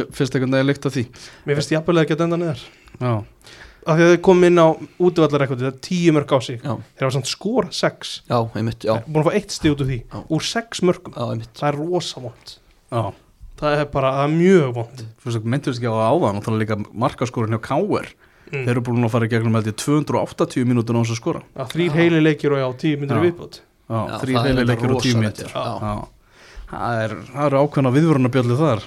er- 0.00 0.06
fyrst 0.16 0.34
einhvern 0.38 0.56
veginn 0.56 0.70
líkt 0.70 0.88
að 0.88 0.96
því. 0.96 1.04
Mér 1.46 1.60
finnst 1.60 1.74
jafnvel 1.76 2.02
ekki 2.02 2.16
að 2.16 2.22
denda 2.24 2.38
já, 3.00 3.12
af 3.86 3.94
því 4.00 4.02
að 4.06 4.10
þau 4.16 4.22
kom 4.26 4.44
inn 4.48 4.58
á 4.58 4.66
útvallarrekordi 4.98 5.62
það 5.62 5.72
er 5.74 5.80
tíu 5.86 6.12
mörg 6.16 6.32
á 6.32 6.38
sig. 6.42 6.58
Já, 6.64 6.72
þeir 6.96 7.04
hafa 7.06 7.14
samt 7.18 7.28
skora 7.30 7.68
sex. 7.70 8.22
Já, 8.26 8.38
einmitt, 8.56 8.82
já, 8.82 8.96
búin 9.06 9.22
að 9.22 9.28
fá 9.28 9.36
eitt 9.36 9.52
stíð 9.54 9.76
út 9.76 9.84
úr 9.84 9.90
því 9.92 9.98
Já. 10.10 10.18
úr 10.32 10.42
sex 10.42 10.80
mörgum 10.82 11.14
það 11.14 11.68
er 11.68 11.78
rosa 11.78 12.20
vond 12.24 12.56
já. 12.90 13.04
það 13.60 13.78
er 13.78 13.84
bara, 13.92 14.10
það 14.16 14.24
er 14.26 14.34
mjög 14.40 14.72
vond 14.74 15.04
þú 15.22 15.28
veist, 15.30 15.44
myndist 15.46 15.78
ekki 15.78 15.86
á 15.86 15.94
það 15.94 16.10
áðan 16.10 16.40
er 18.46 18.56
mm. 18.56 18.66
þeir 18.66 18.72
eru 18.74 18.82
búin 18.86 19.06
að 19.06 19.12
fara 19.14 19.26
í 19.26 19.32
gegnum 19.32 19.56
held 19.58 19.70
ég 19.70 19.76
280 19.82 20.68
mínútur 20.70 20.96
á 20.96 21.00
þess 21.02 21.14
að 21.14 21.20
skora 21.20 21.42
að 21.56 21.72
þrýr 21.74 21.96
heili 21.98 22.20
leikir 22.22 22.54
og 22.54 22.62
já, 22.62 22.66
tíu 22.82 23.00
myndir 23.00 23.18
Já. 23.18 23.24
viðbútt 23.26 23.58
já, 23.60 23.98
Já, 23.98 24.16
þrý 24.22 24.36
það 24.36 24.40
er 24.40 24.46
heili 24.46 24.60
þetta 24.60 24.70
leikur 24.72 24.94
og 24.94 25.02
10 25.02 25.16
rosalegt, 25.16 25.20
mínútur 25.22 25.50
já. 25.50 25.64
já. 25.82 25.94
það 26.70 27.02
er, 27.04 27.16
það 27.32 27.46
eru 27.50 27.62
ákveðna 27.64 27.94
viðvörunarbjöldu 27.96 28.58
þar 28.62 28.86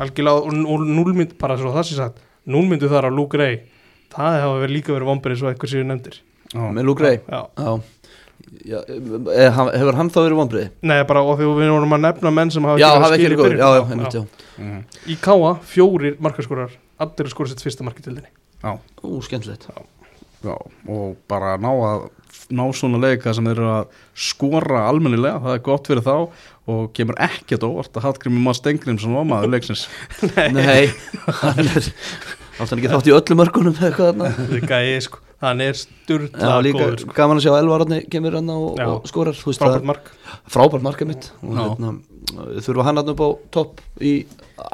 algjörlega 0.00 0.40
og, 0.40 0.58
og 0.74 0.88
núlmynd, 0.98 1.36
bara 1.40 1.58
svo 1.60 1.74
það 1.74 1.88
sé 1.90 1.98
sagt 1.98 2.20
núlmyndu 2.50 2.90
þar 2.90 3.08
á 3.08 3.10
Luke 3.14 3.38
Ray 3.40 3.60
það 4.14 4.48
verið 4.64 4.76
líka 4.78 4.94
verið 4.94 5.10
vombrið 5.10 5.40
svo 5.42 5.50
eitthvað 5.50 5.74
séu 5.74 5.86
nefndir 5.86 6.20
já, 6.54 6.62
Með 6.70 6.86
Luke 6.86 7.06
Ray, 7.06 7.22
já. 7.26 7.42
já 7.58 7.72
Já, 8.66 8.80
e, 8.88 9.44
hann- 9.52 9.70
hefur 9.70 9.94
hann 9.94 10.10
þá 10.10 10.18
verið 10.24 10.38
vonbriði? 10.40 10.68
Nei, 10.82 11.02
bara 11.06 11.22
og 11.22 11.38
þegar 11.38 11.58
við 11.60 11.70
vorum 11.70 11.94
að 11.94 12.00
nefna 12.06 12.30
menn 12.34 12.50
sem 12.50 12.64
hafa 12.66 12.80
Já, 12.80 12.88
verið 12.88 13.04
hafa 13.04 13.14
ekki 13.14 13.26
skil 13.26 13.32
í 13.32 13.40
byrjun. 13.40 14.26
Mhm. 14.58 14.78
Í 15.06 15.16
Káa, 15.20 15.50
fjórir 15.64 16.16
markaskorar 16.20 16.70
allir 17.00 17.28
að 17.28 17.32
skora 17.32 17.48
sitt 17.52 17.62
fyrsta 17.64 17.84
mark 17.86 18.00
í 18.00 18.04
tildinni 18.04 18.28
já, 18.28 18.49
Ú, 18.62 19.20
skemmtilegt. 19.24 19.68
Já, 20.44 20.54
og 20.88 21.16
bara 21.28 21.56
ná 21.60 21.70
að 21.72 22.08
ná 22.50 22.64
svona 22.74 22.98
leika 23.02 23.32
sem 23.36 23.46
eru 23.50 23.66
að 23.70 23.90
skora 24.16 24.86
almennilega, 24.90 25.38
það 25.44 25.54
er 25.56 25.62
gott 25.66 25.86
fyrir 25.90 26.02
þá 26.06 26.14
og 26.70 26.92
kemur 26.96 27.18
ekkert 27.22 27.64
óvart 27.66 27.96
að 27.98 28.06
Hallgrimur 28.06 28.42
Mads 28.46 28.60
Stengriðsson 28.62 29.14
var 29.16 29.26
maður 29.28 29.52
leiksins. 29.54 29.84
Nei, 30.56 30.90
hann 31.42 31.60
er 31.64 31.90
hann 32.60 32.76
ekki 32.78 32.90
þátt 32.92 33.08
í 33.10 33.14
öllum 33.16 33.40
mörgunum 33.40 33.76
eða 33.76 33.90
eitthvað 33.90 34.10
þarna. 34.12 34.30
Þetta 34.38 34.58
er 34.60 34.66
gæði, 34.72 34.96
sko. 35.08 35.22
Hann 35.40 35.62
er 35.64 35.72
Já, 35.72 35.78
sturla 35.80 36.56
líka 36.60 36.80
góður 36.82 36.98
sko. 37.00 37.14
gaman 37.16 37.38
að 37.40 37.44
sjá 37.46 37.52
Elvararni 37.56 37.98
kemur 38.12 38.34
hann 38.36 38.50
og, 38.52 38.66
Já. 38.76 38.88
og 38.92 39.06
skorar 39.08 39.38
frábært 39.40 39.86
mark. 39.88 40.10
Frábært 40.52 40.84
markað 40.84 41.08
mitt 41.14 41.30
og 41.40 41.54
Já. 41.56 41.62
hérna, 41.62 41.92
þurfa 42.66 42.84
hann 42.90 43.00
hann 43.00 43.12
upp 43.14 43.22
á 43.24 43.28
topp 43.56 43.80
í 44.04 44.12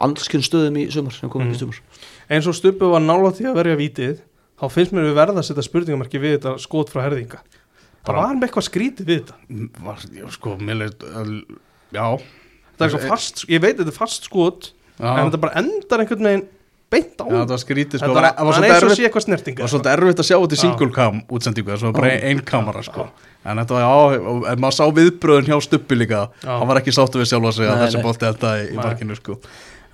allskinn 0.03 0.43
stöðum 0.43 0.81
í 0.83 0.89
sumar 0.91 1.15
sem 1.15 1.31
komið 1.31 1.53
Mhm. 1.53 1.55
í 1.55 1.61
sumar 1.63 1.79
eins 2.31 2.49
og 2.49 2.57
Stubbi 2.57 2.89
var 2.91 3.05
nála 3.05 3.35
því 3.37 3.51
að 3.51 3.61
verja 3.61 3.79
vítið 3.81 4.17
þá 4.57 4.67
finnst 4.73 4.97
mér 4.97 5.11
við 5.11 5.21
verða 5.21 5.43
að 5.43 5.49
setja 5.51 5.67
spurningamarki 5.67 6.23
við 6.23 6.39
þetta 6.39 6.57
skot 6.63 6.91
frá 6.93 7.05
herðinga. 7.05 7.43
Það 8.07 8.19
var 8.23 8.37
með 8.39 8.47
eitthvað 8.47 8.67
skrítið 8.69 9.09
við 9.09 9.23
þetta. 9.23 9.39
Var, 9.87 10.05
já, 10.15 10.27
sko, 10.37 10.57
mér 10.63 10.85
leið 10.85 11.07
Já, 11.95 12.19
það 12.77 12.87
er 12.87 12.93
svo 12.93 13.07
fast, 13.07 13.47
ég 13.51 13.63
veit 13.63 13.79
þetta 13.79 13.93
er 13.93 13.97
fast 13.97 14.29
skot 14.29 14.71
já, 14.99 15.09
en 15.13 15.29
þetta 15.29 15.41
bara 15.45 15.63
endar 15.63 16.03
einhvern 16.03 16.29
veginn 16.29 16.45
beint 16.93 17.23
á 17.23 17.27
já 17.27 17.37
það 17.37 17.53
var 17.53 17.63
skrítið 17.63 18.03
sko, 18.03 18.11
þetta 18.11 18.47
var, 18.47 18.57
svolítið 18.57 19.93
erfitt, 19.93 20.23
að 20.23 20.29
sjá 20.29 20.37
þetta 20.43 20.89
í 20.89 20.91
cam 20.97 21.23
útsendingu 21.27 21.73
það 21.73 21.87
var 21.89 21.97
bara 21.99 22.13
ein 22.31 22.43
kamera 22.47 22.83
sko. 22.87 23.09
en 23.47 23.63
þetta 23.63 23.79
var, 23.79 23.87
já, 23.87 24.35
en 24.53 24.63
maður 24.65 24.79
sá 24.79 24.85
viðbröðun 24.99 25.51
hjá 25.51 25.57
Stubbi 25.67 25.99
líka, 25.99 26.27
hann 26.47 26.69
var 26.71 26.83
ekki 26.83 26.95
sáttu 26.95 27.23
við 27.23 27.31
sjálfa 27.33 27.55
sig 27.57 27.71
að 27.71 27.83
þessi 27.85 28.05
bolti 28.07 28.31
enda 28.31 28.53
í, 28.61 28.69
í 28.71 28.79
markinu 28.81 29.19
sko. 29.19 29.39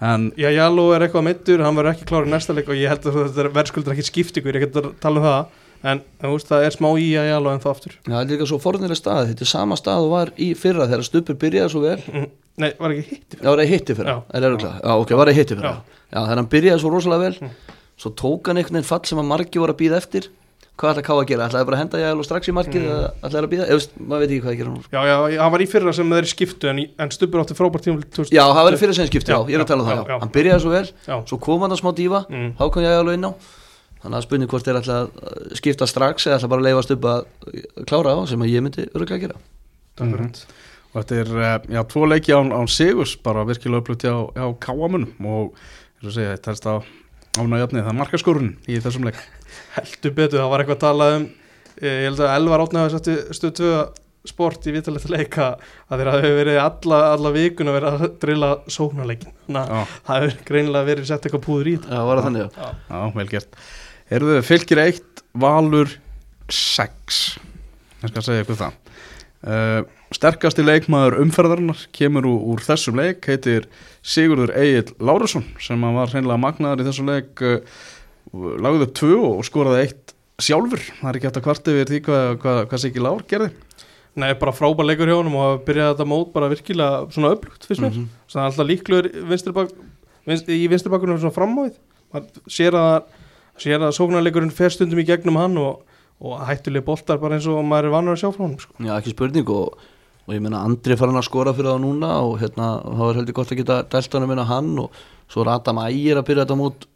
En 0.03 0.29
Já, 0.41 0.49
Jaló 0.51 0.89
er 0.97 1.05
eitthvað 1.07 1.27
meittur, 1.29 1.63
hann 1.65 1.77
verður 1.79 1.95
ekki 1.95 2.07
klár 2.11 2.27
í 2.27 2.33
næsta 2.33 2.55
leik 2.57 2.71
og 2.73 2.79
ég 2.79 2.91
held 2.91 3.07
að 3.07 3.19
þetta 3.29 3.53
verðskuldur 3.57 3.95
ekki 3.95 4.07
skipt 4.09 4.41
ykkur, 4.41 4.59
ég 4.59 4.65
get 4.67 4.79
að 4.83 4.89
tala 5.03 5.23
um 5.23 5.27
það 5.29 5.59
en 5.93 6.01
veist, 6.23 6.47
það 6.51 6.65
er 6.69 6.75
smá 6.77 6.89
í 7.03 7.09
að 7.19 7.29
Jaló 7.31 7.53
en 7.55 7.63
það 7.63 7.73
aftur 7.75 7.95
Já, 7.99 8.13
þetta 8.13 8.23
er 8.23 8.33
líka 8.37 8.49
svo 8.53 8.59
fornileg 8.63 8.99
stað, 8.99 9.25
þetta 9.33 9.47
er 9.47 9.51
sama 9.51 9.79
stað 9.81 10.05
og 10.07 10.13
var 10.15 10.33
í 10.39 10.53
fyrra 10.59 10.87
þegar 10.91 11.07
Stubbi 11.09 11.35
byrjaði 11.43 11.73
svo 11.75 11.83
vel 11.87 11.97
mm, 12.07 12.27
Nei, 12.63 12.69
var 12.79 12.95
ekki 12.95 13.17
hitt 13.17 13.37
Já, 13.41 13.47
var 13.49 13.63
það 13.63 13.71
hitti 13.73 13.97
fyrra, 13.99 14.13
Já. 14.13 14.21
er 14.39 14.47
örugglega. 14.51 14.75
Já, 14.85 14.93
ok, 15.03 15.15
var 15.19 15.31
það 15.33 15.39
hitti 15.41 15.57
fyrra 15.59 15.73
Já. 15.73 15.99
Já, 16.13 16.19
þegar 16.21 16.39
hann 16.43 16.51
byrjaði 16.53 16.83
svo 16.85 16.93
rosalega 16.97 17.25
vel 17.27 17.39
Mm. 17.43 17.55
Svo 18.03 18.11
tók 18.19 18.49
hann 18.49 18.59
einhvern 18.59 18.79
veginn 18.81 18.89
fall 18.89 19.05
sem 19.07 19.19
að 19.21 19.27
margi 19.29 19.61
voru 19.61 19.75
að 19.75 19.81
býða 19.83 19.99
eftir 20.01 20.25
Hvað 20.83 20.91
ætlaði 20.97 21.05
Ká 21.07 21.13
að 21.15 21.27
gera? 21.31 21.47
Ætlaði 21.47 21.67
bara 21.69 21.77
að 21.79 21.83
henda 21.85 21.99
ég 22.03 22.09
alveg 22.11 22.27
strax 22.27 22.49
í 22.51 22.55
markið 22.57 22.83
Mm. 22.83 22.89
eða 22.91 23.11
ætlaði 23.29 23.47
að 23.47 23.53
býða? 23.53 23.67
Veist, 23.71 23.93
maður 24.03 24.23
veit 24.25 24.33
ekki 24.33 24.43
hvað 24.43 24.53
ég 24.53 24.59
gera 24.63 24.73
nú 24.73 24.81
Já, 24.83 25.01
já, 25.07 25.17
hann 25.43 25.53
var 25.55 25.63
í 25.63 25.69
fyrra 25.71 25.93
sem 25.95 26.11
þeir 26.17 26.27
skiptu 26.33 26.67
en, 26.73 26.79
en 26.99 27.13
Stubbur 27.15 27.43
átti 27.45 27.55
frábært 27.55 27.85
tíma 27.87 28.03
Já, 28.33 28.43
það 28.51 28.65
var 28.67 28.75
í 28.75 28.81
fyrir 28.83 28.97
sem 28.99 29.07
skipti, 29.07 29.31
já, 29.31 29.39
Já, 29.39 29.47
ég 29.47 29.55
er 29.55 29.63
að 29.63 29.71
tala 29.71 29.83
um 29.85 29.89
það, 29.93 30.01
já. 30.03 30.05
já. 30.11 30.19
Hann 30.25 30.33
byrjaði 30.35 30.61
svo 30.65 30.73
vel, 30.75 30.89
Já, 31.07 31.17
svo 31.31 31.39
kom 31.47 31.63
hann 31.63 31.71
að 31.77 31.81
smá 31.85 31.91
dífa 32.03 32.21
mm, 32.27 32.51
Þá 32.59 32.65
kom 32.75 32.83
ég 32.83 32.99
alveg 32.99 33.15
inn 33.21 33.29
á 33.31 33.33
Þannig 34.03 34.19
að 34.19 34.25
spurning 34.27 34.51
hvort 34.51 34.67
þeir 34.67 34.81
ætla 34.83 34.97
að 34.99 35.07
skipta 35.61 35.87
strax 35.87 36.27
eða 36.27 36.37
ætla 36.41 36.51
bara 36.51 36.59
að 36.59 36.67
leifa 36.67 36.83
Stubba 36.89 37.13
að 37.23 37.87
klára 37.87 38.11
á 38.19 38.21
sem 38.27 38.43
að 38.43 38.51
ég 38.51 38.65
myndi 38.67 38.83
öruglega 38.91 39.15
að 39.21 39.25
gera 39.29 39.39
takk 39.95 40.11
fyrir 40.11 40.27
þetta 40.27 40.43
og 40.93 40.97
þetta 40.99 41.15
er, 41.23 41.29
eh, 41.39 41.59
já, 41.73 41.81
tvo 41.87 42.01
leiki 47.33 47.49
án, 47.49 47.57
án 47.57 47.63
Sigurs 47.63 47.73
bara 47.73 47.73
virkilega 47.73 47.73
uppluti 47.73 47.73
á, 47.73 47.73
á 47.73 47.73
káamunum 47.73 47.73
og, 47.73 47.73
eins 47.73 47.73
og 47.73 47.73
segja, 47.73 47.73
þetta 47.73 47.73
þetta 47.73 47.73
ánægjöfni, 47.73 47.83
það 47.83 47.93
er 47.93 47.99
markaskorun 47.99 48.53
í 48.69 48.81
þessum 48.83 49.07
leik. 49.09 49.21
Heldur 49.77 50.13
betur, 50.13 50.41
það 50.43 50.51
var 50.53 50.63
eitthvað 50.63 50.77
að 50.77 50.87
tala 50.87 51.11
um 51.17 51.27
eh, 51.81 51.99
ég 51.99 52.07
held 52.07 52.21
að 52.21 52.37
Elvar 52.37 52.65
átnaði 52.65 52.93
sætti 52.93 53.15
stöð 53.37 53.55
2 53.61 53.73
sport 54.23 54.67
í 54.71 54.75
vitalegt 54.77 55.09
leika 55.11 55.47
að 55.91 55.99
þeir 55.99 56.11
hafi 56.13 56.29
verið 56.37 56.59
alla, 56.63 56.99
alla 57.13 57.33
vikun 57.35 57.69
að 57.69 57.75
vera 57.75 57.95
að 57.97 58.05
drilla 58.23 58.51
sóknarleikin 58.71 59.33
þannig 59.49 59.73
að 59.73 59.97
það 60.07 60.21
hefur 60.21 60.45
greinilega 60.47 60.89
verið 60.93 61.09
sett 61.09 61.27
eitthvað 61.27 61.47
púður 61.49 61.71
í 61.73 61.75
þetta. 61.79 61.97
Já, 61.97 62.05
var 62.07 62.21
það 62.21 62.29
þannig, 62.29 62.43
já. 62.43 62.69
Já, 62.93 63.01
vel 63.17 63.27
gert. 63.33 63.59
Eruðu 64.13 64.45
fylgir 64.47 64.83
eitt, 64.85 65.25
Valur 65.33 65.97
6 66.53 67.23
ég 68.03 68.13
skal 68.13 68.23
segja 68.27 68.45
ykkur 68.45 68.59
það 68.61 68.82
uh, 69.47 69.83
Sterkasti 70.13 70.65
leikmaður 70.65 71.21
umferðarinnar 71.23 71.87
kemur 71.97 72.27
úr, 72.29 72.41
úr 72.53 72.65
þessum 72.65 72.99
leik 73.01 73.25
heitir 73.31 73.69
Sigurður 74.05 74.53
Egil 74.61 74.93
Lárusson 75.01 75.47
sem 75.63 75.81
var 75.81 76.13
hreinlega 76.13 76.41
magnaður 76.43 76.85
í 76.85 76.89
þessum 76.91 77.13
leik 77.13 77.45
uh, 77.47 77.61
lagði 78.33 78.89
upp 78.89 78.97
tvö 78.99 79.21
og 79.31 79.47
skoraði 79.49 79.87
eitt 79.87 80.15
sjálfur, 80.43 80.81
það 81.01 81.09
er 81.09 81.19
ekki 81.19 81.29
hægt 81.29 81.39
að 81.39 81.47
kvarta 81.47 81.73
yfir 81.73 81.91
því 81.91 82.01
hvað, 82.07 82.27
hvað, 82.43 82.61
hvað 82.71 82.83
Siggi 82.83 83.03
Lár 83.03 83.25
gerði. 83.31 83.51
Nei, 84.19 84.33
bara 84.37 84.53
frábær 84.53 84.89
leikur 84.89 85.09
hjá 85.09 85.15
honum 85.17 85.39
og 85.39 85.47
að 85.47 85.61
byrja 85.69 85.89
þetta 85.93 86.07
mót 86.09 86.33
bara 86.35 86.51
virkilega 86.53 87.07
svona 87.15 87.33
öflugt 87.33 87.65
fyrst 87.69 87.81
mér. 87.81 87.95
Mhm. 87.95 88.09
þannig 88.29 88.43
að 88.43 88.51
alltaf 88.51 88.69
líklegur 88.69 89.09
vinstri 89.31 89.55
bak, 89.57 89.71
vinst, 90.29 90.51
í 90.53 90.69
vinstri 90.69 90.93
bakunum 90.93 91.21
svona 91.21 91.37
fram 91.37 91.57
á 91.57 91.63
því 91.63 91.73
maður 92.13 92.53
sér 92.53 92.77
að, 92.77 93.07
sér 93.63 93.81
að 93.81 93.97
sóknarleikurinn 93.97 94.53
fer 94.53 94.75
stundum 94.75 95.01
í 95.01 95.07
gegnum 95.09 95.41
hann 95.41 95.57
og, 95.61 95.81
og 96.23 96.45
hættulega 96.47 96.87
boltar 96.87 97.19
bara 97.23 97.39
eins 97.39 97.49
og 97.51 97.65
maður 97.67 97.91
er 97.91 97.97
vanur 97.97 98.15
að 98.15 98.23
sjá 98.23 98.31
frá 98.31 98.45
honum 98.45 98.61
sko. 98.63 98.77
Já, 98.79 98.95
ekki 98.95 99.15
spurning 99.17 99.51
og, 99.51 99.89
og 100.29 100.37
ég 100.37 100.45
meina 100.45 100.63
Andri 100.63 100.97
farin 101.01 101.19
að 101.19 101.27
skora 101.27 101.55
fyrir 101.57 101.75
það 101.75 101.83
núna 101.83 102.15
og 102.23 102.39
hérna, 102.43 102.71
það 102.87 103.05
var 103.05 103.21
heldur 103.21 103.39
gott 103.41 103.53
að 103.53 103.63
geta 103.63 103.83
hann 104.15 104.29
um 104.29 104.47
hann 104.53 104.73
og 104.85 105.03
svo 105.33 105.45
er 105.45 105.55
Adam 105.57 105.83
Ægir 105.83 106.21
að 106.21 106.29
byrja 106.29 106.47
þetta 106.47 106.61
mót 106.61 106.89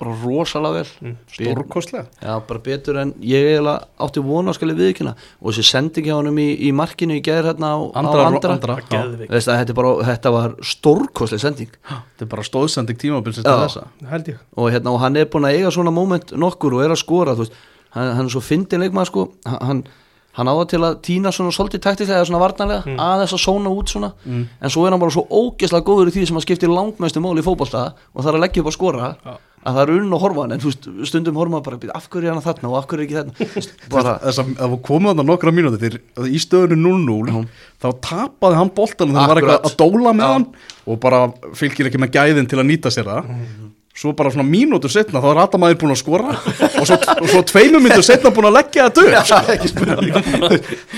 bara 0.00 0.14
rosalega 0.16 0.80
vel. 0.80 0.90
Mm. 1.04 1.16
stórkostlega. 1.28 2.06
Já, 2.22 2.32
bara 2.48 2.62
betur 2.64 2.98
en 3.02 3.12
ég 3.20 3.48
eiginlega 3.50 3.88
átti 4.00 4.22
vona 4.24 4.52
að 4.52 4.56
skali 4.56 4.76
viðkynna 4.78 5.12
og 5.12 5.50
þessi 5.50 5.64
sending 5.68 6.08
hjá 6.08 6.14
honum 6.16 6.38
í, 6.40 6.46
í 6.68 6.70
markinu 6.76 7.18
í 7.18 7.24
gæðir 7.24 7.50
hérna 7.50 7.72
á 7.76 7.80
Andra, 8.00 8.24
á 8.24 8.28
Andra, 8.30 8.54
andra, 8.56 8.76
Það 8.80 8.94
geðveik, 8.94 9.32
Veist 9.34 9.50
þetta, 9.50 9.74
er 9.74 9.78
bara, 9.80 9.92
þetta 10.08 10.32
var 10.36 10.54
stórkostleg 10.72 11.42
sending. 11.44 11.74
Þetta 11.90 12.26
er 12.26 12.30
bara 12.32 12.46
stóðsending 12.48 13.00
Já. 13.44 14.22
ég. 14.32 14.40
Og, 14.56 14.70
hérna, 14.72 14.94
og 14.94 15.04
hann 15.04 15.20
er 15.20 15.28
búin 15.32 15.48
að 15.50 15.58
eiga 15.58 15.74
svona 15.74 15.92
moment 15.94 16.32
nokkur 16.32 16.78
og 16.78 16.86
er 16.86 16.96
að 16.96 17.02
skora 17.02 17.36
þú 17.36 17.44
veist, 17.44 17.60
hann, 17.96 18.12
hann 18.16 18.24
er 18.26 18.32
svo 18.34 18.40
fyndin 18.44 18.80
leikmaður 18.84 19.10
sko, 19.10 19.24
hann, 19.46 19.82
hann 20.38 20.46
á 20.50 20.54
það 20.54 20.66
til 20.72 20.80
að 20.86 20.98
týna 21.02 21.32
svona 21.34 21.50
svolítið 21.56 21.82
taktislega 21.84 22.20
eða 22.22 22.28
svona 22.30 22.42
varnarlega 22.44 22.86
Mm. 22.86 22.98
aðeins 23.02 23.34
að 23.36 23.44
sóna 23.44 23.70
út 23.74 23.88
svona 23.92 24.12
mm. 24.24 24.44
en 24.62 24.70
svo 24.70 24.86
er 24.86 24.94
hann 24.94 25.00
bara 25.02 25.10
svo 25.14 25.26
ógeðslega 25.26 25.84
góður 25.90 26.08
í 26.10 26.14
því 26.16 26.26
sem 26.30 26.36
hann 26.38 26.46
skiptir 26.46 26.70
langmestu 26.72 27.20
máli 27.20 27.42
í 27.42 27.46
fótbolta 27.46 27.92
og 28.14 28.22
það 28.22 28.28
er 28.32 28.38
að 28.38 28.44
leggja 28.46 28.62
upp 28.62 28.70
að 28.70 28.76
skora 28.78 29.08
Já. 29.26 29.34
að 29.66 29.74
það 29.76 29.82
er 29.82 29.90
unn 29.98 30.14
og 30.16 30.20
horfa 30.22 30.44
hann 30.46 30.52
en 30.56 30.62
veist, 30.64 30.86
stundum 31.10 31.36
horfa 31.36 31.52
maður 31.52 31.64
bara 31.66 31.76
"Bíddu, 31.82 31.92
af 31.98 32.06
hverju 32.08 32.28
er 32.30 32.32
hann 32.38 32.46
þarna 32.46 32.70
og 32.70 32.76
af 32.78 32.86
hverju 32.86 33.02
er 33.02 33.06
ekki 33.06 33.18
þarna 33.18 33.66
bara, 33.96 34.14
að 34.22 34.38
það 34.38 34.76
komið 34.86 35.10
þarna 35.10 35.26
nokkra 35.32 35.52
mínúti 35.52 35.82
þegar 35.82 36.30
í 36.30 36.38
stöðunu 36.40 36.78
0-0 36.78 37.28
Já. 37.28 37.44
þá 37.82 37.88
tapaði 38.08 38.56
hann 38.62 38.70
boltanum 38.78 39.14
þegar 39.18 39.20
hann 39.20 39.34
var 39.34 39.42
eitthvað 39.42 39.66
að 39.68 39.76
dóla 39.82 40.14
með 40.14 40.32
hann 40.36 40.46
og 40.86 41.00
bara 41.02 41.20
fylgir 41.58 41.90
ekki 41.90 42.00
með 42.00 42.14
gæðin 42.16 42.48
til 42.48 42.62
að 42.62 42.70
nýta 42.70 42.94
sér 42.94 43.10
það 43.10 43.34
svo 43.90 44.12
bara 44.16 44.30
svona 44.30 44.46
mínútur 44.46 44.90
setna 44.92 45.20
þá 45.20 45.28
er 45.32 45.40
Adamæður 45.42 45.78
búin 45.80 45.92
að 45.92 45.98
skora 46.00 46.34
og 46.78 46.86
svo, 46.86 46.96
og 46.96 47.26
svo 47.28 47.40
tveimur 47.50 47.82
myndur 47.82 48.04
setna 48.06 48.30
búin 48.32 48.46
að 48.48 48.56
leggja 48.60 48.86
þetta 48.86 49.02
upp 49.02 49.10
Já, 49.10 49.38
ekki 49.54 49.70
spurning. 49.72 50.14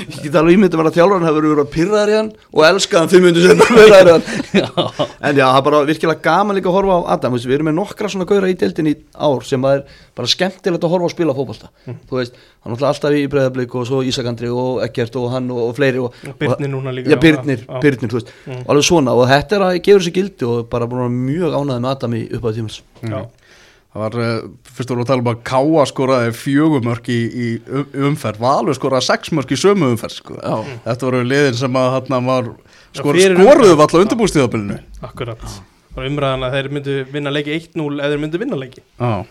Ég 0.03 0.19
get 0.27 0.37
alveg 0.39 0.59
ímyndið 0.59 0.79
mér 0.79 0.91
að 0.91 0.99
þjálfarinn 0.99 1.27
hefur 1.29 1.47
verið 1.49 1.63
að 1.63 1.73
pyrraðar 1.73 2.13
í 2.13 2.17
hann 2.19 2.31
og 2.53 2.67
elskað 2.69 3.01
hann 3.01 3.11
fimm 3.13 3.27
minnum 3.27 3.47
sem 3.47 3.63
pyrraðar 3.63 4.11
í 4.13 4.13
hann. 4.13 4.25
En 5.23 5.41
já, 5.41 5.47
það 5.49 5.59
er 5.59 5.67
bara 5.69 5.83
virkilega 5.89 6.25
gaman 6.29 6.59
líka 6.59 6.71
að 6.71 6.77
horfa 6.79 6.99
á 7.01 7.09
Adam, 7.17 7.37
við 7.41 7.57
erum 7.57 7.71
með 7.71 7.79
nokkra 7.81 8.13
svona 8.13 8.29
gauðra 8.29 8.53
í 8.53 8.59
deildin 8.61 8.93
í 8.93 8.95
ár 9.17 9.49
sem 9.49 9.67
er 9.73 9.85
bara 10.13 10.29
skemmtilegt 10.31 10.85
að 10.85 10.93
horfa 10.93 11.05
á 11.05 11.09
að 11.09 11.15
spila 11.17 11.37
fótbolta. 11.37 11.73
Þú 11.89 12.21
veist, 12.21 12.39
hann 12.63 12.77
er 12.77 12.87
alltaf 12.93 13.17
í 13.17 13.25
breyðablík 13.33 13.77
og 13.81 13.89
svo 13.89 14.03
Ísakandri 14.07 14.53
og 14.53 14.83
Ekkert 14.85 15.17
og 15.19 15.31
hann 15.33 15.49
og, 15.51 15.63
og 15.71 15.77
fleiri 15.79 16.03
og, 16.05 16.13
Og 16.23 16.57
líka 16.99 17.17
já, 23.03 23.09
Já. 23.09 23.17
Og 23.19 23.23
og 23.23 23.27
og 23.27 23.31
Já. 23.31 23.31
það 23.93 24.01
var, 24.01 24.15
uh, 24.25 24.51
fyrst 24.73 24.89
voru 24.93 25.03
að 25.05 25.11
tala 25.11 25.21
um 25.21 25.31
að 25.35 25.43
Káa 25.45 25.83
skoraði 25.91 26.31
fjögumörk 26.33 27.09
í, 27.13 27.19
í 27.29 27.49
um- 27.69 27.91
umferð 28.09 28.41
Valur 28.41 28.75
skoraði 28.79 29.09
sexmörk 29.11 29.53
í 29.53 29.59
sömu 29.61 29.91
umferð 29.93 30.17
sko. 30.17 30.39
já, 30.41 30.57
þetta 30.87 31.09
voru 31.11 31.21
liðin 31.25 31.55
sem 31.61 31.73
að 31.77 31.91
hann 32.09 32.27
var 32.27 32.49
skor, 32.95 33.15
fyrir 33.15 33.37
skoruðu 33.37 33.77
valla 33.77 34.03
undirbúrstíðabilinu 34.07 34.79
Akkurat 35.03 35.45
bara 35.95 36.09
umræðan 36.09 36.47
að 36.47 36.55
þeir 36.57 36.69
myndu 36.73 36.95
vinna 37.13 37.33
leiki 37.35 37.53
1-0 37.59 38.01
eða 38.01 38.11
þeir 38.15 38.23
myndu 38.23 38.41
vinna 38.41 38.57
leiki 38.57 38.81
já, 38.81 39.27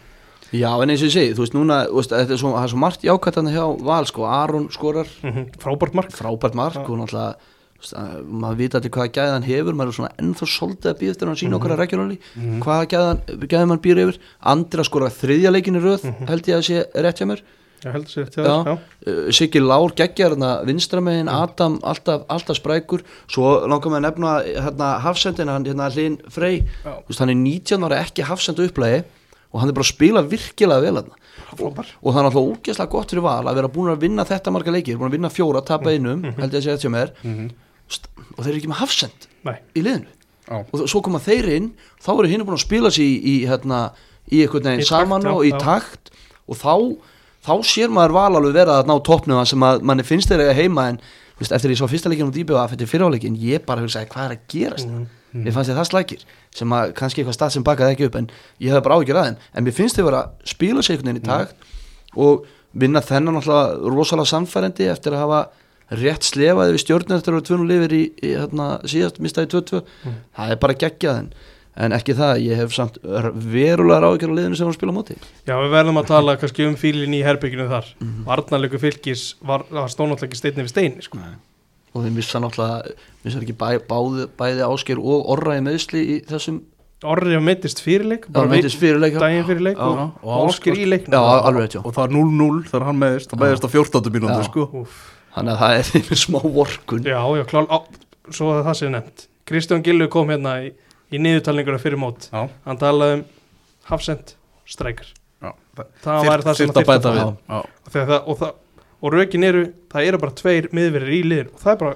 já, 0.53 0.69
en 0.83 0.89
eins 0.93 1.01
og 1.01 1.09
ég 1.09 1.15
segi, 1.15 1.33
þú 1.33 1.45
veist, 1.45 1.55
núna 1.57 1.79
þú 1.89 1.97
veist, 1.97 2.13
þetta 2.13 2.35
er 2.35 2.41
svo, 2.43 2.51
er 2.61 2.69
svo 2.69 2.81
margt 2.83 3.05
jákvæmt 3.07 3.39
hann 3.41 3.49
hjá 3.55 3.65
Val, 3.87 4.05
sko, 4.05 4.27
Aron 4.29 4.69
skorar 4.73 5.09
mm 5.25 5.49
frábært 5.57 5.97
mark 5.97 6.13
frábært 6.13 6.53
mark 6.59 6.77
Já. 6.77 6.85
og 6.85 7.01
náttúrulega 7.01 7.35
maður 8.41 8.59
vita 8.61 8.77
allir 8.79 8.91
hvaða 8.95 9.13
gæði 9.17 9.31
hann 9.35 9.47
hefur 9.49 9.73
maður 9.79 9.91
er 9.93 9.97
svona 9.97 10.11
ennþá 10.21 10.47
svolítið 10.55 10.91
að 10.91 10.99
býða 11.01 11.13
eftir 11.15 11.25
að 11.27 11.31
hann 11.31 11.39
sína 11.41 11.57
okkur 11.59 11.73
að 11.75 11.81
regionáli 11.81 12.17
hvaða 12.61 12.85
gæði, 12.93 13.47
gæði 13.47 13.63
hann 13.71 13.81
býr 13.87 14.01
yfir? 14.05 14.19
Andri 14.53 14.83
að 14.83 14.89
skora 14.91 15.09
þriðja 15.21 15.51
leikin 15.55 15.79
í 15.79 15.83
röð 15.83 16.05
held 16.29 16.51
ég 16.51 16.59
að 16.59 16.67
sé 16.69 16.83
rétt 17.05 17.21
hjá 17.21 17.27
mér. 17.31 17.41
Ég 17.81 17.95
held 17.95 18.05
sér 18.13 18.27
til 18.29 18.43
Já. 18.45 18.51
þess 18.61 18.67
já. 18.69 18.73
uh, 19.09 19.31
Siggi 19.33 19.59
Lár 19.63 19.93
geggjar 19.97 20.35
hérna 20.35 20.49
vinstramegin 20.69 21.29
Adam 21.33 21.79
alltaf, 21.81 22.27
alltaf 22.29 22.59
sprækur. 22.59 23.01
Svo 23.25 23.55
langar 23.65 23.89
mig 23.89 23.97
að 23.97 24.05
nefna 24.05 24.33
hérna 24.67 24.89
hafsendin 25.01 25.49
hann 25.49 25.65
hérna 25.65 25.87
Hlinn 25.89 26.19
Frey. 26.29 26.59
Já. 26.85 26.93
Veist, 27.07 27.23
hann 27.23 27.33
er 27.33 27.39
19 27.41 27.87
ára 27.89 27.97
ekki 28.05 28.21
hafsendu 28.29 28.67
upplægi 28.69 29.01
og 29.51 29.59
hann 29.63 29.69
er 29.73 29.73
bara 29.73 29.87
að 29.87 29.95
spila 29.95 30.21
virkilega 30.29 30.85
vel 30.85 30.99
hann 31.01 31.09
frábær. 31.57 31.89
Og 32.05 32.13
það 32.13 32.21
er 32.21 32.29
alltaf 32.29 32.45
ógeðslega 32.53 32.91
gott 32.93 33.09
fyrir 33.15 33.25
val 33.25 33.49
að 33.49 33.57
vera 33.63 33.67
búin 33.73 33.89
að 33.95 34.05
vinna 34.05 34.27
þetta 34.29 34.53
marga 34.53 34.71
leikir, 34.77 35.01
búin 35.01 35.09
að 35.09 35.17
vinna 35.17 35.33
fjóra, 35.33 35.65
tapa 35.65 35.89
einum 35.89 36.21
held 36.37 36.53
ég 36.53 36.61
að 36.61 36.63
segja 36.67 36.77
þetta 36.77 36.85
sem 36.85 36.95
er 37.01 37.11
Mhm. 37.25 37.49
St- 37.49 37.55
og 38.37 38.41
þeir 38.43 38.51
eru 38.53 38.59
ekki 38.61 38.71
með 38.71 38.81
hafsend 38.81 39.27
Nei. 39.47 39.55
í 39.75 39.83
liðinu 39.85 40.09
Já. 40.51 40.57
og 40.73 40.83
svo 40.89 41.01
koma 41.05 41.19
þeir 41.23 41.47
inn 41.55 41.69
þá 42.03 42.09
eru 42.17 42.27
hinn 42.31 42.43
búin 42.47 42.57
að 42.57 42.65
spila 42.65 42.89
sér 42.91 43.05
í, 43.05 43.13
í, 43.21 43.35
hérna, 43.47 43.81
í 44.31 44.41
einhvern 44.43 44.67
veginn 44.67 44.81
takt, 44.83 44.89
saman 44.91 45.21
já, 45.27 45.31
og 45.35 45.45
í 45.47 45.51
já. 45.53 45.59
takt 45.61 46.11
og 46.51 46.57
þá, 46.59 46.73
þá 47.47 47.53
sér 47.71 47.93
maður 47.93 48.15
val 48.17 48.35
alveg 48.39 48.53
vera 48.57 48.79
að 48.81 48.89
ná 48.91 48.95
toppnum 49.07 49.45
sem 49.47 49.63
að 49.63 49.81
manni 49.87 50.03
finnst 50.07 50.31
þeir 50.31 50.43
eiga 50.47 50.57
heima 50.57 50.87
en 50.91 50.99
veist, 51.39 51.53
eftir 51.55 51.71
ég 51.73 51.79
sá 51.79 51.87
fyrsta 51.89 52.11
leikin 52.11 52.29
á 52.29 52.35
DBF 52.35 52.75
eftir 52.75 52.89
fyrirháleikin 52.91 53.37
ég 53.39 53.63
bara 53.65 53.81
hugsaði 53.85 54.09
hvað 54.11 54.27
er 54.29 54.35
að 54.35 54.45
gerast 54.55 54.87
Mhm. 54.91 55.07
mm. 55.33 55.45
ég 55.47 55.53
fannst 55.55 55.71
ég 55.71 55.77
það 55.79 55.87
slækir 55.91 56.25
sem 56.51 56.73
að 56.75 56.91
kannski 56.99 57.21
eitthvað 57.23 57.37
stað 57.37 57.53
sem 57.55 57.63
bakaði 57.63 57.95
ekki 57.95 58.07
upp 58.09 58.15
en 58.19 58.27
ég 58.59 58.73
hefði 58.73 58.83
bara 58.83 58.97
áhyggjur 58.99 59.19
að 59.21 59.27
þeim 59.29 59.37
en 59.55 59.63
mér 59.69 59.77
finnst 59.77 59.95
þeir 59.95 60.07
vera 60.09 60.25
að 60.25 60.49
spila 60.51 60.81
sér 60.83 60.97
einhvern 60.97 61.13
veginn 61.13 61.23
í 61.23 61.29
takt 61.29 61.55
og 62.19 62.45
vinna 62.73 62.99
þennan 63.01 63.39
alltaf 63.39 63.77
rosalega 63.95 64.27
samfærandi 64.33 64.89
eftir 64.91 65.15
að 65.15 65.23
hafa 65.23 65.39
rétt 65.91 66.23
slefaði 66.27 66.75
við 66.75 66.83
stjórnir 66.85 67.17
eftir 67.17 67.33
að 67.33 67.37
vera 67.37 67.47
tvunum 67.49 67.69
lifir 67.69 67.95
í, 67.95 68.03
í 68.23 68.33
hérna, 68.39 68.67
síðast 68.87 69.19
mistaði 69.23 69.51
22 69.55 69.81
Mm. 70.05 70.15
það 70.37 70.53
er 70.53 70.61
bara 70.61 70.77
geggjað 70.83 71.19
en, 71.21 71.29
en 71.85 71.95
ekki 71.97 72.15
það, 72.17 72.33
ég 72.45 72.61
hef 72.61 72.73
samt 72.75 72.97
verulega 73.03 73.99
ráðgjör 74.05 74.31
á 74.31 74.37
liðinu 74.39 74.59
sem 74.59 74.69
hann 74.69 74.77
spila 74.77 74.95
móti 74.95 75.17
Já, 75.47 75.55
við 75.59 75.69
verðum 75.75 76.01
að 76.01 76.09
tala 76.13 76.37
kannski 76.39 76.67
um 76.69 76.75
fílinn 76.79 77.15
í 77.17 77.21
herbygginu 77.25 77.67
þar 77.71 77.93
mm. 77.99 78.07
-hmm. 78.07 78.25
Varnarleiku 78.29 78.81
fylgis 78.81 79.35
var, 79.41 79.65
var 79.69 79.91
stónáttlega 79.91 80.31
ekki 80.31 80.41
steinni 80.41 80.65
við 80.65 80.73
steini 80.73 81.01
sko. 81.05 81.19
og 81.93 82.03
þeim 82.05 82.15
missa 82.15 82.39
náttúrulega 82.39 82.95
missa 83.23 83.39
ekki 83.43 83.57
bæ, 83.59 83.79
báði, 83.87 84.27
bæði 84.39 84.67
ásker 84.67 84.99
og 84.99 85.29
orra 85.35 85.57
í 85.59 85.65
meðsli 85.65 86.01
í 86.01 86.19
þessum 86.27 86.61
Orri 87.01 87.33
að 87.33 87.41
meittist 87.41 87.79
fyrirleik 87.81 88.27
bara 88.29 88.49
veitis 88.51 88.75
fyrirleika 88.77 89.17
daginn 89.23 89.45
fyrir 89.47 89.63
leik 89.71 89.79
Já, 89.79 89.87
og, 89.89 90.19
og 90.21 90.51
Ásker 90.51 90.77
í 90.77 90.83
leiknum 90.85 91.15
Já, 91.17 91.39
alveg 91.49 91.77
og 91.81 91.95
það 91.95 92.03
er 92.03 92.11
0-0 92.13 92.59
þegar 92.67 92.85
hann 92.85 92.99
meðist 93.01 93.31
það 93.31 93.41
meðist 93.41 93.65
á 93.65 93.69
14. 93.73 94.11
mínúti 94.13 94.43
sko 94.45 94.65
Úff. 94.83 94.99
Þannig 95.35 95.53
að 95.55 95.61
það 95.63 95.75
er 95.79 95.91
einhver 95.99 96.21
smá 96.25 96.39
vorkun 96.43 97.07
Já, 97.07 97.19
já, 97.39 97.43
klál, 97.49 97.65
á, 97.71 97.77
svo 98.31 98.51
að 98.55 98.63
það 98.69 98.77
sé 98.81 98.91
nefnt. 98.93 99.25
Kristján 99.51 99.83
Gillu 99.85 100.07
kom 100.11 100.29
hérna 100.31 100.57
í, 100.65 100.71
í 101.11 101.19
niðurtalninguna 101.21 101.79
fyrir 101.81 101.99
mót. 101.99 102.27
Já, 102.31 102.45
Hann 102.67 102.79
talaði 102.81 103.19
um 103.19 103.23
Hafsend 103.89 104.35
Strækjar 104.69 105.09
já 105.41 105.51
Það 106.05 106.27
væri 106.29 106.45
það 106.45 106.57
sem 106.59 106.67
þyrfti 106.67 106.69
að 106.69 106.75
þyrfti 106.75 106.89
bæta 106.91 107.09
að 107.09 107.17
við. 107.17 107.71
það, 107.95 108.13
og, 108.21 108.37
það, 108.41 108.51
og 109.01 109.15
rökin 109.15 109.47
eru, 109.47 109.63
það 109.91 110.07
eru 110.11 110.19
bara 110.21 110.35
tveir 110.41 110.67
miðverðir 110.77 111.15
í 111.17 111.21
liðin 111.31 111.49
og 111.55 111.63
það 111.63 111.71
er 111.73 111.79
bara, 111.81 111.95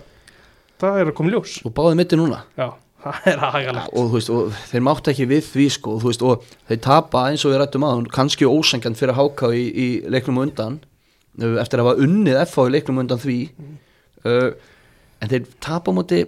það 0.81 0.97
er 1.03 1.11
að 1.11 1.15
koma 1.19 1.33
ljós. 1.35 1.53
Og 1.67 1.75
báði 1.77 1.99
mitti 1.99 2.17
núna. 2.19 2.39
Já, 2.57 2.67
það 3.05 3.27
er 3.29 3.43
aðgæðlegt 3.51 3.91
og, 3.93 4.09
þú 4.09 4.17
veist, 4.17 4.31
og 4.33 4.57
þeir 4.71 4.85
mátt 4.87 5.11
ekki 5.13 5.27
við 5.29 5.45
því 5.51 5.67
sko, 5.77 5.93
og, 5.95 6.01
þú 6.01 6.09
veist, 6.11 6.25
og 6.25 6.49
þeir 6.71 6.81
tapa 6.87 7.23
eins 7.29 7.45
og 7.45 7.53
við 7.53 7.61
rættum 7.61 7.85
að 7.91 8.03
kannski 8.17 8.49
ósangjan 8.49 8.97
fyrir 8.97 9.19
háká 9.19 9.51
í, 9.53 9.63
í 9.69 9.87
leiknum 10.09 10.41
á 10.41 10.45
undan 10.47 10.79
eftir 11.35 11.81
að 11.81 11.89
hafa 11.89 12.05
unnið 12.05 12.41
FH 12.45 12.65
í 12.65 12.73
leiknum 12.75 13.01
undan 13.03 13.21
því 13.21 13.37
uh, 14.25 14.49
en 15.21 15.31
þeir 15.31 15.47
tapa 15.63 15.91
á 15.91 15.97
móti 15.97 16.25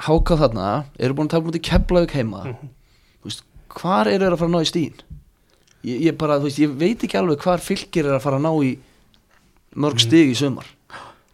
háká 0.00 0.38
þarna 0.40 0.68
eru 0.98 1.16
búin 1.16 1.30
að 1.30 1.36
tapa 1.36 1.44
á 1.44 1.48
móti 1.50 1.64
Keflavík 1.66 2.14
heima. 2.16 2.44
Þú 3.20 3.30
veist, 3.30 3.46
hvar 3.74 4.08
eru 4.10 4.24
þeir 4.24 4.36
að 4.36 4.42
fara 4.42 4.52
að 4.52 4.56
ná 4.56 4.62
í 4.62 4.70
stíðin 4.70 5.06
ég, 5.86 6.00
ég 6.08 6.16
bara, 6.18 6.38
þú 6.40 6.48
veist, 6.48 6.62
ég 6.62 6.78
veit 6.80 7.04
ekki 7.06 7.18
alveg 7.20 7.44
hvar 7.44 7.62
fylgir 7.64 8.08
er 8.08 8.16
að 8.18 8.24
fara 8.24 8.40
að 8.40 8.46
ná 8.46 8.52
í 8.66 8.72
mörg 9.80 10.02
stig 10.02 10.32
í 10.32 10.38
sumar. 10.38 10.68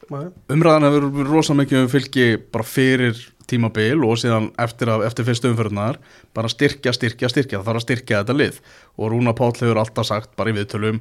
Nei. 0.06 0.28
umræðan 0.54 0.86
hefur 0.86 1.08
verið 1.10 1.30
rosa 1.32 1.54
mikið 1.58 1.80
um 1.80 1.88
fylgi 1.90 2.26
bara 2.54 2.62
fyrir 2.62 3.18
tímabil 3.50 4.04
og 4.06 4.20
síðan 4.20 4.52
eftir, 4.62 4.90
að, 4.92 5.02
eftir 5.08 5.26
fyrstu 5.26 5.50
umfyrirnar 5.50 5.98
bara 6.36 6.50
styrkja, 6.50 6.92
styrkja, 6.94 7.30
styrkja, 7.32 7.58
það 7.58 7.66
þarf 7.66 7.80
að 7.80 7.84
styrkja 7.86 8.20
þetta 8.20 8.36
lið. 8.36 8.60
Og 8.98 9.10
Rúna 9.10 9.34
Páll 9.38 9.56
hefur 9.58 9.80
alltaf 9.82 10.06
sagt 10.06 10.36
bara 10.38 10.52
í 10.52 10.56
viðtölum, 10.58 11.00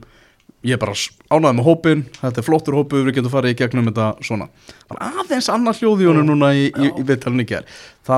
ég 0.65 0.75
er 0.75 0.81
bara 0.81 0.95
ánæði 1.29 1.53
með 1.59 1.67
hópin, 1.67 2.03
þetta 2.17 2.41
er 2.41 2.47
flottur 2.47 2.77
hópu 2.79 3.03
við 3.05 3.19
getum 3.19 3.33
farið 3.33 3.53
í 3.53 3.57
gegnum 3.61 3.89
þetta 3.91 4.09
svona. 4.25 4.49
Er 4.89 5.01
aðeins 5.11 5.49
annar 5.53 5.77
hljóði 5.77 6.09
honum 6.09 6.29
núna 6.31 6.51
í, 6.57 6.67
í, 6.71 6.89
í 6.89 7.05
viðtölunni 7.05 7.47
ger, 7.49 7.67
þá 8.07 8.17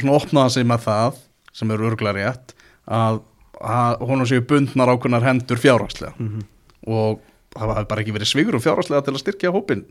svona 0.00 0.18
opnaði 0.18 0.56
sig 0.56 0.68
með 0.68 0.84
það 0.86 1.22
sem 1.56 1.72
er 1.72 1.86
örglega 1.88 2.16
rétt 2.16 2.54
að, 2.84 3.22
að 3.60 4.04
honum 4.08 4.28
séu 4.28 4.44
bundnar 4.48 4.92
ákveðnar 4.92 5.26
hendur 5.26 5.60
fjárhagslega. 5.60 6.30
Og 6.86 7.20
það 7.56 7.72
hefði 7.72 7.90
bara 7.90 8.04
ekki 8.04 8.14
verið 8.16 8.30
svigur 8.32 8.58
og 8.58 8.64
fjárhagslega 8.64 9.06
til 9.06 9.16
að 9.16 9.22
styrkja 9.24 9.54
hópin 9.54 9.86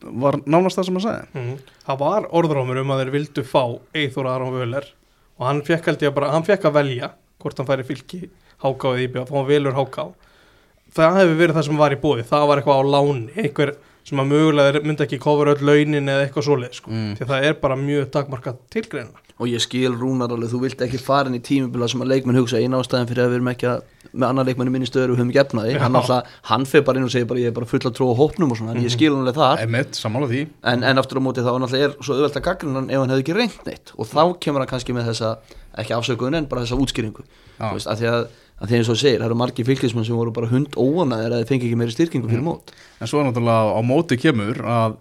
var 0.00 0.38
nánast 0.48 0.78
það 0.78 0.86
sem 0.86 0.96
hann 0.96 1.04
sagði. 1.04 1.26
Mhm. 1.34 1.56
Það 1.86 1.98
var 2.00 2.28
orðrámur 2.40 2.80
um 2.80 2.92
að 2.94 3.02
þeir 3.02 3.12
vildu 3.16 3.44
fá 3.44 3.64
Eithor 3.94 4.30
Aron 4.30 4.54
Völer 4.54 4.86
og 5.38 5.46
hann 5.46 5.62
fekk 5.62 6.14
bara, 6.14 6.30
hann 6.32 6.46
fekk 6.46 6.64
að 6.64 6.78
velja 6.78 7.10
hvort 7.40 7.58
hann 7.58 7.66
færi 7.68 7.84
fylki 7.84 8.30
háká 8.60 8.92
eða 8.92 9.04
íbjöð, 9.06 9.28
þá 9.28 9.34
hann 9.36 9.48
velur 9.48 9.76
háká 9.76 10.04
það 10.96 11.20
hefur 11.20 11.38
verið 11.44 11.56
það 11.60 11.68
sem 11.70 11.80
var 11.84 11.94
í 11.96 12.00
bóði 12.02 12.26
það 12.30 12.46
var 12.50 12.60
eitthvað 12.62 12.80
á 12.80 12.84
láni, 12.96 13.30
einhver 13.44 13.74
sem 14.10 14.18
að 14.22 14.30
mögulega 14.32 14.80
myndi 14.82 15.04
ekki 15.04 15.18
kofur 15.22 15.50
öll 15.52 15.60
launin 15.68 16.08
eða 16.08 16.24
eitthvað 16.26 16.46
svoleið 16.48 16.78
sko, 16.80 16.90
Mm. 16.90 17.10
því 17.18 17.26
það 17.30 17.44
er 17.50 17.58
bara 17.62 17.76
mjög 17.76 18.06
takmarkað 18.10 18.56
tilgreina. 18.72 19.12
Og 19.40 19.46
ég 19.48 19.60
skil 19.62 19.92
rúnar 19.96 20.28
alveg, 20.28 20.50
þú 20.52 20.58
vilt 20.60 20.80
ekki 20.84 20.98
fara 21.00 21.28
inn 21.30 21.36
í 21.38 21.40
tímubila 21.40 21.86
sem 21.88 22.00
að 22.02 22.10
leikmenn 22.12 22.36
hugsa 22.36 22.58
eina 22.60 22.76
ástæðan 22.80 23.06
fyrir 23.08 23.22
að 23.24 23.30
við 23.30 23.36
erum 23.38 23.48
ekki 23.52 23.68
að, 23.70 23.78
með 24.12 24.26
annar 24.28 24.44
leikmenn 24.50 24.72
minni 24.72 24.88
stöður 24.88 25.12
og 25.14 25.16
höfum 25.20 25.30
gefnaði, 25.32 25.78
hann, 25.80 25.92
Já. 25.94 26.00
alltaf, 26.00 26.34
hann 26.50 26.66
fyrir 26.68 26.84
bara 26.84 26.98
inn 27.00 27.04
og 27.06 27.12
segir 27.14 27.28
bara 27.30 27.40
ég 27.40 27.46
er 27.48 27.54
bara 27.56 27.68
full 27.70 27.80
að 27.80 27.94
trúa 27.96 28.16
hópnum 28.18 28.50
og 28.52 28.58
svona, 28.60 28.74
en 28.76 28.84
ég 28.84 28.92
skil 28.92 29.14
hann 29.14 29.22
alveg 29.24 29.38
þar 29.40 29.62
Emmett, 29.64 29.92
sammála 29.96 30.28
því. 30.28 30.42
En, 30.64 30.84
en 30.84 30.98
aftur 31.00 31.20
á 31.20 31.22
móti 31.24 31.40
þá 31.46 31.52
náttúrulega 31.56 31.88
er 31.88 31.96
svo 32.04 32.18
auðvelt 32.18 32.36
að 32.36 32.44
gagnrýna 32.50 32.80
hann 32.82 32.90
ef 32.90 33.00
hann 33.00 33.14
hefði 33.14 33.24
ekki 33.24 33.36
reynt 33.38 33.64
neitt. 33.70 33.92
Og 33.96 34.10
þá 34.12 34.22
kemur 34.44 34.60
hann 34.60 34.72
kannski 34.74 34.92
með 34.96 35.08
þessa, 35.12 35.32
ekki 35.80 35.96
afsökuðun 35.96 36.36
en 36.42 36.46
bara 36.52 36.66
þessa 36.66 36.80
útskýringu. 36.84 37.24
Þú 37.60 37.72
veist, 37.78 37.88
að 37.88 37.96
því 38.02 38.10
að, 38.12 38.28
að 38.60 38.68
því 38.72 38.76
eins 38.80 38.90
og 38.92 38.98
segir, 39.00 39.20
það 39.22 39.26
eru 39.30 39.38
margir 39.40 39.64
fylgismenn 39.68 40.04
sem 40.04 40.16
voru 40.18 40.32
bara 40.36 40.50
hund 40.50 40.74
óanaðir 40.76 41.32
að 41.32 41.40
þeir 41.42 41.48
fengi 41.52 41.68
ekki 41.70 41.78
meiri 41.80 41.94
styrkingu 41.94 42.28
fyrir 42.28 42.44
mót. 42.44 42.72
En 43.00 43.08
svo 43.08 43.20
er 43.22 43.30
náttúrulega 43.30 43.72
á 43.72 43.80
móti 43.86 44.18
kemur 44.20 44.60
að 44.68 44.98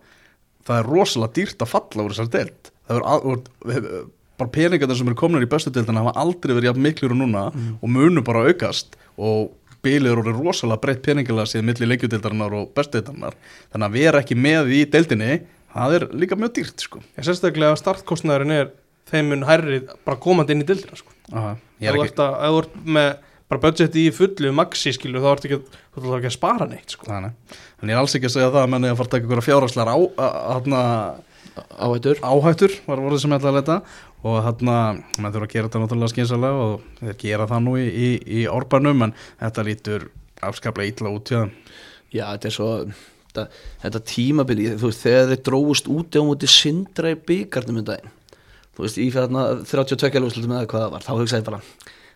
það 0.70 0.80
er 0.80 0.90
rosalega 0.94 1.36
dýrt 1.40 1.66
að 1.66 1.72
falla 1.74 2.06
úr 2.06 2.16
þessari 2.16 2.34
deild. 2.38 2.72
Það 2.88 3.00
er 3.00 3.08
að, 3.12 4.08
bara 4.40 4.54
peningar 4.56 4.96
sem 4.96 5.08
eru 5.12 5.20
komnir 5.20 5.44
í 5.44 5.50
bestu 5.52 5.72
deildina 5.76 6.04
hafa 6.06 6.16
aldrei 6.24 6.56
verið 6.56 6.70
jafn 6.72 6.84
miklur 6.88 7.12
og 7.16 7.20
núna 7.20 7.46
og 7.52 7.88
munu 7.92 8.24
bara 8.24 8.46
aukast. 8.48 8.96
Og 9.20 9.52
bilið 9.84 10.12
eru 10.14 10.34
rosalega 10.40 10.80
breytt 10.84 11.04
peningilega 11.06 11.48
síðan 11.52 11.68
milli 11.70 11.88
leikjudeildarinnar 11.92 12.56
og 12.56 12.72
bestu 12.76 12.98
deildarinnar. 13.00 13.36
Þannig 13.74 13.90
að 13.90 13.98
vera 14.00 14.22
ekki 14.24 14.36
með 14.40 14.72
í 14.76 14.84
deildinni 14.92 15.42
það 15.76 15.96
er 16.00 16.06
líka 16.24 16.38
mjög 16.40 16.56
dýrt 16.58 16.86
sko. 16.88 17.02
En 17.20 17.28
sérstaklega 17.28 17.76
startkostnæðurinn 17.80 18.56
er 18.56 18.72
þeim 19.12 19.32
mun 19.34 19.44
hærri 19.48 19.82
bara 20.06 20.20
komandi 20.22 20.56
inn 20.56 20.64
í 20.64 20.68
dildina 20.70 20.96
sko. 21.00 21.12
Aha, 21.34 21.56
ég 21.84 21.92
er 21.92 22.00
ekki 22.06 22.24
að- 22.24 22.40
ef 22.40 22.54
þú 22.56 22.62
ert 22.64 22.80
með 22.98 23.10
bara 23.50 23.64
budgeti 23.64 24.06
í 24.08 24.14
fullu 24.16 24.52
maxi 24.56 24.94
skilu 24.96 25.22
þá 25.24 25.30
ert 25.32 25.48
ekki, 25.48 25.60
þú 25.96 26.04
ert 26.04 26.20
ekki 26.20 26.30
að 26.32 26.36
spara 26.36 26.68
neitt 26.70 26.96
sko. 26.96 27.08
Þannig, 27.10 27.58
en 27.80 27.90
ég 27.90 27.96
er 27.96 28.02
alls 28.04 28.16
ekki 28.18 28.30
að 28.30 28.36
segja 28.36 28.52
það 28.54 28.62
að 28.62 28.72
menni 28.76 28.92
að 28.92 29.00
fara 29.00 29.10
að 29.10 29.16
taka 29.16 29.28
ykkur 29.28 29.48
fjárhagslegar 29.48 29.90
áhættur. 31.80 32.22
áhættur 32.24 32.76
var 32.86 33.02
voruð 33.04 33.20
sem 33.24 33.34
ég 33.34 33.42
ætla 33.42 33.52
að 33.52 33.58
leta. 33.60 33.80
Og 34.20 34.38
hérna, 34.44 34.78
menn 35.18 35.32
þurfa 35.32 35.48
að 35.48 35.54
gera 35.54 35.68
þetta 35.70 35.82
náttúrulega 35.84 36.12
skynsalega 36.14 36.64
og 36.66 36.74
þeir 37.00 37.20
gera 37.22 37.48
það 37.48 37.62
nú 37.66 37.76
í, 37.80 37.86
í, 37.88 38.10
í 38.40 38.48
árbænum 38.52 39.06
en 39.08 39.14
þetta 39.40 39.64
lítur 39.68 40.10
afskaplega 40.44 40.92
illa 40.92 41.14
út 41.16 41.32
hjá 41.32 41.40
þeim 41.40 41.54
Já, 42.10 42.24
þetta 42.34 42.50
er 42.50 42.56
svo 42.56 42.70
þetta, 43.30 43.46
þetta 43.84 44.02
tímabili, 44.10 44.68
þú 44.80 44.90
veist, 44.90 45.04
þegar 45.06 45.30
þeir 45.32 45.44
dróðust 45.50 45.90
út 45.94 46.18
á 46.18 46.22
móti 46.26 46.50
sindra 46.50 47.14
í 47.14 47.20
byggarnum 47.30 47.82
um 47.82 47.88
daginn, 47.88 48.14
þú 48.76 48.86
veist, 48.86 49.00
í 49.00 49.08
þarna 49.14 49.46
32 49.70 50.24
lúslutum 50.24 50.56
eða 50.56 50.70
hvað 50.72 50.86
það 50.86 50.94
var, 50.96 51.06
þá 51.06 51.12
hugsaði 51.14 51.44
ég 51.44 51.50
bara 51.52 51.62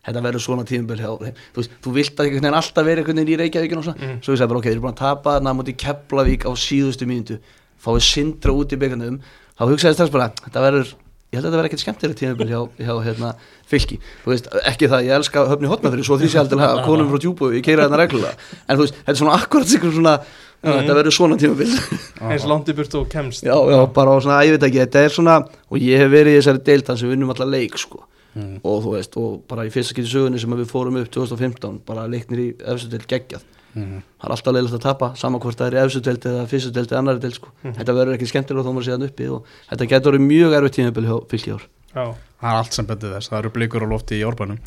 þetta 0.07 0.23
verður 0.27 0.45
svona 0.45 0.65
þeim. 0.67 0.87
Þú 0.89 1.61
veist, 1.61 1.77
þú 1.83 1.93
vilt 1.97 2.17
að 2.17 2.25
einhvern 2.27 2.47
veginn 2.47 2.59
alltaf 2.59 2.87
vera 2.87 3.03
einhvern 3.03 3.21
veginn 3.21 3.33
í 3.33 3.39
Reykjavíkinu 3.43 3.83
og 3.83 3.87
svona, 3.87 4.09
svo 4.19 4.33
hugsaði 4.33 4.47
ég 4.47 4.51
bara, 4.53 4.59
ok, 4.59 4.67
þeir 4.67 4.75
eru 4.75 4.83
búin 4.83 4.95
að 4.95 5.03
tapa 5.03 5.37
þarna 5.37 5.53
á 5.53 5.57
móti 5.59 5.77
Keflavík 5.83 6.47
á 6.47 6.51
síðustu 6.59 7.07
mínútu. 7.09 7.39
Fáið 7.83 8.03
sindra 8.07 8.57
út 8.57 8.75
í 8.75 8.79
byggarnum. 8.79 9.21
Þá 9.53 9.63
hugsaði 9.69 9.99
strax 9.99 10.13
bara, 10.13 10.29
þetta 10.43 10.65
verður 10.67 10.93
ég 11.33 11.41
held 11.41 11.47
að 11.47 11.49
þetta 11.49 11.59
verði 11.59 11.69
ekkert 11.71 11.81
skemmtilega 11.81 12.17
tímabil 12.19 12.49
hjá, 12.51 12.59
hjá 12.77 12.93
hérna, 13.07 13.29
fylki, 13.69 13.97
þú 14.21 14.31
veist, 14.33 14.49
ekki 14.69 14.89
það 14.91 15.05
ég 15.07 15.15
elska 15.17 15.45
höfni 15.49 15.69
hotnafyrir, 15.71 16.05
svo 16.05 16.17
því 16.21 16.29
sé 16.29 16.41
aldrei 16.43 16.61
að 16.61 16.81
konum 16.85 17.09
frá 17.09 17.21
djúbu, 17.23 17.49
ég 17.55 17.65
keira 17.65 17.87
þarna 17.87 18.01
reglulega. 18.03 18.49
En 18.67 18.77
þú 18.77 18.85
veist, 18.85 18.99
þetta 18.99 19.15
er 19.15 19.19
svona 19.23 19.37
akkurat 19.39 19.71
sikur 19.71 19.95
svona 19.95 20.13
já, 20.21 20.69
þetta 20.69 20.97
verður 20.99 21.15
svona 21.17 21.37
tímabil. 21.41 21.69
Eins 22.29 22.45
langt 22.51 22.69
í 22.69 22.75
burtu 22.77 23.01
og 23.01 23.09
kemst. 23.09 23.47
Já, 23.47 23.55
já, 23.73 23.79
bara 23.97 24.13
á 24.13 24.17
svona, 24.21 24.39
ég 24.45 24.53
veit 24.53 24.67
ekki, 24.69 24.83
þetta 24.83 25.05
er 25.07 25.15
svona 25.17 25.39
og 25.41 25.81
ég 25.81 26.03
hef 26.05 26.13
verið 26.13 26.37
í 26.37 26.41
þessari 26.43 26.63
deildan 26.69 27.01
sem 27.01 27.13
vinnum 27.15 27.33
alla 27.33 27.49
leik 27.49 27.81
sko, 27.81 28.05
Mm. 28.35 28.59
og 28.65 28.83
þú 28.83 28.91
veist 28.95 29.17
og 29.21 29.43
bara 29.47 29.65
í 29.67 29.69
fyrsta 29.69 29.93
geti 29.93 30.09
sögunni 30.09 30.39
sem 30.41 30.49
við 30.49 30.65
fórum 30.71 30.95
upp 30.97 31.09
2015, 31.13 31.81
bara 31.85 32.07
leiknir 32.09 32.39
í 32.39 32.47
efstu 32.65 32.89
deild 32.89 33.05
geggjað, 33.07 33.43
Mhm. 33.75 33.99
það 34.21 34.25
er 34.25 34.31
alltaf 34.33 34.53
leiðilegt 34.53 34.77
að 34.79 34.81
tapa 34.87 35.15
sama 35.15 35.39
hvort 35.39 35.57
það 35.57 35.67
er 35.67 35.73
í 35.77 35.85
efstu 35.85 36.01
deild 36.01 36.25
eða 36.25 36.47
fyrstu 36.49 36.71
deild 36.73 36.87
eða 36.89 36.97
annari 37.03 37.19
deild 37.19 37.33
sko, 37.37 37.49
þetta 37.63 37.93
verður 37.93 38.17
ekki 38.17 38.29
skemmtilega 38.31 38.65
þó 38.65 38.73
maður 38.73 38.87
séðan 38.89 39.05
uppi 39.07 39.27
og 39.29 39.45
þetta 39.69 39.87
getur 39.89 40.11
verið 40.13 40.25
mjög 40.27 40.55
erfitt 40.57 40.75
tímabil 40.79 41.05
hjá 41.05 41.17
fylki 41.29 41.51
ár. 41.53 41.63
Já. 41.93 42.05
það 42.41 42.49
er 42.49 42.57
allt 42.57 42.73
sem 42.73 42.85
betur 42.85 43.13
þess, 43.13 43.29
það 43.29 43.39
eru 43.39 43.49
blikur 43.53 43.85
á 43.85 43.87
lofti 43.93 44.17
í 44.17 44.25
árbænum. 44.25 44.57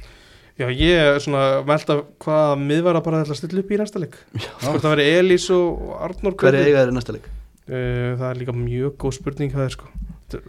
Já, 0.58 0.66
ég 0.72 0.96
er 0.96 1.18
svona 1.20 1.62
melda 1.66 2.02
hvað 2.22 2.58
miðvara 2.62 3.02
bara 3.04 3.24
ætla 3.24 3.34
að 3.34 3.40
stilla 3.42 3.60
upp 3.60 3.70
í 3.70 3.76
næsta 3.82 3.98
leik. 4.00 4.14
Hvort 4.62 4.80
það 4.80 4.94
veri 4.96 5.10
Elís 5.18 5.50
og 5.50 6.00
Arnór 6.00 6.34
hver 6.38 6.54
er 6.54 6.64
eiga 6.70 6.84
þeir 6.86 6.92
í 6.92 6.96
næsta 6.96 7.12
leik? 7.12 7.26
Uh, 7.68 8.14
Það 8.16 8.30
er 8.30 8.38
líka 8.40 8.54
mjög 8.54 8.94
góð 8.96 9.12
spurning 9.18 9.50
hvað 9.52 9.64
er 9.66 9.74
sko. 9.74 9.86
Er- 10.32 10.46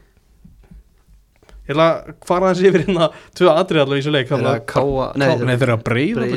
Ég 1.67 1.73
ætla 1.75 1.85
að 1.91 2.11
fara 2.23 2.49
þessi 2.53 2.69
yfir 2.69 2.83
hérna 2.85 3.07
tvö 3.35 3.49
atrið 3.51 3.81
allavega 3.81 3.99
í 3.99 4.03
þessu 4.05 4.13
leik 4.15 4.29
þannig 4.29 4.47
það 4.47 4.61
káa, 4.71 5.07
nei, 5.19 5.25
Nei, 5.27 5.55
þeir 5.57 5.65
eru 5.67 5.73
að 5.75 5.81
breyða 5.83 6.27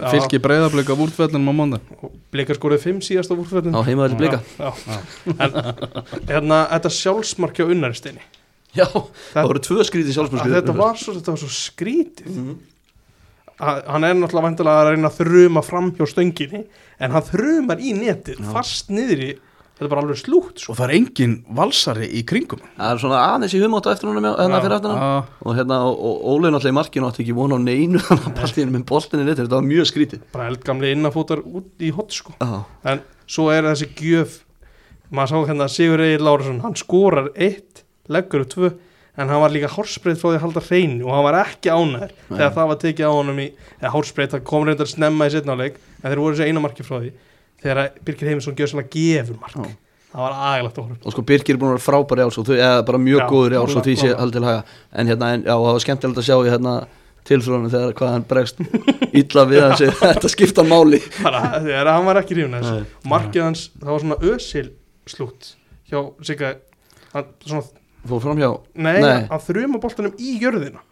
Já. 0.00 0.06
Fylki 0.14 0.40
breyðablika 0.40 0.94
af 0.94 1.02
úrtvellinum 1.04 1.50
á 1.52 1.54
mónda 1.58 1.80
að 1.84 2.14
Blikar 2.32 2.56
skoruð 2.56 2.80
fimm 2.86 3.02
síðast 3.04 3.28
á 3.28 3.36
úrföldin 3.36 3.76
á 3.76 3.80
heimaðalli 3.84 4.16
blika. 4.22 4.40
Já, 4.56 4.70
já. 4.72 5.00
En 5.36 5.58
hérna, 6.30 6.62
þetta 6.72 6.92
sjálfsmark 6.96 7.60
hjá 7.60 7.66
Unnarsteini 7.68 8.24
já, 8.78 8.86
það 9.34 9.48
voru 9.50 9.62
tvö 9.66 9.84
skríti 9.90 10.12
að 10.14 10.16
sjálfsmjörsku 10.16 10.54
þetta 10.56 10.76
var 10.78 10.98
svo, 11.00 11.14
þetta 11.18 11.34
var 11.34 11.40
svo 11.42 11.50
skrítið. 11.50 12.32
Mhm. 12.40 12.58
að, 13.60 13.80
hann 13.92 14.08
er 14.08 14.14
náttúrulega 14.16 14.46
vantilega 14.48 14.82
að 14.84 14.90
reyna 14.94 15.10
að 15.10 15.20
þruma 15.20 15.62
fram 15.66 15.92
hjá 15.98 16.06
stönginni 16.08 16.62
en 17.00 17.14
hann 17.16 17.26
þrumar 17.28 17.82
í 17.84 17.92
netið 17.98 18.40
fast 18.54 18.88
niður 18.94 19.24
í 19.26 19.30
þetta 19.80 19.86
er 19.86 19.92
bara 19.94 20.02
alveg 20.04 20.18
slútt 20.20 20.60
sko. 20.60 20.74
og 20.74 20.76
það 20.76 20.84
er 20.86 20.92
engin 20.98 21.34
valsari 21.56 22.08
í 22.12 22.20
kringum. 22.28 22.60
Það 22.76 22.90
er 22.92 22.98
svona 23.00 23.20
aðeins 23.30 23.54
í 23.56 23.60
humótt 23.62 23.86
á 23.88 23.92
eftir 23.94 24.10
honum 24.10 24.26
hérna 24.28 24.60
fyrir 24.60 24.74
aftan 24.76 24.98
og 25.00 25.56
hérna 25.56 25.78
og, 25.88 26.18
Óli 26.34 26.50
náttúrulega 26.52 26.74
í 26.74 26.76
markinu 26.76 27.08
átti 27.08 27.24
ekki 27.24 27.36
von 27.38 27.56
á 27.56 27.58
neinu 27.64 28.02
þannig 28.04 28.28
að 28.28 28.36
baltinu 28.42 28.74
með 28.74 28.84
boltinni 28.90 29.24
litur 29.24 29.46
þetta 29.46 29.56
var 29.56 29.66
mjög 29.70 29.88
skrítið 29.88 30.26
bara 30.34 30.50
eldgamli 30.52 30.92
innafótar 30.92 31.40
út 31.40 31.80
í 31.80 31.90
hot 31.96 32.12
sko. 32.12 32.36
Já, 32.36 32.60
en 32.92 33.00
svo 33.24 33.48
er 33.54 33.70
þessi 33.70 33.88
gjöf 33.96 34.36
maður 35.08 35.32
sá 35.32 35.48
hérna 35.48 35.70
Sigur 35.72 36.04
Egil 36.04 36.28
Lárusson 36.28 36.60
hann 36.60 36.76
skorar 36.76 37.32
eitt, 37.34 37.86
leggur 38.12 38.44
upp 38.44 38.52
tvö 38.52 38.72
en 39.16 39.28
hann 39.32 39.40
var 39.42 39.50
líka 39.52 39.72
hálsbreyt 39.72 40.20
frá 40.20 40.28
því 40.30 40.36
að 40.36 40.44
halda 40.44 40.62
hreinu 40.68 41.08
og 41.08 41.16
hann 41.16 41.26
var 41.26 41.40
ekki 41.40 41.72
ánæður 41.72 42.12
þegar 42.28 42.52
það 42.54 42.68
var 42.70 42.78
tekið 42.84 43.08
á 43.10 43.12
honum 43.16 43.40
í 43.42 43.48
eða 43.80 43.90
hálsbreyt, 43.96 44.36
það 44.36 44.44
kom 44.52 44.68
reyndar 44.68 44.88
snemma 44.88 45.26
í 45.26 45.34
setnáleik 45.34 45.80
en 45.80 46.06
þeir 46.06 46.22
voru 46.22 46.36
þessi 46.36 46.46
eina 46.52 46.62
marki 46.62 46.86
frá 46.86 47.00
því 47.00 47.10
þegar 47.62 47.82
að 47.84 48.00
Birgir 48.06 48.30
Heimisson 48.32 48.56
gjör 48.58 48.70
svona 48.72 48.86
gefur 48.94 49.38
mark. 49.40 49.56
Já. 49.56 49.76
það 50.10 50.24
var 50.24 50.38
aðgælegt 50.50 50.78
að 50.80 50.86
horfa 50.88 51.06
og 51.06 51.14
sko 51.14 51.24
Birgir 51.30 51.54
er 51.54 51.60
búin 51.60 51.70
að 51.70 51.76
vera 51.76 51.86
frábæri 51.86 52.24
áls 52.26 52.40
eða 52.56 52.70
bara 52.88 52.98
mjög 53.02 53.20
Já, 53.20 53.26
góður 53.30 53.58
áls 53.60 53.76
og 53.78 53.84
því 53.86 53.94
sé 54.00 54.08
haldið 54.18 54.38
til 54.38 54.48
haga. 54.48 54.64
En 54.92 55.10
hérna, 55.12 55.28
en, 55.36 55.44
já, 55.46 55.52
það 55.54 55.68
var 55.70 55.84
skemmtilegt 55.84 56.22
að 56.22 56.26
sjá 56.30 56.36
í 56.40 56.50
hérna 56.50 56.74
tilfrjóðunum 57.30 57.70
þegar 57.74 57.94
hvað 58.00 58.12
hann 58.14 58.24
bregst 58.30 58.62
illa 59.20 59.44
við 59.50 59.62
hans 59.66 59.82
þetta 60.00 60.30
skipta 60.32 60.64
máli. 60.66 60.98
Þegar 61.20 61.90
hann 61.92 62.08
var 62.08 62.20
ekki 62.22 62.38
hrifin 62.38 62.56
að 62.58 62.66
þessu. 62.66 63.00
Markið 63.12 63.44
hans, 63.44 63.64
það 63.76 63.92
var 63.92 64.04
svona 64.06 64.20
ösil 64.32 64.66
slútt 65.10 65.52
hjá 65.90 66.00
Sigga 66.26 66.54
hann 67.12 67.30
svona, 67.44 67.64
fór 68.08 68.22
fram 68.24 68.40
hjá 68.40 68.50
nei, 68.74 68.96
Nei. 69.04 69.26
hann 69.30 69.44
þrjuma 69.46 69.80
boltanum 69.82 70.16
í 70.18 70.36
jörðina. 70.42 70.82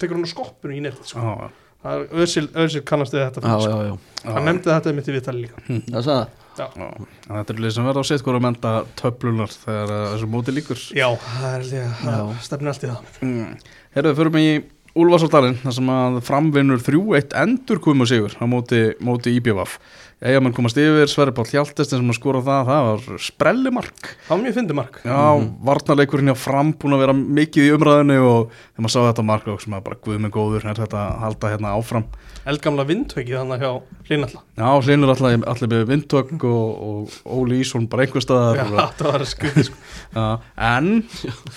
Tekur 0.00 0.16
hann 0.18 0.26
á 0.26 0.30
skoppinu 0.32 0.76
í 0.76 0.82
netið 0.84 1.12
sko. 1.12 1.50
Er 1.82 2.04
ösil, 2.22 2.44
ösil 2.62 2.84
kannast 2.86 3.14
við 3.14 3.24
þetta 3.24 3.42
já, 3.42 3.54
fyrir, 3.58 3.72
já, 3.88 3.94
sko. 3.96 4.18
já, 4.22 4.28
hann 4.36 4.44
nefndi 4.46 4.70
þetta 4.70 4.92
mitt 4.94 5.08
í 5.08 5.14
viðtali 5.16 5.40
líka 5.42 5.62
það 5.66 6.04
sagði 6.06 6.26
það. 6.58 6.76
já. 6.76 6.86
En 7.26 7.32
þetta 7.40 7.54
er 7.54 7.62
lið 7.64 7.74
sem 7.74 7.88
verða 7.88 8.04
á 8.04 8.10
hvort 8.26 8.38
að 8.38 8.44
menda 8.46 8.74
töflunar 9.00 9.56
þegar 9.56 9.94
uh, 9.96 10.04
þessu 10.12 10.28
móti 10.30 10.54
líkur 10.54 10.84
já, 10.94 11.08
það 11.24 11.56
er 11.56 11.66
líka, 11.72 12.22
stefnir 12.46 12.72
allt 12.72 12.86
í 12.86 12.92
það 12.92 13.18
mm. 13.26 13.50
Herðu, 13.96 14.14
fyrir 14.20 14.34
mig 14.36 14.46
í 14.46 14.54
Úlfarsáldalinn 15.02 15.56
þar 15.62 15.74
sem 15.78 15.86
að 15.88 16.16
framvinnur 16.26 16.82
3-1 16.84 17.34
endur 17.42 17.78
komu 17.80 18.04
sigur 18.08 18.34
á 18.36 18.44
móti, 18.44 18.82
móti 19.00 19.32
IBVF 19.38 19.78
Eigamenn 20.22 20.54
komast 20.54 20.78
yfir, 20.78 21.08
Sverri 21.10 21.32
Páll 21.34 21.48
Hjaltestin 21.50 21.98
sem 21.98 22.10
að 22.12 22.14
skora 22.14 22.40
það, 22.46 22.68
það 22.68 22.84
var 22.86 23.22
sprellimark. 23.26 24.10
Það 24.28 24.30
var 24.30 24.42
mjög 24.44 24.52
fyndið 24.54 24.76
mark. 24.78 24.98
Já, 25.02 25.22
varnarleikurinn 25.66 26.30
hjá 26.30 26.36
fram 26.38 26.68
búin 26.78 26.94
að 26.94 27.00
vera 27.02 27.14
mikið 27.18 27.64
í 27.66 27.72
umræðinu 27.74 28.18
og 28.22 28.52
þegar 28.52 28.84
maður 28.84 28.92
sá 28.94 29.00
þetta 29.08 29.24
mark 29.32 29.48
og 29.50 29.64
sem 29.64 29.74
að 29.74 29.82
bara 29.88 29.98
guð 30.04 30.20
með 30.22 30.34
góður 30.36 30.66
er 30.70 30.78
þetta 30.78 31.00
að 31.00 31.16
halda 31.24 31.50
hérna 31.50 31.72
áfram? 31.74 32.06
Eldgamla 32.52 32.84
vindhökið 32.86 33.38
þannig 33.40 33.64
hjá 33.64 33.72
Linalla 34.12 34.42
Já, 34.62 34.68
hleinur 34.86 35.12
allir, 35.14 35.72
með 35.72 35.82
vindtök 35.90 36.46
og, 36.46 36.84
og 36.86 37.16
Óli 37.40 37.58
Ísson 37.64 37.88
bara 37.90 38.06
einhver 38.06 38.22
staðar 38.22 38.60
já, 38.60 38.66
og, 38.68 38.92
það 39.00 39.10
var 39.16 39.24
skuttið 39.32 39.70
sko. 39.70 39.80
en 40.72 40.92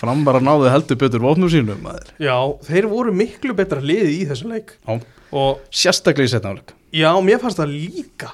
fram 0.01 0.25
bara 0.25 0.41
náði 0.41 0.73
heldur 0.73 0.99
betur 1.05 1.25
vopnum 1.25 1.53
sínum 1.53 1.85
maður. 1.85 2.09
já, 2.17 2.37
þeir 2.65 2.89
voru 2.89 3.13
miklu 3.13 3.57
betra 3.57 3.81
liði 3.81 4.23
í 4.23 4.25
þessum 4.31 4.57
leik. 4.57 4.73
Já, 4.81 4.97
og 5.35 5.61
sérstaklega 5.69 6.29
í 6.29 6.33
setnáleik 6.33 6.73
já, 6.95 7.09
mér 7.25 7.41
fannst 7.43 7.59
það 7.59 7.73
líka 7.75 8.31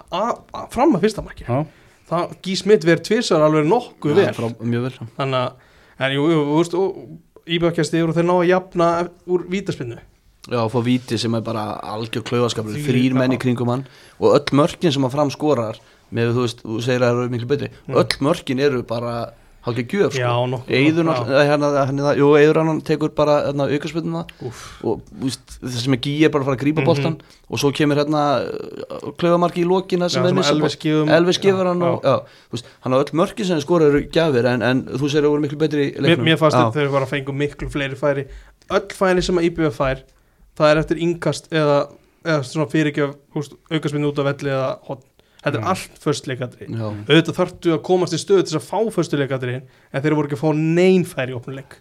fram 0.74 0.96
að 0.98 1.04
fyrsta 1.08 1.24
marki 1.26 1.48
Já, 1.48 1.60
það 2.12 2.38
gís 2.46 2.64
mitt 2.70 2.86
verið 2.88 3.06
tvisar 3.10 3.44
alveg 3.46 3.68
nokkuð 3.72 4.16
vel. 4.22 4.32
þannig 5.18 5.42
að, 5.42 5.52
en 6.06 6.16
jú, 6.18 6.26
jú, 6.36 6.40
þú 6.52 6.62
veist 6.62 6.78
íbjökkjast 7.58 7.96
yfir 7.98 8.12
og 8.12 8.18
þeir 8.18 8.28
ná 8.30 8.34
að 8.38 8.50
jafna 8.52 8.88
úr 9.32 9.46
vítaspinnu 9.52 9.98
Já, 10.50 10.58
að 10.64 10.72
fá 10.74 10.80
víti 10.82 11.18
sem 11.22 11.36
er 11.38 11.44
bara 11.46 11.64
algjör 11.94 12.24
klauðaskapur 12.26 12.74
Því- 12.74 12.86
þrýr 12.88 13.14
menn 13.14 13.36
í 13.36 13.38
já. 13.38 13.42
kringum 13.44 13.70
hann. 13.70 13.84
Og 14.18 14.34
öll 14.34 14.56
mörkin 14.58 14.92
sem 14.92 15.04
að 15.06 15.12
fram 15.14 15.30
skorar 15.30 15.78
með 16.12 16.32
þú 16.34 16.42
veist, 16.48 16.64
þú 16.66 16.78
segir 16.82 17.04
að 17.06 17.12
það 17.12 17.20
eru 17.22 17.30
miklu 17.36 17.50
betri. 17.52 17.70
Mm. 17.86 17.96
öll 18.02 18.16
mörkin 18.26 18.60
eru 18.66 18.82
bara 18.90 19.12
hálfgeir 19.62 19.88
gjöf 19.88 20.14
sko. 20.14 20.22
já. 20.22 20.32
náttúrulega- 21.06 21.46
hérna, 21.46 21.68
hérna, 21.86 22.66
hann 22.68 22.82
tekur 22.82 23.10
bara 23.16 23.36
hérna, 23.48 23.68
aukarspilnuna 23.70 24.26
Úff. 24.42 24.84
og 24.84 25.02
veist, 25.22 25.60
það 25.62 25.78
sem 25.84 25.94
er 25.94 25.98
gí 26.02 26.14
er 26.26 26.30
bara 26.30 26.44
að 26.44 26.48
fara 26.50 26.58
að 26.58 26.64
grípa 26.64 26.82
Mhm. 26.82 26.86
boltan 26.86 27.22
og 27.50 27.60
svo 27.60 27.72
kemur 27.72 27.96
hérna 28.02 28.24
klauðamarki 29.18 29.62
í 29.64 29.68
lokina 29.68 30.10
sem 30.10 30.24
Já, 30.24 30.30
er 30.30 30.34
missa 30.34 30.54
Elvis 30.54 31.38
gefur- 31.40 31.66
hann 31.68 31.82
og 31.82 32.02
já, 32.04 32.16
veist, 32.52 32.66
hann 32.82 32.94
á 32.94 32.98
öll 33.04 33.14
mörkin 33.14 33.46
sem 33.46 33.60
skora 33.62 33.86
eru 33.90 34.02
gjafir 34.10 34.46
en, 34.46 34.62
en 34.62 34.84
þú 34.86 35.10
segir 35.10 35.22
að 35.22 35.26
það 35.26 35.34
voru 35.36 35.42
miklu 35.46 35.58
betri 35.58 35.86
leiknum 36.00 36.26
mér 36.26 36.38
fannst 36.38 36.58
þetta 36.58 36.74
þegar 36.74 36.92
bara 36.92 37.06
fengu 37.06 37.32
miklu 37.34 37.70
fleiri 37.70 37.96
færi 37.96 38.26
öll 38.70 38.88
færi 38.98 39.22
sem 39.24 39.38
að 39.38 39.44
IBF 39.50 39.78
fær 39.78 40.02
það 40.58 40.72
er 40.72 40.78
eftir 40.82 40.98
yngast 41.02 41.50
eða, 41.52 41.88
eða 42.26 42.68
fyrirgjöf 42.70 43.16
aukastminn 43.72 44.06
út 44.10 44.20
á 44.20 44.24
velli 44.24 44.50
eða 44.52 44.78
hot. 44.88 45.04
Þetta 45.42 45.56
er 45.58 45.62
Mm. 45.62 45.70
allt 45.74 46.02
föstleikadri 46.04 46.68
Já. 46.70 46.88
auðvitað 47.10 47.38
þarftu 47.40 47.74
að 47.76 47.82
komast 47.88 48.14
í 48.14 48.20
stöðu 48.22 48.44
til 48.46 48.54
þess 48.54 48.62
að 48.62 48.70
fá 48.70 48.80
föstuleikadri 48.98 49.56
en 49.62 50.02
þeir 50.02 50.16
voru 50.18 50.28
ekki 50.30 50.38
að 50.38 50.44
fá 50.46 50.52
nein 50.56 51.04
færi 51.06 51.34
í 51.34 51.38
opnuleik 51.40 51.80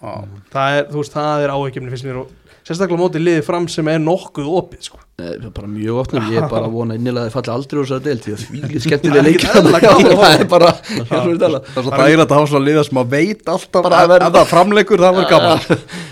það 0.00 0.76
er, 0.78 0.86
þú 0.88 1.02
veist, 1.02 1.12
það 1.12 1.42
er 1.44 1.50
áhyggjumni 1.52 1.90
finnst 1.92 2.06
mér 2.08 2.18
og 2.22 2.30
sérstaklega 2.64 2.96
á 2.96 3.02
móti 3.02 3.20
liði 3.20 3.42
fram 3.44 3.66
sem 3.68 3.88
er 3.88 3.98
nokkuð 4.00 4.46
opið 4.48 4.84
sko. 4.86 4.98
Nei, 5.20 5.26
það 5.36 5.46
er 5.48 5.52
bara 5.58 5.68
mjög 5.68 5.98
opnum, 6.00 6.26
ég 6.32 6.38
er 6.40 6.48
bara 6.48 6.68
að 6.68 6.74
vona 6.76 6.96
innilega 6.96 7.26
að 7.26 7.28
þið 7.28 7.34
falli 7.36 7.52
aldrei 7.54 7.80
úr 7.80 7.88
þessari 7.88 8.04
deild 8.06 8.22
því 8.24 8.32
að 8.32 8.44
því 8.44 8.60
er 8.78 8.84
skemmtilega 8.84 9.16
Það 9.16 9.20
er 9.20 9.28
leik 9.28 9.44
að 9.44 9.68
það 10.20 10.36
er 10.36 10.46
bara, 10.54 10.70
er 10.70 11.04
svo 11.10 11.34
að 11.34 11.40
það 11.40 11.56
er 11.56 11.84
svo 11.84 11.92
dægilegt 12.00 12.30
að 12.30 12.38
hafa 12.38 12.50
svona 12.52 12.68
liða 12.68 12.84
sem 12.88 13.00
að 13.02 13.10
veit 13.16 13.52
alltaf 13.54 13.88
að 13.90 13.96
að 14.00 14.08
verða- 14.14 14.30
það 14.38 14.48
framleikur 14.54 15.04
það 15.04 15.18
var 15.20 15.28
gaman. 15.34 15.66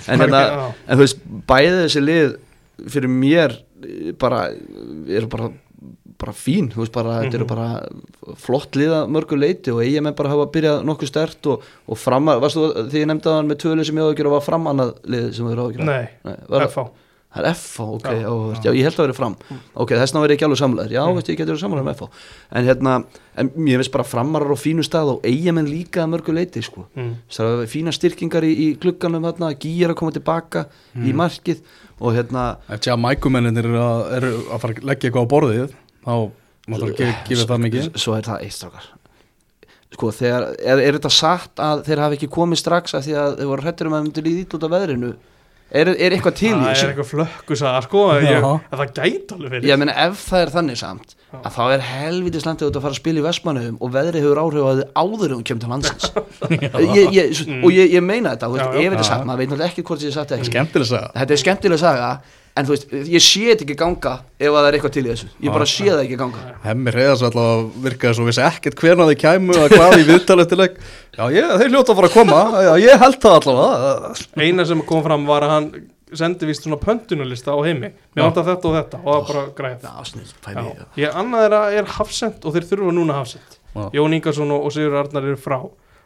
En, 0.08 0.24
hérna, 0.24 0.42
Já. 0.44 0.66
en 0.88 0.98
þú 0.98 1.04
veist, 1.06 1.24
bæði 1.48 1.78
þessi 1.84 2.04
lið 2.04 2.36
fyrir 2.92 3.12
mér 3.16 3.56
eh, 3.84 4.12
bara, 4.20 4.42
eru 5.08 5.30
bara 5.32 5.50
bara 6.18 6.32
fín, 6.34 6.68
þú 6.72 6.82
veist 6.82 6.92
bara, 6.92 7.20
þetta 7.22 7.34
eru 7.38 7.44
Mhm. 7.46 7.54
bara 7.54 8.36
flott 8.36 8.72
liða 8.78 9.04
mörgu 9.08 9.38
leiti 9.38 9.70
og 9.70 9.82
eigamenn 9.84 10.16
bara 10.18 10.28
hafa 10.34 10.46
byrjað 10.52 10.84
nokkuð 10.84 11.06
stert 11.12 11.46
og, 11.46 11.62
og 11.88 11.96
framar, 11.98 12.40
varstu 12.42 12.72
því 12.90 13.04
ég 13.04 13.06
nefndi 13.10 13.28
að 13.30 13.36
hann 13.38 13.48
með 13.52 13.60
tvölu 13.62 13.84
sem 13.86 13.96
ég 13.96 14.02
á 14.02 14.10
að 14.10 14.16
gera 14.18 14.30
var 14.34 14.40
framannað 14.46 14.94
lið 15.06 15.28
sem 15.34 15.46
þú 15.46 15.52
eru 15.52 15.62
á 15.62 15.66
að 15.68 15.76
gera 15.76 15.84
nei, 15.84 16.08
var, 16.48 16.66
FH 16.68 16.88
Það 17.28 17.44
er 17.44 17.52
FH, 17.52 17.80
ok, 17.92 18.04
Já. 18.08 18.20
já, 18.24 18.62
já, 18.64 18.70
ég 18.72 18.82
held 18.88 18.96
að 18.96 19.04
vera 19.04 19.12
fram 19.18 19.34
Ok, 19.76 19.90
þess 19.92 20.12
vegna 20.14 20.22
verið 20.24 20.34
ekki 20.38 20.44
alveg 20.46 20.58
samlegaður 20.62 20.92
Já, 20.96 21.02
Mm. 21.04 21.14
veist, 21.18 21.28
ég 21.28 21.36
getur 21.36 21.52
verið 21.52 21.60
samlegaður 21.60 21.88
með 21.88 21.96
FH 21.98 22.08
En 22.56 22.64
hérna, 22.64 23.04
en 23.36 23.50
mér 23.50 23.76
finnst 23.82 23.92
bara 23.92 24.04
framarar 24.08 24.48
á 24.48 24.56
fínu 24.56 24.82
stað 24.82 25.10
og 25.12 25.20
eigamenn 25.28 25.68
líka 25.68 26.00
að 26.02 26.08
mörgu 26.14 26.32
leiti 26.32 26.62
sko. 26.64 26.86
mm. 26.96 27.12
Það 27.28 27.62
er 27.62 27.66
fína 27.68 27.92
styrkingar 27.92 28.42
í, 28.48 28.52
í 28.56 28.78
glugganum 28.80 29.22
þarna, 29.28 29.52
gýjar 29.60 29.90
að 29.92 29.94
koma 30.00 30.10
tilbaka 30.16 30.66
í 30.96 31.12
markið 31.12 31.60
og 32.00 32.14
hérna 32.16 32.56
Eftir 32.70 32.92
að 32.96 33.04
mækumennir 33.04 33.64
eru 33.68 33.76
að, 33.76 34.12
eru 34.16 34.32
að 34.48 34.60
fara 34.64 34.74
að 34.74 34.84
leggja 34.88 35.10
eitthvað 35.10 35.28
á 35.28 35.32
borðið 35.36 35.70
þá 36.05 36.14
máttu 36.68 36.90
að 36.92 37.01
gefa 37.28 37.49
það 37.49 37.64
mikið 37.66 37.90
Svo 37.99 38.16
er 38.18 38.28
það 38.28 38.44
eitt 38.46 38.57
strákar 38.59 38.90
Sko, 39.88 40.11
þegar, 40.12 40.51
er, 40.61 40.82
er 40.84 40.99
þetta 40.99 41.11
satt 41.16 41.61
að 41.64 41.86
þeir 41.86 42.03
hafi 42.05 42.18
ekki 42.18 42.28
komið 42.34 42.61
strax 42.61 42.92
að 42.99 43.07
því 43.07 43.14
að 43.22 43.38
þeir 43.38 43.49
voru 43.55 43.64
hrættur 43.64 43.88
um 43.88 43.94
að 43.96 44.03
myndir 44.05 44.26
líði 44.26 44.44
út 44.59 44.66
af 44.68 44.74
veðrinu 44.76 45.12
Er, 45.68 45.84
er 46.01 46.14
eitthvað 46.16 46.36
til 46.38 46.49
í 46.49 46.57
það 46.57 46.70
er 46.80 46.90
eitthvað 46.94 47.09
flökkusaga 47.11 47.80
sko 47.84 48.03
en 48.14 48.22
ég, 48.24 48.38
Já. 48.40 48.53
en 48.72 48.78
það 48.80 48.92
gæti 48.96 49.34
alveg 49.34 49.51
verið 49.53 49.66
Ég 49.68 49.80
meina 49.82 49.94
ef 50.07 50.22
það 50.24 50.40
er 50.44 50.53
þannig 50.55 50.78
samt 50.80 51.11
Já. 51.12 51.34
að 51.42 51.51
þá 51.59 51.61
er 51.74 51.82
helvítið 51.84 52.44
slandið 52.44 52.68
út 52.70 52.78
að 52.78 52.86
fara 52.86 52.96
að 52.96 53.01
spila 53.03 53.20
í 53.20 53.24
Vestmannaugum 53.26 53.76
og 53.84 53.92
veðri 53.99 54.22
hefur 54.24 54.40
áhrif 54.40 54.64
á 54.64 54.72
þið 54.78 54.86
áður 55.03 55.34
kemur 55.51 55.61
til 55.66 55.72
landsins 55.74 56.09
ég, 56.96 57.12
ég, 57.18 57.42
og 57.61 57.68
ég, 57.76 57.92
ég 57.99 58.07
meina 58.09 58.32
þetta, 58.32 58.49
þú 58.49 58.57
veist, 58.57 58.64
Já, 58.64 58.72
já. 58.72 58.80
ef 58.80 58.88
þetta 58.88 58.96
er 58.96 59.05
Já. 59.05 59.11
satt 59.11 59.28
maður 59.28 59.42
veit 59.42 59.53
náttúrulega 59.53 59.68
ekki 59.74 59.84
hvort 59.90 60.07
ég 60.07 60.09
er 60.09 60.16
satt 60.16 60.32
eða 60.32 60.40
ekki 60.40 60.53
Skemmtileg 60.55 60.88
sagði 60.88 61.12
þetta 61.20 61.36
er 61.36 61.42
skemmtilega 61.44 61.82
saga 61.84 62.09
en 62.59 62.66
þú 62.66 62.74
veist, 62.74 62.94
ég 63.09 63.22
sé 63.22 63.42
þetta 63.48 63.64
ekki 63.66 63.76
ganga 63.78 64.14
ef 64.38 64.48
að 64.48 64.56
það 64.59 64.68
er 64.68 64.76
eitthvað 64.78 64.94
til 64.96 65.04
í 65.04 65.11
þessu. 65.12 65.28
Ég 65.44 65.54
bara 65.54 65.68
sé 65.70 65.84
það 65.88 66.00
ekki 66.04 66.18
ganga. 66.20 66.46
Hemmi 66.64 66.94
reyðast 66.94 67.26
alltaf 67.28 67.76
virkaði 67.84 68.18
svo 68.18 68.26
vissi 68.28 68.42
ekkert 68.44 68.80
hvernig 68.82 69.12
þið 69.12 69.20
kæmu 69.22 69.59
að 69.59 69.74
hvað 69.76 69.94
í 69.98 70.09
viðtal 70.09 70.38
eftir 70.42 70.61
leik. 70.62 70.80
Já, 71.18 71.22
ég, 71.34 71.52
þeir 71.62 71.70
hljóta 71.74 71.94
að 71.94 72.00
fara 72.00 72.11
að 72.11 72.16
koma. 72.16 72.40
Já, 72.66 72.72
ég 72.82 73.04
held 73.04 73.20
það 73.22 73.38
allavega. 73.38 74.12
Eina 74.42 74.66
sem 74.68 74.82
kom 74.90 75.06
fram 75.06 75.28
var 75.28 75.46
að 75.46 75.54
hann 75.54 75.70
sendi 76.18 76.48
vist 76.48 76.64
svona 76.64 76.78
pöntunulista 76.80 77.52
á 77.52 77.59
heimi 77.61 77.90
mér 77.90 77.92
Já. 78.16 78.22
vantar 78.24 78.46
þetta 78.46 78.68
og 78.68 78.76
þetta 78.78 79.00
og 79.02 79.09
það 79.09 79.18
var 79.18 79.26
bara 79.28 79.42
græð 79.59 79.82
Já, 79.84 80.04
snill, 80.09 80.30
fæ 80.40 80.50
Já. 80.54 80.61
mig. 80.62 80.78
Ég 80.96 81.18
annað 81.20 81.42
þeirra 81.44 81.59
er 81.76 81.90
hafsend 81.98 82.46
og 82.48 82.54
þeir 82.54 82.68
þurfa 82.70 82.94
núna 82.96 83.18
hafsend. 83.18 83.59
Jón 83.94 84.16
Ingarsson 84.16 84.54
og, 84.56 84.70
Sigur 84.72 84.96
Arnar 85.02 85.26
eru 85.28 85.36
frá. 85.40 85.59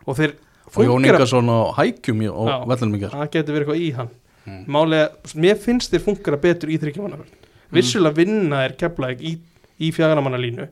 Og 0.03 0.19
þeir 0.19 0.35
Og 0.73 0.87
Jón 0.89 1.05
Ingarsson 1.07 1.51
á 1.53 1.59
hækjum 1.77 2.25
og 2.33 2.67
vellinum 2.71 2.97
í 2.97 3.03
gerð 3.03 3.17
það 3.19 3.31
getur 3.37 3.57
verið 3.57 3.67
eitthvað 3.67 3.83
í 3.83 3.89
hann 3.99 4.11
Mm. 4.43 4.63
málega, 4.75 5.09
mér 5.39 5.59
finnst 5.63 5.93
þeir 5.93 6.03
funkara 6.03 6.39
betur 6.43 6.71
í 6.73 6.79
þryggjumannafjörn 6.83 7.75
vissulega 7.77 8.17
vinna 8.17 8.65
er 8.67 8.73
keflæk 8.81 9.21
í, 9.23 9.37
í 9.79 9.91
fjaganamannalínu 9.95 10.65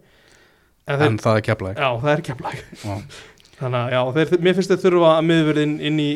en 0.91 1.05
En 1.07 1.18
það 1.23 1.39
er 1.39 1.45
keflaði 1.47 1.77
já, 1.79 1.91
það 2.03 2.12
er 2.16 2.23
keflæk 2.27 2.64
Já. 2.83 2.97
þannig 3.61 3.79
að 3.81 3.95
já, 3.95 4.01
þeir, 4.16 4.35
mér 4.43 4.59
finnst 4.59 4.73
þeir 4.75 4.83
þurfa 4.87 5.12
að 5.14 5.29
miðverðin 5.29 5.77
inn 5.87 6.03
í 6.03 6.11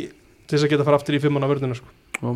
til 0.45 0.57
þess 0.57 0.67
að 0.67 0.75
geta 0.75 0.89
fara 0.89 0.99
aftur 1.01 1.17
í 1.17 1.21
fimmanna 1.23 1.49
vörðina 1.49 1.77
sko. 1.79 1.89
Já. 2.19 2.33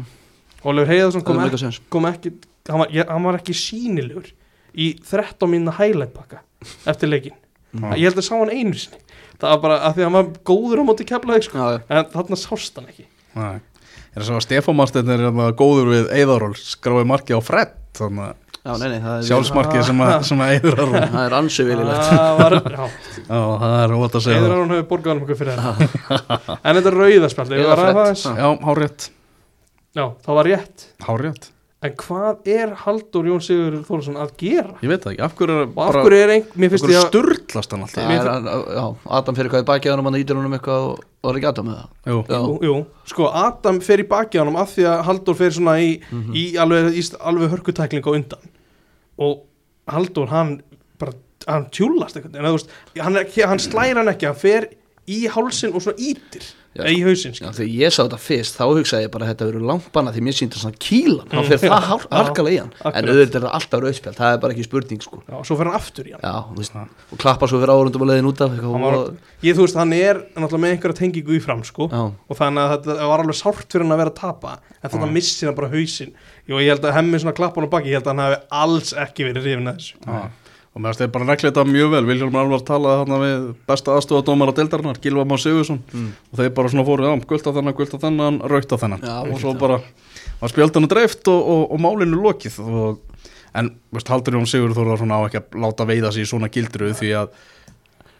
Ólefur 0.65 0.89
Heiðarsson 0.93 1.25
kom, 1.27 1.39
ek, 1.43 1.49
meika 1.49 1.61
sens 1.61 1.81
kom 1.93 2.07
ekki 2.09 2.33
hann 2.69 2.83
var, 2.85 2.95
ég, 2.95 3.11
hann 3.11 3.27
var 3.27 3.39
ekki 3.41 3.57
sínilegur 3.57 4.31
í 4.79 4.89
13 5.03 5.51
minna 5.51 5.75
highlight 5.77 6.15
pakka 6.15 6.41
eftir 6.91 7.11
leikin 7.11 7.37
ég 7.99 8.07
held 8.09 8.19
að 8.19 8.27
sá 8.27 8.35
hann 8.39 8.51
einu 8.55 8.79
sinni 8.79 9.03
það 9.39 9.51
var 9.53 9.61
bara 9.67 9.77
að 9.87 9.99
því 9.99 10.03
að 10.03 10.09
hann 10.09 10.17
var 10.19 10.31
góður 10.51 10.83
á 10.83 10.85
móti 10.89 11.07
keflæk 11.09 11.47
sko. 11.47 11.69
En 11.91 12.09
þarna 12.15 12.39
sást 12.41 12.79
hann 12.79 12.89
ekki 12.91 13.07
Nei. 13.39 13.59
Er 14.17 14.25
að 14.25 14.45
Stefán 14.47 14.79
Marsteinn 14.79 15.11
er 15.15 15.25
hérna 15.29 15.49
góður 15.59 15.91
við 15.93 16.13
Eðaról 16.17 16.55
skráði 16.59 17.09
marki 17.09 17.37
á 17.37 17.41
Fred 17.45 17.75
þannig 17.99 18.31
að 18.31 18.37
Já, 18.69 18.73
nei, 18.77 18.89
nei, 18.91 18.99
það 19.01 19.13
er 19.15 19.27
sjálfsmarkið 19.29 19.85
sem 19.87 20.01
að, 20.05 20.11
sem 20.29 20.41
að 20.45 20.51
Eður 20.59 20.81
Aron 20.83 21.05
Það 21.15 21.21
er 21.23 21.37
ansið 21.39 21.69
viljulegt 21.71 22.09
Það 22.09 22.41
var, 22.41 22.57
já, 22.59 22.83
Já, 23.29 23.39
það 23.63 23.77
er 23.79 23.95
ótt 23.99 24.17
að 24.19 24.25
segja 24.25 24.41
Eður 24.41 24.49
það. 24.49 24.57
Aron 24.57 24.75
hefur 24.75 24.89
borgað 24.91 25.13
hann 25.13 25.23
okkur 25.23 25.39
fyrir 25.39 25.61
þetta 25.63 26.57
En 26.59 26.81
þetta 26.81 26.91
er 26.91 26.99
að 26.99 27.05
ræða 27.05 27.31
það 27.39 28.01
aðeins. 28.03 28.25
Já, 28.29 28.49
hárétt, 28.69 29.07
Já, 29.97 30.05
það 30.27 30.39
var 30.41 30.51
rétt. 30.51 30.85
Hárétt 31.07 31.49
En 31.87 31.93
hvað 31.95 32.49
er 32.51 32.73
Haldur 32.75 33.27
Jón 33.29 33.43
Sigur 33.45 33.77
Þólasson 33.87 34.17
að 34.19 34.33
gera? 34.41 34.73
Ég 34.83 34.91
veit 34.91 35.05
það 35.05 35.13
ekki, 35.13 35.23
af 35.23 35.35
hverju 35.39 35.59
er 35.63 35.69
Og 35.69 35.77
af 35.85 35.99
hverju 36.03 36.19
er 36.25 36.33
finnst 36.73 36.85
hverju 36.85 36.97
ég 36.97 37.05
að 37.05 37.13
sturlast 37.13 37.71
hann 37.77 37.85
alltaf? 37.85 38.09
Er, 38.17 38.31
hann- 38.33 38.49
já, 38.75 38.87
Adam 39.19 39.37
fyrir 39.39 39.51
hvað 39.53 39.63
í 39.63 39.67
baki 39.69 39.87
á 39.87 39.91
hann 39.95 40.03
og 40.03 40.09
ítir 40.25 40.41
honum 40.41 40.57
eitthvað 40.59 40.89
og 40.89 41.05
og 41.23 41.29
var 41.31 41.39
ekki 41.39 41.49
Adam 41.53 41.69
með 41.71 41.77
það 41.79 42.11
Jú, 42.11 42.19
Já, 42.29 42.41
Jú, 42.49 42.57
jú, 42.67 42.75
sko 43.13 43.29
Adam 43.45 43.79
fer 43.81 44.03
í 44.03 44.09
hann 44.43 44.57
af 44.59 44.75
því 44.75 44.89
að 44.91 45.05
Haldur 45.07 45.35
fer 45.39 45.51
svona 45.55 45.77
í, 45.79 45.89
Mhm. 46.11 46.35
í 46.35 46.45
alveg, 46.59 46.91
í 46.99 47.03
alveg 47.21 47.51
hörkutækling 47.55 48.03
á 48.03 48.11
undan. 48.11 48.51
Og 49.19 49.43
Haldur 49.87 50.27
hann 50.35 50.63
bara, 50.99 51.13
hann 51.47 51.67
tjúlast 51.71 52.17
eða 52.43 52.51
þú 52.51 52.59
veist, 52.59 52.69
hann, 52.99 53.17
er 53.17 53.47
hann 53.47 53.59
slæra 53.59 54.03
hann 54.03 54.09
ekki, 54.15 54.27
hann 54.27 54.35
fer 54.35 54.69
í 55.09 55.19
hálsin 55.33 55.73
og 55.75 55.83
svona 55.85 55.99
ítir 55.99 56.45
Já, 56.79 56.83
eða 56.85 56.91
í 56.95 56.99
hausinn, 57.03 57.33
Já, 57.35 57.49
þegar 57.57 57.71
ég 57.75 57.91
sá 57.95 57.99
þetta 58.05 58.19
fyrst, 58.23 58.59
þá 58.59 58.65
hugsaði 58.77 59.07
ég 59.07 59.11
bara 59.11 59.25
að 59.25 59.31
þetta 59.33 59.47
verður 59.49 59.63
lampana 59.67 60.11
því 60.15 60.21
mér 60.27 60.35
sýndi 60.37 60.61
svona 60.61 60.77
kílan, 60.85 61.31
hann 61.33 61.47
fyrir 61.49 61.73
það 61.73 61.87
har- 61.89 62.05
harkalega 62.13 62.55
í 62.55 62.59
hann. 62.61 62.69
En 62.77 62.91
akkurat. 62.93 63.09
auðvitað 63.09 63.39
er 63.39 63.45
það 63.47 63.55
alltaf 63.59 63.81
rauðspjald, 63.83 64.19
það 64.21 64.35
er 64.35 64.43
bara 64.45 64.55
ekki 64.55 64.67
spurning 64.69 65.01
sko. 65.03 65.21
Já, 65.27 65.37
svo 65.49 65.57
fer 65.59 65.71
hann 65.71 65.79
aftur 65.81 66.05
í 66.07 66.13
hann. 66.13 66.23
Já, 66.23 66.35
veist, 66.55 66.77
og 67.11 67.19
klappa 67.25 67.49
svo 67.49 67.59
fyrir 67.65 67.73
árundum 67.75 68.05
og 68.05 68.11
leiðin 68.13 68.29
út 68.31 68.43
af 68.47 68.55
var, 68.61 68.97
og, 69.01 69.17
ég 69.43 69.57
þú 69.59 69.65
veist, 69.65 69.79
hann 69.81 69.93
er 69.97 70.21
náttúrulega 70.37 70.63
með 70.69 70.75
einhverja 70.77 70.99
tengingu 71.01 71.35
í 71.35 71.43
fram, 71.43 71.65
sko. 71.65 71.89
Og 71.89 72.37
þannig 72.39 72.63
að 72.69 72.75
þetta 72.77 73.09
var 73.11 73.25
alveg 73.25 73.39
sárt 73.41 73.67
fyrir 73.73 73.83
hann 73.89 73.97
að 73.97 74.03
vera 74.05 74.13
að 74.13 74.21
tapa. 74.21 74.59
En 74.85 74.91
þetta 74.93 75.11
missir 75.17 75.49
hann 75.51 75.57
bara 75.59 75.73
hausinn. 75.73 76.13
Og 76.53 76.61
ég 76.63 76.69
held 76.77 76.85
að 76.85 76.95
hemmi 77.01 77.19
svona 77.19 77.35
klappa 77.35 77.59
hann 77.59 77.67
á 77.67 77.75
baki 77.75 77.91
ég 77.91 77.99
held 77.99 78.07
að 78.07 78.15
hann 78.15 78.25
hafi 78.29 78.39
alls 78.61 78.93
ekki 78.93 79.27
verið 79.33 79.43
hrifin 79.49 79.73
að 79.73 79.81
þessu. 79.81 80.31
Og 80.79 80.83
mér 80.85 80.93
finnst 80.95 81.01
þeir 81.03 81.11
bara 81.17 81.27
reglið 81.27 81.49
þetta 81.51 81.63
mjög 81.67 81.89
vel 81.91 82.05
Viljálm 82.07 82.37
Alvar 82.39 82.61
talaði 82.69 82.99
þarna 83.01 83.17
við 83.25 83.47
besta 83.67 83.97
aðstofadómar 83.99 84.53
á 84.55 84.59
deildarinnar, 84.61 85.01
Gilva 85.03 85.25
Má 85.27 85.35
Sigursson 85.43 85.81
Mm. 85.91 86.13
og 86.31 86.39
þeir 86.39 86.53
bara 86.55 86.71
svona 86.71 86.85
fóru, 86.87 87.03
já, 87.03 87.27
gult 87.27 87.51
á 87.51 87.53
þennan, 87.57 87.75
gult 87.75 87.95
á 87.95 87.99
þennan, 87.99 88.39
raukt 88.47 88.71
á 88.71 88.77
þennan 88.79 89.03
Já, 89.03 89.17
og 89.27 89.41
svo 89.43 89.55
bara 89.59 89.81
var 90.39 90.53
spjöldan 90.55 90.87
dreift 90.87 91.27
og, 91.27 91.43
og, 91.43 91.67
og 91.75 91.83
málinu 91.83 92.23
lokið 92.23 92.61
og, 92.63 93.01
en, 93.59 93.73
veist, 93.91 94.07
Haldur 94.09 94.39
Jón 94.39 94.47
Sigur 94.47 94.71
Þór 94.79 94.95
svona 95.03 95.19
á 95.19 95.27
ekki 95.27 95.43
að 95.43 95.59
láta 95.67 95.89
veiða 95.89 96.13
sig 96.15 96.23
í 96.23 96.31
svona 96.31 96.47
gildru 96.49 96.95
því 96.95 97.15
að 97.25 97.29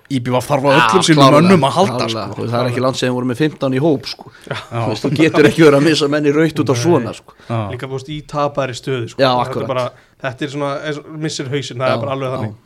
Íbí 0.09 0.33
var 0.33 0.41
þarf 0.41 0.65
á 0.65 0.71
öllum 0.73 1.03
sínum 1.05 1.35
mönnum 1.35 1.65
að 1.69 1.75
halda 1.77 2.07
sko. 2.09 2.47
það 2.49 2.55
er 2.63 2.69
ekki 2.71 2.81
land 2.81 2.97
sem 2.97 3.13
voru 3.13 3.27
með 3.29 3.43
15 3.45 3.75
í 3.77 3.81
hóp 3.85 4.07
sko. 4.09 4.31
Já. 4.49 4.57
þú 4.97 5.11
getur 5.19 5.45
ekki 5.51 5.67
verið 5.67 5.77
að 5.77 5.85
missa 5.85 6.09
menni 6.09 6.33
raut 6.33 6.63
út 6.65 6.73
á 6.73 6.77
svona 6.81 7.13
sko. 7.13 7.35
Líka 7.69 7.91
búst 7.91 8.09
í 8.09 8.23
tapaðri 8.25 8.73
stöðu 8.79 9.11
sko. 9.13 9.21
Já, 9.21 9.29
þetta 9.37 9.45
akkurat. 9.45 9.99
Þetta 10.23 10.45
er 10.47 10.53
svona 10.53 10.73
missir 11.21 11.51
hausinn, 11.53 11.81
það 11.81 11.93
Já, 11.93 11.95
er 11.95 12.03
bara 12.03 12.17
alveg 12.17 12.35
þannig. 12.35 12.57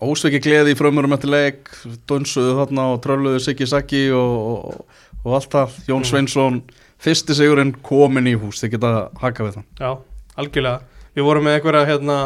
Ósveiki 0.00 0.40
gleði 0.40 0.72
í 0.72 0.78
frömmurum 0.78 1.12
eftir 1.12 1.32
leik 1.32 1.70
dönsuðu 2.08 2.54
þarna 2.56 2.86
og 2.94 3.02
trölluðu 3.04 3.40
Siggi 3.44 3.68
Saggi 3.68 4.06
og, 4.16 4.36
og, 4.70 5.02
og 5.26 5.34
allt 5.36 5.50
það. 5.52 5.74
Jón 5.90 6.06
Sveinsson, 6.08 6.62
fyrsti 7.00 7.36
sigurinn 7.36 7.74
komin 7.84 8.30
í 8.30 8.36
hús, 8.40 8.62
þið 8.62 8.76
geta 8.76 8.94
haka 9.20 9.44
við 9.44 9.58
það. 9.58 9.66
Já, 9.82 9.90
algjörlega, 10.40 11.04
við 11.18 11.28
vorum 11.28 11.46
með 11.48 11.58
einhverja 11.58 11.84
hérna, 11.90 12.16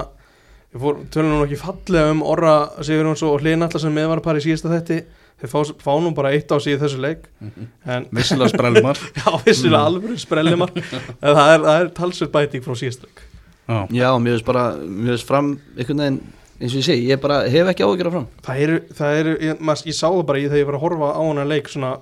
við 0.70 0.86
fór, 0.86 1.02
tölum 1.16 1.34
nú 1.34 1.42
ekki 1.48 1.60
fallega 1.64 2.14
um 2.14 2.22
Orra 2.30 2.54
Sigurjóns 2.78 3.26
og 3.26 3.42
Hlyn 3.42 3.66
Allar 3.66 3.82
sem 3.82 3.98
með 3.98 4.10
var 4.12 4.22
að 4.22 4.28
para 4.30 4.42
í 4.42 4.46
síðasta 4.46 4.70
þetti 4.76 5.02
þeir 5.42 5.50
fá, 5.50 5.60
fá 5.82 5.92
nú 5.98 6.14
bara 6.14 6.30
eitt 6.34 6.54
á 6.54 6.58
í 6.62 6.78
þessu 6.78 7.02
leik. 7.02 7.26
En 7.90 8.06
Vissilega 8.14 8.54
sprælumar 8.54 9.02
já, 9.18 9.28
vissilega 9.42 9.82
alveg 9.90 10.18
sprellimar. 10.22 10.70
En 10.78 11.30
það 11.34 11.54
er, 11.56 11.70
er 11.74 11.94
talsveit 11.98 12.34
bæting 12.34 12.62
frá 12.62 12.78
síðasta 12.78 13.10
leik 13.10 13.30
Já, 13.64 13.78
já, 13.96 14.08
mér 14.20 14.36
veist 14.36 14.48
bara 14.48 14.64
mér 14.76 15.14
veist 15.14 15.28
fram 15.28 15.54
einhvern 15.76 16.02
veginn 16.04 16.18
eins 16.60 16.74
og 16.74 16.80
ég 16.80 16.86
segi, 16.86 17.06
ég 17.10 17.20
bara 17.22 17.40
hef 17.50 17.70
ekki 17.72 17.84
áhyggjur 17.86 18.10
af 18.10 18.14
fram. 18.14 18.26
Það 18.46 18.60
eru, 18.66 18.76
það 18.98 19.20
eru 19.20 19.32
ég, 19.42 19.62
maður, 19.64 19.88
ég 19.90 19.96
sá 19.98 20.06
það 20.06 20.26
bara 20.28 20.42
í 20.42 20.44
þegar 20.46 20.60
ég 20.60 20.68
var 20.68 20.78
að 20.78 20.84
horfa 20.84 21.08
á 21.16 21.22
hana 21.24 21.46
leik 21.48 21.70
svona 21.72 21.92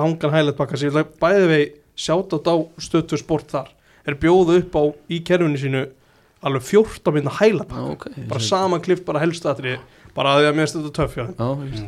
langan 0.00 0.34
hælætbakka 0.34 0.80
sem 0.80 0.90
ég 0.90 0.96
vil 0.96 1.06
bæði 1.22 1.46
vegi 1.52 1.68
sjátt 2.00 2.34
á 2.34 2.54
stöttu 2.82 3.20
sport 3.20 3.52
þar. 3.52 3.70
Er 4.08 4.16
bjóðu 4.18 4.58
upp 4.62 4.76
á 4.80 4.82
í 5.12 5.20
kerfinu 5.26 5.60
sínu 5.60 5.84
alveg 6.42 6.64
14 6.64 7.14
minna 7.14 7.32
hælætbakka 7.36 7.84
Já, 7.84 7.92
ok, 7.94 8.06
bara 8.30 8.40
saman 8.40 8.80
klift 8.84 9.04
bara 9.08 9.20
helstu 9.22 9.50
aðri 9.50 9.76
bara 10.16 10.34
að 10.34 10.40
því 10.40 10.48
að 10.50 10.56
mér 10.56 10.66
finnst 10.66 10.78
þetta 10.78 10.94
töff 10.96 11.18
Já, 11.20 11.26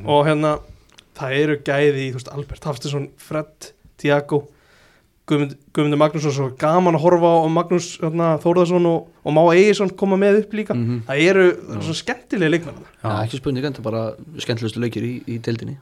og 0.04 0.26
hérna 0.28 0.50
það 1.18 1.36
eru 1.38 1.56
gæði 1.66 2.08
þú 2.10 2.18
veist 2.18 2.32
Albert 2.32 2.68
Hafstinsson, 2.68 3.08
Fred, 3.16 3.70
Tiago 4.00 4.42
Guðmund, 5.32 5.54
Guðmundur 5.72 6.00
Magnússon 6.02 6.34
svo 6.36 6.48
gaman 6.60 6.98
að 6.98 7.04
horfa 7.06 7.30
á 7.32 7.48
Magnús 7.52 7.86
hérna, 8.02 8.28
Þórðarsson 8.42 8.88
og, 8.90 9.06
og 9.24 9.34
Má 9.36 9.40
Egisson 9.54 9.92
koma 9.98 10.18
með 10.20 10.42
upp 10.42 10.56
líka. 10.58 10.76
Mhm. 10.76 11.00
það 11.08 11.22
eru 11.30 11.46
svo 11.86 11.96
skemmtilegi 11.96 12.52
leikmenn 12.52 12.82
Já, 13.02 13.08
ekki 13.22 13.40
spurning, 13.40 13.64
en 13.64 13.76
það 13.78 13.82
er 13.82 13.88
bara 13.88 14.04
skemmtilegustu 14.44 14.82
leikir 14.84 15.08
í, 15.08 15.14
í 15.26 15.38
deildinni. 15.42 15.78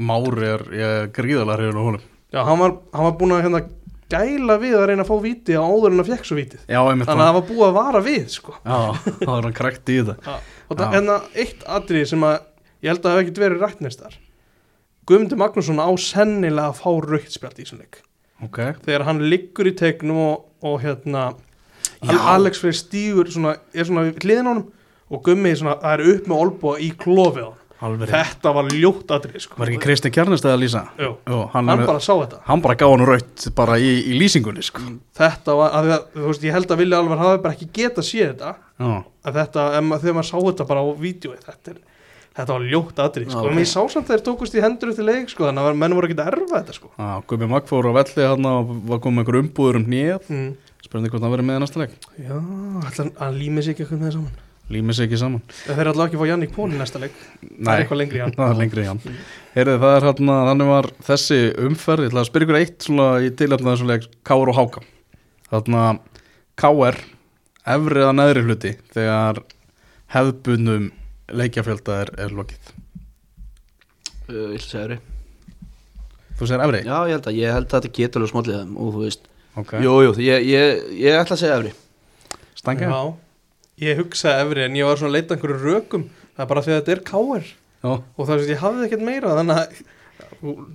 Mári 0.00 0.48
er 0.48 0.64
ég, 0.78 1.12
gríðalega 1.16 1.58
hrifin 1.60 1.78
á 1.78 1.84
honum. 1.86 2.06
Já, 2.32 2.40
hann 2.48 2.62
var, 2.64 2.76
hann 2.96 3.08
var 3.10 3.18
búin 3.20 3.36
að 3.36 3.44
hérna, 3.46 3.62
gæla 4.12 4.56
við 4.60 4.78
að 4.78 4.86
reyna 4.90 5.04
að 5.04 5.12
fá 5.12 5.16
víti 5.22 5.56
á 5.56 5.62
áður 5.62 5.92
en 5.92 6.02
að 6.02 6.10
fekk 6.14 6.26
svo 6.28 6.38
einmitt. 6.40 6.64
Þannig 6.66 7.12
að 7.12 7.28
það 7.28 7.36
var 7.38 7.46
búið 7.50 7.66
að 7.68 7.76
vara 7.76 8.02
við 8.04 8.24
sko. 8.32 8.56
Já, 8.64 8.78
það 9.20 9.30
var 9.34 9.46
hann 9.46 9.56
krækt 9.60 9.92
í 9.92 10.00
þetta. 10.00 10.38
Og 10.68 10.78
það 10.78 10.86
er 10.86 10.96
hérna 10.96 11.20
eitt 11.36 11.64
atrið 11.68 12.08
sem 12.08 12.24
að 12.24 12.40
ég 12.82 12.90
held 12.90 13.02
að 13.02 13.08
það 13.08 13.16
hef 13.16 13.24
ekkert 13.24 13.42
verið 13.42 13.62
rætt 13.62 13.82
næstar 13.84 14.16
Guðmundur 15.06 15.40
Magnússon 15.40 15.82
á 15.82 15.90
sennilega 15.98 16.70
að 16.70 16.80
fá 16.82 16.90
raukt 17.06 17.34
spjald 17.34 17.58
í 17.58 17.64
þessum 17.64 17.82
leik 17.82 18.00
Ok, 18.42 18.60
þegar 18.84 19.06
hann 19.06 19.22
liggur 19.30 19.70
í 19.70 19.74
tegnum 19.78 20.20
og, 20.22 20.46
og 20.66 20.78
hérna 20.82 21.30
Alex 22.02 22.62
Freyr 22.62 22.76
stígur 22.76 23.30
svona, 23.30 23.56
er 23.74 23.86
svona 23.88 24.08
hliðin 24.10 24.48
á 24.48 24.52
honum 24.52 24.68
og 25.12 25.24
Gummi 25.26 25.52
svona, 25.54 25.76
það 25.82 25.98
er 25.98 26.14
upp 26.14 26.30
með 26.30 26.44
olbúa 26.46 26.78
í 26.82 26.90
klofið 26.98 27.50
á 27.50 27.52
hann 27.82 28.02
þetta 28.06 28.52
var 28.54 28.68
ljótt 28.70 29.10
atrið 29.10 29.42
sko. 29.42 29.56
Var 29.58 29.72
ekki 29.72 29.82
Kristi 29.82 30.10
Kjarnestæð 30.14 30.52
að 30.52 30.60
lýsa? 30.62 30.82
Jú, 31.02 31.12
hann, 31.26 31.46
hann 31.54 31.70
hann, 31.72 31.84
bara 31.88 32.02
sá 32.02 32.12
þetta. 32.12 32.38
hann 32.46 32.62
bara 32.62 32.76
gaf 32.78 32.92
hann 32.94 33.06
raut 33.08 33.46
bara 33.58 33.78
í, 33.82 33.90
í 34.06 34.18
lýsingunni 34.20 34.62
sko. 34.66 34.84
þetta 35.18 35.56
var, 35.58 35.74
að, 35.80 35.94
þú 36.14 36.26
veist, 36.28 36.46
ég 36.46 36.54
held 36.56 36.74
að 36.74 36.82
Vilja 36.84 37.00
Alvar 37.02 37.22
hafi 37.22 37.40
bara 37.42 37.56
ekki 37.56 37.70
geta 37.80 38.04
séð 38.06 38.28
þetta. 38.30 38.52
Þetta, 39.26 39.66
þegar 40.02 40.16
maður 40.18 40.28
sá 40.30 40.36
þetta 40.38 40.68
bara 40.70 40.84
á 40.86 40.88
vídeo 41.02 41.34
þetta, 41.34 41.74
er, 41.74 41.80
þetta 42.32 42.52
var 42.52 42.66
ljótt 42.68 43.02
atrið 43.04 43.32
sko. 43.32 43.46
En 43.50 43.60
ég 43.62 43.70
sá 43.70 43.80
samt 43.92 44.10
þeir 44.10 44.24
tókust 44.26 44.56
í 44.56 44.62
hendur 44.64 44.92
til 44.96 45.06
leik 45.08 45.32
sko, 45.32 45.48
þannig 45.48 45.72
að 45.72 45.80
menn 45.82 45.96
voru 45.96 46.08
ekki 46.08 46.18
að 46.18 46.30
erfa 46.32 46.60
þetta 46.60 46.76
sko. 46.78 46.92
Já, 46.96 47.10
Gumi 47.30 47.50
Magg 47.52 47.68
fór 47.70 47.90
á 47.90 47.92
velli 47.98 48.28
hann 48.28 48.48
og 48.52 48.72
var 48.92 49.02
komið 49.04 49.24
einhver 49.24 49.40
umbúður 49.42 49.80
um 49.82 49.90
nýjað 49.92 50.30
mm. 50.32 50.48
spurning 50.86 51.12
hvort 51.12 51.26
hann 51.26 51.36
verið 51.36 51.48
með 51.50 51.60
í 51.60 51.64
næsta 51.66 51.84
leik. 51.84 52.00
Já, 52.16 52.38
ætla 52.86 53.10
hann 53.20 53.38
límið 53.38 53.68
sig 53.68 53.76
ekki 53.76 53.86
eitthvað 53.86 54.02
með 54.02 54.10
það 54.10 54.16
saman? 54.18 54.48
Límið 54.72 54.96
sér 54.96 55.08
ekki 55.08 55.18
saman. 55.20 55.42
Þeir 55.66 55.80
eru 55.82 55.90
allavega 55.90 56.06
ekki 56.06 56.16
að 56.16 56.22
fá 56.22 56.30
Jannik 56.30 56.52
Pól 56.54 56.68
í 56.70 56.78
næsta 56.78 57.00
leik. 57.02 57.16
Það 57.42 57.72
er 57.72 57.82
eitthvað 57.82 57.98
lengri 57.98 58.20
í 58.20 58.22
hann. 58.22 58.34
Það 58.38 58.52
er 58.52 58.60
lengri 58.60 58.84
í 58.84 58.88
hann. 58.88 59.00
Heyrðu, 59.56 59.74
það 59.82 59.96
er 59.96 60.06
hann 60.06 60.30
þannig 60.32 60.70
var 60.70 60.88
þessi 61.08 61.38
umferð. 61.66 62.06
Ég 62.06 62.12
ætla 62.12 62.22
að 62.22 62.28
spyrja 62.30 62.46
ykkur 62.46 62.60
eitt 62.60 62.86
svona 62.86 63.08
í 63.20 63.32
tilöfna 63.36 63.74
þessu 63.74 63.88
leik. 63.90 64.06
Káur 64.24 64.52
og 64.52 64.56
Háka 64.56 64.84
Þannig 65.52 65.82
að 65.82 65.98
Káur 66.62 66.98
efrið 67.74 68.06
að 68.06 68.16
neðri 68.16 68.44
hluti 68.46 68.72
þegar 68.94 69.42
hefðbundum 70.14 70.88
leikjafjölda 71.30 71.98
er, 72.04 72.12
er 72.26 72.34
lokið. 72.36 72.72
Uh, 74.28 74.48
Vill 74.52 74.62
segja 74.62 74.86
þér 74.86 74.98
Þú 76.38 76.48
segir 76.48 76.64
efri? 76.64 76.80
Já, 76.86 76.96
ég 77.06 77.16
held 77.16 77.28
að, 77.28 77.38
ég 77.38 77.54
held 77.56 77.66
að 77.68 77.74
þetta 77.76 77.92
getur 77.98 78.24
alveg 78.24 78.48
þeim 78.48 78.76
og 78.80 78.92
þú 78.94 79.02
veist, 79.04 79.28
Ok, 79.52 79.72
jú, 79.84 79.94
jú, 80.06 80.12
ég, 80.24 80.46
ég, 80.48 80.84
ég 81.02 81.18
ætla 81.18 81.36
að 81.36 81.42
segja 81.42 81.56
efri 81.58 81.72
stangja? 82.56 82.88
Já, 82.88 83.00
ég 83.84 83.98
hugsaði 84.00 84.46
efri 84.46 84.64
en 84.64 84.78
ég 84.78 84.88
var 84.88 85.00
svona 85.00 85.12
að 85.12 85.16
leita 85.18 85.36
einhverju 85.36 85.58
rökum. 85.60 86.06
Það 86.32 86.44
er 86.44 86.50
bara 86.52 86.62
því 86.64 86.72
að 86.72 86.78
þetta 86.80 86.94
er 86.94 87.02
káir 87.10 87.50
Já, 87.82 87.90
og 87.92 88.22
það 88.22 88.38
veist 88.38 88.52
ég 88.54 88.62
hafði 88.62 88.86
ekkert 88.86 89.04
meira 89.04 89.34
þannig 89.36 89.60
að 89.60 89.82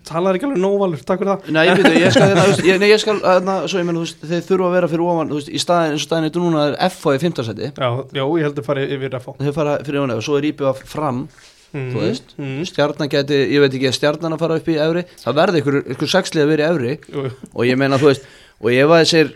talar 0.08 0.38
ekki 0.38 0.48
alveg 0.48 0.62
nóvalur, 0.62 1.02
takk 1.04 1.22
fyrir 1.22 1.34
það. 1.34 1.50
Nei, 1.56 1.64
ég 1.68 1.82
veit, 1.82 1.98
ég 2.00 2.14
skal, 2.16 2.30
hérna, 2.32 2.46
þú 2.46 2.54
veist, 2.54 2.64
ég, 2.70 2.80
nei, 2.82 2.88
ég 2.92 3.02
skal, 3.04 3.18
hérna, 3.24 3.58
svo 3.68 3.82
ég 3.82 3.88
menn, 3.88 4.00
veist, 4.04 4.24
þeir 4.24 4.46
þurfa 4.48 4.70
að 4.70 4.78
vera 4.78 4.90
fyrir 4.92 5.06
ofan, 5.08 5.34
veist, 5.36 5.52
í 5.52 5.62
staðin, 5.62 5.96
eins 5.96 6.06
og 6.06 6.08
staðin 6.08 6.28
þetta 6.30 6.44
núna 6.44 6.64
er 6.70 6.78
FH 6.88 7.16
í 7.18 7.22
15 7.26 7.48
seti, 7.50 7.72
Já, 7.76 7.90
já, 8.16 8.24
ég 8.24 8.48
held 8.48 8.62
að 8.62 8.70
fara 8.70 8.86
yfir 8.88 9.18
að 9.18 9.26
fá 9.26 9.34
þeir 9.42 9.58
fara 9.58 9.74
fyrir 9.84 10.02
ofan 10.04 10.16
og 10.16 10.24
svo 10.28 10.38
er 10.40 10.48
íbjöða 10.52 10.88
fram, 10.94 11.20
mm. 11.74 11.90
þú 11.92 12.06
veist, 12.06 12.32
mm. 12.40 12.62
stjarnan 12.72 13.12
geti, 13.12 13.42
ég 13.56 13.66
veit 13.66 13.76
ekki, 13.80 13.92
stjarnan 13.98 14.38
að 14.38 14.46
fara 14.46 14.62
upp 14.62 14.72
í 14.72 14.78
efri, 14.86 15.04
það 15.26 15.42
verði 15.42 15.64
ykkur, 15.64 15.82
ykkur 15.96 16.14
sexlið 16.16 16.46
að 16.46 16.54
vera 16.54 16.64
í 16.64 16.72
efri 16.72 16.96
jú, 17.18 17.28
og 17.52 17.68
ég 17.68 17.82
meina, 17.82 18.00
þú 18.00 18.12
veist, 18.14 18.32
og 18.64 18.72
ef 18.72 18.96
að 18.96 19.04
þessir, 19.04 19.36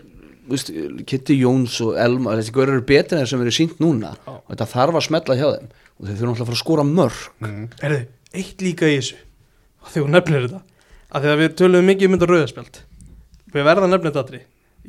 Kitty 1.06 1.36
Jóns 1.38 1.76
og 1.84 1.94
Elma, 2.02 2.34
þessi 2.40 2.52
görur 2.56 2.74
eru 2.74 2.84
betur 2.86 3.14
en 3.14 3.22
þeir 3.22 3.30
sem 3.30 3.44
eru 3.44 3.52
sínt 3.54 3.76
núna. 3.80 4.10
Og 4.26 4.48
þetta 4.50 4.66
þarf 4.72 4.98
að 4.98 5.04
smetla 5.06 5.36
hjá 5.38 5.44
þeim. 5.52 5.68
Og 5.70 6.08
þeir 6.08 6.16
þurfa 6.18 6.32
náttúrulega 6.32 6.42
að 6.42 6.48
fara 6.48 6.56
að 6.56 6.62
skora 6.64 6.84
mörg 6.88 7.20
mm. 7.46 7.66
Erðu, 7.86 8.00
eitt 8.40 8.64
líka 8.66 8.90
í 8.90 8.96
þessu 8.98 9.20
þegar 9.90 10.06
þú 10.06 10.12
nefnir 10.16 10.46
þetta 10.46 10.60
að 11.12 11.22
því 11.26 11.32
að 11.34 11.40
við 11.42 11.54
töluðum 11.60 11.88
mikið 11.92 12.08
um 12.08 12.16
þetta 12.16 12.30
rauðaspjald 12.32 12.80
við 13.52 13.66
verðum 13.68 13.86
að 13.88 13.92
nefna 13.96 14.10
þetta 14.12 14.22
aðri 14.26 14.42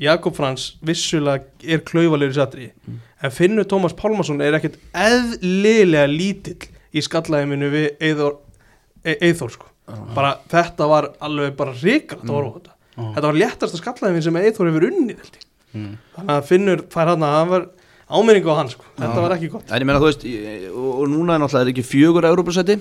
Jakob 0.03 0.33
Frans 0.37 0.63
vissulega 0.81 1.43
er 1.69 1.83
klaufalegur 1.85 2.33
í 2.33 2.37
satri 2.39 2.69
Mm. 2.87 2.99
en 3.23 3.31
Finnur 3.31 3.65
Tómas 3.69 3.93
Pálmarsson 3.95 4.41
er 4.41 4.55
ekkert 4.57 4.79
eðlilega 4.97 6.07
lítill 6.09 6.69
í 6.93 7.01
skallæðiminu 7.01 7.69
við 7.73 7.85
Eithor, 8.03 8.39
e 9.05 9.15
Eithor 9.21 9.51
sko. 9.53 9.67
bara 10.15 10.37
þetta 10.51 10.87
var 10.89 11.07
alveg 11.21 11.55
bara 11.59 11.73
ríkald 11.79 12.27
horfa 12.29 12.73
á 12.97 13.03
þetta 13.15 13.27
var 13.29 13.37
léttasta 13.39 13.79
skallæðimin 13.79 14.23
sem 14.23 14.35
Eithor 14.41 14.67
hefur 14.69 14.87
unnið. 14.89 15.21
Mm. 15.73 15.95
þannig 16.15 16.35
að 16.37 16.43
Finnur 16.49 16.83
fær 16.93 17.07
hann 17.13 17.23
að 17.25 17.37
hann 17.37 17.49
var, 17.49 17.63
áminningu 18.13 18.51
á 18.53 18.55
hann 18.59 18.69
sko. 18.69 18.85
þetta 18.97 19.15
Já. 19.17 19.21
var 19.25 19.35
ekki 19.37 19.49
gott 19.53 19.71
En 19.71 19.81
ég 19.81 19.85
meina 19.89 19.99
þú 20.03 20.09
veist, 20.09 20.25
og, 20.73 21.07
núna 21.09 21.35
er 21.37 21.41
náttúrulega 21.45 21.73
ekki 21.73 21.85
fjögur 21.87 22.27
Európa-setti 22.29 22.79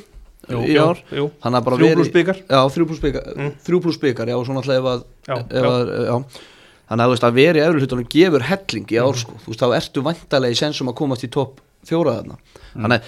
í 0.51 0.77
ár. 0.79 0.99
jú. 1.13 1.31
Þannig 1.43 1.59
að 1.61 1.65
bara 1.65 1.77
þrjú 1.77 1.87
verið- 1.87 1.95
pluss 2.01 2.13
byggar 2.17 2.39
Já, 2.51 2.61
þrjú 2.75 2.87
pluss 2.89 3.01
byggar, 3.01 3.23
Mm. 3.37 3.53
þrjú 3.67 3.81
pluss 3.83 3.99
byggar, 4.03 4.27
já, 4.29 4.37
og 4.39 4.47
svo 4.47 4.55
náttúrulega 4.57 4.81
ef 4.83 4.89
að, 4.93 5.05
Já, 5.29 5.37
ef 5.39 5.65
að 5.65 6.07
já. 6.07 6.17
Þannig 6.93 7.03
að 7.03 7.09
þú 7.09 7.13
veist 7.15 7.27
að 7.29 7.35
veri 7.35 7.61
efri 7.63 7.81
hlutunum 7.81 8.09
gefur 8.11 8.43
helling 8.43 8.87
í 8.93 8.97
ár 9.01 9.15
sko, 9.17 9.33
þú 9.45 9.49
veist, 9.53 9.61
þá 9.63 9.77
ertu 9.79 10.03
vantarlega 10.03 10.53
í 10.53 10.59
sensum 10.59 10.89
að 10.89 10.95
komast 10.99 11.25
í 11.25 11.31
topp 11.31 11.61
fjóra 11.87 12.17
þarna. 12.21 12.37
Þannig, 12.77 13.01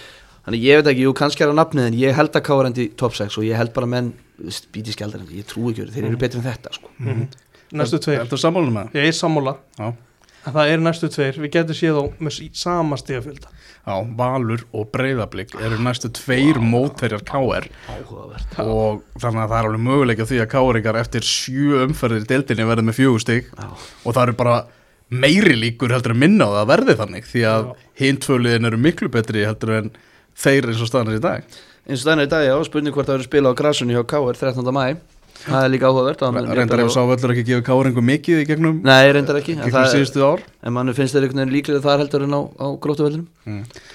þannig 0.46 0.62
ég 0.62 0.76
veit 0.82 0.88
ekki, 0.94 1.02
jú, 1.04 1.12
kannski 1.12 1.40
er 1.44 1.48
að 1.52 1.58
nafnið 1.58 1.86
en 1.90 1.98
ég 1.98 2.14
held 2.14 2.32
að 2.32 2.42
kára 2.46 2.66
endi 2.70 2.88
í 2.88 2.94
topp 2.96 3.12
6 3.14 3.36
og 3.38 3.44
ég 3.44 3.56
held 3.56 3.74
bara 3.74 3.86
menn, 3.86 4.12
bíti 4.72 4.94
skjaldar 4.94 5.20
en 5.20 5.26
ég 5.26 5.44
trúi 5.44 5.72
ekki, 5.74 5.84
verið, 5.84 5.92
þeir 5.98 6.04
eru 6.08 6.16
betri 6.16 6.38
en 6.38 6.46
þetta 6.48 6.72
sko. 6.72 6.88
Næstu 7.74 7.98
tveir. 7.98 8.20
Ertu 8.24 8.38
sammálum 8.38 8.72
með 8.72 8.88
það? 8.88 8.92
ég 8.94 9.06
er 9.08 9.16
sammála. 9.18 9.56
Já. 9.78 9.92
En 10.44 10.56
það 10.56 10.72
er 10.72 10.84
næstu 10.84 11.10
tveir. 11.12 11.40
Við 11.42 11.54
getum 11.56 11.78
séð 11.78 12.00
á 12.00 12.04
með 12.20 12.40
sama 12.60 12.98
stíðafjölda 13.00 13.52
Já, 13.84 13.98
Valur 14.16 14.62
og 14.72 14.86
Breiðablík 14.94 15.52
eru 15.60 15.76
næstu 15.84 16.08
tveir 16.16 16.56
mótherjar 16.56 17.20
KR 17.28 17.66
Áhugavert 17.92 18.54
og 18.62 19.02
þannig 19.20 19.42
að 19.42 19.50
það 19.50 19.58
er 19.58 19.68
alveg 19.68 19.82
möguleika 19.84 20.26
því 20.30 20.38
að 20.40 20.48
KR-ingar 20.54 20.98
eftir 21.02 21.26
sjö 21.28 21.82
umferðir 21.84 22.24
deildinni 22.30 22.64
verði 22.70 22.86
með 22.88 22.96
Já. 23.52 23.68
og 23.68 24.08
það 24.16 24.22
eru 24.22 24.36
bara 24.40 24.56
meiri 25.12 25.58
líkur 25.58 25.92
heldur 25.92 26.14
að 26.14 26.22
minna 26.24 26.48
á 26.48 26.52
það 26.54 26.62
að 26.62 26.72
verði 26.72 26.96
þannig 27.02 27.28
því 27.28 27.44
að 27.50 27.68
tvöliðin 28.24 28.70
eru 28.70 28.80
miklu 28.80 29.12
betri 29.12 29.44
heldur 29.44 29.76
en 29.76 29.92
þeir 30.32 30.70
eins 30.72 30.80
og 30.80 30.88
staðan 30.88 31.12
er 31.12 31.20
í 31.20 31.24
dag. 31.28 31.58
Eins 31.84 32.00
og 32.00 32.08
þannig 32.08 32.30
í 32.30 32.32
dag, 32.32 32.46
já, 32.48 32.54
spurning 32.64 32.96
hvort 32.96 33.10
það 33.10 33.18
verður 33.18 33.28
spila 33.28 33.52
á 33.52 33.58
grasunni 33.60 33.98
hjá 33.98 34.06
KR 34.08 34.40
13. 34.40 34.72
mæ 34.72 34.96
það 35.44 35.64
er 35.66 35.70
líka 35.74 35.88
áhugavert 35.90 36.22
reyndar 36.58 36.82
ef 36.84 36.92
sá 36.94 37.00
völlur 37.08 37.32
ekki 37.34 37.44
gefið 37.48 37.64
KR-ingu 37.66 38.04
mikið 38.10 38.42
í 38.42 38.46
gegnum, 38.48 38.78
Nei, 38.86 39.10
reyndar 39.12 39.38
ekki, 39.40 39.56
en, 39.56 39.64
gegnum 39.64 39.74
það, 39.76 39.88
síðustu 39.92 40.22
ár. 40.24 40.44
En 40.64 40.72
mann 40.76 40.92
finnst 40.96 41.16
þeir 41.16 41.26
einhvern 41.26 41.42
veginn 41.42 41.54
líklega 41.56 41.82
þar 41.84 42.02
heldur 42.04 42.24
en 42.26 42.36
á, 42.38 42.40
á 42.56 42.66
grótuvellunum 42.80 43.26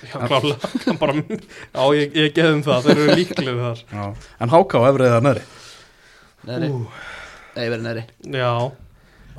já 0.10 0.18
klálega. 0.28 0.74
Bara, 1.02 1.16
já 1.16 1.88
ég, 2.00 2.20
ég 2.20 2.36
gefum 2.36 2.62
það 2.68 2.86
þeir 2.90 3.02
eru 3.06 3.18
líklega 3.22 3.58
þar. 3.70 3.82
Já. 3.96 4.06
en 4.46 4.54
HK 4.54 4.84
efrið 4.92 5.42
Nei, 6.50 6.70
Ú, 6.72 6.84
nei, 7.56 7.66
verið 7.68 7.84
næri 7.88 8.06
já. 8.36 8.52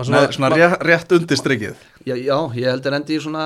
Svona, 0.01 0.21
svona 0.33 0.49
rétt, 0.55 0.79
rétt 0.87 1.11
undir 1.13 1.37
strikið. 1.37 1.81
Já, 2.09 2.15
já, 2.17 2.37
ég 2.57 2.71
heldur 2.71 2.95
endi 2.97 3.17
í 3.19 3.21
svona 3.21 3.43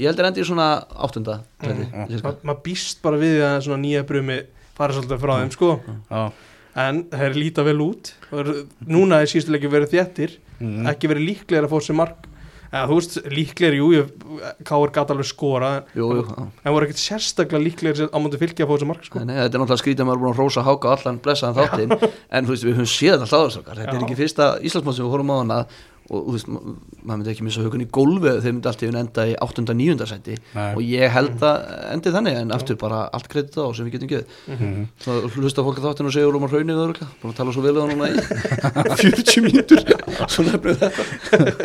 ég 0.00 0.06
heldur 0.08 0.24
endi 0.30 0.40
í 0.40 0.46
svona 0.48 0.68
áttunda 0.96 1.42
Mm, 1.62 2.08
ma- 2.24 2.32
maður 2.42 2.62
býst 2.64 2.98
bara 3.04 3.18
við 3.20 3.36
að 3.46 3.58
svona 3.66 3.78
nýja 3.84 4.00
brumi 4.08 4.38
fara 4.74 4.96
svolítið 4.96 5.20
frá 5.22 5.34
þeim 5.38 5.50
sko. 5.54 5.68
Já. 6.10 6.22
En 6.76 7.04
þeir 7.12 7.34
líta 7.36 7.64
vel 7.66 7.78
út 7.84 8.12
eru- 8.32 8.66
núna 8.88 9.20
er 9.22 9.26
síðustu 9.30 9.52
leikir 9.56 9.70
verið 9.72 9.92
þéttir 9.96 10.38
Mm. 10.62 10.86
ekki 10.86 11.08
verið 11.10 11.24
líklegir 11.26 11.64
að 11.66 11.72
fá 11.72 11.80
sér 11.82 11.96
mark. 11.98 12.28
Eða 12.72 12.86
þú 12.88 12.94
veist 12.96 13.16
líklegir, 13.34 13.74
jú, 13.76 14.06
Káur 14.64 14.92
gæti 14.94 15.10
alveg 15.12 15.26
skora 15.26 15.70
jú, 15.92 16.06
jú, 16.22 16.22
en 16.64 16.72
voru 16.72 16.86
ekkert 16.86 17.02
sérstaklega 17.02 17.60
líklegir 17.66 18.08
á 18.08 18.16
mútið 18.22 18.38
fylgja 18.40 18.64
að 18.64 18.70
fá 18.70 18.78
sér 18.80 18.86
mark 18.88 19.04
sko. 19.04 19.18
Nei, 19.26 19.34
þetta 19.34 19.58
er 19.58 19.60
náttúrulega 19.60 19.82
skrítið 19.82 20.00
að 20.00 20.06
maður 20.06 20.16
er 20.16 20.22
búin 20.22 20.32
að 20.32 20.40
rósa 20.40 20.62
háka 20.64 20.92
allan 20.94 21.18
blessaðan 21.20 21.58
þáttinn. 21.58 22.12
En 22.30 22.46
þú 22.46 22.54
veist, 22.54 22.64
við 22.64 22.78
höfum 22.78 22.92
séð 22.94 23.26
alltaf 23.26 23.58
þetta 23.66 23.92
er 23.92 24.06
ekki 24.06 24.16
fyrsta 24.22 24.46
Íslandsmóð 24.62 24.94
sem 24.96 25.04
við 25.04 25.12
horfum 25.12 25.34
á 25.34 25.36
hana 25.42 25.58
og 26.10 26.24
þú 26.26 26.32
veist, 26.34 26.48
ma- 26.50 26.60
maður 27.02 27.18
myndi 27.20 27.30
ekki 27.32 27.44
missa 27.46 27.62
hugun 27.62 27.84
í 27.84 27.88
gólfi 27.94 28.32
þeir 28.42 28.52
myndi 28.56 28.68
alltaf 28.68 28.96
enda 29.02 29.26
í 29.30 29.34
8. 29.46 29.62
9. 29.78 30.06
sæti 30.10 30.34
Nei. 30.54 30.72
og 30.74 30.82
ég 30.82 31.12
held 31.14 31.44
að 31.46 31.62
endi 31.94 32.12
þannig 32.16 32.40
en 32.42 32.50
aftur 32.56 32.76
bara 32.80 33.04
allt 33.14 33.28
kredit 33.32 33.54
á 33.56 33.70
sem 33.74 33.86
við 33.86 33.94
getum 33.96 34.10
geðið 34.10 34.26
Mhm. 34.52 34.86
þá 34.98 35.10
hlusta 35.38 35.62
fólk 35.66 35.78
að 35.78 35.86
þáttinu 35.88 36.10
og 36.10 36.16
segja 36.16 36.32
Rómar 36.34 36.50
Hraunið 36.52 36.80
öðruglega, 36.82 37.08
búin 37.22 37.32
að 37.32 37.36
tala 37.38 37.52
svo 37.54 37.62
vel 37.62 37.76
um 37.78 37.88
það 37.88 37.94
núna 37.94 38.08
í 38.10 38.14
40 39.02 39.44
mínútur 39.46 39.80
svo 40.32 40.44
nefnum 40.48 40.76
þetta 40.82 41.62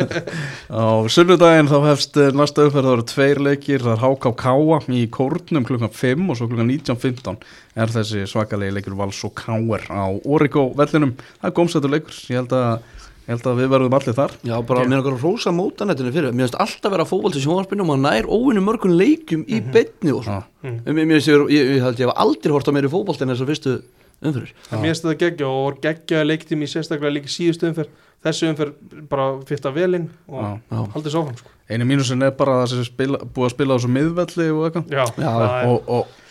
Á 0.68 0.84
sunnudaginn 1.10 1.68
þá 1.70 1.78
hefst 1.88 2.16
eh, 2.20 2.30
næsta 2.36 2.66
umferð 2.68 2.86
það 2.88 2.94
eru 2.96 3.06
tveir 3.12 3.40
leikir, 3.44 3.84
það 3.84 3.94
er 3.96 4.02
HK 4.04 4.32
Káa 4.42 4.80
í 4.98 5.02
Kórnum 5.12 5.66
klukkan 5.68 5.92
5 5.94 6.30
og 6.32 6.38
svo 6.38 6.48
klukkan 6.50 6.70
19.15 6.70 7.38
er 7.78 7.92
þessi 7.94 8.24
svakalegi 8.30 8.74
leikur 8.78 8.96
Vals 8.98 9.20
og 9.28 9.34
Káer 9.38 9.86
á 9.90 10.04
Origo 10.24 10.68
vellinum 10.78 11.14
það 11.40 11.50
er 11.50 11.56
gómsættur 11.58 11.92
leikur, 11.94 12.16
ég 12.30 12.40
held 12.42 12.54
að 12.56 12.96
ég 13.28 13.34
held 13.34 13.46
að 13.50 13.58
við 13.60 13.68
verðum 13.74 13.96
allir 13.98 14.16
þar. 14.16 14.34
Já, 14.48 14.54
bara 14.64 14.84
mér 14.88 15.02
er 15.02 15.10
að 15.12 15.20
rósa 15.20 15.52
mótanettinu 15.52 16.12
fyrir. 16.14 16.32
Mér 16.32 16.46
finnst 16.48 16.56
alltaf 16.64 16.94
vera 16.94 17.04
fókvöld 17.04 17.36
til 17.36 17.42
sjónvarpinu 17.44 17.84
og 17.84 17.90
maður 17.90 18.04
nær 18.06 18.28
óvinni 18.32 18.62
mörgum 18.64 18.94
leikjum 18.96 19.44
í 19.44 19.60
beinni 19.60 20.14
og 20.16 20.24
svona. 20.24 20.46
Mhm. 20.64 20.78
mér, 20.88 21.06
mér, 21.12 21.20
ég, 21.20 21.44
ég, 21.52 21.72
ég 21.76 21.82
held 21.84 22.00
ég 22.00 22.08
hef 22.08 22.16
aldrei 22.16 22.52
hort 22.56 22.68
á 22.68 22.72
mér 22.72 22.88
í 22.88 22.92
fókvöld 22.92 23.20
en 23.22 23.34
þessar 23.34 23.50
fyrstu 23.52 23.74
umfyrir 24.18 24.50
mér 24.72 24.88
finnst 24.88 25.04
þetta 25.04 25.18
geggja 25.20 25.46
og 25.46 25.58
voru 25.68 25.80
geggja 25.84 26.24
leiktími 26.26 26.66
í 26.66 26.70
sérstaklega 26.72 27.12
líka 27.14 27.30
síðustu 27.30 27.68
umferð. 27.68 27.92
Þessu 28.24 28.48
umferð 28.50 29.04
bara 29.12 29.26
fyrta 29.46 29.70
velinn 29.70 30.08
og 30.26 30.58
haldið 30.96 31.12
svo 31.14 31.22
fram 31.28 31.36
sko. 31.38 31.52
einu 31.70 31.84
mínusin 31.86 32.24
er 32.26 32.32
bara 32.34 32.56
að 32.64 32.72
þessi 32.72 32.88
spila, 32.88 33.20
búið 33.22 33.46
að 33.46 33.54
spila 33.54 33.70
á 33.70 33.78
þessu 33.78 33.92
miðvelli 33.94 34.48
og 34.56 34.64
eitthvað 34.66 34.88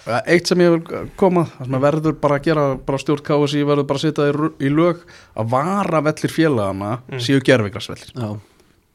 ja, 0.07 0.21
eitt 0.25 0.47
sem 0.49 0.61
ég 0.63 0.73
vil 0.75 1.03
koma 1.19 1.43
það 1.51 1.67
sem 1.67 1.77
að 1.79 1.85
verður 1.87 2.15
bara 2.23 2.37
að 2.39 2.45
gera 2.47 2.63
bara 2.87 3.01
stjórn 3.01 3.23
KSI 3.27 3.63
verður 3.67 3.87
bara 3.89 4.01
að 4.01 4.05
setja 4.07 4.29
í, 4.63 4.71
lög 4.73 5.03
að 5.37 5.51
vara 5.53 6.01
vellir 6.07 6.33
félagana 6.33 6.93
Mm. 7.07 7.19
séu 7.23 7.41
gerfigrasvellir 7.43 8.13
já, 8.15 8.29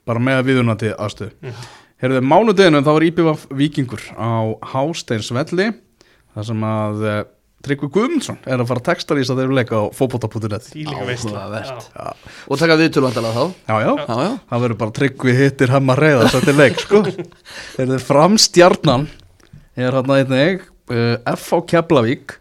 bara 0.08 0.18
með 0.22 0.42
viðunandi 0.50 0.94
aðstöðu. 0.96 1.32
Mhm. 1.42 1.68
Herðu, 2.02 2.20
mánudeginu 2.26 2.80
þá 2.82 2.90
er 2.96 3.04
IPVF 3.06 3.44
Víkingur 3.54 4.02
á 4.18 4.50
Hásteinsvelli 4.72 5.68
þar 6.34 6.44
sem 6.48 6.64
að 6.66 7.04
uh, 7.06 7.22
Tryggvi 7.62 7.86
Guðmundsson 7.94 8.40
er 8.42 8.58
að 8.58 8.66
fara 8.72 8.80
að 8.82 8.86
textalýsa 8.88 9.36
þeirra 9.38 9.54
leika 9.54 9.78
á. 9.78 9.82
Já, 11.94 12.08
og 12.50 12.58
taka 12.58 12.74
viðtölu 12.80 13.06
vandalega 13.06 13.36
þá? 13.36 13.44
Já, 13.68 13.76
já, 13.84 13.92
Já, 14.02 14.16
já, 14.18 14.32
það 14.50 14.64
verður 14.64 14.78
bara 14.80 14.94
Tryggvi 14.98 15.34
hittir 15.38 15.70
hemma 15.76 15.94
reyða 15.94 16.26
sætti 16.32 16.54
leik, 16.58 16.82
sko. 16.82 17.04
Herðu, 17.78 18.00
framstjarnan 18.02 19.06
er 19.78 19.94
hann 20.00 20.10
einnig 20.18 20.66
uh, 20.92 21.34
FH 21.34 21.62
Keflavík 21.72 22.38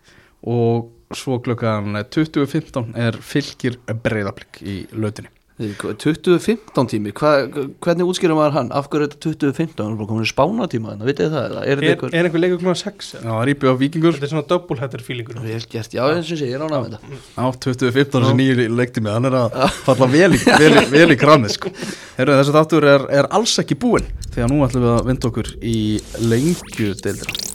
og 0.51 0.91
svo 1.15 1.41
klukkan 1.43 1.97
20.15 2.07 2.95
er 2.99 3.19
fylgir 3.19 3.77
breyðablík 4.03 4.63
í 4.63 4.81
lautinni. 4.95 5.31
2015 5.61 6.87
tími 6.89 7.11
Hva, 7.13 7.31
hvernig 7.83 8.07
útskýrum 8.09 8.39
maður 8.39 8.55
hann? 8.55 8.69
Af 8.73 8.87
hverju 8.89 9.05
er 9.05 9.11
þetta 9.11 9.19
2015 9.27 9.83
hann 9.83 9.93
er 9.93 9.99
bara 9.99 10.09
komin 10.09 10.25
í 10.25 10.29
spánatíma 10.31 10.93
þannig, 10.93 11.09
vitið 11.11 11.35
það, 11.35 11.45
eða 11.45 11.61
er 11.61 11.83
er, 11.83 12.05
er 12.07 12.29
einhver 12.29 12.41
leikur 12.41 12.61
klúna 12.63 12.77
6 12.79 13.11
Já, 13.13 13.19
það 13.27 13.41
er 13.43 13.51
IPVF 13.53 13.77
Víkingur. 13.81 14.17
Þetta 14.17 14.27
er 14.27 14.31
svona 14.31 14.47
double 14.49 14.79
header 14.81 15.05
feelingur. 15.05 15.37
Vel 15.43 15.59
gert, 15.75 15.93
já, 15.97 16.01
eins 16.07 16.31
og 16.31 16.41
sé, 16.41 16.49
ég 16.49 16.57
er 16.57 16.65
ánað 16.65 16.87
með 16.87 16.95
þetta. 16.95 17.21
Á 17.37 17.45
2015 17.67 18.17
þessi 18.17 18.39
nýju 18.39 18.67
leiktími 18.79 19.13
hann 19.13 19.29
er 19.29 19.37
að 19.43 19.61
falla 19.85 20.09
vel 20.15 20.31
í, 20.33 20.41
vel, 20.63 20.73
vel 20.95 21.07
í 21.13 21.19
kramið 21.21 21.55
sko. 21.59 21.75
Þessi 22.17 22.57
þáttur 22.57 22.89
er, 22.95 23.07
er 23.21 23.29
alls 23.29 23.57
ekki 23.61 23.77
búinn 23.81 24.09
því 24.31 24.47
að 24.47 24.53
nú 24.55 24.65
ætlum 24.65 24.87
við 24.87 24.95
að 24.95 25.07
vinda 25.11 25.31
okkur 25.31 25.55
í 25.61 25.79
lengju 26.25 26.95
deildina 27.03 27.51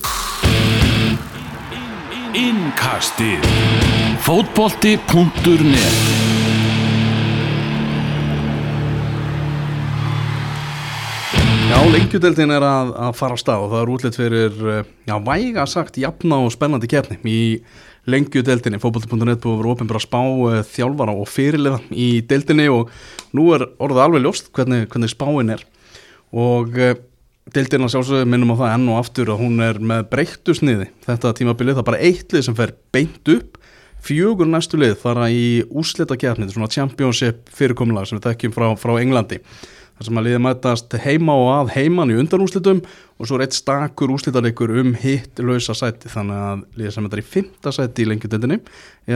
Innkastið. 2.36 3.44
Fótbolti.net 4.20 5.94
Já, 11.66 11.78
lengjudeildin 11.94 12.52
er 12.52 12.66
að, 12.66 12.92
að 13.06 13.16
fara 13.16 13.32
á 13.32 13.40
stað 13.40 13.64
og 13.64 13.72
það 13.72 13.80
er 13.80 13.94
útlitt 13.94 14.20
fyrir, 14.20 14.60
eh, 14.68 14.92
já, 15.08 15.16
væga 15.30 15.64
sagt, 15.64 15.96
jafna 15.96 16.42
og 16.44 16.52
spennandi 16.52 16.92
keppni 16.92 17.16
í 17.24 17.40
lengjudeildinni, 18.12 18.84
fótbolti.net 18.84 19.40
búið 19.40 19.72
ofinbara 19.72 20.04
spá 20.04 20.20
uh, 20.20 20.60
þjálfara 20.76 21.16
og 21.16 21.32
fyrirliða 21.32 21.80
í 21.88 22.20
deildinni 22.20 22.68
og 22.68 22.92
nú 23.32 23.48
er 23.56 23.64
orðið 23.80 24.04
alveg 24.04 24.28
ljóst 24.28 24.52
hvernig, 24.52 24.90
hvernig 24.92 25.16
spáin 25.16 25.56
er. 25.56 25.64
Og 26.36 26.76
deildina 27.54 27.88
sjálfsögðu 27.90 28.26
minnum 28.26 28.54
á 28.58 28.60
það 28.62 28.72
enn 28.74 28.90
og 28.90 28.98
aftur 29.00 29.30
að 29.30 29.42
hún 29.44 29.62
er 29.62 29.78
með 29.78 30.08
breyttu 30.10 30.54
sniði 30.56 30.88
þetta 31.06 31.32
tímabilið, 31.38 31.76
það 31.76 31.84
er 31.84 31.88
bara 31.90 32.02
eitt 32.08 32.34
lið 32.34 32.44
sem 32.48 32.58
fer 32.58 32.74
beint 32.94 33.32
upp. 33.36 33.56
Fjögur 34.06 34.46
næstu 34.50 34.78
lið 34.78 34.98
fara 35.00 35.28
í 35.32 35.46
úslita 35.66 36.18
keppni, 36.18 36.46
svona 36.50 36.70
championship 36.70 37.48
fyrirkomulag 37.54 38.06
sem 38.06 38.18
við 38.18 38.28
þekkjum 38.28 38.54
frá, 38.54 38.68
frá 38.78 38.92
Englandi. 39.00 39.40
Þar 39.96 40.08
sem 40.08 40.20
að 40.20 40.26
liðið 40.26 40.42
mætast 40.44 40.94
heima 41.06 41.34
og 41.40 41.50
að 41.54 41.72
heiman 41.78 42.12
í 42.12 42.18
undanúslitum 42.20 42.82
og 43.16 43.28
svo 43.28 43.38
er 43.38 43.46
eitt 43.46 43.56
stakur 43.56 44.12
úslitaleikur 44.12 44.74
um 44.82 44.92
hitt 45.00 45.40
lausa 45.40 45.74
sæti 45.74 46.12
þannig 46.12 46.42
að 46.50 46.64
liðið 46.76 46.94
sem 46.94 47.06
þetta 47.06 47.16
er 47.16 47.22
í 47.22 47.28
fymta 47.32 47.72
sæti 47.72 48.04
í 48.04 48.10
lengjutendinni 48.10 48.60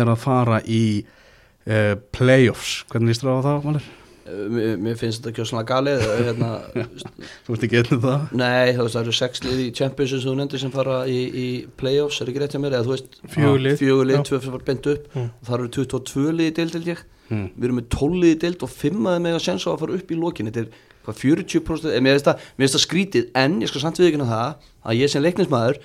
er 0.00 0.08
að 0.08 0.22
fara 0.24 0.62
í 0.64 0.84
uh, 1.04 1.94
playoffs. 2.16 2.80
Hvernig 2.90 3.12
líst 3.12 3.26
þér 3.26 3.42
á 3.44 3.46
það, 3.50 3.64
Valur? 3.68 3.90
Eh, 4.30 4.48
mér, 4.54 4.74
mér 4.78 4.96
finnst 5.00 5.24
þetta 5.24 5.44
svona 5.48 5.64
galið 5.66 6.02
eh, 6.06 6.20
hérna, 6.28 6.48
Þú 7.44 7.54
veist 7.54 7.64
ekki 7.66 7.78
einnig 7.80 8.02
það? 8.04 8.26
nei, 8.38 8.72
þú 8.76 8.84
veist, 8.84 8.94
það 8.96 9.02
eru 9.02 9.14
sex 9.18 9.42
lið 9.46 9.62
í 9.64 9.68
Champions 9.74 10.10
sem 10.14 10.20
þú 10.24 10.34
nefndir 10.38 10.62
sem 10.62 10.72
fara 10.74 10.98
í, 11.10 11.16
í 11.44 11.46
playoffs, 11.80 12.20
er 12.22 12.30
ekki 12.30 12.42
rétt 12.44 12.54
hjá 12.54 12.60
mér, 12.62 12.76
eða 12.78 12.86
þú 12.86 12.92
veist 12.94 13.18
Fjögur 13.34 13.64
lið. 13.64 13.78
fjögur 13.80 14.06
lið, 14.10 14.18
Já. 14.20 14.22
tvö 14.30 14.40
sem 14.44 14.54
var 14.54 14.64
bent 14.70 14.86
upp 14.92 15.08
Mm. 15.16 15.26
og 15.40 15.48
það 15.48 15.56
eru 15.58 15.68
22 15.80 16.32
lið 16.38 16.50
í 16.50 16.54
deild 16.60 16.76
held 16.78 16.90
ég 16.94 17.02
Mm. 17.30 17.46
við 17.56 17.64
erum 17.68 17.76
með 17.80 17.88
12 17.94 18.14
lið 18.22 18.32
í 18.34 18.38
deild 18.42 18.62
og 18.66 18.70
5 18.74 19.06
að 19.06 19.18
með 19.22 19.34
að 19.38 19.44
sensa 19.46 19.70
á 19.70 19.72
að 19.74 19.80
fara 19.84 19.94
upp 20.00 20.08
í 20.10 20.16
lokin 20.18 20.48
þetta 20.50 20.60
er 20.64 20.70
hvað 21.06 21.18
40% 21.20 21.90
eh, 21.94 22.00
mér 22.02 22.16
finnst 22.18 22.26
það, 22.30 22.40
mér 22.58 22.66
skrítið 22.86 23.28
en 23.38 23.60
ég 23.62 23.70
skal 23.70 23.80
samt 23.84 24.00
viðkynna 24.02 24.26
það 24.26 24.54
að 24.90 24.98
ég 25.00 25.10
sem 25.12 25.22
leiknismæður 25.22 25.78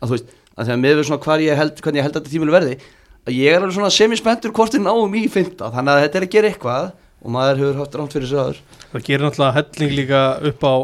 að 0.00 0.08
þú 0.08 0.14
veist, 0.16 0.32
að 0.56 0.64
þegar 0.70 0.80
með 0.84 0.96
við 0.96 1.04
svona 1.10 1.22
hvar 1.26 1.44
ég 1.44 1.60
og 7.22 7.32
maður 7.36 7.62
hefur 7.62 7.80
haft 7.82 7.96
rámt 7.98 8.16
fyrir 8.16 8.30
sig 8.30 8.42
aður 8.42 8.60
það 8.92 9.06
gerir 9.08 9.26
náttúrulega 9.26 9.56
helling 9.60 9.96
líka 10.00 10.22
upp 10.50 10.66
á 10.66 10.74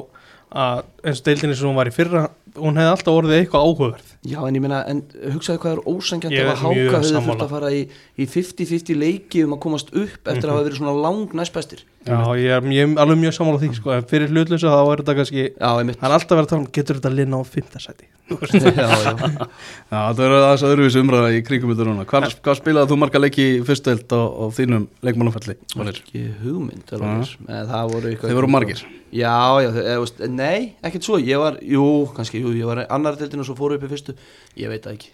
að 0.62 0.82
eins 1.04 1.22
og 1.22 1.26
deildinni 1.28 1.56
sem 1.58 1.68
hún 1.68 1.78
var 1.78 1.90
í 1.90 1.94
fyrra 1.96 2.26
hún 2.58 2.78
hefði 2.80 2.92
alltaf 2.92 3.18
orðið 3.18 3.38
eitthvað 3.38 3.66
áhugaverð 3.68 4.10
Já, 4.22 4.38
en 4.46 4.54
ég 4.54 4.62
meina, 4.62 4.80
en 4.86 5.00
hugsaðu 5.32 5.62
hvað 5.62 5.72
er 5.72 5.80
ósangjant 5.90 6.34
Ég 6.34 6.44
ef 6.44 6.52
að 6.52 6.60
háka 6.62 7.00
hefði 7.00 7.22
þurft 7.26 7.44
að 7.46 7.54
fara 7.56 7.70
í, 7.74 7.80
í 8.14 8.26
50-50 8.30 9.00
leiki 9.00 9.42
um 9.46 9.56
að 9.56 9.62
komast 9.64 9.90
upp 9.90 10.30
eftir 10.30 10.46
að 10.46 10.54
hafa 10.54 10.66
verið 10.68 10.78
svona 10.78 10.94
lang 11.02 11.34
næstbæstir 11.40 11.82
Já, 12.06 12.18
ég 12.38 12.54
er, 12.54 12.70
ég 12.74 12.86
er 12.86 13.02
alveg 13.02 13.20
mjög 13.22 13.36
sammála 13.38 13.62
því 13.62 13.72
sko, 13.78 13.94
en 13.96 14.08
fyrir 14.10 14.30
hlutlösa 14.30 14.72
þá 14.74 14.80
er 14.82 15.02
þetta 15.02 15.18
kannski 15.20 15.44
það 15.58 15.92
er 15.92 16.16
alltaf 16.18 16.36
verið 16.36 16.46
að 16.46 16.52
tala 16.52 16.62
um, 16.62 16.70
getur 16.78 16.98
þetta 17.00 17.14
linna 17.16 17.42
á 17.42 17.42
fimmtarsæti 17.46 18.10
já, 18.52 18.88
já. 19.02 19.12
Já, 19.90 20.00
það 20.14 20.22
er 20.24 20.34
aðeins 20.36 20.64
öðruvísi 20.66 21.00
umræða 21.02 21.32
í 21.34 21.42
kringum 21.44 21.72
þetta 21.72 21.86
núna. 21.88 22.06
Hvað, 22.08 22.36
hvað 22.44 22.58
spilaði 22.60 22.90
þú 22.92 22.98
marga 23.02 23.20
leiki 23.20 23.46
í 23.48 23.60
fyrstu 23.66 23.92
held 23.92 24.14
á, 24.14 24.20
á 24.22 24.44
þínum 24.56 24.86
leikmannumfelli? 25.04 25.56
Ekki 25.92 26.24
hugmynd 26.42 26.94
eitthvað 26.94 28.06
Þeir 28.22 28.38
voru 28.38 28.52
margir? 28.52 28.84
Já, 29.12 29.60
já, 29.60 29.68
nei, 30.32 30.72
ekkert 30.80 31.04
svo. 31.04 31.18
Ég 31.20 31.42
var, 31.42 31.58
jú, 31.60 31.84
kannski, 32.16 32.41
jú, 32.42 32.52
ég 32.58 32.68
var 32.68 32.82
annar 32.88 33.18
deildin 33.20 33.42
og 33.44 33.48
svo 33.50 33.56
fóru 33.58 33.78
upp 33.78 33.86
í 33.86 33.92
fyrstu. 33.94 34.14
Ég 34.60 34.72
veit 34.72 34.84
það 34.86 34.98
ekki. 34.98 35.12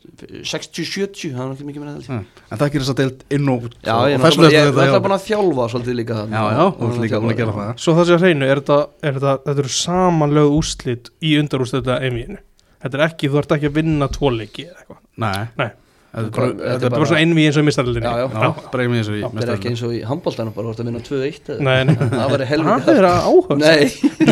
60-70, 0.00 1.34
það 1.34 1.40
var 1.44 1.50
ekki 1.54 1.66
mikið 1.68 1.82
meina 1.82 1.92
held 1.92 2.06
ég. 2.06 2.10
Já, 2.10 2.44
En 2.54 2.60
það 2.60 2.70
gerir 2.72 2.84
þess 2.86 2.92
að 2.94 3.00
deild 3.02 3.24
inn 3.36 3.50
og 3.52 3.66
Já, 3.84 3.92
og 3.94 4.06
ég 4.08 4.14
er 4.16 4.22
náttúrulega 4.22 4.62
ég 4.62 5.02
búin 5.04 5.14
að 5.16 5.26
þjálfa 5.26 5.66
svolítið 5.74 5.98
líka 5.98 6.16
það 6.16 6.32
Já, 6.32 6.40
já, 6.56 6.62
þú 6.78 6.88
ert 6.88 7.02
líka 7.04 7.20
búin 7.20 7.34
að 7.34 7.40
gera 7.42 7.56
það. 7.58 7.72
Svo 7.84 7.94
það 7.98 8.08
sé 8.08 8.14
að 8.16 8.24
hreinu, 8.24 8.48
er 8.54 8.62
þetta, 8.62 8.78
er 9.10 9.18
þetta, 9.18 9.34
þetta 9.44 9.62
eru 9.64 9.74
samanlög 9.76 10.56
úrslit 10.56 11.12
í 11.20 11.34
undarúrslit 11.42 11.84
þetta 11.84 11.98
einvíinu 12.08 12.40
Þetta 12.80 12.96
er 12.96 13.04
ekki, 13.10 13.28
þú 13.34 13.42
ert 13.42 13.54
ekki 13.58 13.68
að 13.70 13.76
vinna 13.76 14.08
tvoleiki 14.16 14.66
eða 14.70 14.80
eitthvað? 14.80 15.00
Nei, 15.20 15.42
Nei, 15.60 15.70
þetta 16.16 16.72
er 16.80 16.90
bara- 16.96 17.06
svona 17.12 17.20
einví 17.20 17.44
eins 17.50 17.60
og 17.60 17.68
mistarlinni 17.68 18.08
Já, 18.08 18.16
já. 18.24 18.26
Já, 18.40 18.50
bara 18.72 18.86
einnig 18.86 19.02
eins 19.04 19.12
og 19.12 19.20
í 19.20 19.22
Það 19.28 19.44
er 19.44 19.52
ekki 19.58 19.68
eins 19.74 19.84
og 19.84 19.92
í 19.94 20.00
handbóltanum 20.08 20.56
bara 20.56 20.70
vorst 20.72 20.80
að 20.80 20.88
vinna 20.88 21.04
2-1 21.04 21.52
eða? 21.52 21.60
Nei, 21.60 21.80
nei, 21.84 21.96
Það 22.16 22.32
var 22.32 22.46
helviti 22.54 22.88
það 22.88 22.96
er 22.96 23.08
að 23.10 23.18
áhuga 23.28 23.60
Nei, 23.60 23.82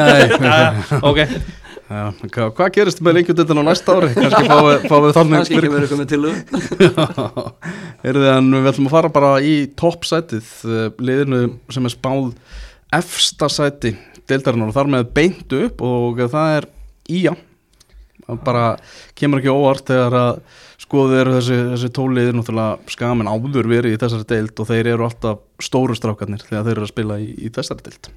Nei, 0.01 0.23
Ok, 1.13 1.21
já, 1.89 2.03
hvað, 2.37 2.71
gerist 2.77 3.03
með 3.05 3.19
lengjutildin 3.19 3.61
á 3.61 3.65
næsta 3.69 3.97
ári? 3.97 4.13
Kannski 4.17 4.45
fáum 4.49 4.69
við, 5.07 5.13
þannig 5.17 5.37
kannski 5.39 5.59
ekki 5.59 5.73
verið 5.75 5.93
komið 5.95 6.13
til 6.13 6.23
en 8.35 8.53
við 8.55 8.71
ætlum 8.73 8.91
að 8.91 8.95
fara 8.95 9.13
bara 9.13 9.33
í 9.41 9.55
toppsætið 9.79 10.55
eh, 10.69 10.87
liðinu 11.01 11.43
sem 11.73 11.89
er 11.89 11.95
spáð 11.95 12.33
efsta 12.99 13.51
sæti 13.53 13.95
deildarinnar 14.29 14.73
og 14.73 14.77
þar 14.77 14.93
með 14.93 15.13
beint 15.17 15.59
upp 15.59 15.85
og 15.85 16.23
það 16.29 16.57
er 16.59 16.71
það 18.29 18.41
bara 18.45 18.65
kemur 19.17 19.41
ekki 19.41 19.53
óvart 19.53 19.89
þegar 19.89 20.17
að 20.21 20.41
skoðu 20.83 21.19
eru 21.19 21.37
þessi, 21.39 21.59
þessi 21.73 21.93
tóliðir 21.97 22.37
náttúrulega 22.37 22.93
skamin 22.93 23.31
áður 23.31 23.71
verið 23.71 23.97
í 23.97 24.01
þessari 24.01 24.29
deild 24.29 24.61
og 24.61 24.69
þeir 24.69 24.93
eru 24.95 25.09
alltaf 25.09 25.45
stóru 25.65 25.97
strákarnir 25.97 26.45
þegar 26.45 26.67
þeir 26.67 26.77
eru 26.77 26.89
að 26.89 26.93
spila 26.93 27.21
í, 27.23 27.31
í 27.41 27.53
þessari 27.55 27.89
deild 27.89 28.11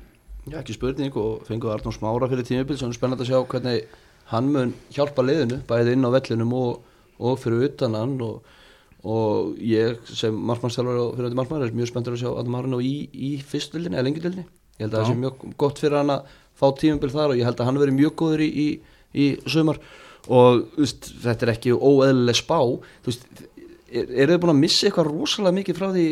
Já, 0.50 0.58
ekki 0.62 0.74
spurning 0.78 1.18
og 1.22 1.44
fenguð 1.46 1.76
Arnón 1.76 1.94
Smára 1.94 2.30
fyrir 2.32 2.48
tímabil 2.48 2.80
sem 2.80 2.90
er 2.90 2.98
spennandi 2.98 3.28
að 3.28 3.34
sjá 3.34 3.44
hvernig 3.52 3.84
hann 4.32 4.48
mun 4.50 4.72
hjálpa 4.96 5.26
liðinu, 5.26 5.60
bæði 5.70 5.94
inn 5.98 6.08
á 6.08 6.10
vellinum 6.16 6.56
og, 6.58 6.80
og 7.22 7.38
fyrir 7.42 7.68
utan 7.68 7.98
hann. 8.00 8.16
Og, 8.26 8.58
og 9.02 9.60
ég 9.62 10.02
sem 10.10 10.34
markmannstjálfur 10.34 10.98
og 11.04 11.14
fyrir 11.18 11.30
þetta 11.30 11.42
markmann 11.42 11.68
er 11.68 11.78
mjög 11.78 11.92
spenntur 11.92 12.18
að 12.18 12.24
sjá 12.24 12.32
Adam 12.32 12.58
Arnó 12.58 12.82
í, 12.82 12.96
í 13.14 13.36
fyrstudildinni 13.46 13.98
eða 13.98 14.08
lengjudildinni 14.10 14.48
ég 14.82 14.88
held 14.88 14.96
að 14.96 15.04
það 15.04 15.12
sé 15.12 15.20
mjög 15.22 15.46
gott 15.62 15.82
fyrir 15.82 16.00
hann 16.00 16.14
að 16.16 16.34
fá 16.58 16.66
tímabil 16.80 17.12
þar 17.14 17.34
og 17.34 17.40
ég 17.40 17.48
held 17.48 17.62
að 17.62 17.70
hann 17.70 17.80
veri 17.82 17.96
mjög 17.96 18.16
góður 18.22 18.44
í, 18.46 18.50
í, 18.50 18.68
í 19.14 19.28
sumar. 19.50 19.80
Og 20.32 20.66
veist, 20.78 21.12
þetta 21.22 21.48
er 21.48 21.54
ekki 21.56 21.76
óeðlileg 21.76 22.38
spá. 22.38 22.58
Þú 23.06 23.12
veist, 23.12 23.28
er, 23.90 24.10
eru 24.10 24.34
þið 24.34 24.42
búin 24.44 24.54
að 24.56 24.62
missa 24.62 24.90
eitthvað 24.90 25.12
rosalega 25.12 25.58
mikið 25.60 25.80
frá 25.80 25.88
því 25.94 26.08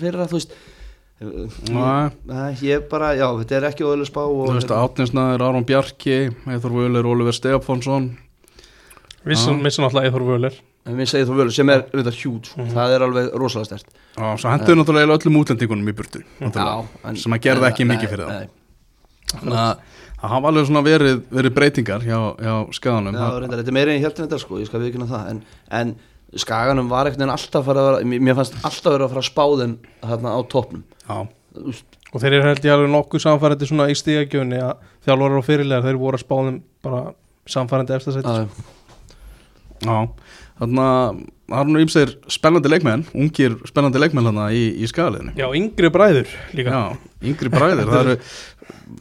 fyrir 0.00 0.22
að 0.24 0.32
þú 0.32 0.40
veist 0.40 0.54
Nei. 1.72 2.56
Ég 2.66 2.88
bara, 2.90 3.12
já, 3.18 3.26
þetta 3.42 3.56
er 3.60 3.66
ekki 3.70 3.84
óeðlileg 3.86 4.08
spá 4.10 4.20
og 4.24 4.48
Þú 4.48 4.56
veist 4.58 4.72
að 4.74 4.82
Átninsnaður, 4.88 5.44
Aron 5.48 5.64
Bjarki 5.68 6.16
Eithor 6.50 6.74
Völer, 6.76 7.06
Oliver 7.06 7.32
Stefánsson 7.36 8.10
vissan, 9.26 9.60
vissan 9.64 9.86
alltaf 9.86 10.04
Eithor 10.08 10.24
Völer 10.26 10.56
En 10.82 10.96
við 10.98 11.06
segið 11.12 11.28
þú 11.30 11.36
völu 11.38 11.52
sem 11.54 11.68
er 11.70 11.84
auðvitað 11.92 12.16
hjút 12.18 12.48
Mhm. 12.58 12.72
Það 12.74 12.94
er 12.96 13.04
alveg 13.06 13.28
rosalega 13.38 13.68
stert 13.78 13.92
Já, 14.18 14.36
svo 14.36 14.50
hendur 14.50 14.76
náttúrulega 14.80 15.14
öllum 15.18 15.36
útlendingunum 15.42 15.88
í 15.88 15.94
burtu 15.94 16.22
náttúrulega. 16.40 16.86
en- 17.04 17.16
sem 17.16 17.32
að 17.32 17.40
gerði 17.46 17.68
ekki 17.70 17.86
nei, 17.86 17.96
mikið 17.96 18.10
fyrir 18.10 18.26
það. 18.26 18.38
nei. 18.40 18.48
Þannig 19.32 19.58
að 19.62 19.76
það 20.22 20.28
hafa 20.32 20.48
alveg 20.50 20.66
svona 20.66 20.82
verið, 20.84 21.20
verið 21.30 21.54
breytingar 21.54 22.00
hjá, 22.02 22.18
hjá 22.36 22.54
skaganum 22.74 23.14
Já, 23.14 23.28
reyndar, 23.40 23.58
þetta 23.62 23.68
er 23.68 23.72
meira 23.78 23.92
en 23.94 24.02
hjæltin 24.02 24.26
þetta 24.26 24.38
sko, 24.42 24.58
ég 24.58 24.66
skal 24.66 24.80
viðkynna 24.80 25.08
það 25.08 25.30
en, 25.30 25.42
en 25.70 25.94
skaganum 26.40 26.88
var 26.88 27.10
ekkert 27.10 27.24
en 27.26 27.32
alltaf 27.34 27.66
að 27.68 27.80
vera, 27.80 27.98
mér 28.08 28.36
fannst 28.38 28.54
alltaf 28.64 28.92
vera 28.94 29.04
að 29.08 29.12
fara 29.12 29.22
að 29.24 29.28
spá 29.28 29.44
þeim 29.60 29.74
þarna 30.00 30.32
á 30.32 30.40
topnum 30.52 30.84
Já, 31.08 31.18
Þú 31.52 31.66
veist, 31.68 31.98
Og 32.12 32.20
þeir 32.20 32.34
eru 32.38 32.48
held 32.50 32.64
ég 32.66 32.72
alveg 32.74 32.90
nokkuð 32.92 33.22
samfærandi 33.24 33.66
svona 33.68 33.88
í 33.88 33.94
stígagjöfni 33.96 34.58
að 34.60 34.80
þjálfarar 35.06 35.38
og 35.38 35.44
fyrirlegar 35.46 35.84
þeir 35.86 36.00
voru 36.00 36.18
að 36.18 36.24
spá 36.24 36.34
þeim 36.44 36.58
bara 36.84 37.02
samfærandi 37.48 37.94
eftir 37.96 38.16
sæti 38.18 38.32
að, 38.32 38.48
já. 39.82 39.96
Þannig 40.62 40.82
að 40.84 41.22
það 41.52 41.60
er 41.62 41.70
nú 41.72 41.80
ímsir 41.82 42.12
spennandi 42.32 42.70
leikmenn 42.72 43.04
ungir 43.16 43.56
spennandi 43.68 44.00
leikmenn 44.02 44.28
hana 44.28 44.50
í, 44.54 44.60
í 44.76 44.88
skagaliðinu 44.88 45.32
Já, 45.40 45.46
yngri 45.58 45.90
bræður 45.92 46.28
líka. 46.56 46.76
Já, 46.76 47.16
yngri 47.32 47.52
bræðir 47.52 47.88
það 47.88 48.02
eru, 48.02 48.16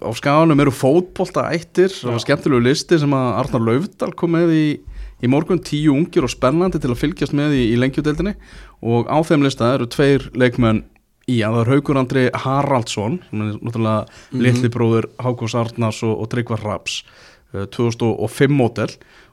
á 0.08 0.10
skaganum 0.18 0.64
eru 0.64 0.74
fótbolta 0.76 1.46
ættir, 1.54 1.92
það 1.94 2.16
var 2.16 2.24
skemmtilegu 2.26 2.64
listi 2.66 3.00
sem 3.04 3.14
að 3.16 3.28
Arnar 3.44 3.68
Laufdal 3.68 4.12
kom 4.18 4.34
með 4.40 4.56
í, 4.56 4.66
í 5.24 5.30
morgun, 5.30 5.60
tíu 5.62 5.94
ungir 5.94 6.24
og 6.26 6.32
spennandi 6.34 6.80
til 6.82 6.90
að 6.92 7.00
fylgjast 7.04 7.34
með 7.38 7.54
í, 7.58 7.64
í 7.74 7.80
lengjudeldinni 7.82 8.34
og 8.82 9.08
á 9.12 9.18
þeim 9.28 9.44
lista 9.46 9.74
eru 9.76 9.86
tveir 9.92 10.30
leikmenn 10.34 10.84
í 11.30 11.40
að 11.46 11.54
það 11.56 11.62
er 11.66 11.72
Haukur 11.76 12.00
Andri 12.02 12.24
Haraldsson 12.34 13.20
sem 13.30 13.42
er 13.46 13.60
náttúrulega 13.62 14.06
Mhm. 14.32 14.42
litli 14.42 14.70
bróður 14.74 15.06
Hákons 15.22 15.56
Arnars 15.56 16.02
og, 16.04 16.16
og 16.22 16.30
Tryggvar 16.30 16.64
Raps 16.66 17.04
uh, 17.54 17.66
2005 17.70 18.50
mótel 18.58 18.90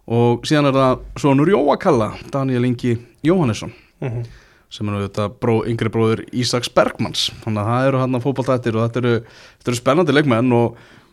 og 0.09 0.45
síðan 0.49 0.69
er 0.71 0.77
það 0.77 1.01
svonur 1.21 1.49
Jóa 1.53 1.79
Kalla 1.81 2.13
Daniel 2.33 2.65
Ingi 2.69 2.99
Jóhannesson 3.25 3.73
Mhm. 4.01 4.23
sem 4.71 4.89
er 4.89 4.95
auðvitað 4.99 5.33
bró, 5.41 5.55
yngri 5.67 5.89
bróður 5.89 6.21
Ísaks 6.31 6.69
Bergmanns 6.69 7.31
þannig 7.43 7.65
að 7.65 7.69
það 7.73 7.87
eru 7.89 7.99
hann 8.05 8.15
að 8.19 8.23
fótballtættir 8.27 8.77
og 8.77 8.85
þetta 8.91 9.01
eru, 9.01 9.15
þetta 9.59 9.73
eru 9.73 9.77
spennandi 9.81 10.13
leikmenn 10.13 10.53
og 10.53 10.77
mm, 10.77 11.08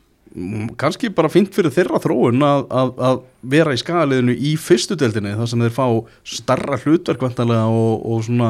kannski 0.82 1.10
bara 1.16 1.30
fínt 1.32 1.54
fyrir 1.56 1.72
þeirra 1.72 2.00
þróun 2.04 2.44
að, 2.44 2.64
að, 2.76 2.90
að 3.08 3.20
vera 3.56 3.74
í 3.76 3.80
skagaliðinu 3.80 4.34
í 4.36 4.56
fyrstu 4.60 4.98
deildinni 5.00 5.36
þar 5.40 5.48
sem 5.52 5.62
þeir 5.64 5.76
fá 5.78 5.86
starra 6.28 6.80
hlutverk 6.84 7.24
vantarlega 7.24 7.70
og, 7.72 8.02
og 8.12 8.26
svona 8.28 8.50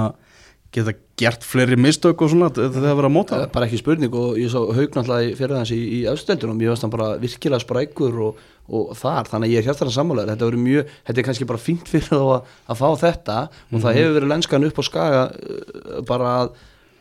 geta 0.76 0.92
gert 1.16 1.46
fleiri 1.48 1.78
mistök 1.80 2.20
og 2.26 2.32
svona 2.34 2.50
þegar 2.52 2.74
það 2.84 2.98
vera 3.00 3.08
að 3.08 3.14
móta. 3.16 3.38
Það 3.38 3.44
er 3.46 3.52
bara 3.54 3.68
ekki 3.70 3.78
spurning 3.80 4.16
og 4.20 4.34
ég 4.42 4.50
svo 4.52 4.64
haug 4.76 4.98
náttúrulega 4.98 5.30
í- 5.30 5.36
fyrir 5.40 5.56
hans 5.56 5.72
í, 5.72 5.78
í 5.80 6.00
afstöldunum, 6.12 6.58
ég 6.66 6.74
veist 6.74 6.84
hann 6.84 6.92
bara 6.92 7.08
virkilega 7.22 7.64
sprækur 7.64 8.18
og, 8.26 8.42
og 8.68 8.90
þar, 9.00 9.30
þannig 9.32 9.48
að 9.48 9.54
ég 9.54 9.62
er 9.62 9.70
hjartan 9.70 9.92
að 9.94 9.96
sammála 9.96 10.26
þetta 10.34 10.50
verður 10.50 10.64
mjög, 10.66 10.92
þetta 11.08 11.22
er 11.24 11.28
kannski 11.30 11.48
bara 11.54 11.64
fínt 11.64 11.88
fyrir 11.94 12.10
þá 12.10 12.18
að, 12.34 12.52
að 12.74 12.82
fá 12.82 12.88
þetta 13.06 13.38
og 13.70 13.86
það 13.86 14.00
hefur 14.02 14.18
verið 14.18 14.34
lenskan 14.34 14.68
upp 14.68 14.82
á 14.82 14.84
skaga 14.90 15.24
uh, 15.32 16.02
bara 16.12 16.34
að, 16.42 16.52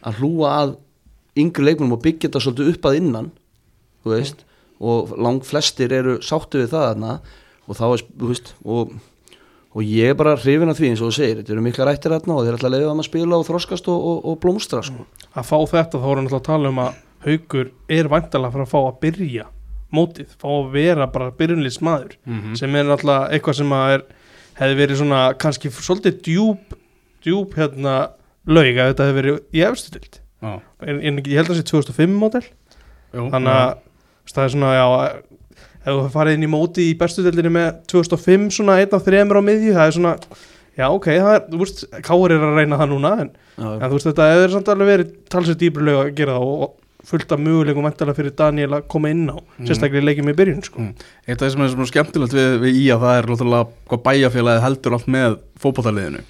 að 0.07 0.21
hlúa 0.23 0.53
að 0.61 0.77
yngri 1.43 1.67
leikmunum 1.73 1.97
og 1.99 2.05
byggja 2.05 2.29
þetta 2.29 2.45
svolítið 2.47 2.73
upp 2.77 2.87
að 2.93 3.01
innan 3.01 3.33
þú 4.05 4.15
veist, 4.15 4.44
og 4.81 5.13
lang 5.19 5.43
flestir 5.47 5.93
eru 5.93 6.19
sáttu 6.23 6.63
við 6.63 6.71
það 6.75 6.87
þarna. 6.91 7.19
Og 7.69 7.77
þá 7.79 7.85
er, 7.95 8.03
þú 8.21 8.31
veist, 8.33 8.55
og 8.65 8.95
og 9.75 9.83
ég 9.83 10.13
er 10.13 10.15
bara 10.15 10.37
hrifin 10.39 10.71
af 10.71 10.77
því 10.79 10.87
eins 10.93 11.01
og 11.03 11.09
þú 11.11 11.15
segir 11.17 11.39
þetta 11.41 11.51
eru 11.51 11.63
mikla 11.65 11.87
rættir 11.89 12.13
þarna 12.15 12.35
og 12.39 12.45
þeir 12.47 12.55
að 12.61 12.71
leiða 12.71 12.91
þeim 12.93 13.01
að 13.03 13.07
spila 13.09 13.39
og 13.41 13.47
þroskast 13.49 13.89
og, 13.91 14.05
og, 14.07 14.19
og 14.31 14.37
blómstra 14.39 14.83
sko. 14.87 15.07
að 15.35 15.49
fá 15.49 15.57
þetta 15.73 15.99
þá 15.99 16.07
erum 16.13 16.29
við 16.29 16.37
að 16.39 16.45
tala 16.47 16.69
um 16.71 16.79
að 16.79 17.01
haugur 17.25 17.71
er 17.91 18.11
væntalega 18.13 18.47
að 18.47 18.55
fara 18.55 18.67
að 18.69 18.71
fá 18.71 18.79
að 18.85 19.01
byrja 19.03 19.47
mótið, 19.99 20.29
fá 20.39 20.47
að 20.53 20.69
vera 20.77 21.09
bara 21.11 21.33
byrjunlýst 21.41 21.83
maður 21.83 22.15
Mhm. 22.23 22.55
sem 22.55 22.77
er 22.79 22.85
náttúrulega 22.87 23.33
eitthvað 23.35 23.59
sem 23.59 23.75
að 23.81 23.95
er, 23.97 24.05
hefði 24.61 24.79
verið 24.85 25.01
svona 25.03 25.21
kannski 25.43 25.71
svolítið 25.75 26.23
djúb 26.23 26.79
djúb 27.27 27.55
hérna 27.59 27.97
laug 28.47 28.79
að 28.79 28.93
þetta 28.95 29.09
hefði 29.11 29.19
verið 29.19 29.41
í 29.59 29.65
efstu 29.67 29.91
dild 29.99 30.21
Já, 30.39 30.55
en, 30.87 31.01
en 31.03 31.19
ég 31.19 31.35
held 31.35 31.51
að 31.51 31.57
það 31.57 31.59
sé 31.65 31.67
2005 31.75 32.15
mótel 32.23 32.45
þannig 33.11 33.59
að 33.59 33.75
það 34.33 34.45
er 34.45 34.55
svona 34.55 34.73
já, 34.75 34.87
ef 35.85 35.91
þú 35.91 36.05
farið 36.15 36.39
inn 36.39 36.47
í 36.47 36.53
móti 36.55 36.89
í 36.91 36.99
bestu 37.01 37.25
dildinni 37.25 37.53
með 37.55 37.81
2005 37.93 38.47
svona 38.59 38.79
einn 38.81 38.97
af 38.97 39.05
þremur 39.05 39.41
á 39.41 39.47
miðju 39.49 39.75
það 39.77 39.91
er 39.91 39.97
svona, 39.99 40.15
já 40.79 40.87
ok, 40.89 41.11
það 41.11 41.35
er, 41.35 41.45
þú 41.51 41.61
veist 41.65 41.85
Káur 42.07 42.35
er 42.35 42.47
að 42.47 42.57
reyna 42.61 42.81
það 42.81 42.95
núna 42.95 43.13
en, 43.25 43.35
en 43.59 43.85
þú 43.85 43.93
veist 43.99 44.09
þetta 44.11 44.31
hefur 44.33 44.57
samt 44.57 44.73
alveg 44.75 44.91
verið 44.95 45.13
talsett 45.35 45.61
dýbri 45.61 45.87
lög 45.91 46.01
að 46.01 46.17
gera 46.23 46.39
það 46.39 46.49
og, 46.49 46.65
og 46.69 46.81
fullt 47.05 47.35
af 47.37 47.41
möguleikum 47.45 47.85
væntalega 47.85 48.17
fyrir 48.17 48.33
Daniel 48.39 48.79
að 48.79 48.87
koma 48.89 49.11
inn 49.13 49.27
á 49.29 49.37
sérstaklega 49.67 50.01
í 50.01 50.07
leikjum 50.09 50.31
í 50.33 50.37
byrjun 50.39 50.63
sko. 50.65 50.81
Mm. 50.81 51.09
Eitt 51.27 51.37
af 51.37 51.43
það 51.43 51.53
sem 51.53 51.65
er 51.65 51.73
svona 51.75 51.89
skemmtilegt 51.91 52.37
við, 52.37 52.55
við 52.63 52.79
í 52.81 52.85
að 52.95 53.05
það 53.05 53.19
er 53.19 53.99
bæjarfélagið 54.07 54.65
heldur 54.65 54.97
allt 54.97 55.11
með 55.13 55.37
fótballtaliðinu 55.61 56.25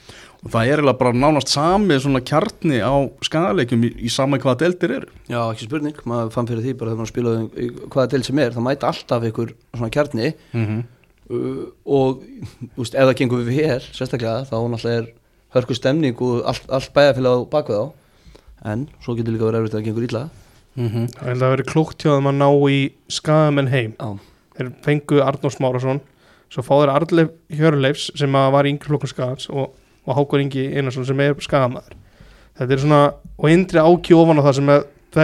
og 0.44 0.52
það 0.52 0.68
er 0.68 0.80
eiginlega 0.80 1.00
bara 1.00 1.16
nánast 1.16 1.52
sami 1.52 1.96
svona 2.02 2.20
kjarni 2.20 2.80
á 2.84 2.94
skagaleikjum 3.24 3.86
í, 3.88 3.90
í 4.04 4.10
sama 4.12 4.38
hvaða 4.42 4.60
deltir 4.64 4.92
eru. 4.98 5.08
Já, 5.30 5.40
ekki 5.40 5.68
spurning, 5.68 6.00
maður 6.08 6.32
fann 6.34 6.48
fyrir 6.50 6.64
því 6.66 6.74
bara 6.80 6.92
þegar 6.92 7.00
maður 7.00 7.12
spilaði 7.12 7.68
hvaða 7.94 8.10
del 8.12 8.22
sem 8.26 8.42
er, 8.44 8.54
það 8.54 8.66
mæta 8.68 8.90
alltaf 8.90 9.26
ykkur 9.30 9.54
svona 9.72 9.90
kjarni. 9.96 10.30
Mm 10.52 10.64
-hmm. 10.68 10.86
uh, 11.32 11.66
og 11.86 12.24
þú 12.76 12.84
veist, 12.84 12.94
ef 12.94 13.08
það 13.08 13.18
gengur 13.22 13.44
við 13.48 13.60
hér, 13.62 13.90
sérstaklega, 13.90 14.44
þá 14.50 14.56
náttúrulega 14.68 15.02
er 15.02 15.12
hörku 15.54 15.74
stemning 15.74 16.20
og 16.20 16.42
allt, 16.44 16.64
allt 16.68 16.92
bæjarfélag 16.92 17.40
á 17.40 17.52
bakvið 17.54 17.80
á 17.80 17.86
en 18.64 18.88
svo 19.04 19.14
getur 19.16 19.32
líka 19.32 19.48
verið 19.48 19.60
erfitt 19.60 19.74
að 19.74 19.80
það 19.80 19.86
gengur 19.88 20.08
illa. 20.08 20.24
Mhm. 20.74 21.02
Ég 21.08 21.28
held 21.28 21.36
að 21.36 21.44
það 21.44 21.54
veri 21.54 21.70
klúkt 21.70 22.02
hjá 22.02 22.12
að 22.18 22.34
ná 22.34 22.50
í 22.68 22.92
skagamenn 23.08 23.70
heim. 23.70 23.94
Já, 24.00 24.18
þeir 24.56 24.72
fengu 24.82 25.22
Arnór 25.22 25.52
Smárasson 25.54 26.00
svo 26.50 26.62
fá 26.62 26.74
þeir 26.78 26.92
Arleif 26.94 27.30
Hjörleifs 27.50 28.10
sem 28.18 28.36
að 28.38 28.52
var 28.54 28.66
í 28.66 28.74
yngri 28.74 28.90
flokkun 28.90 29.10
skagans 29.10 29.48
og, 29.50 29.72
og 30.06 30.16
Hákon 30.18 30.40
Ingi 30.44 30.66
Einarsson 30.76 31.06
sem 31.08 31.20
er 31.20 31.34
skagamæður 31.40 31.96
þetta 32.58 32.72
er 32.76 32.82
svona, 32.82 33.00
og 33.38 33.50
Indri 33.50 33.80
áki 33.82 34.14
ofan 34.14 34.38
á 34.38 34.42
það 34.46 34.54
sem 34.60 34.72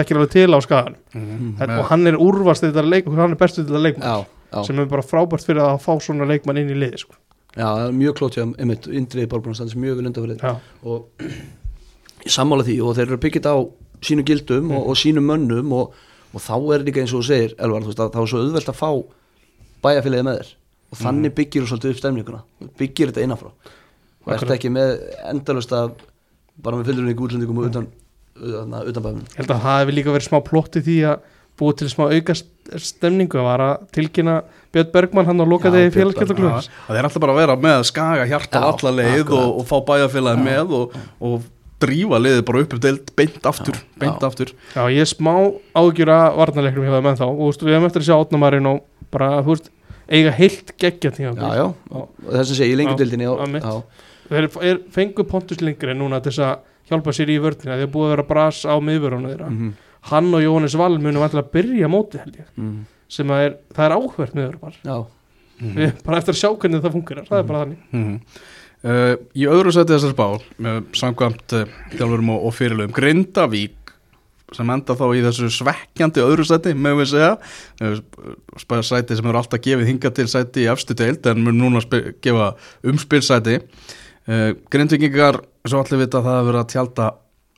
ekki 0.01 0.15
alveg 0.15 0.29
til 0.31 0.47
á 0.55 0.59
skagan 0.63 0.95
Mhm. 1.13 1.55
þetta, 1.59 1.79
og 1.79 1.85
hann 1.91 2.07
er 2.07 2.15
úrvast 2.17 2.63
þetta 2.63 2.83
leik 2.87 3.05
hann 3.11 3.31
er 3.31 3.35
bestu 3.39 3.63
þetta 3.63 3.81
leikmann 3.83 4.07
já, 4.07 4.25
já, 4.53 4.63
sem 4.65 4.79
er 4.79 4.85
bara 4.85 5.01
frábært 5.03 5.45
fyrir 5.45 5.61
að 5.61 5.81
fá 5.83 5.93
svona 5.99 6.25
leikmann 6.27 6.57
inn 6.57 6.69
í 6.71 6.77
liði 6.79 6.97
sko. 7.03 7.13
já 7.55 7.65
það 7.67 7.87
er 7.87 7.91
mjög 7.99 8.13
klót 8.15 8.35
hjá 8.37 8.43
einmitt, 8.59 8.87
Indriði 8.87 9.27
Bárbjörn 9.27 9.55
standi 9.55 9.75
mjög 9.75 10.39
Já, 10.41 10.55
og 10.83 11.05
ég 11.19 12.31
sammála 12.31 12.63
því 12.63 12.77
og 12.85 12.95
þeir 12.95 13.07
eru 13.07 13.17
byggjit 13.17 13.45
á 13.49 13.55
sínu 14.01 14.23
gildum 14.25 14.71
og, 14.71 14.87
og 14.89 14.95
sínum 14.95 15.25
mönnum 15.27 15.71
og, 15.73 15.93
og 16.33 16.41
þá 16.41 16.55
er 16.75 16.83
líka 16.85 17.01
eins 17.01 17.13
og 17.13 17.21
þú 17.21 17.27
segir 17.27 17.53
Elvar, 17.59 17.81
þú 17.81 17.91
veist, 17.91 17.97
þá 18.15 18.21
er 18.21 18.27
svo 18.31 18.39
auðvelt 18.41 18.69
að 18.71 18.79
fá 18.79 18.89
bæjarfélagið 19.83 20.25
með 20.27 20.39
þér. 20.39 20.49
Og 20.91 20.97
þannig 20.99 21.33
byggir 21.35 21.63
þú 21.63 21.67
svolítið 21.71 21.91
upp 21.93 21.99
stemninguna 22.01 22.41
byggir 22.79 23.11
þetta 23.11 23.23
innanfrá 23.25 23.51
og 24.25 24.33
ert 24.37 24.53
ekki 24.55 24.71
með 24.73 24.95
endalust 25.31 25.73
af 25.77 25.91
bara 26.61 26.77
með 26.79 26.91
fylgurinn 26.91 27.21
útlendingum 27.25 27.61
og 27.61 27.69
utan, 27.71 27.87
utan, 28.37 28.73
utan 28.91 29.05
bæðum 29.05 29.21
ég 29.27 29.37
held 29.41 29.53
að 29.55 29.63
það 29.65 29.79
hefur 29.81 29.97
líka 29.99 30.15
verið 30.17 30.27
smá 30.29 30.39
plotti 30.49 30.83
því 30.85 30.97
að 31.11 31.29
búið 31.61 31.77
til 31.81 31.89
smá 31.91 32.03
auka 32.09 32.33
st- 32.37 32.81
stemningu 32.81 33.37
að 33.41 33.47
var 33.47 33.61
að 33.65 33.87
tilkynna 33.97 34.35
Björn 34.71 34.91
Bergmann 34.93 35.27
hann 35.27 35.41
á 35.41 35.45
Já, 35.45 35.49
lokaði 35.51 35.81
Björn 35.83 35.95
félagskeptaklubs 35.97 36.69
Já, 36.69 36.75
Það 36.87 36.99
er 36.99 37.07
alltaf 37.09 37.23
bara 37.25 37.33
að 37.35 37.41
vera 37.41 37.55
með 37.65 37.81
skaga 37.89 38.27
hjarta 38.29 38.61
Já, 38.61 38.69
alla 38.71 38.93
leið 39.01 39.33
og, 39.35 39.49
og 39.59 39.65
fá 39.67 39.75
bæjarfélagi 39.89 40.45
með 40.45 40.71
og, 40.77 40.95
og 41.27 41.49
drífa 41.81 42.19
liðið 42.21 42.41
bara 42.47 42.61
upp 42.63 42.73
um 42.77 42.81
deild 42.85 43.11
beint 43.17 43.47
aftur, 43.49 43.77
Já, 43.77 43.99
beint 44.03 44.21
já. 44.21 44.27
aftur. 44.29 44.53
Já, 44.75 44.81
ég 44.93 45.01
er 45.01 45.09
smá 45.09 45.33
ágjur 45.81 46.11
að 46.13 46.25
varnarleiknum 46.37 46.85
hjá 46.85 46.93
þeim 46.93 47.07
ennþá. 47.11 47.29
Og 47.31 47.39
þú 47.41 47.47
veist, 47.49 47.63
við 47.65 47.73
hefum 47.75 47.87
eftir 47.89 48.03
að 48.03 48.07
sjá 48.07 48.15
átnamarinn 48.21 48.69
og 48.69 49.07
bara, 49.13 49.29
veist, 49.47 49.71
eiga 50.11 50.33
heilt 50.37 50.73
geggja 50.81 51.11
tíma 51.17 51.33
já, 51.33 51.49
já, 51.57 51.65
og 51.97 52.29
þess 52.29 52.53
að 52.53 52.59
segja 52.59 52.69
í 52.75 52.77
lengjudildinni 52.83 53.29
Þeir 54.31 54.47
er, 54.63 54.81
fengu 54.95 55.25
Pontus 55.27 55.61
lengri 55.63 55.95
núna 55.97 56.21
til 56.23 56.31
þess 56.31 56.45
að 56.47 56.91
hjálpa 56.91 57.15
sér 57.15 57.31
í 57.33 57.39
vörðina 57.43 57.79
þeir 57.79 57.91
búið 57.91 58.07
að 58.07 58.13
vera 58.15 58.27
bras 58.29 58.61
á 58.63 58.75
miðvörðuna 58.79 59.33
þeirra. 59.33 59.49
Mhm, 59.51 59.73
hann 60.11 60.31
og 60.33 60.45
Jóhannes 60.45 60.77
Val 60.79 60.93
munum 60.97 61.23
vantilega 61.23 61.47
að 61.47 61.53
byrja 61.57 61.91
móti 61.91 62.21
held 62.21 62.39
ég. 62.39 62.47
Mhm, 62.55 62.79
sem 63.11 63.27
að 63.35 63.43
er, 63.45 63.59
það 63.75 63.85
er 63.85 63.97
áhverð 63.97 64.39
miðvörðar 64.39 64.79
já, 64.87 64.97
við 65.61 65.93
bara 66.05 66.17
eftir 66.21 66.33
að 66.33 66.41
sjá 66.41 66.49
hvernig 66.55 66.81
það 66.81 66.97
fungerar 66.97 67.29
það 67.29 67.39
er 67.41 67.47
bara 67.51 67.63
þannig. 67.65 67.85
Mm 67.91 68.15
uh, 68.87 69.13
Í 69.37 69.45
öðru 69.51 69.73
sæti 69.75 69.95
þessar 69.95 70.15
spál 70.15 70.41
með 70.61 70.81
samkvæmt 70.97 71.55
uh, 71.57 71.77
þjálfurum 71.95 72.33
og, 72.35 72.47
og 72.47 72.57
fyrirlöfum 72.57 72.95
Grindavík 72.97 73.77
sem 74.51 74.67
enda 74.73 74.95
þá 74.99 75.05
í 75.15 75.23
þessu 75.23 75.47
svekkjandi 75.61 76.23
öðru 76.25 76.43
sæti 76.47 76.73
með 76.75 76.97
við 77.01 77.11
segja. 77.13 77.31
Uh, 77.79 77.99
spæða 78.59 78.87
sæti 78.89 79.17
sem 79.19 79.31
eru 79.31 79.41
alltaf 79.41 79.63
gefið 79.63 79.91
hinga 79.93 80.13
til 80.15 80.27
sæti 80.31 80.65
í 80.65 80.71
efstu 80.71 80.97
deild 80.97 81.27
en 81.31 81.43
mun 81.45 81.59
núna 81.61 81.83
gefa 82.23 82.53
umspilsæti 82.87 83.61
uh, 84.29 84.51
Grindvíkingar 84.73 85.41
svo 85.67 85.81
allir 85.81 86.03
vita 86.03 86.19
að 86.19 86.27
það 86.27 86.37
hefur 86.37 86.49
verið 86.49 86.61
að 86.61 86.71
tjálta 86.73 87.07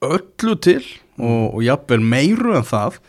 öllu 0.03 0.55
til 0.63 0.81
og, 1.17 1.43
og 1.55 1.59
jafnvel 1.63 1.99
meiru 2.13 2.55
en 2.57 2.67
það. 2.67 2.99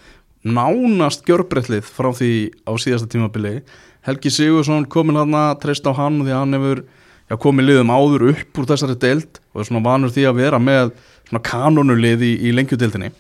Nánast 0.44 1.24
gjörbreytlið 1.28 1.86
frá 1.88 2.11
því 2.14 2.32
á 2.68 2.72
síðasta 2.80 3.09
tímabili. 3.11 3.62
Helgi 4.05 4.32
Sigursson 4.32 4.84
komin 4.92 5.16
hann 5.16 5.36
að 5.38 5.62
treysta 5.62 5.94
á 5.94 5.98
hann 6.02 6.20
því 6.20 6.34
að 6.34 6.42
hann 6.42 6.59
hefur 6.59 6.82
já, 6.84 7.36
komið 7.40 7.70
liðum 7.70 7.94
áður 7.94 8.26
upp 8.34 8.61
úr 8.61 8.68
þessari 8.68 8.98
deild 9.00 9.40
og 9.55 9.62
er 9.62 9.70
svona 9.70 9.84
vanur 9.86 10.12
því 10.12 10.26
að 10.28 10.42
vera 10.42 10.61
með 10.61 10.92
svona 11.30 11.44
kanonulið 11.48 12.26
í, 12.28 12.34
í 12.44 12.52
lengjudeildinni. 12.52 13.14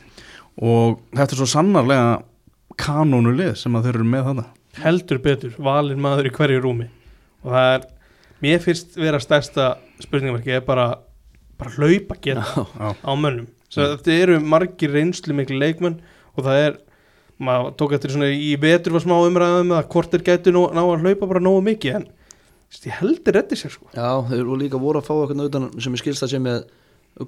Og 0.60 1.00
þetta 1.16 1.32
er 1.32 1.40
svo 1.40 1.48
sannarlega 1.48 2.20
kanonulið 2.78 3.56
sem 3.62 3.74
að 3.74 3.88
þeir 3.88 3.98
eru 4.02 4.12
með 4.12 4.28
þetta 4.28 4.50
heldur 4.82 5.20
betur, 5.22 5.54
valin 5.58 6.02
maður 6.02 6.28
í 6.28 6.34
hverju 6.34 6.62
rúmi. 6.62 6.88
Og 7.44 7.52
það 7.54 7.70
er, 7.74 7.86
mér 8.44 8.62
finnst 8.64 8.96
vera 8.98 9.20
stærsta 9.22 9.74
spurningamarki 10.02 10.54
er 10.56 10.64
bara, 10.66 10.86
bara 11.58 11.70
hlaupa 11.76 12.16
geta 12.22 12.44
Já. 12.44 12.94
á 12.94 13.12
mönnum. 13.14 13.46
Þetta 13.74 14.12
eru 14.14 14.40
margir 14.40 14.92
reynslu 14.94 15.34
miklu 15.34 15.58
leikmenn 15.58 16.00
og 16.36 16.44
það 16.46 16.60
er 16.68 16.76
maður 17.42 17.72
tók 17.80 17.94
eftir 17.96 18.12
svona 18.14 18.28
í 18.30 18.52
vetur 18.62 18.94
var 18.94 19.02
smá 19.02 19.16
umræðum 19.26 19.72
að 19.74 19.88
hvort 19.90 20.12
þeir 20.12 20.22
gætu 20.28 20.52
ná, 20.54 20.60
ná 20.76 20.82
að 20.84 21.02
hlaupa 21.02 21.26
bara 21.26 21.42
nógu 21.42 21.64
mikið 21.66 21.96
en 21.98 22.06
ég 22.84 22.96
heldur 23.00 23.34
reddi 23.36 23.56
sér 23.58 23.70
sko. 23.74 23.86
Já, 23.94 24.22
þeir 24.30 24.40
eru 24.44 24.56
líka 24.58 24.78
voru 24.82 24.98
að 25.02 25.06
fá 25.08 25.14
okkur 25.14 25.42
utan 25.48 25.68
sem 25.82 25.94
er 25.94 26.02
skilst 26.02 26.22
að 26.26 26.32
sé 26.34 26.40
með 26.42 26.64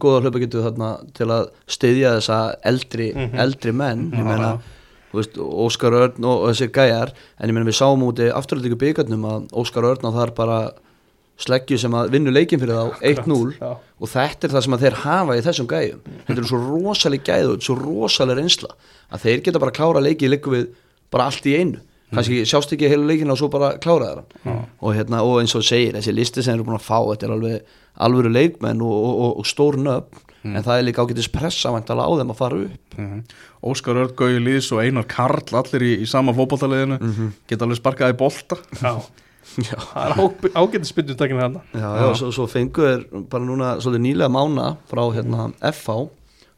góða 0.03 0.23
hlaupagetu 0.25 0.63
þarna 0.65 0.89
til 1.15 1.27
að 1.31 1.45
styðja 1.71 2.15
þessa 2.19 2.39
eldri, 2.67 3.13
Mhm. 3.15 3.37
eldri 3.39 3.73
menn. 3.73 4.11
Ég 4.11 4.19
Já, 4.19 4.25
meina, 4.27 4.49
þú 5.13 5.19
veist, 5.21 5.37
Óskar 5.39 5.93
Örn 5.95 6.25
og, 6.25 6.43
og 6.43 6.49
þessir 6.51 6.71
gæjar, 6.75 7.13
en 7.41 7.49
ég 7.51 7.55
meina 7.55 7.67
við 7.71 7.79
sáum 7.79 8.03
úti 8.03 8.27
afturhaldíku 8.31 8.79
byggarnum 8.79 9.23
að 9.31 9.51
Óskar 9.53 9.85
Örn 9.87 10.05
og 10.05 10.15
það 10.15 10.27
er 10.27 10.35
bara 10.35 10.59
sleggju 11.41 11.79
sem 11.81 11.97
að 11.97 12.13
vinna 12.15 12.33
leikin 12.33 12.61
fyrir 12.63 12.79
þá 12.79 13.03
1-0 13.11 13.57
Já. 13.59 13.73
og 13.77 14.13
þetta 14.13 14.49
er 14.49 14.55
það 14.55 14.65
sem 14.67 14.77
að 14.77 14.85
þeir 14.87 14.99
hafa 15.03 15.37
í 15.37 15.43
þessum 15.45 15.69
gæjum. 15.71 16.01
Þetta 16.29 16.41
er 16.41 16.49
svo 16.51 16.61
rosalega 16.63 17.27
gæð 17.29 17.49
og 17.51 17.57
þetta 17.57 17.63
er 17.63 17.69
svo 17.69 17.77
rosalega 17.83 18.39
reynsla 18.41 18.71
að 19.11 19.27
þeir 19.27 19.45
geta 19.45 19.63
bara 19.63 19.77
klára 19.77 20.05
leiki 20.05 20.31
líku 20.33 20.55
við 20.55 20.71
bara 21.13 21.29
allt 21.31 21.49
í 21.49 21.57
einu. 21.61 21.83
Kannski 22.15 22.45
sjást 22.47 22.71
ekki 22.73 22.89
heilu 22.89 23.09
leikina 23.09 23.35
og 23.35 23.41
svo 23.41 23.49
bara 23.51 23.75
klára 23.83 24.13
þeirra 24.13 24.55
og, 24.79 24.93
hérna, 24.95 25.25
og 25.27 25.41
eins 25.43 25.57
og 25.59 25.65
segir, 25.67 25.97
þessi 25.99 26.15
listi 26.15 26.45
sem 26.47 26.55
eru 26.55 26.65
búin 26.69 26.79
að 26.79 26.87
fá 26.87 27.01
þetta 27.03 27.27
er 27.27 27.35
alveg 27.35 27.75
alvöru 28.07 28.31
leikmenn 28.31 28.85
og, 28.87 28.95
og, 28.95 29.17
og, 29.25 29.33
og 29.43 29.49
stór 29.51 29.79
nöfn 29.83 30.23
en 30.47 30.63
það 30.63 30.79
er 30.79 30.87
líka 30.87 31.03
ágætis 31.03 31.29
pressa 31.33 31.73
á 31.73 31.75
þeim 31.75 32.31
að 32.31 32.39
fara 32.39 32.63
upp. 32.69 32.97
Mhm. 32.97 33.23
Óskar 33.67 33.99
Örn, 33.99 34.15
Gauði 34.15 34.43
Lýðs 34.45 34.71
og 34.71 34.83
Einar 34.85 35.07
Karl 35.11 35.57
allir 35.59 35.83
í, 35.83 35.93
í 36.05 36.07
sama 36.07 36.35
fótballtaliðinu 36.37 37.01
geta 37.49 37.67
alveg 37.67 37.81
sparkað 37.81 38.15
í 38.15 38.19
bolta. 38.21 38.59
Já. 38.79 38.93
Já, 39.57 39.77
það 39.81 40.11
er 40.11 40.59
ágætið 40.59 40.89
spyndutakinn 40.91 41.41
þarna. 41.41 41.65
Já, 41.73 41.87
já 42.03 42.07
svo, 42.21 42.33
svo 42.35 42.47
fengu 42.51 42.85
er 42.91 43.07
bara 43.31 43.47
núna 43.47 43.77
svolítið 43.81 44.05
nýlega 44.05 44.33
mána 44.33 44.75
frá 44.91 45.05
hérna 45.15 45.49
FH 45.73 45.97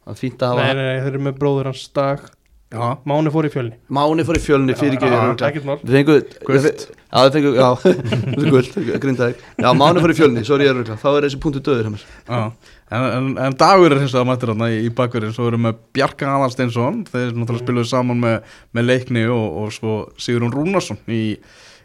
það 0.08 0.16
er 0.16 0.20
fínt 0.22 0.42
að 0.42 0.56
nei, 0.56 0.64
hafa 0.64 0.74
nei, 0.74 0.84
nei, 0.88 0.98
þeir 1.04 1.12
eru 1.12 1.24
með 1.28 1.40
bróður 1.42 1.70
hans 1.70 1.86
dag. 1.96 2.26
Já, 2.68 2.98
Máni 3.08 3.30
fór 3.32 3.46
í 3.48 3.50
fjölni. 3.52 3.76
Máni 3.96 4.24
fór 4.28 4.36
í 4.36 4.40
fjölni 4.44 4.74
fyrir 4.76 4.98
ekki 4.98 5.08
ekkert 5.46 5.64
mál. 5.64 5.78
Við 5.80 5.94
fengu 5.96 6.16
Gult. 6.44 6.82
Já, 7.08 7.22
við 7.24 7.36
fengu, 7.38 7.52
já, 7.56 7.68
það 7.80 8.42
er 8.42 8.50
guld, 8.52 8.74
grindaði 9.04 9.36
Já, 9.64 9.68
Máni 9.80 10.02
fór 10.04 10.12
í 10.12 10.16
fjölni, 10.18 10.42
svo 10.44 10.58
er 10.58 10.64
ég 10.66 10.72
eruglega 10.74 10.98
Þá 11.00 11.06
er 11.14 11.24
þessi 11.24 11.38
punktu 11.40 11.62
döður. 11.64 11.88
En, 12.28 12.52
en, 12.92 13.30
en 13.46 13.56
dagur 13.56 13.94
er 13.96 14.02
hins 14.02 14.12
vegar 14.12 14.28
mættir 14.28 14.52
hann 14.52 14.66
í, 14.68 14.82
í 14.84 14.92
bakverðin 15.00 15.32
svo 15.36 15.48
erum 15.48 15.64
við 15.70 15.80
Bjarka 15.96 16.28
Aðalsteinsson. 16.34 17.00
Þeir 17.08 17.32
náttúrulega 17.32 17.64
spiluðu 17.64 17.88
saman 17.88 18.20
með, 18.26 18.52
með 18.76 18.88
leikni 18.90 19.24
og, 19.32 19.46
og 19.62 19.72
svo 19.78 19.96
Sigurún 20.20 20.52
Rúnarsson 20.52 21.00
í, 21.08 21.22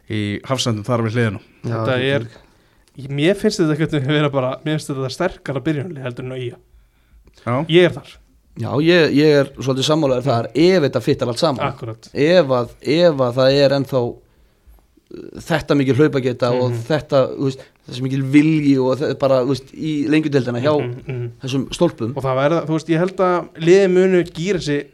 í 0.09 0.39
hafsendum 0.47 0.83
þar 0.87 1.03
við 1.07 1.15
hliðinu 1.17 1.39
þetta 1.63 1.99
er 2.03 2.25
mér 3.09 3.35
finnst 3.39 3.59
þetta 3.61 3.73
ekkert 3.77 3.93
að 3.99 4.07
vera 4.11 4.29
bara 4.33 4.49
mér 4.65 4.75
finnst 4.77 4.91
þetta 4.91 5.09
sterkara 5.15 5.61
byrjunli 5.63 6.01
heldur 6.03 6.25
en 6.27 6.35
á 6.35 6.37
ía. 6.37 6.57
Já, 7.45 7.55
ég 7.69 7.87
er 7.87 7.95
þar, 7.95 8.11
Já, 8.61 8.69
ég, 8.85 9.13
ég 9.17 9.31
er 9.39 9.47
svolítið 9.57 9.87
sammálaður 9.87 10.25
þar 10.27 10.47
Ef 10.53 10.83
þetta 10.83 10.99
fittar 11.01 11.27
allt 11.31 11.39
saman. 11.41 11.63
Akkurat. 11.65 12.09
Ef 12.13 12.51
að, 12.53 12.75
ef 12.85 13.23
að 13.25 13.31
það 13.39 13.55
er 13.63 13.73
ennþá 13.79 14.01
uh, 14.03 14.19
þetta 15.47 15.77
mikil 15.79 15.95
hlaupageta 15.97 16.51
og 16.53 16.67
Mhm. 16.69 16.83
þetta, 16.91 17.21
veist, 17.41 17.63
þessi 17.89 18.03
mikil 18.05 18.21
vilji 18.35 18.75
og 18.77 18.99
þetta 19.01 19.17
bara, 19.23 19.39
veist, 19.49 19.73
í 19.73 19.95
lengjudeldina 20.07 20.61
hjá 20.61 20.73
Mhm, 20.77 20.93
mhm. 21.07 21.31
þessum 21.41 21.65
stólpum. 21.73 22.13
Og 22.15 22.21
það 22.23 22.37
verða, 22.43 22.61
þú 22.67 22.77
veist, 22.77 22.89
ég 22.93 23.01
held 23.01 23.17
að 23.25 23.49
liði 23.65 23.89
munu 23.95 24.23
gýra 24.23 24.61
sig 24.61 24.85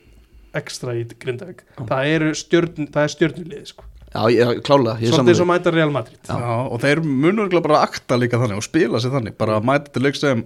ekstra 0.56 0.96
í 0.96 1.04
Grindavík. 1.20 1.60
Það 1.84 2.06
eru 2.16 2.32
stjörn, 2.34 2.88
það 2.88 3.04
er 3.04 3.14
stjörnulið 3.18 3.66
sko. 3.74 3.84
Já, 4.10 4.22
ég, 4.34 4.62
klála, 4.66 4.96
svolítið 4.98 5.12
svo 5.38 5.46
sammálaður 5.46 5.50
mæta 5.52 5.74
Real 5.76 5.92
Madrid 5.94 6.18
Já. 6.26 6.38
og 6.66 6.80
þeir 6.82 7.04
munur 7.06 7.52
bara 7.62 7.78
að 7.82 7.86
akta 7.92 8.18
líka 8.18 8.40
þannig 8.42 8.58
og 8.58 8.66
spila 8.66 9.02
sér 9.04 9.14
þannig, 9.14 9.36
bara 9.38 9.60
að 9.60 9.68
mæta 9.70 9.94
til 9.94 10.02
leik 10.08 10.18
sem 10.18 10.42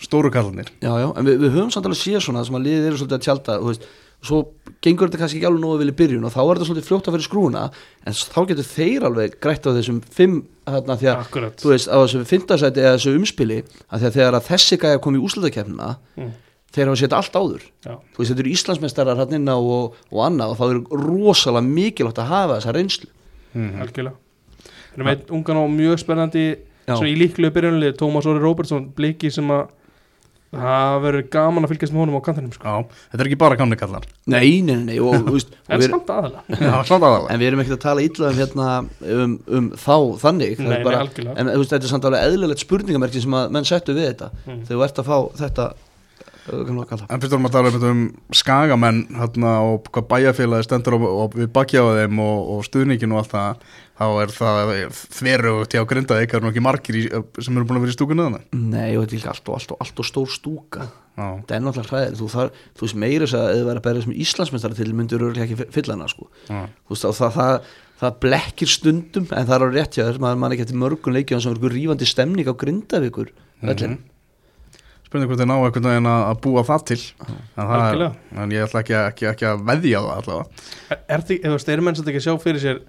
stóru 0.00 0.30
kallanir 0.32 0.70
Já, 0.80 0.92
já, 1.02 1.08
en 1.12 1.28
við, 1.28 1.36
við 1.44 1.52
höfum 1.58 1.74
samt 1.74 1.84
alveg 1.90 2.00
séð 2.00 2.22
svona 2.24 2.44
sem 2.48 2.56
að 2.56 2.64
liðið 2.68 2.88
eru 2.88 3.00
svolítið 3.02 3.18
að 3.18 3.26
tjálta 3.28 3.58
þú 3.60 3.68
veist, 3.68 3.84
svo 4.24 4.38
gengur 4.80 5.10
þetta 5.10 5.20
kannski 5.20 5.36
ekki 5.42 5.48
alveg 5.50 5.62
nógu 5.66 5.80
vel 5.82 5.90
í 5.92 5.96
byrjun 5.98 6.24
og 6.24 6.32
þá 6.32 6.40
er 6.40 6.50
þetta 6.54 6.68
svolítið 6.70 6.88
fljótt 6.88 7.08
að 7.10 7.16
fyrir 7.18 7.26
skrúna 7.28 7.64
en 8.08 8.16
þá 8.16 8.38
getur 8.48 8.68
þeir 8.70 9.06
alveg 9.10 9.36
grætt 9.44 9.68
á 9.68 9.76
þessum 9.76 9.98
fimm, 10.16 10.38
þarna, 10.64 10.96
því 11.02 11.10
að 11.12 11.20
akkurat 11.26 11.60
þú 11.60 11.72
veist, 11.74 11.90
á 11.92 11.96
þessu 12.00 12.22
fimmtasæti 12.32 12.80
eða 12.86 12.94
þessu 12.96 13.14
umspili 13.20 13.58
að 13.92 14.00
því 14.00 14.08
að 14.08 14.16
þegar 14.16 14.38
að 14.40 14.48
þessi 14.48 14.80
gæja 14.80 15.02
kom 15.04 15.18
í 15.20 15.22
úslutakefnina 15.28 15.90
Mm. 16.16 16.32
Þeir 16.74 16.90
hafa 16.90 17.00
setja 17.00 17.20
allt 17.20 17.38
áður. 17.38 17.64
Já. 17.84 17.94
þú 17.94 18.20
veist, 18.20 18.30
þetta 18.32 18.44
eru 18.44 18.54
Íslandsmeistarar 18.54 19.22
hann 19.22 19.38
inná 19.38 19.54
og, 19.58 19.96
og 20.10 20.24
annað 20.26 20.54
og 20.54 20.60
þá 20.60 20.64
er 20.66 21.04
rosalega 21.04 21.68
mikilvægt 21.68 22.20
að 22.22 22.30
hafa 22.32 22.58
þessa 22.58 22.74
reynslu. 22.76 23.10
Algjörlega. 23.54 24.16
Við 24.94 25.00
erum 25.00 25.12
einn 25.14 25.32
ungan 25.38 25.62
og 25.62 25.72
mjög 25.74 26.02
spennandi 26.02 26.44
svona 26.84 27.10
í 27.10 27.16
líklegu 27.18 27.54
byrjunlið 27.54 27.96
Tómas 27.98 28.28
Óri 28.28 28.42
Róbertsson 28.42 28.90
bliki 28.94 29.30
sem 29.34 29.48
að 29.54 29.64
það 30.54 30.96
verður 31.02 31.24
gaman 31.32 31.66
að 31.66 31.72
fylgjast 31.72 31.94
með 31.94 32.02
honum 32.04 32.18
á 32.18 32.22
kantinum 32.24 32.52
sko. 32.54 32.62
Já, 32.70 32.98
þetta 33.10 33.24
er 33.24 33.30
ekki 33.30 33.38
bara 33.40 33.56
gamni 33.58 33.78
kallar. 33.78 34.04
Nei, 34.30 34.60
nei, 34.62 34.76
nei, 34.76 34.84
nei 34.92 34.98
og, 35.02 35.16
þú 35.26 35.34
veist, 35.34 35.56
en 35.70 35.82
við, 35.82 35.88
samt 35.90 36.12
aðalega. 36.14 36.60
Aðalega. 36.78 37.32
En 37.32 37.40
við 37.42 37.48
erum 37.50 37.62
ekkert 37.64 37.78
að 37.78 37.86
tala 37.86 38.04
illa 38.04 38.28
um, 38.28 38.38
hérna, 38.38 38.68
um, 39.16 39.34
um 39.58 39.70
þá 39.72 39.96
þannig. 40.22 40.54
Það 40.60 40.68
Nei, 40.68 40.70
er 40.70 40.76
nei, 40.76 40.86
bara, 40.86 41.00
algjörlega. 41.06 41.36
en 41.40 41.50
veist, 41.50 41.72
þetta 41.74 41.88
er 41.88 41.94
samt 41.94 42.08
alveg 42.10 42.28
eðlilegt 42.28 42.64
spurningamerki 42.64 43.24
sem 43.24 43.36
að 43.40 43.56
menn 43.56 43.68
settu 43.68 43.96
við 43.96 44.08
þetta. 44.12 44.30
Mm. 44.44 44.62
þegar 44.68 44.78
þú 44.78 44.86
ert 44.86 45.02
að 45.02 45.10
fá 45.10 45.18
þetta 45.42 45.68
En 46.44 47.22
fyrst 47.22 47.32
vorum 47.32 47.48
að 47.48 47.54
tala 47.54 47.72
um, 47.72 47.84
um 47.90 48.02
skagamenn 48.36 49.00
hérna, 49.16 49.54
og 49.64 49.88
hvað 49.94 50.08
bæjarfélagi 50.10 50.66
stendur 50.66 50.98
og, 50.98 51.06
og 51.08 51.38
við 51.38 51.48
bakja 51.54 51.84
á 51.84 51.88
þeim 52.02 52.20
og, 52.24 52.50
og 52.54 52.66
stuðningin 52.68 53.14
og 53.14 53.22
allt 53.22 53.32
það 53.32 53.64
þá 53.94 54.04
er 54.24 54.34
það 54.34 54.72
þverugt 55.14 55.76
hjá 55.76 55.84
grindaði 55.88 56.24
eitthvað 56.24 56.48
ekki 56.50 56.64
margir 56.64 56.98
í, 56.98 57.04
sem 57.38 57.54
eru 57.54 57.68
búin 57.68 57.78
að 57.78 57.86
vera 57.86 57.94
í 57.94 57.96
stúkunni 57.96 58.26
þannig 58.26 58.58
Nei, 58.58 58.90
þetta 58.96 59.06
er 59.06 59.14
líka 59.14 59.32
allt 59.32 59.48
og, 59.48 59.58
allt 59.58 59.74
og, 59.74 59.82
allt 59.84 60.02
og 60.02 60.08
stór 60.08 60.32
stúka. 60.34 60.88
Það 61.14 61.52
er 61.54 61.62
náttúrulega 61.62 61.92
hræðir, 61.92 62.16
þú, 62.18 62.30
þar, 62.32 62.48
þú 62.74 62.86
veist 62.86 62.98
meira 63.04 63.28
þess 63.28 63.38
að 63.38 63.50
þið 63.52 63.68
væri 63.68 63.80
að 63.80 63.84
berja 63.84 64.04
sem 64.04 64.16
Íslandsmeistari 64.24 64.78
til 64.80 64.94
myndir 64.98 65.22
örugglega 65.22 65.46
ekki 65.46 65.68
fylla 65.76 65.94
hana 65.94 66.08
sko. 66.10 66.26
veist, 66.90 67.06
það, 67.06 67.36
það, 67.36 67.68
það 68.00 68.16
blekkir 68.24 68.72
stundum 68.72 69.28
en 69.30 69.46
það 69.46 69.54
er 69.54 69.62
á 69.62 69.68
rétt 69.76 69.94
hjá 69.94 70.02
þér, 70.08 70.18
maður 70.24 70.42
man 70.42 70.56
ekki 70.56 70.66
eftir 70.66 70.80
mörgun 70.82 71.14
leikjum 71.14 71.44
sem 71.44 71.52
er 71.52 71.60
einhver 71.60 71.76
rífandi 71.76 72.10
stemning 72.10 72.50
á 72.50 72.54
grindavíkur 72.58 73.30
mm 73.62 74.10
spurning 75.14 75.30
hvort 75.30 75.40
þið 75.44 75.48
ná 75.50 75.56
einhvern 75.62 75.86
veginn 75.88 76.10
að 76.10 76.38
búa 76.42 76.64
það 76.66 76.84
til. 76.90 77.00
En, 77.24 77.38
það 77.56 77.84
er, 77.86 78.04
en 78.42 78.54
ég 78.54 78.64
ætla 78.66 78.80
ekki, 78.82 78.94
að- 78.98 79.08
ekki, 79.12 79.26
ekki 79.30 79.46
að 79.52 79.62
veðja 79.70 80.00
á 80.00 80.04
það 80.04 80.16
allavega. 80.18 80.62
Er, 81.06 81.24
því, 81.28 81.36
þú 81.44 81.52
veist, 81.54 81.70
eru 81.74 81.84
menn 81.86 81.94
sem 81.98 82.04
þetta 82.04 82.14
ekki 82.14 82.22
að 82.22 82.26
sjá 82.26 82.42
fyrir 82.44 82.62
sér 82.64 82.80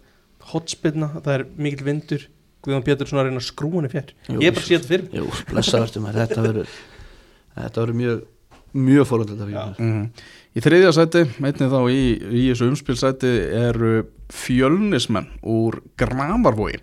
hotspinna, 0.52 1.10
það 1.22 1.34
er 1.38 1.46
mikill 1.58 1.86
vindur 1.86 2.26
Guðjón 2.66 2.86
Pétursson 2.86 3.20
að 3.22 3.28
reyna 3.30 3.42
að 3.44 3.46
skrúa 3.46 3.78
henni 3.78 3.92
fjær? 3.94 4.08
Jú, 4.26 4.40
Ég 4.42 4.50
er 4.50 4.56
bara 4.56 4.64
að 4.64 4.66
sé 4.66 4.78
þetta 4.80 4.90
fyrir. 4.90 5.08
Jú, 5.14 5.26
blessavertum 5.52 6.08
þetta 6.16 6.46
verður 6.48 6.72
þetta 7.56 7.84
verður 7.84 8.00
mjög 8.02 8.24
mjög 8.76 9.06
fórhundið 9.08 9.52
Já. 9.54 9.62
mm. 9.80 10.08
Í 10.56 10.64
þriðja 10.66 10.90
sæti, 10.96 11.22
einnig 11.40 11.70
þá 11.72 11.78
í, 11.94 12.02
í 12.26 12.42
þessu 12.50 12.68
umspilsæti 12.72 13.32
eru 13.60 13.92
fjölnismenn 14.34 15.30
úr 15.46 15.78
Gramarvogi 16.00 16.82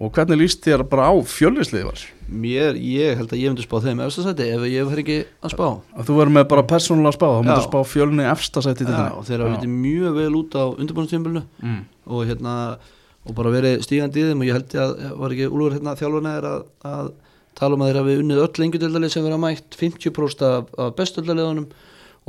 og 0.00 0.12
hvernig 0.16 0.38
líst 0.40 0.62
þér 0.64 0.86
bara 0.88 1.10
á 1.12 1.14
fjölnisliði 1.28 1.84
var? 1.84 2.02
Mér, 2.30 2.78
ég 2.78 3.18
held 3.18 3.32
að 3.34 3.42
ég 3.42 3.52
myndi 3.52 3.64
spá 3.66 3.76
þeim 3.84 4.00
efsta 4.06 4.24
sæti 4.24 4.46
ef 4.48 4.62
ég 4.70 4.88
fer 4.88 5.02
ekki 5.02 5.16
að 5.44 5.52
spá 5.52 5.66
Að 5.68 6.06
þú 6.08 6.16
verður 6.16 6.34
með 6.38 6.46
bara 6.52 6.64
persónulega 6.70 7.16
spá, 7.18 7.26
þá 7.26 7.40
myndir 7.42 7.60
Já. 7.60 7.66
spá 7.66 7.78
fjölni 7.90 8.28
efsta 8.30 8.62
sæti 8.64 8.86
til 8.86 8.94
Já, 8.96 9.10
og 9.12 9.26
þeir 9.28 9.44
hafa 9.44 9.58
vitið 9.58 9.74
mjög 9.74 10.16
vel 10.16 10.38
út 10.40 10.56
á 10.56 10.64
undirbúinnstímbilinu 10.70 11.42
mm. 11.60 11.82
og 12.16 12.24
hérna 12.30 12.54
og 13.28 13.36
bara 13.36 13.52
verið 13.52 13.84
stígandi 13.84 14.22
í 14.22 14.30
þeim 14.30 14.40
og 14.40 14.48
ég 14.48 14.56
held 14.56 14.78
að 14.80 14.96
var 15.20 15.36
ekki 15.36 15.50
Úlfur 15.50 15.76
hérna 15.76 15.96
þjálfurna 16.00 16.34
er 16.38 16.48
að, 16.48 16.66
að 16.88 17.12
tala 17.60 17.76
um 17.76 17.84
að 17.84 17.90
þeir 17.90 18.00
hafi 18.00 18.18
unnið 18.22 18.42
öll 18.46 18.64
lengjudöldalið 18.64 19.12
sem 19.12 19.26
vera 19.26 19.40
mætt 19.42 19.76
50% 19.76 20.46
af, 20.48 20.74
af 20.80 20.94
bestöldaliðunum 20.96 21.68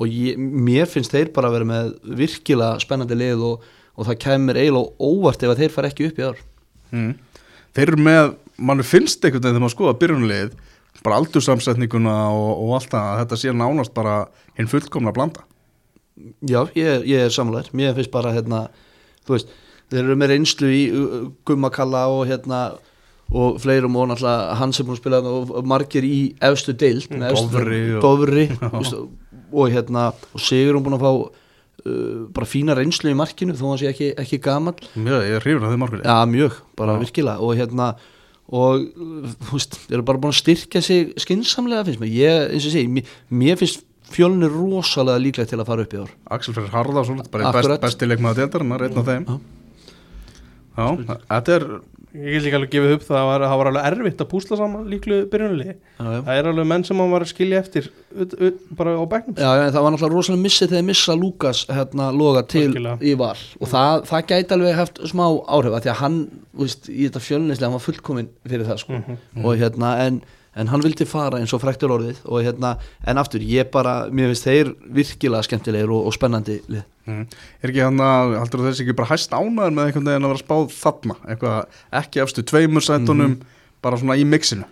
og 0.02 0.12
ég, 0.12 0.36
mér 0.42 0.92
finnst 0.92 1.16
þeir 1.16 1.32
bara 1.32 1.48
að 1.48 1.60
vera 1.62 1.72
með 1.72 1.94
virkilega 2.20 2.84
spennandi 2.84 3.16
lið 3.16 3.48
og, 3.48 3.68
og 3.96 4.10
það 4.10 4.22
kemur 4.26 4.60
eiginlega 4.60 5.08
óvart 5.08 5.46
ef 5.46 5.54
að 5.54 5.64
þeir 5.64 5.76
fara 5.78 5.92
ekki 5.94 6.12
upp 6.12 6.20
í 6.20 6.28
ár 6.28 6.48
Mm. 6.92 7.14
Þeir 7.78 7.88
eru 7.94 8.02
með, 8.04 8.34
mann 8.60 8.84
finnst 8.84 9.24
einhvern 9.24 9.42
veginn 9.44 9.56
þegar 9.56 9.64
maður 9.66 9.76
skoða 9.78 9.98
byrjunlið 10.02 10.54
bara 11.06 11.18
aldursamsetninguna 11.22 12.16
og, 12.36 12.50
og 12.66 12.74
allt 12.78 12.92
það 12.92 13.08
að 13.14 13.20
þetta 13.24 13.38
sé 13.42 13.54
nánast 13.58 13.94
bara 13.96 14.16
hinn 14.60 14.68
fullkomna 14.70 15.14
blanda. 15.16 15.46
Já, 16.46 16.66
ég, 16.78 17.06
ég 17.10 17.24
er 17.26 17.34
samlæður, 17.34 17.72
mér 17.80 17.96
finnst 17.98 18.12
bara 18.14 18.34
hérna, 18.36 18.66
þú 19.26 19.34
veist, 19.38 19.54
þeir 19.90 20.04
eru 20.04 20.18
með 20.20 20.34
reynslu 20.36 20.70
í 20.76 20.82
uh, 20.94 21.16
Gummakalla 21.48 22.04
og 22.12 22.26
hérna 22.30 22.60
og 23.32 23.58
fleirum 23.64 23.96
og 23.96 24.10
náttúrulega 24.12 24.58
hann 24.60 24.74
sem 24.76 24.86
búin 24.86 24.98
að 24.98 25.02
spila 25.02 25.22
og 25.32 25.54
og 25.62 25.68
margir 25.72 26.04
í 26.04 26.18
efstu 26.44 26.76
deild 26.76 27.08
með 27.16 27.30
efstu- 27.32 27.48
Dofri 28.04 28.48
og- 28.52 28.68
veist, 28.76 28.98
og 29.56 29.72
hérna 29.72 30.10
og 30.12 30.44
Sigur 30.44 30.76
hún 30.78 30.84
búin 30.86 30.98
að 31.00 31.06
fá 31.08 31.12
bara 32.36 32.48
fína 32.50 32.76
reynslu 32.78 33.12
í 33.12 33.18
markinu 33.18 33.56
þó 33.58 33.68
hann 33.72 33.80
sé 33.82 33.90
ekki, 33.92 34.10
ekki 34.22 34.40
gamall. 34.44 34.78
Mjög, 34.96 35.22
ég 35.28 35.38
er 35.38 35.46
hrifin 35.46 35.66
að 35.68 35.74
þið 35.76 35.82
margur 35.84 36.04
Já, 36.06 36.18
mjög, 36.30 36.58
bara 36.80 36.96
Já. 36.98 37.02
virkilega. 37.06 37.38
Og 37.46 37.56
hérna 37.60 37.88
og 38.52 38.84
uh, 38.84 39.32
þú 39.48 39.56
veist, 39.56 39.78
þeir 39.88 39.98
eru 40.00 40.08
bara 40.10 40.20
búin 40.26 40.34
að 40.34 40.42
styrkja 40.42 40.82
sig 40.84 41.14
skinsamlega 41.24 41.86
finnst 41.88 42.02
mér, 42.04 42.12
ég, 42.18 42.50
eins 42.52 42.68
og 42.68 42.74
segi 42.76 42.92
mér, 42.92 43.14
mér 43.32 43.60
finnst 43.62 43.86
fjölni 44.12 44.50
rosalega 44.52 45.22
líklega 45.24 45.48
til 45.54 45.62
að 45.62 45.70
fara 45.70 45.86
upp 45.86 45.94
í 45.96 46.02
ár. 46.02 46.12
Axel 46.36 46.56
Freyr 46.58 46.74
Harðarsson, 46.74 47.22
bara 47.32 47.48
best, 47.48 47.62
Akkurat. 47.64 47.84
besti 47.86 48.10
leikmaður 48.10 48.42
deildarinnar, 48.42 48.84
einn 48.90 49.00
af 49.00 49.08
þeim. 49.08 49.28
Já, 50.72 50.88
þetta 51.32 51.56
er 51.56 51.66
Ég 52.12 52.34
vil 52.36 52.42
líka 52.44 52.58
alveg 52.60 52.72
gefið 52.74 52.94
upp 52.98 53.04
það 53.08 53.18
að 53.22 53.28
var, 53.30 53.44
það 53.48 53.60
var 53.62 53.68
alveg 53.70 53.86
erfitt 53.88 54.22
að 54.24 54.28
púsla 54.34 54.58
saman 54.60 54.88
líklu 54.92 55.20
byrjunulegi. 55.32 55.76
Það 56.02 56.32
er 56.34 56.50
alveg 56.52 56.68
menn 56.68 56.84
sem 56.88 57.00
hann 57.00 57.14
var 57.14 57.24
að 57.24 57.30
skilja 57.32 57.62
eftir 57.64 57.88
ut, 58.12 58.34
ut, 58.36 58.58
bara 58.76 58.96
á 59.00 59.04
bæknum 59.14 59.38
Já, 59.40 59.48
já, 59.48 59.64
það 59.72 59.86
var 59.86 59.96
náttúrulega 59.96 60.18
rosalega 60.18 60.44
missið 60.44 60.74
þegar 60.74 60.86
missa 60.90 61.16
Lukas 61.16 61.62
hérna 61.72 62.10
loga 62.12 62.44
til 62.52 62.66
Algjörlega. 62.68 62.98
í 63.00 63.14
val. 63.22 63.40
Og 63.62 63.72
það, 63.72 64.04
það 64.12 64.28
gæti 64.34 64.56
alveg 64.58 64.78
haft 64.82 65.02
smá 65.14 65.24
áhrif 65.56 65.78
af 65.80 65.86
því 65.86 65.94
að 65.94 66.00
hann, 66.02 66.20
þú 66.52 66.68
veist, 66.68 66.92
í 66.92 67.00
þetta 67.08 67.24
fjölnislega 67.30 67.70
hann 67.70 67.78
var 67.80 67.86
fullkominn 67.88 68.30
fyrir 68.44 68.68
það 68.68 68.84
sko. 68.84 69.02
Og 69.46 69.64
hérna, 69.64 69.94
en, 70.04 70.20
en 70.56 70.72
hann 70.72 70.84
vildi 70.84 71.08
fara 71.08 71.40
eins 71.40 71.54
og 71.56 71.62
fræktur 71.64 71.94
orðið 71.96 72.20
og 72.26 72.44
hérna, 72.46 72.74
en 73.08 73.22
aftur 73.22 73.44
ég 73.46 73.70
bara, 73.72 74.10
mér 74.12 74.32
finnst 74.32 74.48
þeir 74.50 74.74
virkilega 74.98 75.48
skemmtilegir 75.48 75.94
og, 75.94 76.10
og 76.10 76.16
spennandi 76.16 76.60
lið. 76.72 76.84
Mm. 77.08 77.24
Er 77.64 77.72
ekki 77.72 77.86
hann 77.86 78.04
að, 78.06 78.36
heldur 78.42 78.66
þessi 78.68 78.86
ekki 78.86 78.98
bara 79.00 79.12
hæst 79.14 79.34
ánæður 79.34 79.78
með 79.78 79.88
einhvern 79.88 80.12
veginn 80.12 80.28
að 80.28 80.34
vera 80.34 80.44
spáð 80.44 80.76
þarna? 80.76 81.18
Eitthvað, 81.32 81.80
ekki 82.02 82.24
efstu 82.26 82.46
tveimur 82.52 82.86
sætunum 82.86 83.40
bara 83.82 83.98
svona 84.02 84.20
í 84.20 84.28
mixinu 84.28 84.68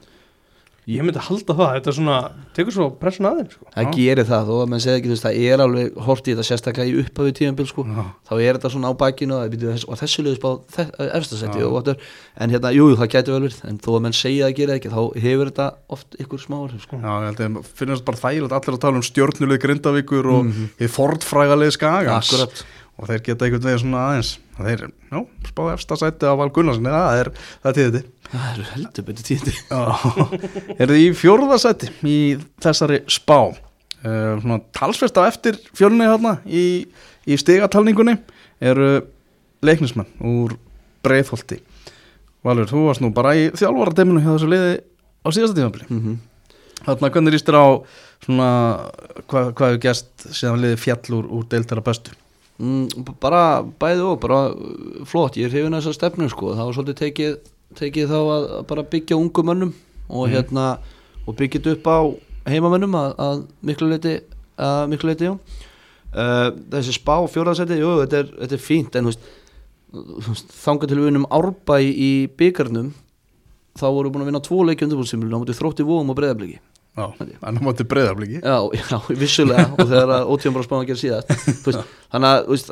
Ég 0.90 1.06
myndi 1.06 1.22
halda 1.22 1.53
það, 1.53 1.72
þetta 1.76 1.90
er 1.91 1.95
svona 1.99 2.18
tekur 2.57 2.74
svo 2.74 2.86
pressun 2.98 3.28
aðeins 3.30 3.52
sko. 3.53 3.68
það 3.76 3.90
gerir 3.94 4.26
það 4.26 4.48
þó 4.48 4.53
að 4.56 4.70
menn 4.72 4.82
segja 4.82 4.98
ekki, 4.98 5.10
þú 5.10 5.16
veist, 5.16 5.26
það 5.28 5.38
er 5.45 5.64
alveg 5.66 5.99
hort 6.07 6.26
í 6.26 6.34
þetta 6.34 6.45
sérstaklega 6.48 6.90
í 6.90 7.03
upphafi 7.03 7.34
tíðanbíl 7.38 7.68
sko 7.70 7.86
þá 7.86 8.34
er 8.40 8.57
þetta 8.57 8.72
svona 8.74 8.90
á 8.90 8.94
bakinu 8.98 9.38
og, 9.38 9.99
þessu 9.99 10.26
efstasætti 11.20 11.61
Já. 11.61 11.68
og 11.68 11.76
whatever. 11.76 12.10
en 12.40 12.56
hérna, 12.56 12.74
jú, 12.74 12.90
það 12.98 13.11
gæti 13.14 13.36
vel 13.36 13.44
verið 13.45 13.61
en 13.70 13.80
þó 13.86 13.90
að 13.94 14.03
menn 14.07 14.18
segja 14.18 14.49
að 14.49 14.57
gera 14.60 14.78
ekki, 14.80 14.94
þá 14.94 15.02
hefur 15.26 15.52
þetta 15.52 15.70
oft 15.95 16.20
ykkur 16.26 16.44
smá 16.44 16.57
áhrif, 16.64 16.84
sko. 16.88 16.99
Já, 16.99 17.11
ég 17.14 17.30
held 17.30 17.45
að 17.45 17.72
finnast 17.80 18.06
bara 18.07 18.22
þægilegt 18.24 18.57
allir 18.57 18.78
að 18.78 18.84
tala 18.86 18.99
um 18.99 19.06
stjórnuleg 19.06 19.64
Grindavíkur 19.64 20.30
og 20.34 20.45
mm 20.45 20.52
-hmm. 20.57 20.94
fordfrægalið 20.98 21.76
Skagans 21.78 22.34
Akkurat. 22.34 22.66
og 22.98 23.10
þeir 23.10 23.26
geta 23.30 23.45
einhvern 23.45 23.68
veginn 23.70 23.84
svona 23.86 24.06
aðeins 24.10 24.38
og 24.60 24.68
þeir, 24.68 24.86
já, 25.10 25.19
spáðu 25.49 25.73
efsta 25.73 25.98
sæti 25.99 26.30
á 26.30 26.36
Val 26.36 26.49
Gunnarsen. 26.53 26.90
Það 26.91 27.22
er, 27.23 27.31
það 27.64 27.72
er 27.72 27.77
tíðið 27.80 28.07
það 28.30 28.49
eru 28.52 28.65
heldur 28.73 29.06
betur 29.07 29.26
tíðandi 29.26 30.76
Er 30.77 30.91
þið 30.91 31.02
í 31.02 31.07
fjórða 31.18 31.57
sæti 31.61 31.90
í 32.06 32.19
þessari 32.61 33.02
spá? 33.10 33.40
Uh, 33.99 34.38
svona 34.40 34.61
talsvert 34.76 35.18
á 35.19 35.27
eftir 35.27 35.57
fjölni 35.76 36.06
hérna 36.07 36.38
í, 36.48 36.86
í 37.27 37.38
stigatalningunni 37.40 38.15
eru 38.64 39.02
leiknismenn 39.65 40.07
úr 40.23 40.56
Breiðholti. 41.03 41.57
Valur, 42.48 42.69
þú 42.69 42.86
varst 42.86 43.03
nú 43.03 43.10
bara 43.15 43.34
í 43.36 43.49
þjálfaradeiminu 43.60 44.23
hjá 44.23 44.30
þessu 44.31 44.52
liði 44.52 44.77
á 44.80 45.27
síðasta 45.36 45.57
tímafili 45.60 45.88
mm 45.90 45.99
-hmm. 45.99 46.18
Þarna, 46.80 47.10
hvernig 47.11 47.34
líst 47.34 47.48
þér 47.49 47.60
á 47.60 47.68
svona, 48.23 48.49
hvað, 49.27 49.52
hvað 49.53 49.69
hefur 49.69 49.81
gæst 49.84 50.27
síðan 50.31 50.61
liði 50.64 50.77
fjall 50.80 51.15
úr, 51.18 51.26
úr 51.27 51.44
deildara 51.52 51.84
bestu? 51.84 52.15
Mm, 52.60 53.06
bara 53.23 53.41
bæði 53.81 54.03
og 54.06 54.19
bara 54.23 54.40
uh, 54.52 55.06
flott, 55.10 55.38
ég 55.40 55.48
er 55.49 55.53
hrifin 55.56 55.73
að 55.77 55.81
þessar 55.84 55.98
stefnu 55.99 56.30
sko. 56.30 56.53
það 56.56 56.65
var 56.69 56.77
svolítið 56.77 56.99
tekið, 57.03 57.38
tekið 57.80 58.11
þá 58.11 58.18
að, 58.19 58.48
að 58.60 58.68
bara 58.73 58.84
byggja 58.95 59.18
ungum 59.19 59.49
mönnum 59.52 59.73
og 60.10 60.27
Mhm. 60.27 60.34
hérna 60.36 60.68
og 61.27 61.36
byggja 61.38 61.60
þetta 61.61 61.76
upp 61.77 61.88
á 61.88 61.99
heimamönnum 62.49 62.95
að, 62.98 63.10
að 63.19 63.44
miklu 63.64 63.90
leiti 63.91 64.15
að 64.60 64.88
miklu 64.91 65.10
leiti, 65.11 65.27
já 65.30 65.34
uh, 65.36 66.49
þessi 66.73 66.95
spá 66.98 67.15
fjóraðsæti, 67.30 67.77
jú, 67.80 67.91
þetta 68.03 68.18
er, 68.23 68.31
þetta 68.41 68.57
er 68.57 68.64
fínt 68.65 68.95
en 68.99 69.06
þú 69.06 69.14
veist, 69.14 70.49
þangað 70.64 70.91
til 70.91 70.98
við 70.99 71.07
unum 71.14 71.27
árbæ 71.34 71.77
í 71.81 72.10
byggarnum 72.38 72.91
þá 73.80 73.86
voru 73.94 74.10
búin 74.11 74.22
að 74.26 74.30
vinna 74.31 74.41
tvo 74.44 74.64
leiki 74.68 74.86
undirbúrstimulinu 74.86 75.38
á 75.38 75.41
móti 75.41 75.56
þrótti 75.57 75.86
vóum 75.88 76.10
og 76.11 76.18
breyðabliki 76.19 76.60
Á 76.99 77.49
móti 77.63 77.85
breyðarbliki 77.88 78.41
Já, 78.41 78.57
já, 78.76 78.97
vissulega. 79.09 79.67
Og 79.76 79.85
þegar 79.85 80.13
að 80.17 80.34
ótíðan 80.34 80.57
bara 80.57 80.67
spána 80.67 80.84
að 80.84 80.91
gera 80.91 81.21
veist, 81.65 81.95
þannig 82.13 82.30
að 82.30 82.49
veist, 82.51 82.71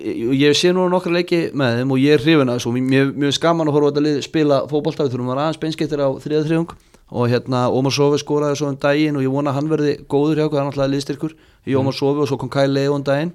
ég, 0.00 0.56
sé 0.56 0.72
nú 0.74 0.86
nokkra 0.92 1.14
leiki 1.18 1.40
með 1.56 1.80
þeim 1.80 1.94
og 1.94 2.02
ég 2.02 2.16
er 2.16 2.24
hrifin 2.24 2.52
að 2.52 2.60
þessu. 2.60 2.74
Mér, 2.90 3.12
er 3.28 3.36
skaman 3.36 3.70
að 3.70 3.76
horfa 3.76 3.92
þetta 3.92 4.04
lið 4.06 4.20
spila 4.26 4.62
fótbolta. 4.70 5.06
Við 5.06 5.16
þurfum 5.16 5.32
að 5.34 5.42
aðeins 5.44 5.62
beinskettir 5.64 6.02
á 6.04 6.08
þriða 6.24 6.42
þriðung 6.48 6.74
og 7.10 7.30
hérna 7.32 7.64
Ómar 7.74 7.94
Sofi 7.94 8.20
skoraði 8.22 8.60
svo 8.60 8.68
um 8.70 8.76
daginn 8.78 9.16
og 9.18 9.24
ég 9.24 9.32
vona 9.34 9.50
að 9.50 9.56
hann 9.58 9.70
verði 9.72 9.94
góður 10.10 10.38
hjá 10.38 10.44
hann 10.54 10.68
alltaf 10.70 10.90
liðstyrkur 10.92 11.32
í 11.66 11.74
Ómar 11.78 11.96
Sofi 11.96 12.22
og 12.22 12.30
svo 12.30 12.38
kom 12.38 12.52
Kyle 12.52 12.70
Leo 12.70 12.94
um 12.94 13.06
daginn. 13.06 13.32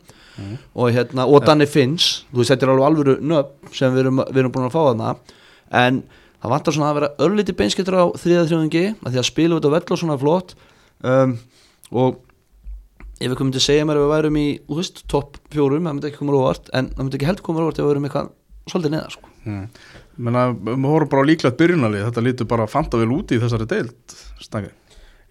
Og 0.75 0.91
hérna, 0.95 1.27
og 1.27 1.43
Danni 1.47 1.67
Finns. 1.67 2.25
Þú 2.31 2.41
veist, 2.41 2.51
þetta 2.51 2.67
er 2.67 2.71
alveg 2.73 2.87
alvöru 2.89 3.15
nöfn 3.23 3.75
sem 3.75 3.93
við 3.93 4.05
erum, 4.05 4.23
við 4.29 4.41
erum 4.41 4.55
búin 4.55 4.67
að 4.67 4.73
fá 4.75 4.81
þarna. 4.81 5.11
En 5.83 6.01
það 6.41 6.53
vantar 6.53 6.75
svona 6.75 6.91
að 6.91 6.99
vera 6.99 7.11
ölliti 7.25 7.55
beinskettur 7.57 7.97
á 7.99 8.05
þriða 8.19 8.45
þriðungi 8.49 8.85
að 8.93 9.11
því 9.11 9.21
að 9.21 9.27
spila 9.29 9.59
út 9.59 9.67
á 9.67 9.75
vell 9.75 9.83
og 9.85 10.01
svona 10.01 10.17
flott 10.21 10.55
um, 11.05 11.35
og 11.91 12.21
ef 13.19 13.29
við 13.29 13.37
komum 13.39 13.53
til 13.55 13.61
að 13.61 13.67
segja 13.69 13.85
mér 13.87 13.99
ef 13.99 14.05
við 14.05 14.13
værum 14.13 14.39
í, 14.39 14.47
topp 15.11 15.37
fjórum 15.53 15.85
það 15.87 15.93
myndi 15.93 16.09
ekki 16.09 16.21
koma 16.21 16.39
óvart, 16.39 16.71
en 16.75 16.89
það 16.91 17.05
myndi 17.05 17.19
ekki 17.19 17.29
heldur 17.29 17.47
koma 17.47 17.63
óvart 17.63 17.79
ef 17.79 17.85
við 17.85 17.91
værum 17.93 18.07
eitthvað 18.09 18.33
svolítið 18.65 18.95
neða 18.95 19.13
sko. 19.13 19.29
mm. 19.45 19.67
Menna, 20.25 20.47
við 20.55 20.87
vorum 20.87 21.11
bara 21.11 21.23
á 21.23 21.29
líklegt 21.29 21.59
byrjunalið 21.59 22.05
þetta 22.07 22.23
lítur 22.23 22.49
bara 22.49 22.67
fanta 22.71 22.99
vel 22.99 23.11
úti 23.13 23.37
í 23.37 23.41
þessari 23.41 23.67
deild 23.69 24.17
Stangi 24.43 24.71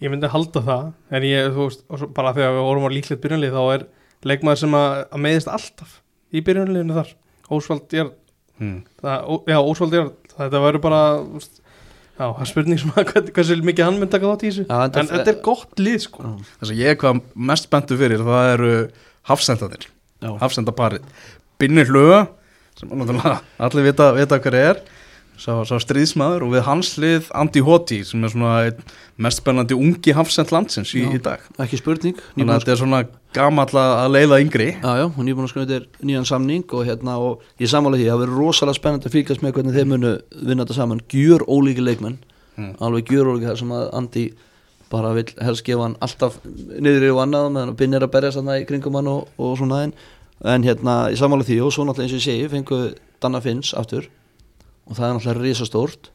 Ég 0.02 0.10
myndi 0.12 0.28
halda 0.28 0.60
það 0.64 0.88
en 1.16 1.24
ég, 1.24 1.52
þú 1.54 1.68
veist, 1.68 1.84
bara 2.16 2.34
þegar 2.36 2.56
við 2.56 2.66
vorum 2.68 2.88
á 2.88 2.90
líklegt 2.92 3.22
byrjunlið 3.22 3.54
þá 3.54 3.62
er 3.76 3.86
leikmaður 4.28 4.60
sem 4.64 4.76
að, 4.76 4.96
að 5.08 5.24
meðist 5.24 5.50
alltaf 5.52 5.94
í 6.34 6.42
byrjunliðinu 6.44 6.98
þar 6.98 7.12
Ósvald 7.54 7.96
Jörn 7.96 8.12
mm. 8.60 8.78
það, 9.00 9.24
ó, 9.24 9.34
já, 9.50 9.58
Ósvald 9.60 9.96
Jörn 9.98 10.12
þetta 10.38 10.60
verður 10.64 10.82
bara 10.84 11.02
veist, 11.34 11.60
Já, 12.14 12.28
það 12.30 12.40
er 12.44 12.46
spurning 12.52 12.78
sem 12.78 12.90
að 12.94 13.08
hvern- 13.10 13.30
hversu 13.34 13.54
mikið 13.66 13.84
hann 13.88 13.96
mynd 13.98 14.10
taka 14.14 14.28
þátt 14.30 14.42
í 14.46 14.50
þessu. 14.52 14.64
Enda- 14.70 15.00
En 15.00 15.08
þetta 15.10 15.32
er 15.32 15.38
gott 15.42 15.80
lið 15.82 15.96
sko. 16.04 16.22
Það 16.60 16.68
sem 16.70 16.76
ég 16.78 16.92
er 16.92 16.98
hvað 17.00 17.20
mest 17.34 17.66
spenntu 17.66 17.96
fyrir 17.98 18.22
það 18.22 18.50
eru 18.52 18.68
hafsendanir. 19.26 19.88
Hafsendaparið 20.22 21.02
Binnir 21.58 21.86
Hlöga 21.90 22.20
sem 22.78 22.88
allir 22.94 23.82
vita, 23.88 24.12
vita 24.14 24.38
hver 24.38 24.54
er 24.60 24.78
sá, 25.40 25.52
sá 25.66 25.74
stríðsmaður 25.82 26.44
og 26.46 26.52
við 26.54 26.62
hans 26.68 26.92
lið 27.02 27.28
Andi 27.34 27.62
Hoti 27.66 27.98
sem 28.06 28.22
er 28.24 28.32
svona 28.32 28.52
mest 29.24 29.40
spennandi 29.42 29.74
ungi 29.78 30.14
hafsend 30.16 30.52
landsins 30.54 30.92
í, 30.94 31.02
í 31.04 31.20
dag. 31.22 31.42
ekki 31.58 31.78
spurning 31.80 32.16
Þannig 32.18 32.48
að 32.48 32.54
að 32.54 32.62
þetta 32.64 32.74
er 32.74 32.80
svona 32.82 33.00
gamall 33.34 33.66
að 33.74 33.92
að 34.04 34.12
leiða 34.14 34.38
yngri. 34.44 34.68
Já, 34.78 34.92
já, 35.00 35.04
hún 35.16 35.28
er 35.28 35.34
búin 35.38 35.48
að 35.48 35.52
skrifa 35.54 35.70
þetta 35.72 36.06
nýjan 36.06 36.28
samning 36.30 36.64
og 36.78 36.84
hérna 36.86 37.16
og 37.18 37.42
ég 37.58 37.70
samála 37.72 37.98
því, 37.98 38.08
það 38.12 38.22
verður 38.24 38.40
rosalega 38.44 38.78
spennandi 38.78 39.10
að 39.10 39.16
fylgjast 39.16 39.42
með 39.42 39.54
hvernig 39.58 39.74
þeir 39.78 39.88
munu 39.90 40.12
vinna 40.50 40.64
þetta 40.66 40.76
saman. 40.78 41.00
Gjör 41.10 41.46
ólíki 41.50 41.82
leikmenn, 41.84 42.18
Mm. 42.54 42.76
alveg 42.78 43.08
gjör 43.10 43.26
ólíki 43.32 43.48
þar 43.50 43.56
sem 43.58 43.70
að 43.74 43.88
Andi 43.98 44.20
bara 44.86 45.08
vil 45.16 45.24
helst 45.42 45.64
gefa 45.66 45.82
hann 45.88 45.96
alltaf 46.06 46.36
niður 46.46 47.08
og 47.16 47.22
annað 47.24 47.48
meðan 47.50 47.72
að 47.72 47.78
Binn 47.80 47.94
er 47.98 48.04
að 48.06 48.12
berja 48.14 48.30
þarna 48.36 48.54
í 48.60 48.66
kringum 48.68 48.94
hann 48.94 49.08
og, 49.10 49.24
og 49.42 49.56
svona 49.58 49.80
en, 49.88 49.92
en 50.46 50.62
hérna 50.62 50.94
ég 51.10 51.18
samála 51.18 51.42
því 51.48 51.56
og 51.66 51.72
svo 51.74 51.82
náttúrulega 51.88 52.06
eins 52.06 52.14
og 52.14 52.20
ég 52.22 52.26
segi 52.28 52.52
fengu 52.52 52.78
Danna 53.18 53.40
Finns 53.42 53.72
aftur 53.74 54.06
og 54.88 54.96
það 54.96 55.06
er 55.06 55.14
náttúrulega 55.16 55.44
risastórt 55.44 56.10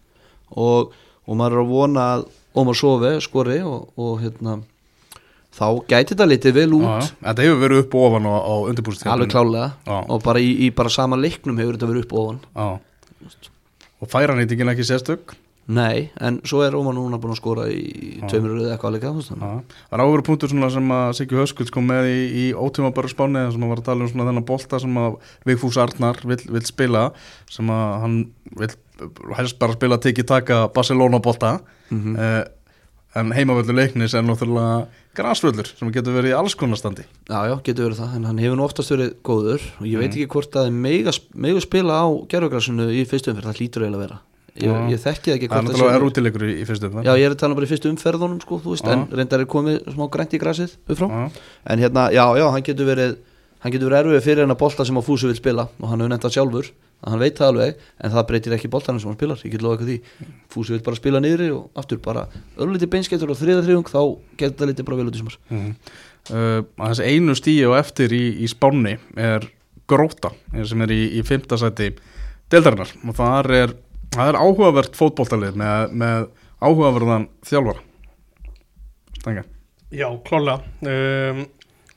og, 0.56 0.91
og 1.26 1.40
maður 1.40 1.58
er 1.58 1.64
að 1.64 1.72
vona 1.74 2.10
að 2.16 2.28
Ómar 2.60 2.78
Sofi 2.78 3.14
skori 3.24 3.60
og, 3.66 3.90
og 4.00 4.22
hérna 4.24 4.60
þá 5.56 5.66
gæti 5.90 6.14
þetta 6.14 6.28
litið 6.30 6.56
vel 6.60 6.72
út 6.78 6.88
Já. 6.88 7.12
Þetta 7.28 7.46
hefur 7.46 7.62
verið 7.64 7.84
upp 7.84 7.96
og 7.98 8.08
ofan 8.10 8.30
á, 8.30 8.36
á 8.38 8.54
undirbúrstíðanbílnum 8.72 9.16
alveg 9.16 9.34
klálega 9.34 9.70
Já. 9.90 9.98
og 10.00 10.24
bara 10.26 10.41
í, 10.44 10.50
í 10.66 10.72
bara 10.76 10.94
sama 10.94 11.20
leiknum 11.20 11.60
hefur 11.62 11.78
þetta 11.78 11.91
verið 11.91 12.06
upp 12.06 12.16
og 12.16 12.26
ofan 12.26 12.41
Já. 12.54 13.38
Og 14.00 14.12
færanýtingin 14.12 14.72
ekki 14.72 14.88
sérstök 14.88 15.36
nei, 15.70 16.10
en 16.20 16.40
svo 16.50 16.64
er 16.66 16.74
Ómar 16.78 16.96
núna 16.98 17.20
búin 17.22 17.36
að 17.36 17.40
skora 17.40 17.68
í 17.70 18.18
tveimur 18.26 18.56
eða 18.58 18.76
eitthvað 18.76 18.98
þannig. 19.28 19.40
Já. 19.40 19.80
Það 19.91 19.96
er 20.00 20.04
áveru 20.06 20.26
punktur 20.26 20.50
sem 20.50 20.90
að 20.96 21.14
Siggi 21.20 21.38
Höskulds 21.38 21.72
kom 21.76 21.86
með 21.90 22.10
í, 22.10 22.20
í 22.34 22.46
ótíma 22.58 22.90
bara 22.96 23.08
spáni 23.12 23.46
sem 23.54 23.62
að 23.64 23.70
var 23.76 23.82
að 23.84 23.88
tala 23.91 24.08
um 24.08 24.24
þennan 24.26 24.46
bolta 24.50 24.80
sem 24.82 24.98
að 24.98 25.18
Vigfús 25.46 25.78
Arnar 25.78 26.18
vill, 26.26 26.41
vill 26.50 26.66
spila 26.66 27.12
sem 27.50 27.70
að 27.70 28.00
hann 28.04 28.18
vill 28.58 28.74
helst 29.38 29.60
bara 29.62 29.78
spila 29.78 29.98
tiki 30.02 30.24
taka 30.28 30.68
Barcelona 30.74 31.20
bolta 31.24 31.60
Mhm. 31.90 32.16
eh, 32.20 32.44
en 33.16 33.32
heimavöldu 33.34 33.74
leiknis 33.74 34.14
er 34.14 34.22
náttúrulega 34.22 34.88
grasvöllur 35.18 35.66
sem 35.78 35.90
getur 35.91 36.14
verið 36.14 36.30
í 36.34 36.38
alls 36.38 36.54
konar 36.56 36.78
standi 36.78 37.02
já, 37.28 37.40
já, 37.50 37.56
getur 37.66 37.88
verið 37.90 38.02
það, 38.04 38.16
en 38.16 38.26
hann 38.30 38.38
hefur 38.38 38.58
nú 38.60 38.66
oftast 38.68 38.91
verið 38.94 39.16
góður 39.26 39.62
og 39.80 39.86
ég 39.90 39.98
Mm. 39.98 40.02
veit 40.04 40.14
ekki 40.14 40.28
hvort 40.30 40.52
að 40.62 40.72
mega, 40.72 41.12
mega 41.34 41.60
spila 41.62 41.94
á 42.06 42.08
gerfugrasinu 42.30 42.86
í 42.94 43.02
fyrstu 43.10 43.34
umferð, 43.34 43.50
það 43.50 43.58
hlýtur 43.58 43.82
eiginlega 43.88 43.98
að 43.98 44.06
vera 44.08 44.20
ég, 44.65 44.91
ég 44.94 45.02
þekki 45.03 45.31
það 45.31 45.36
ekki 45.38 45.49
Það 45.49 45.57
er 45.57 45.64
hvort 45.64 45.69
náttúrulega 45.69 45.95
er 45.99 46.06
útilegur 46.10 46.45
í, 46.49 46.57
fyrstu 46.68 46.90
umferð. 46.90 47.07
já, 47.10 47.14
ég 47.19 47.26
er 47.30 47.36
að 47.36 47.41
tala 47.44 47.57
bara 47.60 47.68
í 47.68 47.72
fyrstu 47.72 47.91
umferðunum 47.94 48.41
sko, 48.44 48.60
veist, 48.65 48.88
en 48.91 49.07
reyndar 49.11 49.44
er 49.45 49.49
komið 49.49 49.80
smá 49.95 50.06
grænt 50.14 50.36
í 50.36 50.41
grasið 50.41 50.76
upp 50.88 50.99
frá, 50.99 51.07
Já. 51.10 51.41
en 51.73 51.80
hérna, 51.86 52.06
já, 52.14 52.26
já, 52.40 52.45
hann 52.53 52.65
getur 52.69 52.90
verið 52.90 53.18
hann 53.60 53.73
getur 53.76 53.90
verið 53.91 54.06
erfið 54.06 54.23
fyrir 54.23 54.45
hennar 54.45 54.56
bolta 54.60 54.86
sem 54.88 54.95
að 54.95 55.03
Fúsi 55.10 55.27
vil 55.27 55.36
spila. 55.36 55.65
Og 55.84 55.90
hann 55.91 55.99
hefur 55.99 56.11
nefnt 56.14 56.23
það 56.23 56.36
sjálfur 56.38 56.68
að 56.99 57.11
hann 57.11 57.19
veit 57.19 57.36
það 57.40 57.49
alveg, 57.52 57.81
en 57.99 58.11
það 58.14 58.26
breytir 58.30 58.53
ekki 58.56 58.69
boltanum 58.72 59.02
sem 59.03 59.10
hann 59.10 59.18
spilar, 59.18 59.41
ég 59.44 59.52
get 59.52 59.61
lofa 59.65 59.76
eitthvað 59.76 59.90
því. 59.90 60.30
Fúsi 60.52 60.72
vil 60.76 60.80
bara 60.86 60.95
spila 60.99 61.19
niðri 61.23 61.49
og 61.52 61.68
aftur 61.80 61.99
bara 62.03 62.23
örlítið 62.56 62.91
beinskettur 62.94 63.31
og 63.34 63.40
þriða 63.40 63.65
þriðung 63.68 63.91
þá 63.91 63.99
getur 64.40 64.56
það 64.64 64.72
litið 64.72 64.88
bara 64.88 64.99
vel 65.02 65.07
út 65.11 65.19
í 65.19 65.22
sumar. 65.23 65.38
Mm. 65.52 65.69
Uh, 66.30 66.61
þessi 66.86 67.10
einu 67.11 67.36
stíi 67.36 67.68
og 67.68 67.76
eftir 67.80 68.15
í, 68.15 68.23
í 68.44 68.48
spánni 68.52 68.95
er 69.19 69.48
gróta 69.91 70.31
sem 70.64 70.84
er 70.88 70.95
í, 70.95 71.02
í 71.19 71.23
fymtasæti 71.27 71.91
deildarinnar. 72.52 72.91
Og 73.07 73.15
þar 73.19 73.52
er, 73.60 73.76
það 74.15 74.31
er 74.31 74.38
áhugavert 74.40 74.98
fótboltalið 74.98 75.57
með, 75.60 75.94
með 76.03 76.27
áhugaverðan 76.60 77.27
þjálfara. 77.48 77.84
Stanga 79.19 79.44
Já, 79.90 80.06
klálega 80.27 80.60
um, 80.86 81.40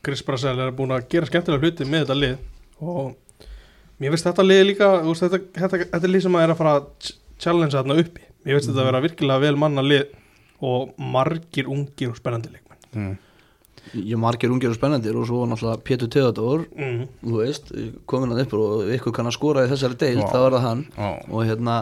Chris 0.02 0.22
Brassel 0.26 0.56
er 0.64 0.70
búin 0.76 0.94
að 0.96 1.04
gera 1.12 1.28
skemmtilega 1.28 1.62
hluti 1.66 1.84
með 1.86 2.06
þetta 2.06 2.16
lið 2.18 2.38
og 2.82 3.50
mér 4.00 4.14
finnst 4.14 4.26
þetta 4.30 4.46
lið 4.46 4.62
líka 4.70 4.88
veist, 5.04 5.22
þetta, 5.26 5.40
þetta, 5.58 5.80
þetta 5.92 6.08
er 6.08 6.12
lið 6.14 6.24
sem 6.24 6.38
að 6.38 6.46
er 6.46 6.52
að 6.54 6.60
fara 6.62 6.72
að 6.78 6.86
ch- 7.04 7.18
challenge 7.44 7.76
þarna 7.76 7.98
uppi. 8.02 8.24
Mér 8.42 8.56
finnst 8.56 8.70
þetta 8.72 8.82
að 8.82 8.88
vera 8.88 9.02
virkilega 9.04 9.44
vel 9.44 9.60
manna 9.60 9.84
lið 9.84 10.16
og 10.62 10.94
margir 11.12 11.68
ungir 11.70 12.10
og 12.14 12.18
spennandi 12.18 12.50
leikmenn. 12.54 12.80
Mm. 12.96 13.12
Ég 13.94 14.16
margir 14.20 14.52
ungir 14.52 14.70
og 14.72 14.76
spennandir 14.78 15.16
og 15.18 15.26
svo 15.28 15.42
náttúrulega 15.48 15.82
Pétur 15.84 16.08
Teodor 16.12 16.64
mm. 16.72 17.02
þú 17.22 17.36
veist, 17.40 17.72
komin 18.08 18.32
hann 18.32 18.42
upp 18.44 18.54
og 18.56 18.90
ykkur 18.96 19.14
kann 19.16 19.28
að 19.30 19.36
skora 19.36 19.66
í 19.66 19.70
þessari 19.72 19.98
deil, 20.00 20.18
Já. 20.22 20.28
þá 20.32 20.38
er 20.46 20.56
það 20.56 20.66
hann 20.66 20.84
og 21.28 21.46
hérna, 21.48 21.76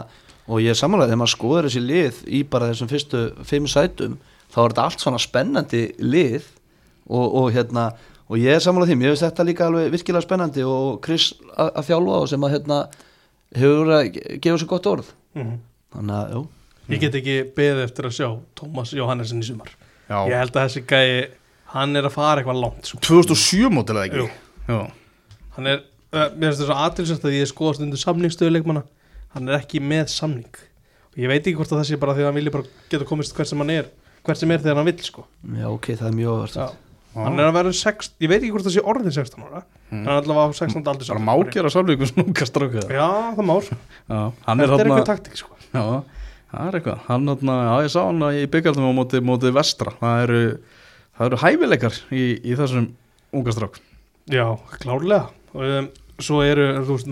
og 0.47 0.61
ég 0.63 0.73
er 0.73 0.79
samanlega 0.79 1.11
þegar 1.11 1.21
maður 1.23 1.33
skoður 1.35 1.67
þessi 1.69 1.83
lið 1.85 2.21
í 2.27 2.43
bara 2.51 2.71
þessum 2.71 2.91
fyrstu 2.91 3.21
fimm 3.47 3.69
sætum, 3.71 4.17
þá 4.51 4.57
er 4.65 4.73
þetta 4.73 4.87
allt 4.87 5.05
svona 5.05 5.21
spennandi 5.23 5.83
lið 6.03 6.49
og, 7.07 7.25
og 7.41 7.47
hérna, 7.55 7.87
og 8.27 8.39
ég 8.41 8.57
er 8.57 8.63
samanlega 8.63 8.91
því 8.91 8.99
mér 9.01 9.13
finnst 9.13 9.27
þetta 9.29 9.47
líka 9.47 9.67
alveg 9.69 9.91
virkilega 9.95 10.25
spennandi 10.25 10.63
og 10.67 10.99
Chris 11.05 11.31
að 11.55 11.85
þjálfa 11.89 12.19
og 12.23 12.29
sem 12.31 12.47
að 12.47 12.53
hérna 12.57 12.81
hefur 13.55 13.81
verið 13.85 13.97
að 13.97 14.39
gefa 14.43 14.61
sér 14.63 14.71
gott 14.75 14.91
orð 14.97 15.17
Mm. 15.31 15.61
þannig 15.95 16.15
að, 16.17 16.31
jú, 16.35 16.39
ég 16.91 16.99
get 16.99 17.13
ekki 17.15 17.33
beðið 17.55 17.85
eftir 17.85 18.07
að 18.09 18.15
sjá 18.17 18.25
Tómas 18.59 18.89
Jóhannesson 18.91 19.39
í 19.39 19.45
sumar 19.47 19.69
Já. 20.09 20.17
ég 20.27 20.33
held 20.41 20.57
að 20.59 20.65
þessi 20.65 20.81
gæi 20.89 21.05
hann 21.75 21.95
er 21.99 22.07
að 22.07 22.15
fara 22.17 22.41
eitthvað 22.41 22.61
langt 22.61 22.89
sko. 22.91 22.99
2007 23.07 23.71
mótil 23.73 23.97
eða 23.97 24.07
ekki? 24.09 24.25
Jú. 24.25 24.27
Já. 24.67 24.81
hann 25.57 25.71
er, 25.71 25.81
uh, 26.11 26.27
mér 26.35 26.51
finnst 26.51 26.61
þess 26.63 26.73
að 26.73 26.83
aðtilsast 26.85 27.25
að 27.27 27.37
ég 27.37 27.49
skoðast 27.51 27.85
undir 27.85 28.01
samningsstöðu 28.01 28.55
leikmanna. 28.57 28.85
Hann 29.35 29.49
er 29.49 29.59
ekki 29.61 29.81
með 29.83 30.11
samning. 30.11 30.61
Og 31.11 31.19
ég 31.19 31.31
veit 31.31 31.41
ekki 31.41 31.57
hvort 31.59 31.73
að 31.73 31.81
það 31.81 31.89
sé 31.89 31.99
bara 31.99 32.15
því 32.15 32.23
að 32.23 32.29
hann 32.31 32.39
vilja 32.39 32.55
bara 32.55 32.71
geta 32.91 33.07
komist 33.07 33.35
hvert 33.35 33.51
sem 33.51 33.63
hann 33.63 33.73
er 33.73 33.91
hvert 34.25 34.37
sem 34.39 34.53
er 34.53 34.61
þegar 34.61 34.79
hann 34.79 34.89
vill 34.91 35.03
sko. 35.03 35.25
Já 35.57 35.67
ok, 35.71 35.91
það 35.99 36.09
er 36.11 36.17
mjög 36.17 36.55
Já. 37.11 37.25
hann 37.25 37.39
er 37.41 37.49
að 37.49 37.55
vera 37.57 37.71
6, 37.75 38.11
ég 38.23 38.31
veit 38.31 38.37
ekki 38.39 38.51
hvort 38.53 38.63
það 38.63 38.75
sé 38.77 38.81
orðin 38.87 39.11
16 39.11 39.41
ára 39.43 39.61
hann 39.89 40.05
er 40.05 40.19
allavega 40.21 40.45
á 40.47 40.59
16 40.61 40.85
aldrei 40.87 41.09
Bara 41.09 41.23
má 41.27 41.33
gera 41.51 41.71
sálvíku 41.73 42.07
snúka 42.07 42.45
stráka 42.47 42.83
já, 42.87 43.07
það 43.35 43.47
má, 43.49 43.51
þetta 43.65 43.79
Já, 44.07 44.21
hann 44.45 44.63
er 44.63 44.71
er 44.71 44.75
eitthvað 44.77 45.09
taktík 45.09 45.41
sko. 45.41 45.57
Já, 45.71 45.83
það 46.51 46.69
er 46.69 46.77
eitthvað. 46.79 47.01
Hann 47.09 47.33
já 47.33 47.75
ég 47.83 47.91
sá 47.91 47.99
hann 48.05 48.23
í 48.31 48.45
byggjartum 48.53 48.87
á 48.87 48.93
móti, 48.95 49.21
móti 49.23 49.51
vestra. 49.55 49.93
Það 49.99 50.23
eru, 50.27 50.39
það 51.21 51.29
eru 51.29 51.41
hæfileikar 51.45 51.97
í, 52.09 52.23
í 52.41 52.55
þessum 52.57 52.87
unga 53.37 53.53
strák. 53.55 53.77
Já, 54.31 54.45
klárlega. 54.81 55.27
Og 55.53 55.67
um, 55.67 55.91
svo 56.21 56.41
eru, 56.45 56.71
þú 56.87 56.97
veist 56.97 57.11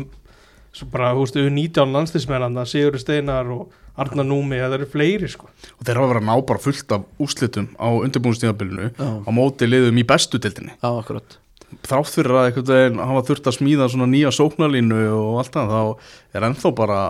svo 0.79 0.87
bara, 0.93 1.11
þú 1.17 1.25
veist, 1.25 1.37
19 1.59 1.93
landslismennan 1.93 2.65
Sigur 2.69 2.97
Steinar 3.01 3.49
og 3.53 3.69
Arnar 3.99 4.27
Númi 4.27 4.61
það 4.61 4.77
eru 4.77 4.87
fleiri 4.89 5.29
sko. 5.29 5.49
Og 5.77 5.85
þeir 5.85 5.99
hafa 5.99 6.11
verið 6.13 6.23
að 6.23 6.29
ná 6.29 6.47
bara 6.49 6.63
fullt 6.63 6.95
af 6.95 7.05
úrslitum 7.19 7.69
á 7.75 7.87
undirbúinstíðabilinu 7.99 8.91
á 8.95 9.29
móti 9.35 9.67
liðum 9.67 9.99
í 9.99 10.05
bestu 10.07 10.39
dildinni 10.41 10.75
já, 10.77 10.89
akkurat. 10.89 11.39
Þrátt 11.85 12.13
fyrir 12.15 12.37
að 12.37 12.47
einhvern 12.47 12.69
veginn 12.69 13.01
hafa 13.03 13.25
þurft 13.27 13.49
að 13.49 13.57
smíða 13.59 13.89
svona 13.91 14.07
nýja 14.09 14.31
sóknarlínu 14.33 15.01
og 15.17 15.41
allt 15.41 15.57
það 15.57 15.73
þá 15.73 16.37
er 16.39 16.47
ennþá 16.47 16.71
bara 16.77 17.01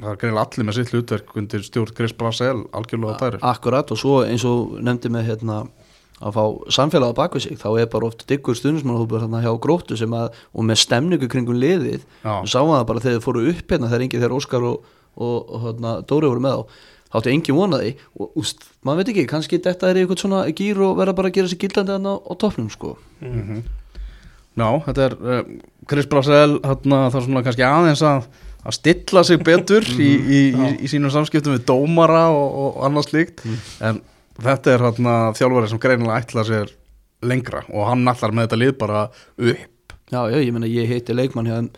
það 0.00 0.10
er 0.12 0.20
greinilega 0.22 0.46
allir 0.46 0.68
með 0.68 0.78
sitt 0.78 0.94
hlutverk 0.94 1.36
undir 1.40 1.66
stjórn 1.66 1.94
Chris 1.96 2.16
Brassel 2.16 2.64
algjörlega 2.76 3.20
tæri 3.20 3.42
Akkurat 3.46 3.92
og 3.92 4.00
svo 4.00 4.16
eins 4.24 4.44
og 4.48 4.78
nefndi 4.84 5.12
með 5.12 5.30
hérna 5.30 5.60
að 6.16 6.36
fá 6.36 6.44
samfélagið 6.78 7.16
bak 7.18 7.36
við 7.36 7.44
sig 7.44 7.58
þá 7.60 7.68
er 7.82 7.88
bara 7.92 8.08
oft 8.08 8.24
diggur 8.30 8.56
stundismannahópur 8.56 9.20
hérna 9.20 9.42
hjá 9.44 9.52
gróttu 9.60 9.98
sem 10.00 10.12
að, 10.16 10.36
og 10.56 10.64
með 10.64 10.80
stemningu 10.80 11.28
kringum 11.28 11.58
liðið 11.60 12.06
og 12.24 12.48
sáum 12.48 12.72
það 12.72 12.86
bara 12.88 13.02
þegar 13.04 13.18
þið 13.18 13.26
fóru 13.26 13.42
upp 13.52 13.74
hérna 13.74 13.90
þegar 13.90 14.04
engið 14.06 14.22
þegar 14.24 14.36
Óskar 14.38 14.64
og, 14.64 14.92
og, 15.16 15.36
og 15.36 15.66
hérna, 15.66 15.96
Dóri 16.08 16.30
voru 16.32 16.44
með 16.46 16.56
á 16.56 16.60
þá 17.06 17.18
áttu 17.20 17.32
engin 17.32 17.56
vonaði 17.56 17.92
og 18.18 18.40
úst, 18.40 18.64
maður 18.84 19.02
veit 19.02 19.12
ekki, 19.12 19.26
kannski 19.30 19.60
þetta 19.62 19.90
er 19.90 20.00
eitthvað 20.00 20.22
svona 20.24 20.40
gýr 20.56 20.80
og 20.84 20.96
verða 20.98 21.14
bara 21.18 21.30
að 21.30 21.36
gera 21.38 21.52
sér 21.52 21.60
gildandi 21.62 21.94
hérna 21.94 22.16
á, 22.18 22.32
toppnum 22.40 22.70
sko. 22.72 22.96
Já, 24.56 24.68
þetta 24.88 25.04
er 25.04 25.14
uh, 25.20 25.40
Chris 25.88 26.08
Brassel 26.10 26.58
hérna, 26.64 27.06
er 27.06 27.24
svona 27.28 27.44
kannski 27.46 27.64
aðeins 27.66 28.02
að, 28.08 28.26
að 28.64 28.76
stilla 28.78 29.22
sig 29.28 29.40
betur 29.46 29.86
í, 30.08 30.10
í, 30.10 30.42
í, 30.50 30.72
í 30.82 30.90
sínum 30.90 31.12
samskiptum 31.14 31.56
við 31.56 31.66
dómara 31.70 32.26
og, 32.34 32.60
og 32.64 32.84
annað 32.88 33.10
slíkt. 33.10 33.44
En 33.84 34.02
þetta 34.42 34.72
er 34.72 34.84
hérna 34.86 35.16
þjálfari 35.36 35.72
sem 35.72 35.82
greinilega 35.82 36.20
ætla 36.22 36.46
sér 36.46 36.72
lengra 37.26 37.64
og 37.72 37.88
hann 37.88 38.06
allar 38.08 38.34
með 38.36 38.48
þetta 38.48 38.60
lið 38.62 38.72
bara 38.80 39.02
upp. 39.08 39.96
Já, 40.06 40.20
já, 40.30 40.38
ég 40.38 40.52
meina 40.54 40.70
ég 40.70 40.90
heiti 40.90 41.16
leikmann 41.16 41.50
þeim 41.50 41.68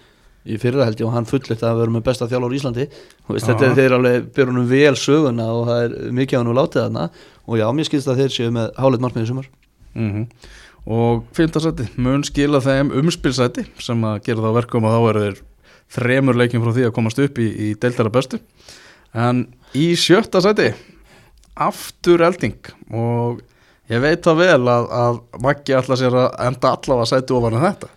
í 0.48 0.56
fyrra 0.60 0.86
held 0.88 1.00
ég 1.00 1.08
og 1.08 1.14
hann 1.14 1.28
fullitt 1.28 1.62
að 1.64 1.82
vera 1.82 1.92
með 1.92 2.04
besta 2.06 2.28
þjálfur 2.28 2.54
í 2.54 2.60
Íslandi. 2.60 2.86
Og 3.26 3.34
veist, 3.36 3.48
þetta 3.48 3.68
er 3.68 3.76
þeir 3.76 3.96
alveg 3.98 4.30
byrjum 4.36 4.54
honum 4.54 4.70
vel 4.70 4.94
söguna 4.96 5.50
og 5.52 5.66
það 5.68 5.82
er 5.84 6.14
mikið 6.18 6.38
á 6.38 6.40
hann 6.40 6.52
og 6.52 6.58
látið 6.58 6.84
þarna. 6.84 7.10
Og 7.48 7.60
já, 7.60 7.66
mér 7.76 7.88
skilst 7.88 8.08
að 8.08 8.22
þeir 8.22 8.34
séu 8.36 8.54
með 8.54 8.70
háleit 8.80 9.04
markmiði 9.04 9.30
sumar. 9.32 9.52
Mm 9.98 10.24
og 10.88 11.26
fimmtasæti 11.36 11.84
mun 12.00 12.22
skila 12.24 12.62
þeim 12.64 12.92
umspilsæti 12.96 13.66
sem 13.82 14.04
að 14.08 14.22
gera 14.24 14.46
þá 14.46 14.54
verkum 14.56 14.86
að 14.88 14.94
þá 14.94 15.08
eru 15.10 15.24
þeir 15.24 15.40
þremur 15.98 16.38
leikjum 16.38 16.64
frá 16.64 16.72
því 16.76 16.86
að 16.88 16.94
komast 16.96 17.20
upp 17.20 17.40
í, 17.40 17.48
í 17.48 17.68
deildara 17.80 18.12
bestu. 18.12 18.40
En 19.12 19.46
í 19.76 19.90
sjötta 20.00 20.40
sæti 20.44 20.70
aftur 21.66 22.24
elding. 22.26 22.58
Og 22.94 23.40
ég 23.90 24.02
veit 24.04 24.24
það 24.24 24.42
vel 24.42 24.72
að, 24.72 24.90
að 25.02 25.20
Maggi 25.44 25.76
ætla 25.78 25.98
sér 26.00 26.18
að 26.18 26.28
enda 26.48 26.74
allavega 26.76 27.08
sæti 27.12 27.36
ofan 27.36 27.58
en 27.58 27.66
þetta. 27.66 27.90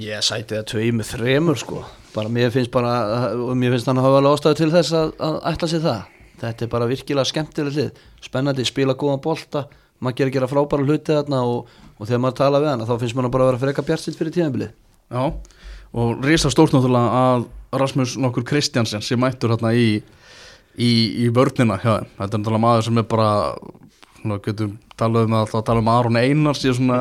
Ég 0.00 0.24
sæti 0.24 0.56
það 0.56 0.68
tvei 0.72 0.86
með 0.94 1.12
þremur 1.14 1.60
sko. 1.60 1.82
Bara 2.14 2.32
mér 2.32 2.50
finnst 2.54 2.72
bara, 2.74 2.94
og 3.34 3.52
mér 3.58 3.76
finnst 3.76 3.90
hann 3.90 4.00
að 4.00 4.08
hafa 4.08 4.22
alveg 4.22 4.38
ástæðu 4.38 4.58
til 4.58 4.72
þess 4.72 4.96
að, 4.98 5.12
að 5.26 5.38
ætla 5.52 5.70
sér 5.70 5.84
það. 5.86 6.16
Þetta 6.40 6.64
er 6.64 6.72
bara 6.72 6.88
virkilega 6.90 7.28
skemmtileg 7.28 7.76
hlið. 7.76 8.02
Spennandi, 8.24 8.66
spila 8.66 8.96
góðan 8.98 9.22
bolta. 9.22 9.66
Maður 10.00 10.16
gerir 10.16 10.34
gera 10.38 10.48
frábæra 10.48 10.86
hluti 10.86 11.12
þarna 11.12 11.42
og, 11.44 11.68
og 12.00 12.08
þegar 12.08 12.22
maður 12.24 12.36
tala 12.38 12.60
við 12.62 12.70
hana 12.72 12.86
þá 12.88 12.94
finnst 13.02 13.16
maður 13.18 13.32
bara 13.34 13.44
að 13.44 13.50
vera 13.50 13.62
freka 13.66 13.84
bjartsitt 13.84 14.16
fyrir 14.16 14.32
tíðanbilið 14.32 14.70
Já, 15.10 15.24
og 16.00 16.22
risa 16.24 16.52
stórt 16.52 16.72
náttúrulega 16.72 17.20
að 17.20 17.44
Rasmus 17.82 18.14
nokkur 18.20 18.46
Kristjansen 18.48 19.04
sem 19.04 19.20
mættur 19.20 19.52
hérna 19.52 19.74
í, 19.76 20.00
í, 20.80 20.90
í 21.24 21.28
vörnina 21.36 21.76
hjá 21.82 21.92
þeim. 21.98 22.08
Þetta 22.16 22.30
er 22.30 22.40
náttúrulega 22.40 22.64
maður 22.64 22.86
sem 22.88 23.00
er 23.02 23.06
bara, 23.10 23.28
svona, 24.20 24.38
getum 24.46 24.74
talað 25.00 25.28
um 25.28 25.36
að 25.40 25.54
tala 25.68 25.80
um 25.84 25.90
Aron 25.92 26.18
Einars 26.20 26.64
í 26.68 26.72
svona, 26.76 27.00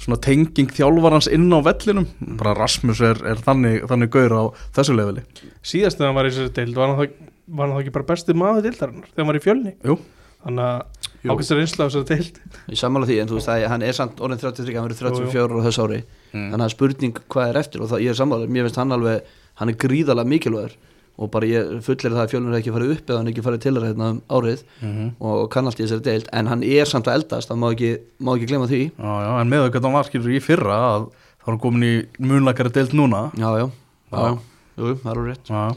svona 0.00 0.20
tenging 0.24 0.70
þjálfarans 0.76 1.28
inn 1.32 1.48
á 1.52 1.58
vellinum. 1.66 2.06
Bara 2.40 2.54
Rasmus 2.58 3.02
er, 3.04 3.20
er 3.34 3.40
þannig, 3.44 3.82
þannig 3.90 4.12
gaur 4.14 4.36
á 4.36 4.42
þessu 4.78 4.96
leveli. 4.98 5.24
síðast 5.64 6.00
þegar 6.00 6.10
hann 6.12 6.18
var 6.20 6.28
í 6.28 6.34
þessari 6.34 6.54
deild 6.60 6.78
var 6.80 6.92
hann 6.92 7.00
þá, 7.00 7.30
var 7.54 7.68
hann 7.68 7.76
þá 7.76 7.82
ekki 7.84 7.94
bara 7.98 8.08
besti 8.12 8.36
maður 8.40 8.64
deildarinnar 8.68 9.08
þegar 9.10 9.20
hann 9.24 9.30
var 9.32 9.38
í 9.40 9.42
fjölni 9.44 9.72
Jú, 9.84 9.96
þannig 10.44 10.64
að 10.64 11.02
Jú. 11.24 11.28
ákvæmst 11.34 11.52
er 11.54 11.60
einslega 11.62 11.84
á 11.84 11.88
þessari 11.92 12.08
deild 12.10 12.40
Ég 12.72 12.80
sammála 12.80 13.08
því, 13.08 13.18
en 13.22 13.28
þú 13.30 13.36
veist 13.38 13.50
að 13.52 13.64
hann 13.74 13.84
er 13.84 13.96
samt 13.96 14.22
orðin 14.24 14.40
33, 14.40 14.74
hann 14.78 14.88
verður 14.88 15.00
34 15.12 15.60
á 15.60 15.64
þessu 15.68 15.84
ári 15.88 16.00
Mm. 16.34 16.48
þannig 16.50 16.64
að 16.66 16.72
spurning 16.74 17.18
hvað 17.30 17.50
er 17.52 17.56
eftir 17.60 17.82
og 17.84 17.90
það, 17.92 18.00
ég 18.02 18.10
er 18.10 18.16
sammála, 18.18 18.46
mér 18.50 18.64
finnst 18.66 18.78
hann 18.80 18.90
alveg 18.96 19.28
hann 19.60 19.70
er 19.70 19.76
gríðalega 19.84 20.26
mikilvægur 20.32 20.72
og 21.14 21.30
bara 21.30 21.46
ég 21.46 21.82
fullir 21.86 22.10
það 22.10 22.22
að 22.24 22.32
fjölunir 22.32 22.56
ekki 22.58 22.72
farið 22.74 22.94
upp 22.96 23.10
eða 23.10 23.18
hann 23.20 23.28
ekki 23.30 23.44
farið 23.46 23.60
til 23.62 23.74
að 23.74 23.86
hérna 23.88 24.08
um 24.14 24.22
árið. 24.34 24.64
Mhm. 24.80 25.10
og 25.20 25.50
kann 25.50 25.66
allt 25.66 25.78
í 25.78 25.84
þessari 25.84 26.06
deild. 26.08 26.28
En 26.32 26.46
hann 26.50 26.64
er 26.66 26.84
samt 26.90 27.06
að 27.06 27.20
eldast, 27.20 27.50
það 27.50 27.60
má 27.62 27.68
ekki, 27.70 27.90
má 28.20 28.32
ekki 28.34 28.48
glemma 28.50 28.66
því. 28.70 28.82
Já, 28.98 29.12
já, 29.26 29.30
en 29.40 29.52
með 29.52 29.62
auðvitað 29.62 29.86
hann 29.86 29.98
var 29.98 30.08
skilur 30.08 30.34
í 30.34 30.42
fyrra 30.42 30.80
að 30.94 31.06
er 31.44 31.52
hann 31.52 31.60
komin 31.62 31.86
í 31.86 31.94
munlakari 32.18 32.72
deild 32.74 32.96
núna. 32.96 33.30
Já, 33.38 33.50
já, 33.60 33.70
já. 34.10 34.38
Jú, 34.74 34.96
það 34.98 35.06
er 35.06 35.14
alveg 35.14 35.30
rétt. 35.30 35.52
Já, 35.54 35.76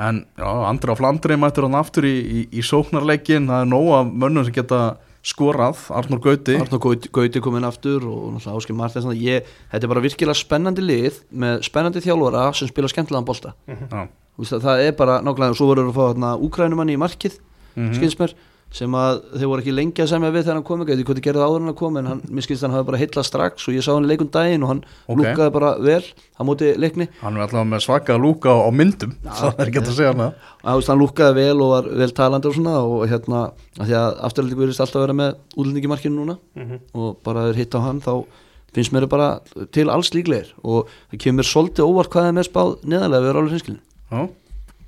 en 0.00 0.24
Andri 0.40 0.92
á 0.92 0.96
Flandri 0.96 1.36
mættur 1.36 1.68
hann 1.68 1.76
aftur 1.76 2.06
í, 2.08 2.16
í, 2.16 2.40
í 2.56 2.64
sóknarleikin 2.64 3.50
það 3.50 3.66
er 3.66 3.68
nóg 3.68 3.88
af 3.98 4.12
mönnum 4.16 4.46
sem 4.48 4.56
geta 4.56 4.96
skorað. 5.20 5.82
Arnur 5.92 6.22
Gauti. 6.24 6.56
Arnur 6.56 6.80
Gauti, 6.80 7.10
Gauti 7.12 7.42
kom 7.44 7.58
inn 7.58 7.68
aftur 7.68 8.06
og 8.08 8.30
náttúrulega 8.32 8.56
Áskil 8.56 8.78
Martins. 8.78 9.10
Ég, 9.20 9.44
þetta 9.68 9.84
er 9.84 9.92
bara 9.92 10.04
virkilega 10.06 10.40
spennandi 10.40 10.84
lið 10.84 11.20
með 11.36 11.60
spennandi 11.68 12.00
þjálfara 12.00 12.46
sem 12.56 12.70
spila 12.70 12.88
skemmtilegan 12.88 13.28
Þú 13.28 13.34
veist 13.34 13.50
að 13.50 14.08
það 14.48 14.84
er 14.88 14.92
bara 14.92 15.20
nákvæmlega 15.22 15.50
og 15.54 15.56
svo 15.60 15.66
voru 15.72 15.88
að 15.88 15.96
fá 15.96 16.04
þarna 16.12 16.36
úkrænumanni 16.40 16.96
í 16.96 17.00
markið 17.00 17.38
Mhm. 17.76 17.92
skilst 17.94 18.18
mér 18.18 18.32
sem 18.72 18.90
að 18.94 19.20
þeir 19.34 19.46
voru 19.50 19.62
ekki 19.62 19.72
lengi 19.74 20.02
að 20.02 20.08
semja 20.10 20.30
við 20.30 20.42
þegar 20.44 20.54
hann 20.58 20.62
kom 20.66 20.80
ekki, 20.82 20.94
því 20.98 21.04
hvað 21.06 21.16
þið 21.18 21.24
gerði 21.26 21.42
áður 21.46 21.56
en 21.60 21.66
hann 21.70 21.74
kom 21.74 21.96
en 21.96 22.06
hann, 22.06 22.20
mér 22.30 22.42
skilst 22.46 22.62
að 22.62 22.68
hann 22.70 22.76
hafi 22.78 22.86
bara 22.86 22.98
heillað 22.98 23.26
strax 23.26 23.68
og 23.68 23.74
ég 23.74 23.82
sá 23.82 23.90
hann 23.94 24.04
í 24.04 24.10
leikum 24.10 24.30
daginn 24.30 24.62
og 24.62 24.68
hann 24.70 24.82
Ok. 25.08 25.16
lúkaði 25.18 25.52
bara 25.52 25.70
vel 25.78 26.02
á 26.38 26.42
móti 26.46 26.68
leikni. 26.78 27.08
Hann 27.20 27.36
er 27.36 27.40
alltaf 27.46 27.66
með 27.66 27.82
svaka 27.82 28.14
lúka 28.18 28.50
á, 28.50 28.70
myndum 28.70 29.14
það 29.26 29.58
er 29.58 29.66
ekki 29.70 29.80
að 29.82 29.90
segja 29.94 30.12
hann 30.14 30.20
að 30.20 30.34
þú 30.62 30.76
veist, 30.78 30.86
hann 30.88 30.98
lúkaði 31.02 31.34
vel 31.34 31.62
og 31.62 31.70
var 31.74 31.90
vel 31.98 32.10
talandi 32.10 32.46
og 32.46 32.54
svona 32.54 32.74
og 32.78 33.08
hérna, 33.10 33.40
að 33.78 33.86
því 33.86 33.94
að 33.98 34.20
afturhaldingu 34.30 34.62
verðist 34.62 34.80
alltaf 34.86 34.96
að 35.00 35.06
vera 35.06 35.18
með 35.18 35.34
útlendingi 35.56 35.86
í 35.86 35.94
markinu 35.94 36.14
núna 36.22 36.38
og 36.94 37.16
bara 37.24 37.46
þeir 37.50 37.56
hitt 37.56 37.74
á 37.74 37.80
hann 37.82 38.00
þá 38.00 38.24
finnst 38.74 38.92
mér 38.94 39.08
bara 39.10 39.40
til 39.72 39.90
alls 39.90 40.10
líklegir 40.14 40.52
og 40.62 40.86
það 41.10 41.18
kemur 41.18 41.42
mér 41.42 41.48
svolítið 41.50 41.86
óvart 41.90 42.10
hvað 42.14 42.28
er 42.30 42.34
með 42.38 42.46
spáð 42.50 42.76
neðarlega 42.86 43.22
við 43.24 43.30
erum 43.30 43.42
alveg 43.42 43.54
hinskilin, 43.58 43.80
Já, 44.10 44.20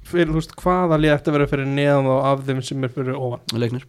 fyrir, 0.09 0.33
þú 0.33 0.39
veist, 0.41 0.55
hvaða 0.63 0.99
lið 1.01 1.15
ætti 1.17 1.31
að 1.33 1.39
vera 1.39 1.51
fyrir 1.53 1.69
neðan 1.71 2.11
og 2.13 2.25
af 2.33 2.47
þeim 2.49 2.63
sem 2.67 2.87
er 2.87 2.95
fyrir 2.95 3.19
ofan? 3.19 3.45
Leiknir. 3.55 3.85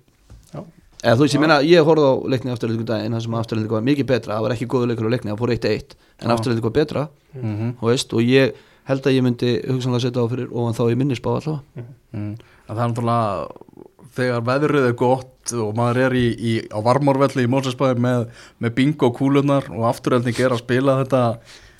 Já. 0.54 0.60
eða 1.04 1.16
þú 1.18 1.26
veist, 1.26 1.36
ég 1.36 1.42
meina, 1.44 1.62
ég 1.68 1.88
horfði 1.88 2.12
á 2.12 2.14
leikni 2.34 2.54
afturhaldingu 2.54 2.86
daginn, 2.88 3.16
það 3.18 3.26
sem 3.26 3.40
afturhaldingu 3.40 3.78
var 3.80 3.88
mikið 3.88 4.10
betra 4.14 4.38
það 4.38 4.46
var 4.46 4.56
ekki 4.56 4.70
góðu 4.72 4.92
leikur 4.92 5.10
á 5.10 5.14
leikni, 5.14 5.34
það 5.34 5.42
fór 5.42 5.56
1-1 5.56 5.98
en 6.22 6.30
Já. 6.30 6.36
afturhaldingu 6.38 6.70
var 6.70 6.78
betra, 6.78 7.08
mm 7.34 7.74
þú 7.82 7.90
veist 7.90 8.14
og 8.14 8.30
ég 8.30 8.62
held 8.88 9.08
að 9.08 9.16
ég 9.16 9.24
myndi 9.26 9.52
hugsanlega 9.64 10.06
setja 10.06 10.24
á 10.24 10.32
fyrir 10.32 10.52
ofan 10.52 10.78
þá 10.78 10.84
í 10.92 10.98
minni 11.00 11.16
spá 11.18 11.30
allavega. 11.34 11.86
Mm. 12.14 12.34
að 12.68 12.78
það 12.78 12.84
er 12.84 12.94
náttúrulega 12.94 13.84
þegar 14.14 14.46
veðrið 14.48 14.88
er 14.90 14.96
gott 15.00 15.54
og 15.58 15.76
maður 15.78 16.00
er 16.06 16.16
í, 16.18 16.26
í, 16.38 16.54
á 16.70 16.80
varmórvelli 16.86 17.46
í 17.48 17.52
Mósesbæði 17.52 18.04
með, 18.04 18.26
með 18.62 18.76
bingo 18.78 19.10
kúlunar 19.16 19.68
og 19.74 19.88
afturölding 19.90 20.38
er 20.40 20.54
að 20.54 20.62
spila 20.62 21.00
þetta 21.02 21.24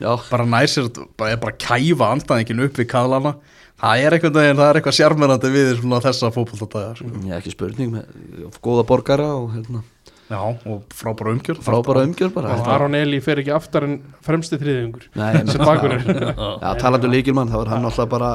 Já, 0.04 0.12
bara 0.30 0.46
næsir, 0.46 0.90
bara, 1.18 1.38
bara 1.40 1.56
kæfa 1.56 2.10
andæðingin 2.14 2.64
upp 2.68 2.80
við 2.82 2.90
kaðlana. 2.92 3.36
Það 3.84 4.04
er 4.04 4.16
einhvern 4.18 4.36
veginn, 4.38 4.60
það 4.60 4.70
er 4.70 4.80
eitthvað 4.80 4.98
sjarmerandi 5.00 5.52
við 5.54 5.72
þessa 6.04 6.30
fótbolladagar 6.36 7.00
sko. 7.00 7.10
ég 7.28 7.40
ekki 7.40 7.54
spurning 7.56 7.96
með 7.96 8.60
góða 8.64 8.86
borgara 8.88 9.30
og 9.40 9.50
hérna, 9.56 9.82
Já, 10.32 10.40
og 10.40 10.86
frábæra 10.96 11.34
umgjörð. 11.36 11.62
Frábæra 11.66 12.04
umgjör 12.08 12.32
bara 12.34 12.56
og 12.56 12.68
Aron 12.72 12.96
Eli 12.96 13.20
fer 13.22 13.42
ekki 13.42 13.52
aftar 13.54 13.84
en 13.86 13.98
fremsti 14.24 14.58
þriðjungur 14.62 15.10
Nei, 15.20 15.32
sem 15.52 15.62
bakur 15.62 15.98
er. 15.98 16.06
Já, 16.64 16.70
talandi 16.80 17.10
um 17.10 17.14
líkilmann, 17.14 17.52
þá 17.52 17.60
er 17.60 17.72
hann 17.74 17.90
alltaf 17.90 18.10
bara 18.10 18.30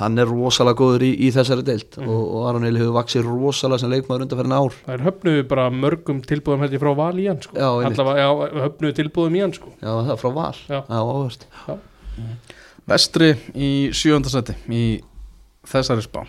hann 0.00 0.18
er 0.20 0.28
rosalega 0.30 0.78
góður 0.80 1.04
í, 1.04 1.10
í 1.26 1.30
þessari 1.34 1.64
deild 1.66 1.98
og, 2.00 2.08
og 2.08 2.48
Aron 2.48 2.66
Eli 2.68 2.80
hefur 2.80 2.96
vaksið 2.96 3.28
rosalega 3.28 3.82
sem 3.82 3.92
leikmaður 3.92 4.24
undanferðin 4.26 4.56
ár. 4.56 4.76
Það 4.86 4.96
er 4.96 5.04
höfnuðu 5.06 5.46
bara 5.50 5.66
mörgum 5.74 6.22
tilbúðum 6.26 6.64
hætti 6.64 6.80
frá 6.82 6.90
val 6.98 7.12
í 7.20 7.28
hann 7.28 7.42
sko. 7.44 7.56
Höfnuðu 7.60 8.96
tilbúðum 8.96 9.38
í 9.38 9.44
hann 9.44 9.54
sko. 9.56 9.72
Já, 9.78 9.90
það 9.92 10.12
er 10.16 10.20
frá 10.24 10.30
val, 10.40 10.52
Já. 10.66 10.78
já, 10.80 11.00
áhverst 11.00 11.48
Vestri 12.90 13.34
í 13.54 13.70
sjönda 13.94 14.32
seti 14.32 14.56
í 14.74 14.84
þessari 15.68 16.02
spá. 16.04 16.22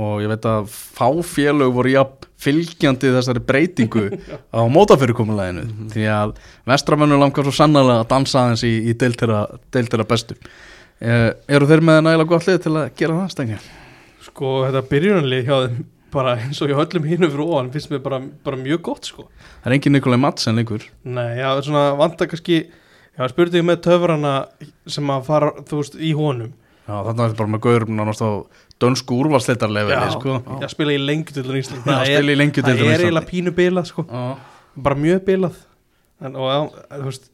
Og 0.00 0.22
ég 0.24 0.30
veit 0.30 0.46
að 0.48 0.68
fá 0.72 1.08
félög 1.26 1.72
voru 1.76 1.90
jafn 1.92 2.28
fylgjandi 2.42 3.10
þessari 3.12 3.42
breytingu 3.46 4.04
á 4.56 4.60
mótafyrirkomuleginu 4.72 5.88
því 5.92 6.06
að 6.10 6.36
vestramennu 6.68 7.18
langar 7.20 7.46
svo 7.46 7.54
sannlega 7.54 8.00
að 8.00 8.08
dansa 8.12 8.44
aðeins 8.44 8.64
í, 8.66 8.72
í 8.90 8.96
deiltera 8.98 10.06
bestu 10.08 10.38
eru 11.02 11.68
þeir 11.70 11.82
með 11.88 12.02
nægilega 12.06 12.30
gott 12.30 12.46
lið 12.48 12.60
til 12.66 12.74
að 12.78 12.90
gera 12.98 13.16
það 13.22 13.32
stengja? 13.36 13.62
sko 14.22 14.50
þetta 14.68 14.82
byrjunarlið 14.88 15.48
hjá 15.48 15.56
þeim 15.64 15.80
bara 16.12 16.36
eins 16.38 16.60
og 16.62 16.70
hjá 16.70 16.76
öllum 16.78 17.06
hínum 17.08 17.30
fyrir 17.32 17.48
ofan 17.48 17.70
finnst 17.72 17.90
mér 17.90 18.02
bara, 18.04 18.20
bara 18.44 18.58
mjög 18.60 18.82
gott 18.86 19.08
sko. 19.08 19.24
Það 19.62 19.70
er 19.70 19.74
engin 19.78 19.96
Nikolai 19.96 20.20
Madsen 20.20 20.58
lengur. 20.60 20.84
Nei, 21.08 21.38
já, 21.40 21.48
svona 21.64 21.88
vanta 21.98 22.28
kannski 22.30 22.62
Já, 23.12 23.26
spurði 23.28 23.60
ég 23.60 23.64
með 23.68 23.82
töfrana 23.84 24.30
sem 24.88 25.10
að 25.12 25.26
fara, 25.26 25.50
þú 25.68 25.80
veist, 25.82 25.96
í 26.00 26.12
honum. 26.16 26.52
Já, 26.86 26.94
þarna 26.96 27.26
er 27.26 27.34
bara 27.36 27.52
með 27.52 27.60
gauður 27.66 27.84
nánast 27.92 28.22
á 28.24 28.30
dönsku 28.80 29.18
úrvalsleitarlefili 29.20 30.14
sko. 30.14 30.38
Já, 30.62 30.68
spila 30.72 30.94
í 30.94 31.02
lengjutöldun 31.02 31.58
í 31.58 31.60
Ísland. 31.60 31.84
Það 31.84 32.08
er 32.08 32.94
eiginlega 32.96 33.28
pínu 33.28 33.52
bilað, 33.58 33.90
sko. 33.90 34.06
Já. 34.08 34.22
Bara 34.88 34.96
mjög 34.96 35.20
bilað. 35.28 35.60
En, 36.24 36.38
Og 36.40 36.48
já, 36.48 36.58
veist 37.04 37.28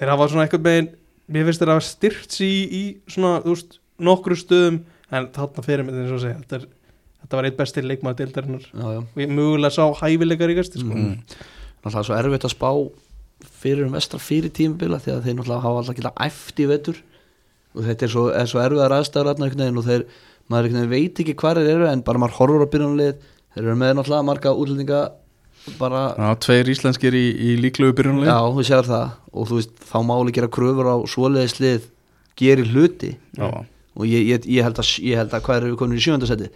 Þeir 0.00 0.08
hafa 0.14 0.26
svona 0.32 0.46
eitthvað 0.46 0.62
megin 0.64 0.86
Mér 1.30 1.46
finnst 1.46 1.62
þeir 1.62 1.72
hafa 1.74 1.86
styrts 1.86 2.40
í, 2.42 2.54
í 2.66 2.82
svona, 3.10 3.38
þú 3.44 3.54
veist 3.54 3.78
Nokkru 4.00 4.36
stöðum 4.38 4.80
En 5.10 5.28
þarna 5.34 5.64
fyrir 5.66 5.86
mig 5.86 5.96
og 5.96 6.18
að 6.18 6.24
segja 6.24 6.40
Þetta, 6.40 6.58
er, 6.60 6.96
þetta 7.20 7.38
var 7.38 7.48
eitt 7.48 7.58
besti 7.58 7.84
leikmaður 7.84 8.18
deildarinnar. 8.20 8.66
Og 8.78 9.20
ég 9.20 9.32
mögulega 9.34 9.74
sá 9.74 9.84
hæfileikar 10.00 10.52
í 10.52 10.58
gæsti, 10.58 10.82
sko. 10.82 10.96
Mm. 10.96 11.16
náttúrulega 11.82 12.06
svo 12.06 12.18
erfitt 12.18 12.46
að 12.46 12.54
spá 12.54 12.70
fyrir 13.60 13.86
um 13.88 13.96
vestra 13.96 14.20
fyrir 14.20 14.52
tímabila 14.54 15.00
því 15.00 15.14
að 15.14 15.22
þeir 15.26 15.36
náttúrulega 15.38 15.64
hafa 15.64 15.82
alltaf 15.82 15.98
getað 15.98 16.22
æft 16.26 16.60
í 16.62 16.68
vetur. 16.70 17.00
Og 17.74 17.86
þetta 17.86 18.06
er 18.06 18.12
svo, 18.14 18.24
er 18.34 18.50
svo 18.50 18.62
þarna 19.30 19.48
einhvern 19.48 19.64
veginn 19.64 19.80
og 19.80 19.88
þeir, 19.88 20.06
maður 20.50 20.68
veit 20.90 21.22
ekki 21.22 21.36
hvað 21.40 21.60
þeir 21.60 21.72
eru 21.74 21.90
en 21.90 22.04
bara 22.06 22.22
maður 22.22 22.38
horfur 22.38 22.66
á 22.66 22.72
byrjunarlið 22.72 23.26
þeir 23.54 23.64
eru 23.64 23.76
með 23.78 23.96
náttúrulega 23.98 24.28
marga 24.30 24.54
útlendinga 24.54 25.02
bara 25.80 26.02
Já, 26.16 26.28
tveir 26.46 26.70
íslenskir 26.72 27.16
í, 27.16 27.26
í 27.34 27.56
líklegu 27.60 27.96
byrjunlega 27.98 28.32
Já, 28.32 28.54
þú 28.56 28.66
sér 28.66 28.88
það. 28.88 29.12
Og 29.30 29.50
þú 29.50 29.60
veist, 29.60 29.76
þá 29.90 29.98
máli 30.08 30.34
gera 30.36 30.50
kröfur 30.52 30.90
á 30.90 30.96
svoleiðislið 31.10 31.86
geri 32.40 32.64
hluti. 32.70 33.14
Já. 33.36 33.50
og 34.00 34.06
ég, 34.06 34.22
ég, 34.30 34.44
ég, 34.46 34.64
held 34.64 34.78
að, 34.80 34.90
ég 35.04 35.18
held 35.18 35.34
að 35.34 35.42
hvað 35.44 35.60
eru 35.60 35.72
við 35.72 35.80
komin 35.80 35.98
í 35.98 36.04
sjöndasetti 36.04 36.50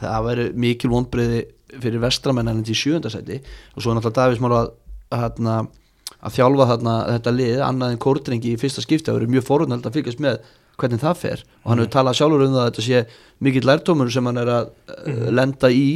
það 0.00 0.26
væri 0.26 0.46
mikil 0.64 0.90
vondbriði 0.92 1.40
fyrir 1.82 2.02
vestramenn 2.02 2.50
en 2.50 2.62
í 2.62 2.76
sjöndasetti 2.76 3.40
og 3.40 3.82
svo 3.82 3.92
er 3.92 3.98
náttúrulega 3.98 4.18
Davís 4.20 4.42
Már 4.42 4.54
að, 4.56 4.70
að, 5.16 5.40
að 6.20 6.36
þjálfa 6.36 6.68
þarna, 6.72 6.94
þetta 7.14 7.34
lið 7.36 7.64
annað 7.66 7.94
en 7.94 8.02
kórdrengi 8.06 8.52
í 8.54 8.60
fyrsta 8.60 8.84
skipti. 8.84 9.08
Það 9.08 9.18
verið 9.20 9.34
mjög 9.34 9.46
forunald 9.48 9.88
að 9.88 9.98
fylgjast 9.98 10.22
með 10.22 10.38
hvernig 10.76 11.02
það 11.02 11.20
fer. 11.22 11.44
Og 11.64 11.72
hann 11.72 11.82
hefur 11.82 11.94
talað 11.96 12.18
sjálfur 12.20 12.46
um 12.46 12.54
það 12.54 12.62
að 12.62 12.70
þetta 12.70 12.86
sé 12.86 13.02
mikill 13.46 13.66
lærtómur 13.66 14.12
sem 14.12 14.28
hann 14.28 14.42
er 14.42 14.52
að 14.52 14.70
uh, 14.92 15.26
lenda 15.32 15.72
í 15.72 15.86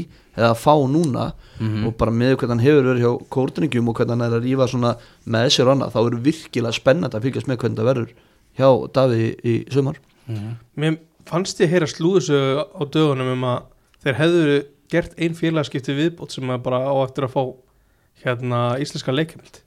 eða 0.40 0.56
fá 0.58 0.72
núna 0.88 1.26
og 1.86 1.94
bara 2.00 2.14
með 2.14 2.34
hvernig 2.40 2.54
hann 2.54 2.64
hefur 2.64 2.88
verið 2.88 3.04
hjá 3.04 3.28
kórdrengjum 3.36 3.90
og 3.92 3.98
hvernig 4.00 4.16
hann 4.16 4.26
er 4.26 4.36
að 4.38 4.46
rífa 4.48 4.68
svona 4.72 4.92
með 5.24 5.48
sér 5.54 5.68
og 5.68 5.74
annað 5.76 5.94
þá 5.94 6.00
er 6.00 6.18
virkilega 6.26 6.76
spennandi 6.78 7.18
að 7.18 7.26
fylgjast 7.28 7.50
með 7.50 7.60
hvernig 7.62 7.80
það 7.80 7.90
verður 7.90 8.12
hjá 8.60 8.68
Davíð 8.96 9.24
í, 9.24 9.30
í 9.44 9.54
sumar. 9.74 10.00
Mér 10.80 10.98
fannst 11.28 11.60
ég 11.60 11.70
heyra 11.70 11.88
slúðisögu 11.90 12.64
á 12.64 12.82
dögunum 12.88 13.32
um 13.36 13.48
að 13.52 13.58
þeir 14.04 14.20
hefðu 14.20 14.60
gert 14.90 15.18
ein 15.20 15.36
félagskipti 15.38 15.94
viðbót 15.94 16.34
sem 16.34 16.50
að 16.50 16.64
bara 16.66 16.80
á 16.82 16.94
eftir 17.04 17.28
að 17.28 17.34
fá 17.36 17.42
hérna 18.24 18.62
íslenska 18.82 19.14
leikjumöld 19.14 19.60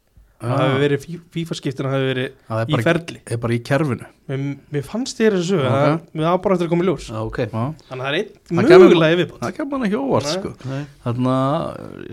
það 0.44 0.76
verið 0.84 1.06
FIFA-skiptina 1.34 1.92
hefði 1.94 2.10
verið 2.10 2.32
Það 2.48 2.62
er 2.64 2.72
í 2.72 2.76
bara, 2.76 2.86
ferli. 2.88 3.22
er 3.26 3.42
bara 3.44 3.56
í 3.56 3.60
kerfinu. 3.70 4.10
Mér, 4.32 4.42
mér 4.76 4.88
fannst 4.88 5.22
ég 5.24 5.38
þessu 5.38 5.60
okay. 5.62 6.00
það 6.14 6.28
á 6.28 6.38
bara 6.44 6.58
eftir 6.58 6.68
að 6.68 6.74
koma 6.74 6.86
í 6.86 6.90
ljós. 6.90 7.10
Já, 7.12 7.20
ok. 7.22 7.40
Já. 7.44 7.62
þannig 7.90 7.94
að 7.94 8.04
það 8.04 8.10
er 8.10 8.18
einn 8.20 8.34
Það 8.50 8.84
mögulega 8.84 9.16
í 9.16 9.22
viðbót. 9.22 9.44
Það 9.44 9.56
kemur 9.60 9.80
hann 9.80 9.88
ekki 9.90 10.02
óvart 10.02 10.32
sko. 10.32 10.54
Þannig 11.06 11.32
að 11.38 11.64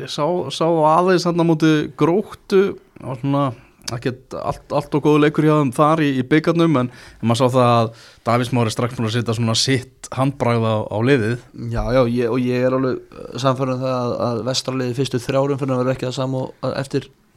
ég 0.04 0.14
sá, 0.14 0.24
sá 0.60 0.66
aðeins 0.92 1.26
þannig 1.28 1.44
á 1.44 1.50
móti 1.50 1.74
gróttu 2.00 2.62
á 3.00 3.10
svona 3.20 3.44
ekkert 3.96 4.34
allt, 4.38 4.66
allt 4.74 4.94
og 4.96 5.04
góðu 5.04 5.22
leikur 5.24 5.46
hjá 5.46 5.54
þeim 5.56 5.72
þar 5.74 6.02
í, 6.04 6.10
í 6.20 6.24
byggarnum 6.30 6.78
en, 6.82 6.90
en 6.92 7.30
maður 7.30 7.40
sá 7.40 7.54
það 7.56 7.70
að 7.74 7.90
Davís 8.28 8.52
Mári 8.54 8.74
strax 8.74 8.96
búin 8.96 9.08
að 9.08 9.16
setja 9.16 9.36
svona 9.38 9.56
sitt 9.58 10.10
handbragð 10.14 10.66
á, 10.66 10.76
á 10.86 10.98
liðið. 11.06 11.46
Já, 11.72 11.82
já, 11.96 12.02
ég, 12.12 12.26
og 12.30 12.44
ég 12.44 12.66
er 12.66 12.76
alveg 12.76 13.40
samfærið 13.42 13.82
það 13.84 13.96
að, 13.96 14.14
að 14.28 14.42
vestraliði 14.50 14.98
fyrstu 14.98 15.22
þrjárum 15.24 15.60
fyrir 15.60 15.76
að 15.76 15.82
vera 15.84 15.96
ekki 15.96 16.08
það 16.08 16.18
sama 16.20 16.44
og 16.46 16.76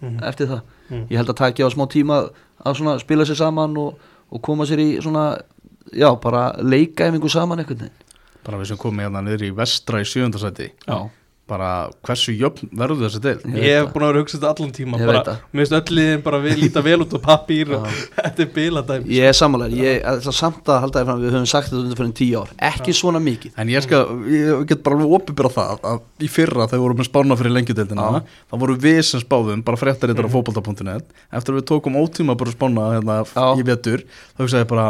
eftir, 0.03 0.19
Mhm. 0.19 0.23
eftir 0.30 0.47
það. 0.47 0.61
Mhm. 0.89 1.07
Ég 1.09 1.17
held 1.17 1.30
að 1.30 1.35
taki 1.35 1.63
á 1.63 1.69
smá 1.69 1.88
tíma 1.89 2.30
að 2.65 2.75
svona 2.75 2.99
spila 2.99 3.23
sér 3.25 3.35
saman 3.38 3.77
og, 3.77 3.97
og 4.31 4.41
koma 4.41 4.63
sér 4.65 4.80
í 4.80 5.01
svona, 5.01 5.41
já, 5.93 6.15
bara 6.21 6.53
leikaæfingu 6.61 7.30
saman 7.30 7.59
einhvern 7.59 7.77
veginn. 7.80 7.99
bara 8.43 8.57
við 8.57 8.65
sem 8.67 8.77
komum 8.77 8.99
hérna 8.99 9.21
niður 9.23 9.41
í 9.47 9.55
vestra 9.55 9.99
í 9.99 10.03
sjöndasæti 10.03 10.71
Já. 10.88 11.09
Bara 11.49 11.69
hversu 12.07 12.33
jöfn 12.39 12.69
verður 12.79 13.03
þessi 13.03 13.19
til 13.23 13.33
Ég 13.51 13.65
Ég 13.67 13.79
hef 13.81 13.89
búin 13.91 14.05
að 14.05 14.11
vera 14.11 14.19
að 14.19 14.23
hugsa 14.23 14.37
þetta 14.37 14.51
allan 14.53 14.73
tíma 14.77 14.99
bara. 15.01 15.35
Mér 15.51 15.65
finnst 15.65 15.75
öll 15.77 15.97
liðin 15.97 16.23
bara 16.23 16.39
við 16.43 16.61
líta 16.61 16.83
vel 16.85 16.95
út 17.03 17.15
á 17.15 17.19
pappír. 17.25 17.73
Og 17.77 17.87
þetta 18.17 18.45
er 18.45 18.51
biladæmi 18.55 19.17
Ég 19.17 19.27
er 19.27 19.37
sammálega, 19.37 19.79
ég 19.83 20.07
ætla 20.13 20.33
samt 20.35 20.71
að 20.71 20.81
halda 20.85 21.03
að 21.03 21.25
við 21.25 21.35
höfum 21.35 21.49
sagt 21.51 21.69
þetta 21.69 21.81
undir 21.81 21.99
fyrir 21.99 22.15
tíu 22.21 22.41
ár, 22.43 22.53
ekki 22.71 22.95
svona 22.95 23.21
mikið. 23.23 23.55
En 23.59 23.73
ég 23.73 23.85
skal, 23.85 24.03
ég 24.31 24.65
get 24.71 24.83
bara 24.85 24.99
alveg 24.99 25.17
opið 25.19 25.51
það 25.57 25.87
að 25.91 26.01
í 26.23 26.29
fyrra 26.31 26.67
þegar 26.67 26.79
við 26.79 26.85
vorum 26.87 27.01
með 27.01 27.09
spána 27.09 27.37
fyrir 27.39 27.55
lengjudeldina 27.57 28.07
Já. 28.07 28.19
þá 28.49 28.55
voru 28.63 28.77
við 28.83 28.99
sem 29.07 29.23
spáðum, 29.23 29.63
bara 29.65 29.79
fréttar 29.79 30.11
þetta 30.13 30.27
á 30.29 30.33
fótbolta.net 30.33 31.09
eftir 31.33 31.53
að 31.53 31.59
við 31.59 31.67
tókum 31.71 31.97
ótíma 31.99 32.37
bara 32.39 32.53
spána 32.53 32.89
hérna 32.95 33.17
Já. 33.27 33.45
í 33.59 33.65
vetur 33.67 34.05
þá 34.07 34.43
hugsaði 34.45 34.63
ég 34.63 34.71
bara, 34.71 34.87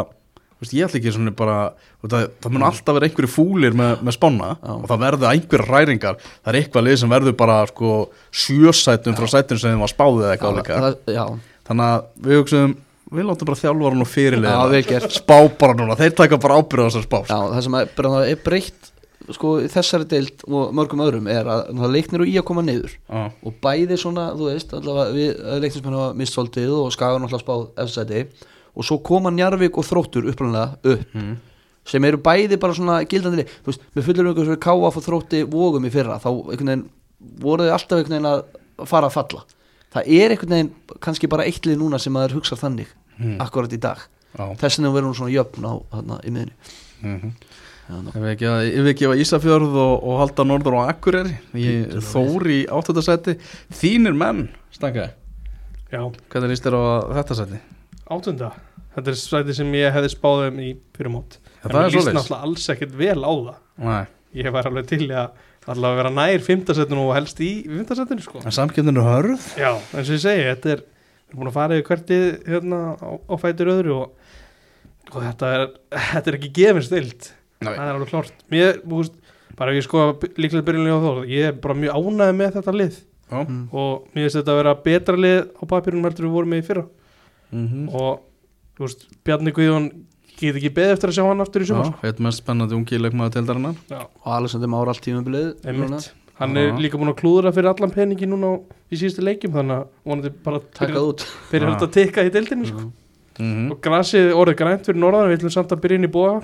þú 0.54 0.64
veist, 0.64 0.74
ég 0.76 0.86
ætla 0.86 1.00
ekki 1.00 1.12
svona 1.14 1.34
bara, 1.36 1.56
það, 2.04 2.26
það 2.44 2.54
mun 2.54 2.66
alltaf 2.68 2.96
vera 2.98 3.08
einhverju 3.08 3.32
fúlir 3.32 3.76
með, 3.76 4.04
með 4.06 4.18
Já. 4.24 4.72
og 4.76 4.86
það 4.90 5.04
verður 5.04 5.28
einhverja 5.32 5.68
ræringar 5.70 6.18
það 6.22 6.50
er 6.52 6.60
eitthvað 6.60 6.86
lið 6.88 6.98
sem 7.02 7.14
verður 7.14 7.36
bara 7.42 7.58
sko 7.70 7.92
sjösætum 8.44 9.18
frá 9.18 9.28
sætum 9.34 9.60
sem 9.60 9.74
þeim 9.74 9.84
var 9.84 9.92
spáðið 9.92 10.24
eða 10.24 10.34
eitthvað 10.38 11.14
já, 11.14 11.24
þannig 11.68 11.90
að 11.90 12.08
við 12.28 12.40
hugsaðum, 12.40 12.74
við 13.14 13.28
látum 13.28 13.50
bara 13.50 13.62
þjálfaran 13.64 14.06
og 14.06 14.08
Já, 14.08 14.14
fyrirlega 14.14 15.12
spá 15.18 15.36
bara 15.60 15.78
núna, 15.78 15.98
þeir 16.00 16.18
taka 16.22 16.40
bara 16.40 16.58
ábyrða 16.62 16.90
þessar 16.90 17.06
spá 17.08 17.20
já, 17.28 17.38
það 17.38 17.62
sem 17.68 17.78
er, 17.80 17.94
bara, 17.98 18.24
er 18.30 18.42
breytt 18.46 18.90
sko, 19.32 19.54
þessari 19.72 20.06
deild 20.08 20.44
og 20.48 20.72
mörgum 20.76 21.02
öðrum 21.04 21.28
er 21.32 21.48
að 21.48 21.70
það 21.78 21.94
leiknir 21.94 22.24
og 22.24 22.30
í 22.30 22.34
að 22.40 22.46
koma 22.48 22.64
niður. 22.64 22.96
Já. 23.08 23.22
og 23.32 23.54
bæði 23.64 23.98
svona, 24.00 24.26
þú 24.36 24.50
veist 24.50 24.74
allavega 24.76 25.14
við 25.14 25.44
leiknismenn 25.64 25.96
hafa 25.96 26.18
mist 26.18 26.36
svolítið 26.36 26.74
og 26.76 26.90
skagan 26.94 27.24
alltaf 27.26 27.44
spáð 27.44 27.64
efsæti 27.84 28.24
og 28.76 28.84
svo 28.84 28.98
koma 29.02 29.30
Njarvík 29.30 29.76
og 29.78 29.84
Þróttur 29.86 30.26
uppræðanlega 30.30 30.78
upp 30.94 31.14
Mm. 31.14 31.36
sem 31.84 32.04
eru 32.04 32.16
bæði 32.18 32.56
bara 32.60 32.72
svona 32.74 33.04
gildandi 33.06 33.44
þú 33.44 33.66
veist, 33.70 33.80
með 33.94 34.02
fullur 34.06 34.26
einhvers 34.30 34.46
fyrir 34.48 34.62
káaf 34.64 34.96
og 34.96 35.04
þrótti 35.04 35.44
vógum 35.44 35.84
í 35.86 35.90
fyrra, 35.92 36.18
þá 36.18 36.30
einhvern 36.50 36.66
veginn 36.72 36.88
voru 37.40 37.64
þið 37.64 37.72
alltaf 37.76 37.98
einhvern 37.98 38.16
veginn 38.16 38.30
að 38.32 38.86
fara 38.88 39.06
að 39.10 39.12
falla 39.18 39.42
það 39.94 40.08
er 40.08 40.30
einhvern 40.34 40.54
veginn 40.56 40.72
kannski 41.00 41.28
bara 41.28 41.44
eitt 41.44 41.66
lið 41.68 41.76
núna 41.78 42.00
sem 42.00 42.12
maður 42.12 42.38
hugsa 42.40 42.56
þannig 42.56 42.86
Mm. 43.18 43.36
akkurat 43.38 43.70
í 43.72 43.78
dag, 43.78 43.98
Já. 44.36 44.54
þess 44.58 44.78
vegna 44.80 44.90
verður 44.90 45.06
hún 45.12 45.14
svona 45.14 45.34
jöfn 45.36 45.62
á 45.62 45.72
þarna 45.92 46.20
í 46.24 46.30
miðinni 46.34 46.52
Mhm. 47.04 47.32
Já, 47.84 47.94
ná. 48.00 48.08
Ef 48.08 48.14
við 48.16 48.30
ekki 48.32 48.46
að 48.48 48.72
yfirgefa 48.80 49.16
Ísafjörð 49.20 49.74
og, 49.76 50.04
og 50.08 50.18
halda 50.18 50.44
norður 50.48 50.76
á 50.80 50.88
Akureyri 50.88 51.36
í 51.52 51.84
Þóri 52.00 52.64
í 52.64 52.66
áttundasæti 52.66 53.34
Þínir 53.70 54.16
menn, 54.16 54.48
stankaði 54.72 55.10
Já, 55.92 56.00
Hvernig 56.32 56.48
líst 56.50 56.64
þér 56.64 56.74
á 56.80 56.82
þetta 57.20 57.36
sæti? 57.36 57.58
Átunda 58.10 58.52
Þetta 58.94 59.10
er 59.10 59.18
sæti 59.18 59.56
sem 59.56 59.72
ég 59.74 59.94
hefði 59.94 60.10
spáðum 60.12 60.60
í 60.62 60.68
fyrir 60.94 61.10
mót 61.14 61.38
Ja, 61.40 61.64
En 61.64 61.72
það 61.74 61.88
líst 61.96 62.12
náttúrulega 62.12 62.46
alls 62.46 62.68
ekkert 62.74 62.94
vel 62.98 63.20
á 63.24 63.32
það. 63.32 63.54
Nei, 63.84 64.04
Ég 64.34 64.52
var 64.54 64.66
alveg 64.68 64.88
til 64.90 65.04
í 65.06 65.12
að 65.14 65.70
allavega 65.72 66.02
vera 66.02 66.10
nær 66.12 66.42
fimmtasettinu 66.44 67.06
og 67.08 67.14
helst 67.16 67.38
í 67.40 67.50
fimmtasettinu 67.64 68.24
sko. 68.24 68.42
En 68.44 68.52
samkjöndin 68.52 69.00
er 69.00 69.06
hörð. 69.08 69.46
Já, 69.56 69.70
eins 69.96 70.10
og 70.10 70.18
ég 70.18 70.20
segi, 70.20 70.42
þetta 70.50 70.74
er 70.74 70.82
við 70.84 71.32
erum 71.32 71.40
búin 71.40 71.50
að 71.50 71.56
fara 71.56 71.78
yfir 71.78 71.86
hvertið 71.88 72.26
hérna 72.52 72.80
á, 73.00 73.10
á 73.16 73.34
fætur 73.40 73.70
öðru 73.72 73.94
og, 73.96 74.34
og 75.10 75.18
þetta 75.24 75.52
er 75.56 75.64
þetta 76.12 76.30
er 76.30 76.38
ekki 76.38 76.50
gefins 76.60 76.90
stilt 76.90 77.30
Nei. 77.64 77.72
það 77.72 77.86
er 77.86 77.94
alveg 77.94 78.12
klart 78.12 78.44
mér, 78.52 78.78
veist, 78.92 79.16
bara 79.58 79.72
ef 79.72 79.80
ég 79.80 79.86
sko 79.88 80.04
líklega 80.36 80.66
byrjunlega 80.68 81.00
á 81.00 81.04
þó 81.06 81.24
ég 81.32 81.48
er 81.48 81.56
bara 81.64 81.78
mjög 81.78 81.96
ánægð 81.98 82.36
með 82.42 82.52
þetta 82.58 82.76
lið. 82.76 83.00
Já. 83.24 83.38
Mm. 83.40 83.62
og 83.72 84.04
mér 84.12 84.26
finnst 84.26 84.36
þetta 84.36 84.52
að 84.52 84.58
vera 84.60 84.74
betra 84.84 85.16
lið 85.16 85.38
á 85.56 85.62
papirunum 85.72 86.06
heldur 86.06 86.26
við 86.28 86.34
vorum 86.36 86.52
með 86.52 86.60
í 86.60 86.66
fyrra 86.68 86.84
Mhm. 87.54 87.88
og 87.94 88.20
þú 88.76 88.86
veist, 88.86 89.06
Bjarni 89.24 89.54
Guðjón 89.54 89.88
get 90.34 90.58
ekki 90.58 90.72
beðið 90.74 90.96
eftir 90.96 91.12
að 91.12 91.16
sjá 91.18 91.24
hann 91.28 91.44
aftur 91.44 91.62
í 91.62 91.68
sumar? 91.70 91.92
Já, 91.94 92.08
eitt 92.10 92.20
mest 92.26 92.42
spennandi 92.42 92.74
ungi 92.74 92.98
leikmaður 92.98 93.36
tildarinnar 93.38 93.76
og 93.94 94.30
Alexander 94.34 94.70
Már 94.72 94.90
allt 94.90 95.04
tímabilið 95.06 96.10
hann 96.40 96.56
er 96.58 96.72
líka 96.82 96.98
búin 96.98 97.12
að 97.12 97.20
klúðra 97.22 97.52
fyrir 97.54 97.70
allan 97.70 97.92
peningi 97.94 98.26
núna 98.26 98.50
á, 98.50 98.54
í 98.90 98.98
síðustu 98.98 99.22
leikjum 99.22 99.54
þannig 99.54 99.76
að 99.78 99.86
vonandi 100.04 100.32
bara 100.42 100.60
Já. 101.62 101.70
þetta 101.70 101.86
að 101.86 101.92
tikka 101.94 102.24
í 102.26 102.32
deildinni 102.34 102.66
sko. 102.66 102.90
Mhm. 103.38 103.70
og 103.72 103.80
grasið 103.82 104.32
orðið 104.34 104.58
grænt 104.58 104.86
fyrir 104.86 105.00
norðan 105.02 105.30
við 105.30 105.38
ætlum 105.38 105.54
samt 105.54 105.72
að 105.74 105.80
byrja 105.82 105.98
inn 105.98 106.08
í 106.08 106.12
búa 106.14 106.34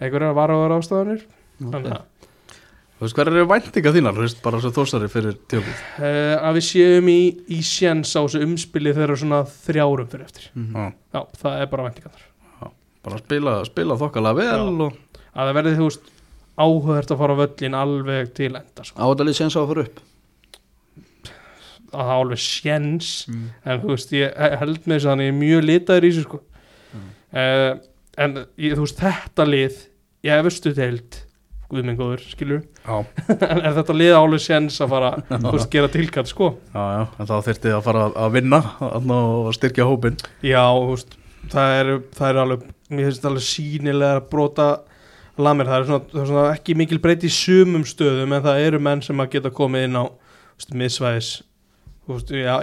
einhverjar 0.00 0.36
varúðar 0.36 0.76
ástafanir 0.78 1.24
þannig 1.60 1.92
að, 1.92 2.04
Þú 2.94 3.02
veist, 3.08 3.16
hver 3.18 3.28
eru 3.32 3.46
væntinga 3.50 3.90
þínar, 3.96 4.14
þú 4.14 4.22
veist, 4.22 4.38
bara 4.44 4.60
svo 4.62 4.70
þósari 4.76 5.08
fyrir 5.10 5.34
tjókið 5.50 5.80
uh, 5.98 6.36
að 6.46 6.58
við 6.60 6.64
séum 6.68 7.08
í, 7.10 7.18
í 7.50 7.58
sjens 7.66 8.12
á 8.14 8.22
þessu 8.22 8.44
umspili 8.46 8.92
þegar 8.94 9.10
eru 9.10 9.16
svona 9.24 9.40
þrjárum 9.50 10.08
fyrir 10.12 10.28
eftir 10.28 10.46
Mhm. 10.54 10.76
Já, 10.78 10.86
já, 11.16 11.20
það 11.42 11.60
er 11.64 11.70
bara 11.74 11.88
væntingar 11.88 12.22
bara 13.04 13.18
spila, 13.20 13.54
spila 13.68 13.96
þokkalega 14.00 14.36
vel 14.38 14.46
Já. 14.46 14.62
og 14.64 14.94
að 15.34 15.48
það 15.50 15.56
verði 15.58 15.72
þú 15.76 15.88
veist 15.90 16.06
áhugert 16.64 17.10
að 17.12 17.18
fara 17.20 17.34
á 17.34 17.40
völlin 17.42 17.74
alveg 17.76 18.30
til 18.38 18.52
enda 18.54 18.84
sko. 18.86 18.96
Áðalið 19.02 19.36
séns 19.40 19.56
á 19.58 19.60
að 19.60 19.68
fara 19.74 19.84
upp 19.88 19.98
að 21.94 21.98
það 21.98 22.12
er 22.14 22.22
alveg 22.22 22.40
sjens 22.42 23.10
en 23.30 23.82
þú 23.82 23.90
veist, 23.92 24.14
ég 24.16 24.38
held 24.62 24.78
með 24.86 24.94
þess 24.96 25.04
að 25.06 25.12
hann 25.12 25.24
er 25.26 25.36
mjög 25.36 25.66
litaður 25.68 26.06
í 26.08 26.12
þessu 26.14 26.24
sko. 26.28 26.40
uh, 27.34 27.74
en 28.24 28.38
ég, 28.56 28.74
þú 28.78 28.86
veist, 28.86 29.02
þetta 29.02 29.46
lið 29.50 29.76
ég 30.24 30.38
hef 30.38 30.48
vestu 31.64 31.74
deild 31.74 31.74
guðminn 31.74 31.98
góður, 31.98 32.22
skilur 32.28 32.62
er 33.64 33.74
þetta 33.78 33.96
lið 33.96 34.14
alveg 34.18 34.40
sjens 34.44 34.80
að 34.84 34.92
fara 34.94 35.10
veist, 35.54 35.70
gera 35.72 35.88
tilkall, 35.92 36.26
sko? 36.28 36.50
Já, 36.74 36.82
já, 36.98 37.02
en 37.18 37.30
þá 37.30 37.34
þyrfti 37.48 37.72
að 37.74 37.84
fara 37.86 38.02
að- 38.08 38.16
að 38.24 38.34
vinna 38.38 38.60
og 39.40 39.52
styrkja 39.56 39.86
hópin 39.88 40.18
já, 40.44 40.64
veist, 40.90 41.16
það 41.52 41.76
er, 41.80 41.92
það 42.18 42.28
er 42.34 42.42
alveg 42.44 42.66
mér 42.94 43.08
finnst 43.10 43.24
alveg 43.30 43.46
sínilega 43.48 44.18
að 44.20 44.28
brota 44.30 44.68
lamir, 45.40 45.66
það 45.66 45.80
er 45.80 45.88
svona, 45.88 46.04
það 46.12 46.20
er 46.22 46.28
svona 46.30 46.44
ekki 46.54 46.76
mikil 46.78 47.00
breyti 47.02 47.26
í 47.26 47.34
sumum 47.34 47.84
stöðum 47.88 48.36
en 48.36 48.44
það 48.44 48.60
eru 48.68 48.78
menn 48.86 49.02
sem 49.02 49.18
að 49.24 49.32
geta 49.34 49.50
komið 49.56 49.88
inn 49.88 49.98
á 49.98 50.04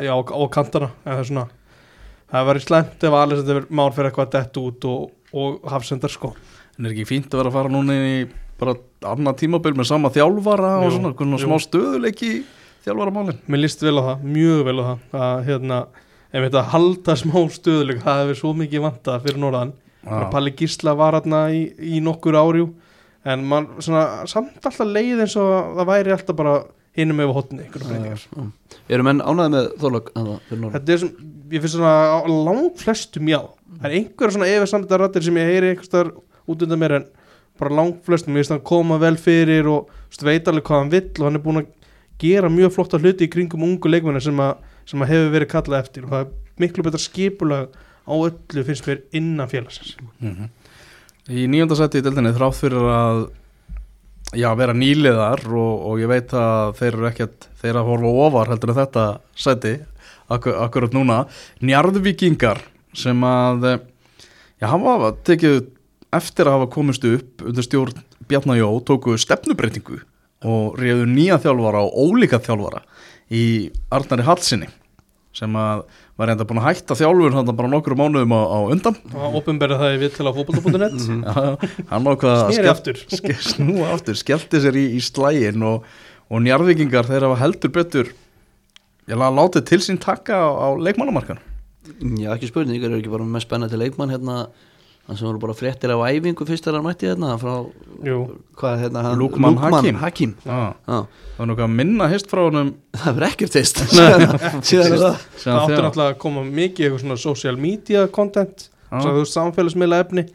já, 0.05 0.13
á, 0.15 0.41
kantana 0.53 0.91
það 1.03 1.19
er 1.19 1.27
svona. 1.27 1.47
Það 2.31 2.45
væri 2.47 2.61
slæmt 2.63 3.03
ef 3.03 3.15
allir 3.17 3.41
sem 3.41 3.47
þetta 3.49 3.75
mál 3.75 3.89
fyrir 3.91 4.07
eitthvað 4.11 4.29
dett 4.37 4.57
út 4.61 4.85
og, 4.87 5.09
og 5.35 5.65
hafsendar 5.73 6.13
sko. 6.13 6.29
En 6.77 6.85
er 6.87 6.93
ekki 6.93 7.03
fínt 7.09 7.33
að 7.33 7.41
vera 7.41 7.51
að 7.51 7.57
fara 7.57 7.71
núna 7.73 7.97
inn 7.97 8.05
í 8.07 8.21
bara 8.61 8.75
annað 9.11 9.39
tímabil 9.41 9.73
með 9.77 9.89
sama 9.89 10.11
þjálfara 10.13 10.71
og 10.79 10.87
Jú, 10.87 10.95
svona, 10.97 11.13
svona 11.17 11.39
jú. 11.39 11.45
smá 11.47 11.57
stöðuleiki 11.65 12.31
í 12.31 12.41
þjálfaramálin. 12.85 13.39
Mér 13.51 13.63
líst 13.65 13.83
vel 13.85 13.97
á 13.97 14.03
það, 14.11 14.25
mjög 14.37 14.61
vel 14.69 14.77
á 14.77 14.83
það 14.85 15.21
að 15.25 15.43
hérna, 15.49 15.79
ef 16.31 16.45
þetta 16.47 16.63
halda 16.75 17.15
smá 17.21 17.37
stöðuleik, 17.57 18.03
það 18.05 18.21
hefur 18.23 18.39
svo 18.41 18.53
mikið 18.61 18.85
vantað 18.87 19.25
fyrir 19.25 19.41
norðan, 19.43 19.73
bara 20.05 20.29
Palli 20.33 20.53
Gísla 20.57 20.93
var 20.97 21.17
hérna 21.19 21.41
í, 21.53 21.63
í 21.77 21.99
nokkur 22.05 22.37
árjú 22.39 22.69
en 23.29 23.43
man, 23.45 23.67
svona, 23.85 24.25
samt 24.29 24.63
alltaf 24.65 24.87
leið 24.89 25.19
eins 25.27 25.35
og 25.37 25.75
það 25.77 25.89
væri 25.91 26.13
alltaf 26.15 26.37
bara 26.39 26.55
hinum 26.97 27.21
yfir 27.23 27.35
hotni, 27.37 27.61
einhverjum 27.67 27.91
breytingar. 27.91 28.47
Eru 28.91 29.03
menn 29.07 29.21
ánæði 29.23 29.51
með 29.53 29.67
Þorlok 29.79 30.09
fyrir 30.15 30.57
norðan? 30.59 30.73
þetta 30.73 30.95
er 30.95 31.01
sem, 31.03 31.11
ég 31.53 31.61
finnst 31.63 31.77
svona 31.77 32.33
langt 32.49 32.81
flestum 32.81 33.29
já, 33.31 33.37
það 33.77 33.85
er 33.91 33.95
einhverja 33.99 34.35
svona 34.35 34.49
yfir 34.51 34.71
samtæðar 34.73 35.03
rættir 35.05 35.27
sem 35.27 35.37
ég 35.39 35.51
heyri 35.53 35.69
einhverstaðar 35.75 36.09
út 36.51 36.65
undan 36.65 36.81
mér 36.81 36.95
en 36.97 37.05
bara 37.59 37.75
langt 37.75 38.01
flestum, 38.05 38.35
ég 38.35 38.45
finnst 38.45 38.55
hann 38.55 38.65
koma 38.65 38.97
vel 39.01 39.17
fyrir 39.19 39.67
og 39.69 39.91
veist, 40.09 40.23
veit 40.25 40.47
alveg 40.49 40.65
hvað 40.67 40.83
hann 40.83 40.93
vill 40.93 41.11
og 41.19 41.27
hann 41.27 41.39
er 41.39 41.43
búin 41.45 41.61
að 41.61 41.69
gera 42.21 42.49
mjög 42.53 42.75
flotta 42.75 42.99
hluti 43.01 43.27
í 43.27 43.31
kringum 43.33 43.65
ungu 43.65 43.89
leikmenni 43.89 44.21
sem, 44.23 44.39
að, 44.41 44.61
sem 44.89 45.01
að 45.01 45.13
hefur 45.13 45.35
verið 45.35 45.51
kallað 45.51 45.83
eftir. 45.83 46.05
Og 46.05 46.13
það 46.13 46.25
er 46.25 46.61
miklu 46.61 46.85
betra 46.85 47.01
skipulag 47.01 47.77
á 48.05 48.13
öllu 48.13 48.65
finnst 48.67 48.87
mér 48.89 49.03
innan 49.17 49.49
félagsins. 49.51 49.95
Mhm. 50.21 50.49
Í 51.31 51.45
nýjönda 51.47 51.77
seti 51.77 52.01
í 52.01 52.03
deildinni 52.05 52.33
þrátt 52.33 52.57
fyrir 52.57 52.87
að 52.89 53.19
já, 54.37 54.49
vera 54.57 54.73
nýliðar 54.73 55.43
og, 55.49 55.73
og 55.91 56.01
ég 56.01 56.09
veit 56.09 56.33
að 56.33 56.73
þeir 56.79 56.95
eru 56.95 57.07
ekkert 57.11 57.47
þeir 57.61 57.79
að 57.79 57.89
horfa 57.91 58.13
ofar 58.25 58.51
heldur 58.51 58.73
en 58.73 58.79
þetta 58.79 59.05
seti 59.37 59.73
akkur, 60.31 60.57
akkurat 60.65 60.95
núna. 60.95 61.19
Njarðvíkingar 61.61 62.63
sem 62.97 63.21
að 63.27 63.67
já, 63.69 64.67
hafa 64.71 65.13
tekið 65.27 65.61
eftir 66.15 66.49
að 66.49 66.57
hafa 66.59 66.69
komist 66.73 67.05
upp 67.07 67.45
undir 67.47 67.65
stjórn 67.67 68.01
Bjarnar 68.29 68.59
Jó 68.59 68.69
tóku 68.87 69.15
stefnubreitingu 69.21 70.01
og 70.47 70.77
reyðu 70.81 71.05
nýja 71.09 71.37
þjálfara 71.43 71.81
og 71.85 71.97
ólíka 72.05 72.39
þjálfara 72.43 72.81
í 73.31 73.43
Arnari 73.93 74.25
Hallsinni 74.27 74.69
sem 75.31 75.53
að 75.55 75.83
var 76.19 76.27
reynda 76.27 76.43
búin 76.45 76.59
að 76.59 76.65
hætta 76.67 76.95
þjálfur 76.99 77.35
hann 77.37 77.51
bara 77.55 77.69
nokkru 77.71 77.95
mánuðum 77.95 78.33
á, 78.35 78.41
á 78.51 78.59
undan. 78.73 78.97
Og 79.15 79.37
opinberða 79.39 79.77
það 79.79 79.93
í 79.95 79.99
við 80.01 80.11
til 80.17 80.25
að 80.27 80.39
já, 81.23 81.45
hann 81.93 82.09
ákvað 82.11 82.33
að 82.33 82.41
snýri 82.41 82.57
skell- 82.57 82.73
aftur. 82.73 82.99
ske- 83.21 83.37
snúa 83.45 83.87
aftur, 83.95 84.17
skellti 84.19 84.61
sér 84.65 84.75
í, 84.81 84.83
í 84.97 84.99
slægin 85.05 85.63
og, 85.65 85.87
og 86.27 86.43
njarðvíkingar 86.43 87.07
þeir 87.07 87.25
hafa 87.29 87.39
heldur 87.45 87.73
betur 87.79 88.11
ég 89.07 89.17
laði 89.17 89.37
látið 89.39 89.65
til 89.71 89.79
sín 89.87 90.01
taka 90.03 90.35
á, 90.35 90.49
á 90.51 90.67
leikmannamarkan 90.83 91.39
Já, 92.21 92.35
ekki 92.35 92.51
spurning, 92.51 92.83
er 92.83 92.99
ekki 92.99 93.09
bara 93.15 93.25
með 93.25 93.45
spennandi 93.47 93.79
leikmann 93.79 94.11
hérna, 94.13 94.35
hann 95.07 95.17
sem 95.17 95.27
voru 95.27 95.41
bara 95.41 95.55
fréttir 95.57 95.91
á 95.91 95.97
æfingu 96.07 96.45
fyrst 96.47 96.65
þegar 96.67 96.79
hann 96.79 96.87
mætti 96.87 97.09
hérna 97.09 97.37
frá, 97.41 97.55
hvað 98.61 98.83
hérna 98.85 99.05
hann, 99.05 99.17
Lukman 99.19 99.57
Hakim. 99.59 99.97
Hakim. 100.01 100.35
Það 100.45 101.07
var 101.37 101.49
nokkuð 101.49 101.65
að 101.65 101.73
minna 101.79 102.09
hist 102.11 102.29
frá 102.31 102.43
honum. 102.45 102.73
Það 102.95 103.17
verður 103.17 103.27
ekkert 103.31 103.55
er 103.61 104.99
það 105.01 105.57
áttur 105.57 105.81
náttúrulega 105.87 106.09
að 106.11 106.19
koma 106.21 106.45
mikið 106.47 106.85
eitthvað 106.87 107.03
svona 107.05 107.19
social 107.21 107.57
media 107.59 108.05
content 108.13 108.69
samfélagsmiðla 108.91 110.01
efni 110.05 110.25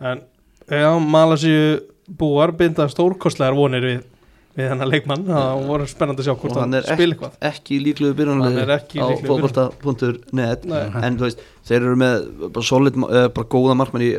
en 0.00 0.22
já, 0.68 0.90
Malasíu 0.98 1.80
búar 2.18 2.52
binda 2.56 2.86
stórkostlegar 2.90 3.56
vonir 3.56 3.84
við, 3.84 4.04
við 4.56 4.70
hennar 4.72 4.88
leikmann 4.88 5.24
það 5.28 5.64
voru 5.68 5.86
spennandi 5.90 6.22
að 6.22 6.28
sjá 6.28 6.34
hvort 6.40 6.56
og 6.56 6.62
hann 6.62 6.76
spil 6.86 7.08
eitthvað. 7.12 7.34
líklegur 7.84 8.16
Hann 8.46 8.58
er 8.62 8.72
ekki 8.76 9.00
á 9.02 9.06
líklegur 9.10 9.52
fótbolta.net 9.52 10.64
Nei. 10.70 10.80
en 11.04 11.18
þú 11.20 11.26
veist, 11.26 11.42
þeir 11.68 11.78
eru 11.82 11.96
með 12.00 12.16
bara 12.46 12.64
solid, 12.64 12.96
uh, 12.96 13.26
bara 13.36 13.50
góða 13.52 13.76
markmann 13.76 14.06
í 14.06 14.10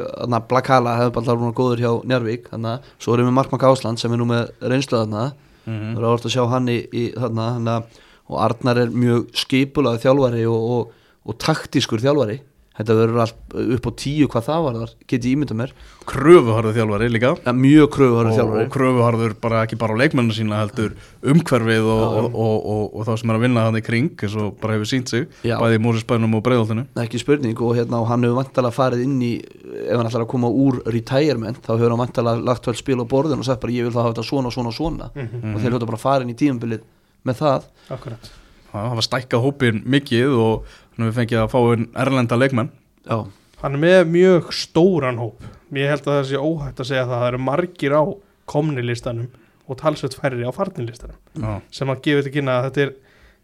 Blakala 0.52 0.98
hefur 1.02 1.16
bara 1.18 1.34
alveg 1.34 1.58
góður 1.58 1.84
hjá 1.84 1.92
Njarvík 2.12 2.52
þannig 2.54 2.74
að 2.76 2.92
svo 3.00 3.16
erum 3.18 3.32
við 3.32 3.38
Markmann 3.40 3.64
Gásland 3.66 4.02
sem 4.02 4.14
er 4.14 4.22
nú 4.22 4.30
með 4.30 4.52
reynslu 4.62 5.02
þarna. 5.02 5.32
Mhm. 5.68 5.96
það 5.96 6.04
er 6.04 6.10
orðið 6.12 6.30
að 6.30 6.36
sjá 6.38 6.44
hann 6.54 6.70
í, 6.72 6.78
í 6.96 7.04
þarna 7.18 7.82
og 8.28 8.38
Arnar 8.44 8.78
er 8.84 8.94
mjög 8.94 9.32
skipulaði 9.36 10.04
þjálfari 10.06 10.46
og, 10.48 10.70
og, 10.78 10.94
og 11.28 11.38
taktískur 11.44 12.04
þjálfari 12.04 12.40
þetta 12.78 12.96
verður 12.98 13.22
allt 13.24 13.56
upp 13.78 13.88
á 13.90 13.92
tíu 13.98 14.28
hvað 14.32 14.48
það 14.48 14.66
var 14.68 14.80
þar 14.82 14.92
geti 15.10 15.32
ég 15.32 15.38
ímyndað 15.38 15.60
mér. 15.62 15.74
Kröfuharður 16.08 16.76
þjálfari 16.78 17.10
líka. 17.12 17.32
Ja, 17.44 17.54
mjög 17.58 17.90
kröfuharður 17.96 18.32
og, 18.32 18.38
þjálfari 18.38 18.66
og 18.68 18.74
kröfuharður 18.76 19.36
bara 19.42 19.64
ekki 19.66 19.80
bara 19.82 19.98
á 19.98 20.02
leikmennu 20.02 20.36
sína 20.38 20.62
heldur 20.62 20.94
umhverfið 21.26 21.90
og, 21.90 22.04
og, 22.06 22.28
og, 22.38 22.56
og, 22.74 22.84
og 22.94 23.08
þá 23.08 23.14
sem 23.22 23.34
er 23.34 23.40
að 23.40 23.46
vinna 23.48 23.66
hann 23.68 23.80
í 23.80 23.84
kring 23.86 24.12
eins 24.24 24.38
og 24.40 24.56
bara 24.62 24.78
hefur 24.78 24.90
sínt 24.92 25.12
sig 25.12 25.26
Já. 25.48 25.58
bæði 25.60 25.80
í 25.80 25.84
Mórisbænum 25.84 26.38
og 26.38 26.44
Breiðoltinu 26.46 26.86
ekki 27.04 27.22
spurning 27.22 27.58
og, 27.58 27.74
hérna, 27.78 28.02
og 28.04 28.10
hann 28.12 28.26
hefur 28.28 28.40
vantalega 28.40 28.76
farið 28.78 29.04
inn 29.06 29.18
í 29.26 29.34
ef 29.42 29.96
hann 29.98 30.08
ætlar 30.10 30.26
að 30.26 30.32
koma 30.34 30.52
úr 30.54 30.80
retirement 30.86 31.60
þá 31.66 31.74
hefur 31.76 31.96
hann 31.96 32.04
vantalega 32.06 32.46
lagt 32.52 32.70
vel 32.70 32.78
spil 32.78 33.02
á 33.02 33.06
borðin 33.10 33.42
og 33.42 33.48
sagt 33.50 33.64
bara 33.64 33.76
ég 33.76 33.88
vil 33.88 33.96
það 33.96 34.06
hafa 34.06 34.16
þetta 34.16 34.28
svona, 34.32 34.54
svona, 34.54 34.74
svona. 34.76 35.10
Mhm. 35.18 35.56
og 35.56 35.62
þeir 35.64 35.74
hljóta 35.74 35.90
bara 35.90 36.00
að 36.00 36.06
fara 36.06 36.28
inn 36.28 36.34
í 36.34 36.38
tímabilið 36.38 36.86
með 37.28 37.42
það. 37.42 37.72
Akkurat. 37.98 38.30
Það 38.72 38.90
hafa 38.92 39.04
stækkað 39.06 39.44
hópin 39.46 39.82
mikið 39.88 40.36
og 40.38 40.78
hann 40.98 41.08
hefur 41.08 41.20
fengið 41.22 41.44
að 41.44 41.52
fá 41.54 41.60
einn 41.62 41.90
erlenda 42.04 42.40
leikmenn 42.40 42.72
já, 43.08 43.20
Hann 43.58 43.74
er 43.74 43.82
með 43.82 44.12
mjög 44.14 44.50
stóran 44.54 45.18
hóp. 45.18 45.42
Ég 45.74 45.90
held 45.90 46.06
að 46.06 46.20
það 46.20 46.28
sé 46.30 46.38
óhætt 46.38 46.82
að 46.84 46.90
segja 46.92 47.06
það. 47.08 47.22
Það 47.24 47.28
eru 47.32 47.40
margir 47.42 47.96
á 47.98 48.04
komnilistanum 48.48 49.32
og 49.68 49.80
talsveit 49.82 50.14
færri 50.16 50.46
á 50.46 50.52
farnilistanum 50.54 51.18
Já. 51.42 51.56
sem 51.74 51.90
að 51.92 52.04
gefa 52.06 52.22
þetta 52.22 52.34
kynna 52.36 52.58
að 52.60 52.68
þetta 52.68 52.84
er 52.86 52.92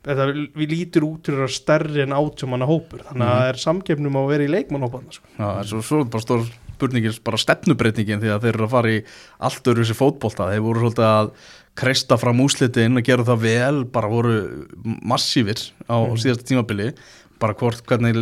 þetta 0.04 0.28
við 0.60 0.76
lítur 0.76 1.08
út 1.08 1.28
fyrir 1.28 1.46
að 1.48 1.56
stærri 1.56 2.04
en 2.04 2.14
átjómanna 2.16 2.68
hópur. 2.70 3.02
Þannig 3.10 3.26
að 3.26 3.40
það 3.40 3.50
er 3.50 3.62
samkefnum 3.64 4.20
að 4.22 4.30
vera 4.36 4.46
í 4.46 4.52
leikmannhópan 4.54 5.10
sko. 5.16 5.26
Já, 5.40 5.48
en 5.50 5.68
svo, 5.72 5.82
svo 5.88 6.04
er 6.04 6.14
bara 6.14 6.26
stór 6.28 6.46
spurningin 6.84 7.20
bara 7.24 7.40
stefnubreitningin 7.40 8.22
því 8.22 8.32
að 8.34 8.46
þeir 8.46 8.54
eru 8.58 8.68
að 8.68 8.74
fara 8.74 8.94
í 8.94 9.02
allt 9.48 9.70
öru 9.72 9.84
þessi 9.84 9.98
fótbolta, 9.98 10.50
þeir 10.52 10.64
voru 10.66 10.84
svolítið 10.84 11.08
að 11.10 11.30
kreista 11.76 12.18
fram 12.22 12.40
úslitin 12.44 12.98
og 13.00 13.04
gera 13.08 13.24
það 13.26 13.40
vel 13.42 13.84
bara 13.86 14.08
voru 14.12 14.68
massífir 15.04 15.72
á 15.90 15.96
Mhm. 16.06 16.18
síðasta 16.22 16.44
tímabili. 16.50 16.94
Bara 17.40 17.54
hvort 17.56 17.82
hvernig 17.86 18.14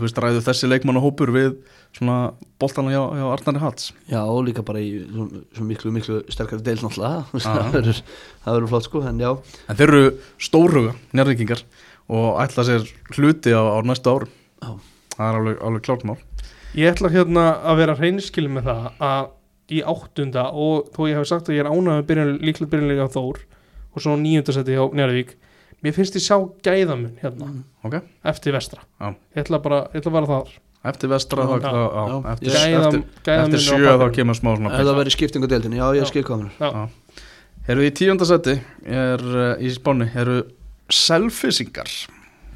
veist, 0.00 0.16
ræðu 0.16 0.40
þessi 0.40 0.68
leikmannahópur 0.70 1.28
við 1.34 1.56
svona 1.92 2.32
boltana 2.58 2.90
hjá, 2.94 3.02
hjá 3.12 3.26
Arnari 3.34 3.60
Hats 3.60 3.92
já 4.08 4.22
og 4.24 4.46
líka 4.46 4.64
bara 4.64 4.78
í 4.78 5.04
svo, 5.10 5.26
svo 5.54 5.64
miklu, 5.66 5.90
miklu 5.92 6.22
sterkari 6.30 6.62
deil 6.62 6.76
náttúrulega. 6.78 7.26
Það 7.34 7.72
verður- 7.74 8.02
það 8.46 8.54
verður 8.54 8.68
flott 8.68 8.84
sko 8.88 9.02
en 9.08 9.18
já, 9.18 9.30
en 9.68 9.76
þeir 9.76 9.88
eru 9.88 10.18
stórhuga 10.38 10.94
njárvíkingar 11.12 11.62
og 12.08 12.40
ætla 12.40 12.64
sér 12.64 12.88
hluti 13.18 13.52
á, 13.52 13.60
á 13.60 13.78
næstu 13.84 14.08
árum. 14.14 14.28
Já. 14.62 14.80
það 15.18 15.28
er 15.28 15.38
alveg, 15.40 15.56
alveg 15.62 15.82
klárt 15.82 16.04
mál. 16.04 16.18
Ég 16.74 16.90
ætla 16.94 17.10
hérna 17.12 17.44
að 17.62 17.76
vera 17.76 17.94
hreinskilin 17.96 18.54
með 18.56 18.64
það 18.64 18.90
að 19.00 19.28
í 19.72 19.80
áttunda 19.80 20.50
og 20.52 20.90
þó 20.94 21.00
ég 21.08 21.18
hef 21.18 21.30
sagt 21.30 21.48
að 21.48 21.58
ég 21.58 21.64
er 21.64 21.72
með 21.72 22.04
byrjun, 22.10 22.36
líklega 22.44 22.72
byrjunlega 22.74 23.08
á 23.08 23.14
Þór 23.14 23.40
og 23.94 24.02
svo 24.02 24.16
nýjunda 24.20 24.54
seti 24.56 24.76
hjá 24.76 24.84
Njárvík 24.92 25.36
mér 25.84 25.94
finnst 25.96 26.16
ég 26.18 26.24
sjá 26.24 26.36
gæðamun 26.64 27.16
hérna 27.20 27.50
ok, 27.84 27.98
eftir 28.24 28.54
vestra. 28.56 28.84
Já. 29.00 29.14
ég 29.36 29.44
ætla 29.44 29.60
bara, 29.64 29.84
ég 29.92 30.00
ætla 30.00 30.12
bara 30.14 30.30
þar. 30.30 30.52
Eftir 30.84 31.08
vestra 31.08 31.44
þá, 31.48 31.54
eftir, 32.34 32.56
eftir, 32.60 33.04
eftir 33.34 33.62
sjö 33.64 33.94
þá 34.00 34.04
kemur 34.12 34.36
smá 34.36 34.50
svona 34.52 34.72
ef 34.74 34.82
það 34.84 34.98
verður 34.98 35.14
skipting 35.16 35.44
á 35.44 35.48
deildinni, 35.48 35.80
já. 35.80 35.86
ég 35.96 36.26
komin 36.28 36.50
Já. 36.58 36.88
Erum 37.64 37.80
við 37.80 37.88
í 37.88 37.94
tíundasetti 37.96 38.58
er 38.84 39.24
í 39.64 39.70
spáni 39.72 40.10
eru 40.12 40.42
selfisingar 40.92 41.88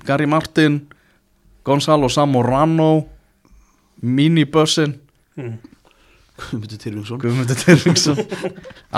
Gary 0.04 0.28
Martin 0.28 0.82
Gonzalo 1.64 2.10
Samorano 2.12 3.06
Minibussin 4.04 4.92
mm. 5.36 5.56
Guðmundur 6.38 6.78
Tyrfingsson. 6.82 7.18
Guðmundur 7.22 7.58
Tyrfingsson. 7.64 8.20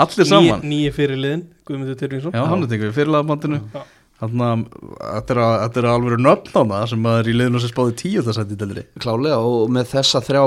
Allir 0.03 0.27
saman. 0.29 0.61
Nýji 0.71 0.91
fyrirliðin, 0.97 1.43
Guðmundur 1.67 1.97
Tyrfingsson. 1.99 2.35
Já, 2.37 2.43
hann 2.51 2.63
er 2.67 2.71
við 2.85 2.93
fyrirlaðabandinu 2.99 3.61
Já. 3.73 3.81
Þannig 4.21 4.43
að 4.45 4.65
þetta 5.01 5.33
er, 5.33 5.39
að- 5.41 5.59
þetta 5.63 5.79
er 5.81 5.85
alveg 5.89 6.19
nöfn 6.21 6.51
á 6.53 6.61
það 6.69 6.83
sem 6.91 7.05
er 7.09 7.29
í 7.31 7.33
liðinu 7.33 7.61
sem 7.63 7.71
spáði 7.71 7.95
tíundasetti 8.03 8.57
til 8.61 8.67
þeirri 8.69 8.83
klálega 9.01 9.39
og 9.41 9.71
með 9.73 9.87
þessa 9.95 10.21
þrjá 10.21 10.43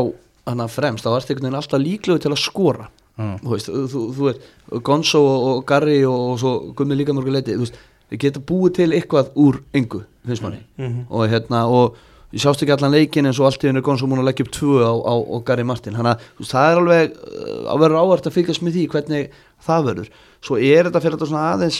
hana 0.46 0.66
fremst, 0.70 1.02
þá 1.02 1.16
ertu 1.16 1.32
einhvern 1.34 1.48
veginn 1.48 1.58
alltaf 1.58 1.82
líklegu 1.82 2.22
til 2.22 2.30
að 2.30 2.38
skora. 2.44 2.86
Þú 3.18 3.50
veist, 3.50 3.72
þú, 3.90 4.02
þú 4.14 4.28
veist 4.28 4.46
Gonzo 4.86 5.20
og, 5.26 5.42
og 5.56 5.64
Garri 5.66 5.96
og, 6.06 6.22
og 6.34 6.38
svo 6.42 6.52
Gummi 6.78 6.94
líka 7.00 7.14
mörgu 7.16 7.34
leiti, 7.34 7.54
þú 7.58 7.64
veist, 7.66 7.80
þið 8.12 8.22
geta 8.28 8.42
búið 8.46 8.74
til 8.78 8.88
eitthvað 8.94 9.34
úr 9.42 9.58
engu, 9.74 10.04
finnst 10.26 10.42
manni. 10.46 10.62
Mhm. 10.78 11.04
og 11.10 11.26
hérna, 11.34 11.64
og 11.66 11.98
ég 12.34 12.42
sást 12.42 12.64
ekki 12.64 12.74
allan 12.74 12.94
leikin 12.94 13.28
eins 13.30 13.38
og 13.40 13.46
allt 13.48 13.62
í 13.64 13.70
henni 13.70 13.82
Gonzo 13.84 14.08
múin 14.10 14.22
að 14.24 14.28
leggja 14.30 14.46
upp 14.48 14.54
tvö 14.56 14.80
á, 14.82 14.92
á, 14.92 15.14
á 15.14 15.36
Garri 15.46 15.66
Martin, 15.66 15.94
þannig 15.94 16.16
að 16.16 16.24
veist, 16.40 16.54
það 16.54 16.70
er 16.72 16.80
alveg 16.82 17.14
uh, 17.14 17.60
að 17.72 17.84
vera 17.84 18.02
ávart 18.02 18.26
að 18.28 18.36
fylgjast 18.38 18.64
með 18.66 18.78
því 18.78 18.86
hvernig 18.94 19.36
það 19.68 19.86
verður, 19.90 20.10
svo 20.44 20.58
er 20.58 20.88
þetta 20.90 21.04
fyrir 21.04 21.16
þetta 21.16 21.30
svona 21.30 21.46
aðeins 21.54 21.78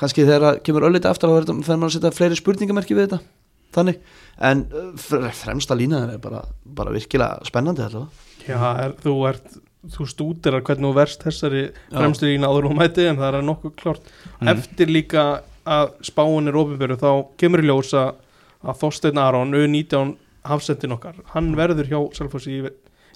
kannski 0.00 0.24
þegar 0.24 0.46
það 0.46 0.60
kemur 0.64 0.86
ölliti 0.88 1.10
aftur 1.10 1.34
þá 1.34 1.52
fer 1.60 1.76
maður 1.76 1.90
að 1.90 1.96
setja 1.98 2.12
fleiri 2.16 2.38
spurningamerki 2.40 2.96
við 2.96 3.10
þetta. 3.10 3.18
Þannig, 3.76 3.98
en 4.48 4.62
fre- 4.98 5.28
fremsta 5.36 5.76
línaðin 5.78 6.14
er 6.16 6.22
bara, 6.22 6.40
bara 6.64 6.94
virkilega 6.94 7.44
spennandi 7.46 7.84
allavega. 7.84 8.08
Já, 8.48 8.56
er, 8.86 8.94
þú 9.04 9.12
ert 9.28 9.58
þú 9.94 10.06
stútir 10.10 10.56
að 10.56 10.64
hvernig 10.66 10.88
þú 10.88 10.96
verst 10.96 11.22
þessari 11.24 11.62
fremstu 11.92 12.26
lína 12.28 12.50
áður 12.50 12.70
og 12.70 12.74
mæti 12.80 13.06
en 13.08 13.20
það 13.20 13.38
er 13.38 13.46
nokkuð 13.46 13.76
klárt. 13.78 14.10
Mm. 14.40 14.50
eftir 14.52 14.90
líka 14.90 15.26
að 15.70 15.92
spáin 16.08 16.50
er 16.50 16.58
ofinböru 16.60 16.98
þá 17.00 17.10
kemur 17.40 17.62
í 17.62 17.68
ljós 17.68 17.92
að, 18.64 18.76
Þorsteinn 18.82 19.20
Aron, 19.22 19.54
U19 19.56 20.14
hafsendin 20.50 20.94
okkar, 20.96 21.18
hann 21.34 21.50
verður 21.58 21.90
hjá 21.90 21.98
Selfossi 22.16 22.56
í, 22.58 22.62
í 22.64 22.70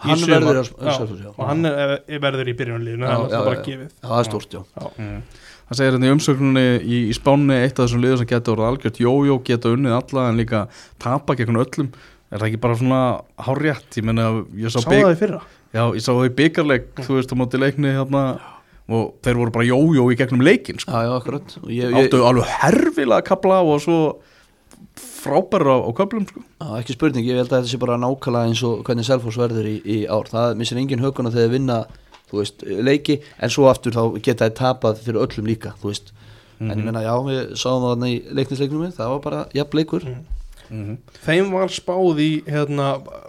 Hann 0.05 0.21
sumar. 0.21 0.59
Já, 0.61 0.91
já. 0.91 1.31
og 1.33 1.43
hann 1.49 1.65
er, 1.69 1.95
er 2.05 2.21
verður 2.21 2.51
í 2.51 2.55
byrjunarliðinu 2.59 3.07
Já, 3.07 3.15
það 3.15 3.25
er 3.25 3.35
já, 3.39 3.45
bara 3.49 3.57
já. 3.57 3.65
gefið 3.69 3.89
Já, 3.89 4.07
það 4.11 4.19
er 4.21 4.31
stórt, 4.31 4.57
já 4.59 4.89
Mm. 5.01 5.21
Það 5.65 5.79
segir 5.79 5.95
hérna 5.95 6.09
í 6.09 6.13
umsöknunni 6.13 6.63
í, 6.85 6.97
í 7.09 7.15
spáni 7.17 7.55
eitt 7.57 7.79
af 7.79 7.87
þessum 7.87 8.03
liður 8.03 8.19
sem 8.21 8.29
geta 8.29 8.51
orðið 8.53 8.67
algjört 8.69 8.99
jójó, 9.01 9.37
geta 9.49 9.71
unnið 9.73 9.95
alla 9.97 10.25
en 10.29 10.37
líka 10.37 10.61
tapa 11.01 11.37
gegn 11.39 11.57
öllum 11.57 11.89
er 12.29 12.43
það 12.43 12.49
ekki 12.51 12.61
bara 12.61 12.77
svona 12.77 12.99
hárjætt 13.47 13.97
ég 13.97 14.05
menna, 14.05 14.27
ég 14.61 14.69
sá, 14.75 14.83
Sá 14.83 14.91
bygg, 14.91 15.07
það 15.07 15.15
í 15.15 15.21
fyrra 15.23 15.41
já, 15.73 15.83
ég 15.97 16.05
sá 16.05 16.11
það 16.11 16.27
í 16.29 16.35
byggarleik 16.43 16.91
þú 17.01 17.17
veist 17.17 17.33
á 17.33 17.37
móti 17.41 17.61
leikni 17.63 17.95
hérna 17.97 18.25
og 18.93 19.15
þeir 19.25 19.41
voru 19.41 19.55
bara 19.55 19.65
jójó 19.71 20.05
í 20.13 20.19
gegnum 20.21 20.45
leikin 20.45 20.77
sko. 20.83 20.93
Já, 20.93 21.07
já, 21.09 21.13
akkurat 21.17 21.57
Og 21.63 21.71
ég, 21.73 21.89
ég, 21.89 21.97
áttu 22.03 22.21
alveg 22.29 22.51
herfilega 22.61 23.23
að 23.23 23.29
kapla 23.31 23.63
og 23.65 23.81
svo 23.81 23.99
frábæra 25.25 25.75
á, 25.75 25.79
á 25.85 25.91
köplum 25.97 26.29
sko. 26.29 26.45
Já, 26.61 26.69
ekki 26.79 26.97
spurning, 26.99 27.27
ég 27.27 27.41
held 27.41 27.51
að 27.51 27.65
þetta 27.65 27.73
sé 27.73 27.81
bara 27.83 27.99
nákvæmlega 28.01 28.53
eins 28.53 28.65
og 28.69 28.85
hvernig 28.87 29.09
Selfoss 29.09 29.41
verður 29.41 29.69
í, 29.71 29.77
í 29.85 29.99
ár. 30.07 30.29
Það 30.31 30.57
missir 30.61 30.81
engin 30.81 31.03
höguna 31.05 31.33
þegar 31.33 31.49
þeir 31.49 31.55
vinna 31.57 31.79
veist, 32.35 32.65
leiki, 32.65 33.19
en 33.39 33.53
svo 33.53 33.69
aftur 33.71 33.95
þá 33.95 34.21
geta 34.25 34.49
þeir 34.49 34.57
tapað 34.61 35.03
fyrir 35.05 35.25
öllum 35.25 35.51
líka 35.51 35.75
þú 35.81 35.91
veist, 35.91 36.15
en 36.63 36.73
ég 36.73 36.87
menna, 36.87 37.03
já, 37.05 37.13
við 37.27 37.43
sáum 37.61 37.83
það 37.83 37.91
þarna 37.93 38.11
í 38.11 38.17
leiknisleiknum 38.39 38.95
það 38.97 39.13
var 39.15 39.23
bara 39.29 39.43
jafn 39.57 39.79
leikur 39.81 40.09
mm 40.09 40.23
þeim 41.23 41.51
var 41.53 41.69
spáð 41.69 42.21
í 42.25 42.31
hérna, 42.49 42.87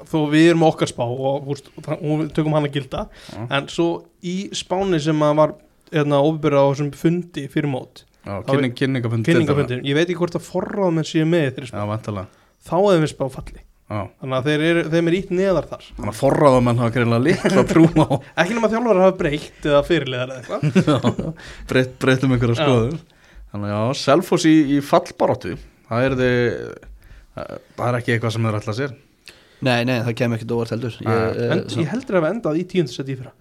þó 0.08 0.18
við 0.32 0.46
erum 0.54 0.64
okkar 0.70 0.88
spá 0.88 1.04
og 1.04 1.44
húst, 1.50 1.68
og 1.84 2.22
við 2.22 2.30
tökum 2.34 2.56
hann 2.56 2.70
að 2.70 2.78
gilda 2.78 3.02
en 3.52 3.68
svo 3.70 4.06
í 4.24 4.48
spáni 4.56 5.02
sem 5.04 5.20
að 5.22 5.34
var 5.42 5.54
hérna, 5.92 6.22
ofinböru 6.24 6.62
á 6.64 6.66
þessum 6.72 6.94
fundi 6.96 7.44
fyrir 7.52 7.70
mót 7.70 8.06
já, 8.06 8.15
kynning, 8.26 8.74
kynningafundi 8.80 9.32
kynningafundin, 9.32 9.86
ég 9.86 9.98
veit 9.98 10.08
ekki 10.08 10.20
hvort 10.20 10.38
að 10.40 10.46
forráð 10.48 10.92
með 10.98 11.10
séu 11.12 11.30
með 11.30 11.48
þeirri 11.60 11.72
spá, 11.72 12.26
þá 12.66 12.76
hefur 12.76 13.04
við 13.04 13.12
spá 13.14 13.26
falli. 13.38 13.64
Já. 13.86 14.00
þannig 14.18 14.34
að 14.40 14.48
þeir 14.50 14.62
eru, 14.66 14.84
þeim 14.90 15.10
er 15.12 15.16
ítt 15.20 15.32
neðar 15.38 15.66
þar. 15.70 15.84
Þannig 15.94 16.10
að 16.10 16.16
forraðamenn 16.18 16.80
hafa 16.82 16.94
greinlega 16.96 17.22
litla 17.22 17.64
trú 17.70 17.84
á 18.02 18.08
ekki 18.42 18.56
nema 18.58 18.70
þjálfur 18.72 19.02
hafa 19.04 19.14
breytt 19.20 19.68
eða 19.70 19.82
fyrirliðar 19.86 20.32
eða 20.34 20.40
eitthvað. 20.40 21.20
Breytt, 21.70 21.92
breytum 22.02 22.34
einhverja 22.34 22.58
skoður 22.58 22.96
þannig 23.52 23.70
að 23.70 23.76
já, 23.76 24.00
Selfoss 24.02 24.48
í, 24.50 24.56
í 24.74 24.80
fallbaróttu 24.82 25.54
það 25.86 26.08
er 26.08 26.18
þið 26.24 26.42
það 27.36 27.86
er 27.88 27.98
ekki 28.00 28.16
eitthvað 28.16 28.36
sem 28.36 28.48
þeir 28.48 28.60
ætla 28.60 28.74
að 28.74 28.80
sér. 28.80 28.98
Nei, 29.66 29.80
nei, 29.88 29.96
það 30.06 30.18
kemur 30.20 30.40
ekkert 30.40 30.54
óvart 30.56 30.74
heldur. 30.76 30.98
Ég, 31.02 31.40
en 31.46 31.62
eh, 31.62 31.78
ég 31.82 31.92
heldur 31.92 32.20
að 32.20 32.26
við 32.26 32.34
endað 32.34 32.60
í 32.60 32.66
tíundasett 32.72 33.12
í 33.12 33.18
fyrra. 33.20 33.34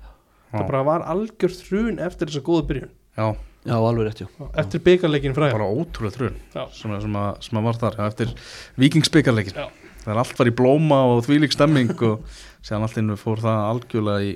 Það 0.54 0.68
bara 0.70 0.84
var 0.86 1.04
algjör 1.10 1.56
þrun 1.58 2.00
eftir 2.02 2.30
þessa 2.30 2.44
góða 2.46 2.66
byrjun. 2.70 2.92
Já, 3.18 3.26
Já, 3.64 3.74
alveg 3.80 4.04
rétt, 4.10 4.20
já 4.20 4.48
eftir 4.60 4.82
byggarleikin 4.84 5.34
fræða 5.36 5.54
bara 5.56 5.68
ótrúlega 5.72 6.16
trun 6.18 6.34
Já. 6.52 6.64
sem, 6.76 6.90
að- 6.92 7.04
sem, 7.06 7.14
að, 7.16 7.30
sem 7.46 7.58
að 7.60 7.64
var 7.64 7.78
þar 7.80 7.94
já, 7.96 8.06
eftir 8.10 8.34
vikingsbyggarleikin 8.82 9.56
Já. 9.56 9.68
þegar 10.04 10.20
allt 10.20 10.38
var 10.42 10.50
í 10.50 10.56
blóma 10.58 10.98
og 11.14 11.22
þvílík 11.24 11.54
stemming 11.56 11.94
og 12.10 12.26
séðan 12.60 12.84
allt 12.88 12.98
innu 13.00 13.16
fór 13.20 13.40
það 13.40 13.62
algjörlega 13.70 14.26
í, 14.28 14.34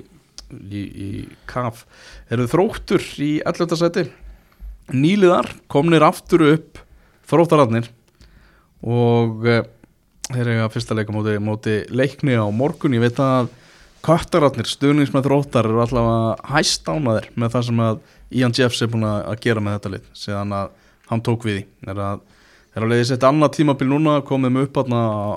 í, 0.73 0.81
í 0.81 1.09
kaf 1.49 1.85
eru 2.33 2.47
þróttur 2.49 3.05
í 3.21 3.31
11. 3.45 3.77
seti 3.83 4.07
nýliðar 4.97 5.51
komnir 5.69 6.01
aftur 6.07 6.47
upp 6.55 6.81
þróttararnir 7.29 7.91
og 8.81 9.45
uh, 9.45 9.61
þeir 10.33 10.51
eiga 10.55 10.69
fyrsta 10.73 10.95
leika 10.97 11.13
móti, 11.13 11.35
móti 11.43 11.75
leikni 11.93 12.33
á 12.39 12.45
morgun 12.49 12.95
ég 12.97 13.03
veit 13.03 13.19
að 13.21 13.49
köttararnir, 14.05 14.65
stuðningsmenn 14.69 15.25
þróttar 15.25 15.67
eru 15.67 15.81
allavega 15.83 16.53
hæst 16.55 16.87
ánaðir 16.87 17.27
með 17.35 17.53
það 17.57 17.65
sem 17.69 17.81
að 17.83 17.99
Ian 18.31 18.53
Jeffs 18.53 18.81
er 18.85 18.91
búin 18.91 19.05
að 19.07 19.39
gera 19.41 19.61
með 19.63 19.77
þetta 19.79 19.93
lið 19.95 20.09
síðan 20.13 20.53
að 20.53 20.69
hann 21.09 21.23
tók 21.25 21.45
við 21.47 21.61
því 21.61 21.91
er 21.93 22.01
að 22.05 22.19
er 22.77 22.85
að 22.85 22.91
leiði 22.93 23.05
sett 23.09 23.23
annað 23.25 23.55
tímabil 23.57 23.87
núna 23.89 24.19
komið 24.25 24.51
með 24.53 24.67
upp 24.67 24.77
á, 24.77 24.83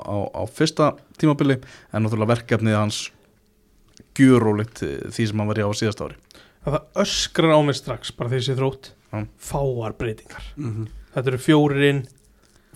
á, 0.05 0.16
á 0.36 0.43
fyrsta 0.52 0.90
tímabili 1.19 1.56
en 1.93 2.05
náttúrulega 2.05 2.35
verkefnið 2.35 2.77
hans 2.77 2.98
gjurólikt 4.19 4.82
því 4.85 5.27
sem 5.31 5.40
hann 5.40 5.48
var 5.48 5.60
í 5.62 5.64
á 5.64 5.70
síðast 5.73 6.02
ári 6.05 6.19
að 6.62 6.77
það 6.77 7.01
öskrar 7.05 7.55
á 7.56 7.60
mig 7.64 7.78
strax 7.78 8.12
bara 8.16 8.32
því 8.32 8.43
sé 8.47 8.56
þrótt 8.59 8.90
Já. 9.12 9.24
fáar 9.40 9.97
breytingar 9.98 10.44
Mhm. 10.56 10.89
þetta 11.14 11.32
eru 11.32 11.39
fjórir 11.39 11.89
inn, 11.89 12.02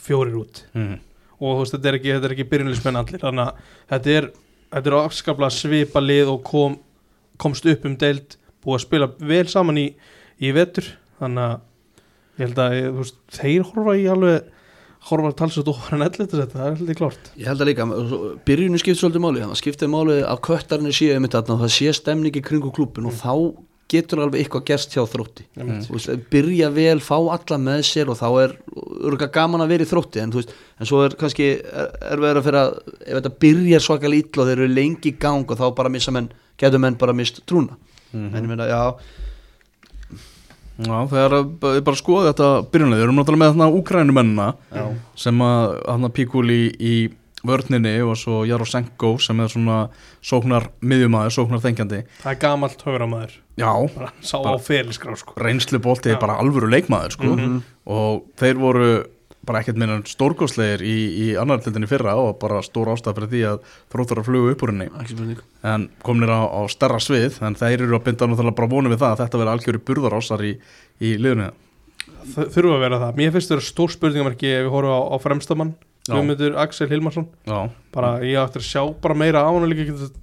fjórir 0.00 0.34
út 0.40 0.64
mm. 0.74 0.96
og 1.40 1.52
þú 1.52 1.60
veist, 1.60 1.76
þetta 1.76 1.88
er 1.92 1.98
ekki, 2.00 2.12
þetta 2.16 2.28
er 2.30 2.34
ekki 2.36 2.48
byrjunlismenn 2.50 3.00
allir 3.00 3.22
þannig 3.22 3.46
að 3.46 3.62
þetta 3.92 4.16
er, 4.16 4.30
þetta 4.72 4.90
er 4.90 4.98
afskaplega 5.02 5.50
svipa 5.56 6.00
lið 6.02 6.32
og 6.32 6.42
kom, 6.44 6.78
komst 7.38 7.66
upp 7.68 7.84
um 7.84 7.96
deild 8.00 8.36
búið 8.66 8.80
að 8.80 8.84
spila 8.84 9.10
vel 9.32 9.46
saman 9.52 9.80
í, 9.80 9.86
í 10.42 10.52
vetur. 10.56 10.90
Þannig 11.20 11.46
að 11.46 11.56
ég 12.36 12.44
held 12.44 12.62
að 12.66 12.76
veist, 12.98 13.18
þeir 13.38 13.66
horfa 13.70 13.96
í 13.96 14.06
alveg 14.12 14.52
horfa 15.06 15.30
talsveit 15.38 15.70
ofar 15.70 15.96
en 15.96 16.06
ellir 16.06 16.26
þetta 16.26 16.48
það 16.50 16.66
er 16.66 16.80
heldur 16.80 16.98
klárt. 16.98 17.30
Ég 17.38 17.50
held 17.50 17.62
að 17.62 17.70
líka, 17.70 17.86
byrjunum 18.48 18.82
skiptir 18.82 19.00
svolítið 19.02 19.22
máli 19.22 19.44
þannig 19.44 19.56
að 19.56 19.62
skiptir 19.62 19.92
máli 19.92 20.18
að 20.26 20.90
séu 20.98 21.22
mitt 21.22 21.36
þarna 21.36 21.56
og 21.56 21.62
það 21.62 21.72
sé 21.76 21.94
stemning 21.94 22.36
í 22.36 22.44
kringu 22.44 22.72
klúbin 22.74 23.08
og 23.08 23.16
þá 23.20 23.32
getur 23.86 24.24
alveg 24.24 24.42
eitthvað 24.42 24.64
gerst 24.66 24.94
hjá 24.96 25.04
þrótti. 25.06 25.44
Mm. 25.54 25.84
Veist, 25.92 26.10
byrja 26.32 26.72
vel, 26.74 26.98
fá 27.04 27.14
alla 27.20 27.58
með 27.62 27.84
sér 27.86 28.10
og 28.10 28.18
þá 28.18 28.26
er 28.42 28.54
örgulega 28.74 29.30
gaman 29.36 29.62
að 29.62 29.74
vera 29.76 29.86
í 29.86 29.90
þrótti 29.92 30.22
en, 30.24 30.32
veist, 30.34 30.54
en 30.80 30.90
svo 30.90 31.04
er 31.06 31.14
kannski 31.20 31.52
er, 31.60 31.92
er 32.10 32.22
verið 32.24 32.40
að 32.40 32.48
fyrir 32.48 32.60
að 32.64 32.72
ef 32.96 33.12
þetta 33.12 33.34
byrjar 33.44 33.84
svakal 33.86 34.16
ítla 34.16 34.42
og 34.42 34.50
þeir 34.50 34.64
eru 34.64 34.72
lengi 34.72 35.12
í 35.12 35.18
gang 35.22 35.46
og 35.46 35.60
þá 35.60 35.68
bara 35.78 35.92
missa 35.94 36.14
menn, 36.16 36.32
getur 36.58 36.82
menn 36.82 36.98
bara 36.98 37.14
mist 37.14 37.44
trúna 37.46 37.78
en 38.16 38.42
ég 38.42 38.50
meina, 38.50 38.68
já, 38.70 38.82
Já, 40.76 40.96
þegar 41.08 41.34
ég 41.78 41.84
bara 41.86 41.96
skoði 41.96 42.30
þetta 42.30 42.48
byrjunlega, 42.68 42.98
við 43.00 43.06
erum 43.06 43.16
náttúrulega 43.16 43.40
með 43.40 43.52
þarna 43.54 43.68
úkrænumennina 43.78 44.48
sem 45.16 45.38
að 45.46 45.70
hann 45.88 46.10
Píkúli 46.12 46.58
í, 46.66 46.66
í 46.76 46.96
vörninni 47.46 47.94
og 48.04 48.18
svo 48.20 48.42
Jarosenko 48.44 49.14
sem 49.22 49.40
er 49.40 49.52
svona 49.52 49.78
sóknar 50.24 50.68
miðjumæður, 50.84 51.32
sóknar 51.32 51.62
þengjandi 51.64 52.02
það 52.20 52.30
er 52.34 52.40
gamalt 52.44 52.84
höframæður 52.84 53.36
Já, 53.56 53.70
bara 53.94 54.10
sá 54.20 54.36
á 54.36 54.52
ferilskrá 54.60 55.16
sko. 55.16 55.32
reynslu 55.40 55.80
bolti 55.80 56.12
er 56.12 56.20
bara 56.20 56.36
alvöru 56.42 56.68
leikmaður 56.68 57.16
sko. 57.16 57.32
Mhm. 57.32 57.62
og 57.88 58.26
þeir 58.36 58.60
voru 58.60 58.90
bara 59.46 59.62
ekkert 59.62 59.80
meina 59.80 59.98
stórgóðslegir 60.08 60.84
í, 60.86 60.96
í 61.26 61.26
annar 61.40 61.62
tildinni 61.64 61.90
fyrra 61.90 62.16
og 62.20 62.38
bara 62.42 62.62
stór 62.66 62.92
ástæð 62.94 63.20
fyrir 63.20 63.32
því 63.34 63.44
að 63.50 63.60
þróttar 63.94 64.22
að 64.22 64.30
flugu 64.30 64.54
upp 64.54 64.64
úr 64.66 64.74
henni. 64.74 65.36
En 65.66 65.90
komnir 66.06 66.32
á, 66.32 66.42
á 66.46 66.60
stærra 66.72 66.98
svið 67.02 67.38
en 67.46 67.58
þeir 67.58 67.86
eru 67.86 67.98
að 67.98 68.08
binda 68.08 68.30
náttúrulega 68.30 68.58
bara 68.60 68.72
vonum 68.74 68.94
við 68.94 69.04
það 69.04 69.14
að 69.14 69.22
þetta 69.24 69.42
verði 69.42 69.54
algjöru 69.56 69.84
burðarásar 69.90 70.44
í, 70.46 70.56
í 71.02 71.14
liðunni 71.20 71.52
það 72.34 72.54
þurfa 72.54 72.76
að 72.76 72.82
vera 72.84 72.98
það, 73.02 73.18
mér 73.20 73.34
finnst 73.34 73.52
þetta 73.52 73.66
stór 73.66 73.92
spurningamarki 73.94 74.50
ef 74.50 74.64
við 74.66 74.72
horfum 74.74 74.96
á, 74.96 75.00
á 75.10 75.16
fremstamann. 75.22 75.76
Guðmundur 76.06 76.54
Axel 76.62 76.86
Hilmarsson. 76.86 77.24
Já, 77.48 77.56
bara 77.94 78.10
ég 78.22 78.38
ætti 78.38 78.60
að 78.60 78.66
sjá 78.68 78.82
bara 79.02 79.16
meira 79.18 79.42
á 79.42 79.50
hann 79.50 79.72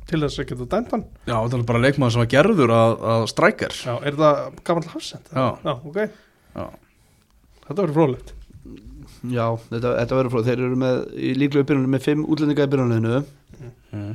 til 0.07 0.21
þess 0.21 0.39
að 0.39 0.47
geta 0.53 0.67
dæmt 0.71 0.93
hann. 0.95 1.03
Já, 1.27 1.35
þetta 1.35 1.57
er 1.57 1.65
bara 1.73 1.81
leikmaður 1.83 2.15
sem 2.15 2.23
var 2.23 2.29
gerður 2.31 2.73
að, 2.77 2.93
að 3.15 3.25
strækjar 3.33 3.75
Já, 3.81 3.93
er 3.99 4.19
það 4.21 4.61
gammal 4.69 4.85
hafsend? 4.93 5.27
Já. 5.33 5.47
Já, 5.59 5.73
ok. 5.73 5.99
Já. 6.53 6.65
Þetta 7.65 7.79
verður 7.81 7.97
frólægt 7.99 8.33
Já, 9.31 9.45
þetta, 9.69 9.93
þetta 10.01 10.19
verður 10.19 10.33
frá, 10.33 10.43
þeir 10.49 10.59
eru 10.67 10.77
með 10.81 11.01
í 11.15 11.31
líklega 11.37 11.69
byrjunum 11.69 11.95
með 11.95 12.05
fimm 12.09 12.27
útlendinga 12.27 12.67
í 12.67 12.71
byrjunleginu 12.73 13.23
mm. 13.93 14.13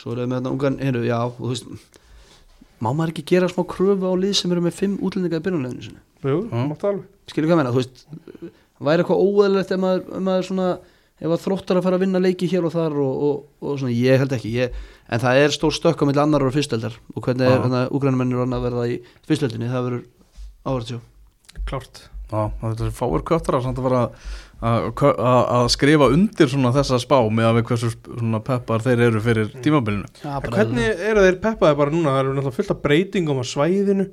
svo 0.00 0.14
eru 0.16 0.26
með 0.26 0.40
þetta 0.40 0.54
ungan, 0.56 0.78
heyrðu, 0.82 1.06
já, 1.06 1.18
og 1.28 1.38
þú 1.38 1.52
veist 1.52 1.98
má 2.78 2.88
maður 2.90 3.12
ekki 3.12 3.26
gera 3.32 3.50
smá 3.50 3.62
kröfu 3.70 4.10
á 4.10 4.14
lið 4.18 4.34
sem 4.40 4.54
eru 4.54 4.64
með 4.64 4.78
fimm 4.80 4.98
útlendinga 4.98 5.38
í 5.38 5.46
byrjunleginu 5.46 5.86
sinni 5.86 6.04
Jú, 6.26 6.48
Já. 6.50 6.66
máttu 6.66 6.88
alveg. 6.88 7.06
Skilur 7.30 7.50
hvað 7.52 7.60
meina, 7.60 7.70
þú 7.70 7.82
veist 7.82 8.00
væri 8.82 9.04
eitthvað 9.04 9.22
óeðlilegt 9.22 9.74
ef 9.74 9.82
maður, 9.82 10.02
ef 10.08 10.24
maður 10.26 10.48
svona 10.48 10.68
ef 11.18 11.32
að 11.34 11.42
þróttar 11.44 11.78
að 11.78 11.86
fara 11.86 11.98
að 11.98 12.04
vinna 12.04 12.22
leiki 12.22 12.48
hér 12.50 12.66
og 12.66 12.74
þar 12.74 12.98
og, 13.02 13.22
og, 13.28 13.38
og 13.62 13.78
svona, 13.80 13.94
ég 13.94 14.22
held 14.22 14.34
ekki 14.34 14.52
ég, 14.54 14.76
en 15.10 15.22
það 15.22 15.40
er 15.42 15.54
stór 15.54 15.74
stökk 15.74 16.02
á 16.02 16.04
milli 16.06 16.22
annar 16.22 16.46
og 16.46 16.54
fyrstöldar 16.54 16.98
og 17.14 17.24
hvernig 17.26 17.46
er 17.46 17.58
hérna 17.58 17.84
úgrænumennir 17.94 18.42
að 18.46 18.66
verða 18.66 18.86
í 18.90 19.00
fyrstöldinni, 19.26 19.70
það 19.70 19.88
verður 19.88 20.04
áverð 20.66 20.92
sjó 20.92 21.00
Klárt. 21.68 22.04
Já, 22.28 22.42
þetta 22.60 22.86
er 22.86 22.94
fáir 22.96 23.24
köttar 23.26 23.58
að 23.58 23.82
vera 23.82 24.02
að, 24.58 25.66
skrifa 25.70 26.08
undir 26.14 26.50
svona 26.50 26.72
þessa 26.74 26.98
spá 27.02 27.18
með 27.30 27.46
að 27.48 27.58
við 27.58 27.66
hversu 27.70 27.90
svona 28.08 28.40
peppar 28.44 28.82
þeir 28.82 29.02
eru 29.06 29.22
fyrir 29.22 29.52
tímabilinu 29.62 30.08
ja, 30.24 30.40
Hvernig 30.42 31.02
eru 31.10 31.22
þeir 31.26 31.38
peppaði 31.44 31.78
bara 31.78 31.94
núna? 31.94 32.14
Það 32.14 32.22
eru 32.24 32.32
náttúrulega 32.34 32.56
fullt 32.58 32.72
af 32.74 32.80
breytingum 32.82 33.42
á 33.42 33.44
svæðinu 33.46 34.08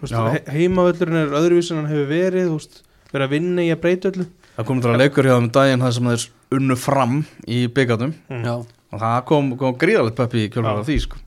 Þú 0.00 0.06
veist, 0.06 0.14
Já. 0.16 0.20
he 0.32 0.40
heimavöllurinn 0.56 1.20
er 1.20 1.34
öðruvísin 1.36 1.76
en 1.76 1.84
hann 1.84 1.92
hefur 1.92 2.08
verið 2.08 2.46
Þú 2.48 2.56
veist, 2.56 2.80
verið 3.12 3.26
að 3.26 3.34
vinna 3.36 3.66
í 3.66 3.72
að 3.74 3.82
breyta 3.84 4.12
öllu 4.14 4.26
Það 4.56 4.68
kom 4.70 4.80
til 4.80 4.90
að 4.90 5.00
leikur 5.02 5.28
hjá 5.28 5.34
þeim 5.34 5.44
um 5.44 5.52
daginn 5.56 5.84
það 5.84 5.94
sem 5.96 6.08
þeir 6.10 6.24
unnu 6.56 6.76
fram 6.80 7.18
í 7.46 7.60
byggatum 7.68 8.14
Mm. 8.30 8.44
já, 8.46 8.54
og 8.90 9.00
það 9.04 9.20
kom, 9.28 9.52
kom 9.60 9.76
gríðalegt 9.78 10.16
peppi 10.18 10.46
í 10.46 10.50
kjölfara 10.50 10.82
því 10.86 10.96
sko. 11.04 11.20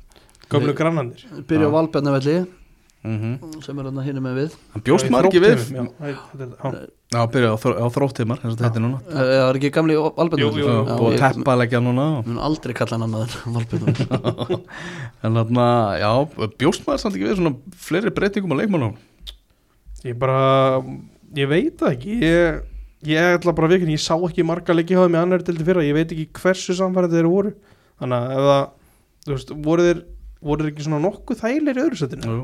Gömlu 0.51 0.73
grannandir 0.77 1.23
byrja 1.47 1.69
á 1.69 1.71
Já. 1.71 1.73
Mm 3.03 3.61
sem 3.63 3.79
er 3.79 3.83
hérna 3.87 4.03
hinum 4.05 4.23
með 4.23 4.35
við. 4.39 4.53
Hann 4.73 4.83
bjóst 4.83 5.09
maður 5.11 5.27
ekki 5.27 5.41
við. 5.43 5.63
Já, 5.75 5.83
æ, 5.83 6.13
þetta 6.31 6.43
er- 6.43 6.53
já. 6.63 6.87
Já, 7.13 7.19
byrja 7.33 7.49
á, 7.51 7.57
þró- 7.59 7.79
á 7.83 7.87
þróttimar 7.93 8.39
núna. 8.83 8.99
Eh, 9.09 9.13
það 9.13 9.49
er 9.49 9.59
ekki 9.59 9.71
gamli 9.75 9.93
jú. 9.93 10.03
og 10.03 10.87
búið 11.01 11.17
að 11.17 11.19
teppa 11.35 11.55
leggja 11.59 11.81
núna. 11.83 12.05
Og- 12.17 12.27
mun 12.27 12.39
aldrei 12.39 12.73
kalla 12.73 12.97
hann 12.97 13.03
annar 13.03 13.35
en 13.45 13.53
Valbjarnavelli 13.53 14.59
en 15.23 15.33
þarna, 15.39 15.65
já, 15.99 16.11
bjóst 16.57 16.85
maður 16.87 16.99
samt 17.03 17.15
ekki 17.19 17.27
við 17.27 17.37
svona 17.41 17.55
fleiri 17.75 18.09
breytingum 18.15 18.55
á 18.55 18.59
leikmannum 18.63 18.95
Ég 20.03 20.17
bara, 20.19 20.81
ég 21.35 21.47
veit 21.47 21.77
það 21.79 21.93
ekki. 21.95 22.15
Ég, 22.23 22.63
ég 23.07 23.37
ætla 23.37 23.53
bara 23.55 23.67
að 23.69 23.77
vikna 23.77 23.93
Ég 23.95 24.01
sá 24.03 24.15
ekki 24.19 24.43
marga 24.47 24.75
leiki 24.75 24.95
hafa 24.97 25.11
með 25.11 25.21
annar 25.21 25.43
til 25.43 25.55
fyrra. 25.59 25.83
Ég 25.83 25.93
veit 25.95 26.11
ekki 26.11 26.27
hversu 26.39 26.75
samfærið 26.75 27.15
þeir 27.19 27.29
voru. 27.31 27.53
Þannig 28.01 28.17
að 28.19 28.33
ef 28.33 28.43
það, 28.49 28.65
þú 29.23 29.31
veist, 29.37 29.53
voru 29.63 29.85
þeir 29.87 30.01
voru 30.43 30.63
þeir 30.65 30.73
ekki 30.73 30.83
svona 30.87 30.99
nokkuð 31.05 31.39
þægilegir 31.39 31.79
í 31.79 31.83
öðru 31.85 31.99
setinu? 32.01 32.27
Jú. 32.27 32.43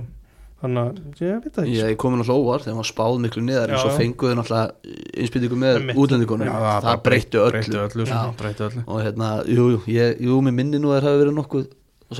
Þannig 0.59 0.79
að 0.83 1.21
ég 1.23 1.37
veit 1.43 1.53
það 1.55 1.63
ekki 1.65 1.75
Ég 1.79 1.97
kom 2.01 2.15
náttúrulega 2.19 2.43
óvart 2.43 2.65
þegar 2.65 2.77
maður 2.79 2.89
spáð 2.89 3.19
miklu 3.23 3.43
niðar 3.47 3.69
en 3.71 3.75
Já, 3.77 3.81
svo 3.83 3.91
já. 3.93 3.97
fenguðu 3.99 4.37
náttúrulega 4.39 4.95
innspýtingu 5.23 5.59
með 5.61 5.77
útlendingunum 5.95 6.49
Já, 6.49 6.55
það, 6.59 6.79
bara 6.87 7.03
breytti 7.05 7.39
öllu, 7.39 7.51
breytti 7.55 7.77
öllu, 7.79 8.03
Já. 8.03 8.09
svona, 8.11 8.33
breytti 8.41 8.65
öllu. 8.67 8.83
og 8.87 8.99
hérna, 9.05 9.29
jú, 9.47 9.67
jú, 9.75 9.79
ég, 9.95 10.19
jú, 10.27 10.39
mér 10.43 10.55
minni 10.59 10.81
nú 10.83 10.91
að 10.91 10.99
það 10.99 11.07
hafi 11.09 11.21
verið 11.23 11.37
nokkuð 11.39 11.69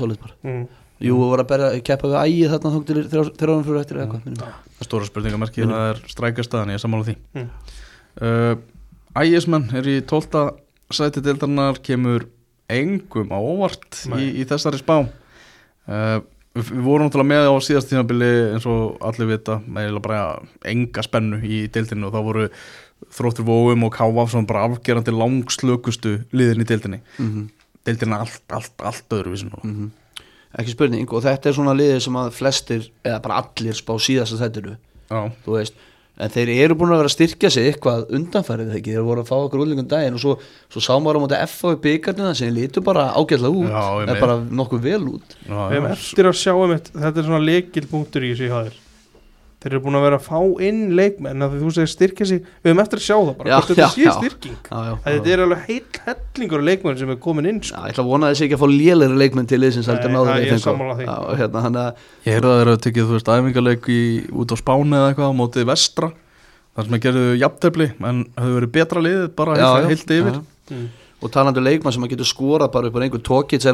svolít 0.00 0.22
bara 0.24 0.34
mm. 0.48 0.64
Jú, 1.00 1.14
við 1.16 1.28
vorum 1.30 1.44
að 1.44 1.50
berja, 1.52 1.68
keppa 1.90 2.08
við 2.12 2.18
ægið 2.20 2.50
þarna 2.54 2.72
þóng 2.74 2.82
til 2.88 3.50
árum 3.50 3.62
fyrir 3.68 3.80
eftir 3.80 4.00
eða 4.00 4.18
eitthvað 4.20 4.84
stóra 4.84 5.06
spurningamarki, 5.08 5.62
Minnum. 5.64 5.76
það 5.76 5.92
er 5.92 6.02
strækjastaðan, 6.12 6.72
ég 6.72 6.80
er 6.80 6.82
sammála 6.84 7.06
því 7.08 7.14
Mm. 7.36 7.46
uh, 8.20 8.54
Ægismenn 9.20 9.64
er 9.76 9.88
í 9.90 9.96
12. 10.06 10.42
sæti 10.92 11.22
deildarinnar 11.24 11.80
kemur 11.84 12.26
engum 12.70 13.32
á 13.32 13.38
óvart 13.40 14.04
í, 14.16 14.28
í 14.40 14.44
þessari 14.48 14.78
spá 14.80 15.00
uh, 15.00 16.20
við, 16.54 16.72
við 16.72 16.84
vorum 16.84 17.08
náttúrulega 17.08 17.32
með 17.32 17.50
á 17.50 17.54
síðast 17.66 17.90
tímabili 17.90 18.30
eins 18.54 18.66
og 18.66 18.98
allir 19.00 19.32
vita 19.34 19.60
með 19.66 20.00
bara 20.02 20.24
enga 20.64 21.02
spennu 21.06 21.40
í 21.44 21.64
deildinu 21.72 22.08
og 22.08 22.16
þá 22.16 22.20
voru 22.26 22.50
þróttur 23.16 23.48
vóum 23.48 23.86
og 23.86 23.94
káfa 23.94 24.44
bara 24.46 24.66
afgerandi 24.68 25.14
langslökustu 25.14 26.18
liðin 26.32 26.62
í 26.62 26.68
deildinni. 26.68 27.00
Mm 27.18 27.48
deildin 27.86 28.14
er 28.14 28.24
allt, 28.24 28.44
allt, 28.52 28.76
allt 28.84 29.16
öðruvísi 29.16 29.48
nú 29.48 29.60
-hmm. 29.62 29.90
Ekki 30.58 30.72
spurning, 30.74 31.12
og 31.12 31.22
þetta 31.22 31.48
er 31.48 31.54
svona 31.54 31.74
liðið 31.78 32.00
sem 32.02 32.16
að 32.16 32.30
flestir, 32.34 32.90
eða 33.04 33.22
bara 33.22 33.34
allir 33.42 33.74
spá 33.74 33.92
síðast 33.98 34.32
að 34.34 34.40
þetta 34.40 34.76
Já, 35.10 35.30
þú 35.44 35.52
veist 35.56 35.74
En 36.20 36.28
þeir 36.34 36.50
eru 36.66 36.74
búin 36.76 36.90
að 36.92 36.98
vera 37.00 37.08
að 37.08 37.14
styrkja 37.14 37.50
sig 37.54 37.68
eitthvað 37.70 38.10
undanfærið 38.18 38.74
þegar 38.74 38.96
þeir 38.98 39.06
voru 39.06 39.22
að 39.24 39.30
fá 39.30 39.36
okkur 39.38 39.62
útlingum 39.64 39.86
daginn 39.88 40.18
og 40.18 40.20
svo, 40.20 40.34
svo 40.68 40.82
sá 40.84 40.92
maður 41.00 41.16
á 41.16 41.22
móti 41.24 41.38
F 41.46 41.56
á 41.64 41.68
í 41.72 41.78
byggarnina 41.86 42.34
sem 42.36 42.52
lítur 42.52 42.84
bara 42.84 43.06
ágætlega 43.16 43.54
út, 43.56 43.70
Já, 43.72 43.84
er 44.04 44.20
bara 44.20 44.36
nokkuð 44.60 44.84
vel 44.84 45.00
út. 45.14 45.36
Já, 45.48 45.58
Við 45.72 45.80
já. 45.80 45.88
eftir 45.96 46.28
að 46.28 46.38
sjá 46.42 46.52
um 46.58 46.74
þetta 46.76 47.14
er 47.16 47.28
svona 47.30 47.40
lekilpunktur 47.48 48.26
í 48.28 48.34
þessu 48.34 48.50
í 48.50 48.52
haður 48.52 48.76
Þeir 49.60 49.74
eru 49.74 49.80
búin 49.84 49.96
að 49.98 50.04
vera 50.06 50.16
að 50.16 50.24
fá 50.24 50.38
inn 50.64 50.78
leikmenn 50.96 51.44
að 51.44 51.56
þú 51.60 51.70
segir 51.76 51.90
styrkja 51.92 52.26
sig 52.30 52.38
Við 52.40 52.70
hefum 52.70 52.78
eftir 52.80 53.00
að 53.00 53.04
sjá 53.04 53.16
það 53.20 53.32
bara 53.40 53.50
Já, 53.50 53.54
hvort 53.58 53.68
þetta 53.70 53.82
já, 53.82 53.88
sé 53.92 54.04
já. 54.06 54.12
styrking 54.16 54.54
Já, 54.70 54.78
já, 54.86 54.92
að 54.96 55.10
Þetta 55.16 55.32
er 55.34 55.42
alveg 55.44 55.60
heill 55.66 55.98
hellingur 56.06 56.64
leikmenn 56.64 56.96
sem 56.96 57.10
er 57.12 57.18
komin 57.20 57.48
inn 57.50 57.58
Já, 57.60 57.66
sko. 57.68 57.82
ég 57.84 57.92
ætla 57.92 58.04
að 58.06 58.08
vona 58.08 58.24
að 58.24 58.32
þessi 58.32 58.46
ekki 58.46 58.56
að 58.56 58.62
fá 58.62 58.68
lélegri 58.72 59.18
leikmenn 59.20 59.50
til 59.52 59.60
liðsins 59.60 59.90
heldur 59.92 60.08
Nei, 60.08 60.14
en 60.14 60.20
áður 60.20 60.30
það- 60.30 60.40
í 60.40 60.46
ég 60.46 60.54
þeim, 60.54 60.62
sammála 60.64 60.94
því. 60.96 61.04
Já, 61.04 61.16
og 61.20 61.36
hérna, 61.42 61.60
að 61.68 61.92
Ég 62.24 62.32
heyrði 62.32 62.48
að 62.48 62.56
þeir 62.56 62.64
eru 62.70 62.76
tekið, 62.86 63.04
þú 63.04 63.14
veist, 63.18 63.28
æfingarleik 63.36 63.84
í, 63.92 64.00
út 64.40 64.48
á 64.48 64.56
Spáni 64.56 64.96
eða 64.96 65.08
eitthvað 65.12 65.28
á 65.28 65.34
mótið 65.44 65.68
vestra 65.68 66.08
þar 66.70 66.84
sem 66.88 66.96
að 66.96 67.04
gerðu 67.04 67.26
jafntefli 67.44 67.90
en 68.00 68.24
hefðu 68.40 68.56
verið 68.56 68.72
betra 68.80 69.00
lið 69.04 69.20
bara 69.36 69.52
heilt 69.84 70.08
yfir 70.16 70.40
já. 70.40 70.80
og 71.20 71.28
talandi 71.34 71.60
um 71.60 71.64
leikmann 71.68 71.92
sem 71.92 72.04
að 72.08 72.14
getur 72.16 72.24
skorað 72.32 72.72
bara 72.72 72.88
upp 72.88 72.96
á 72.96 73.00
einhver 73.04 73.20
tókits 73.20 73.66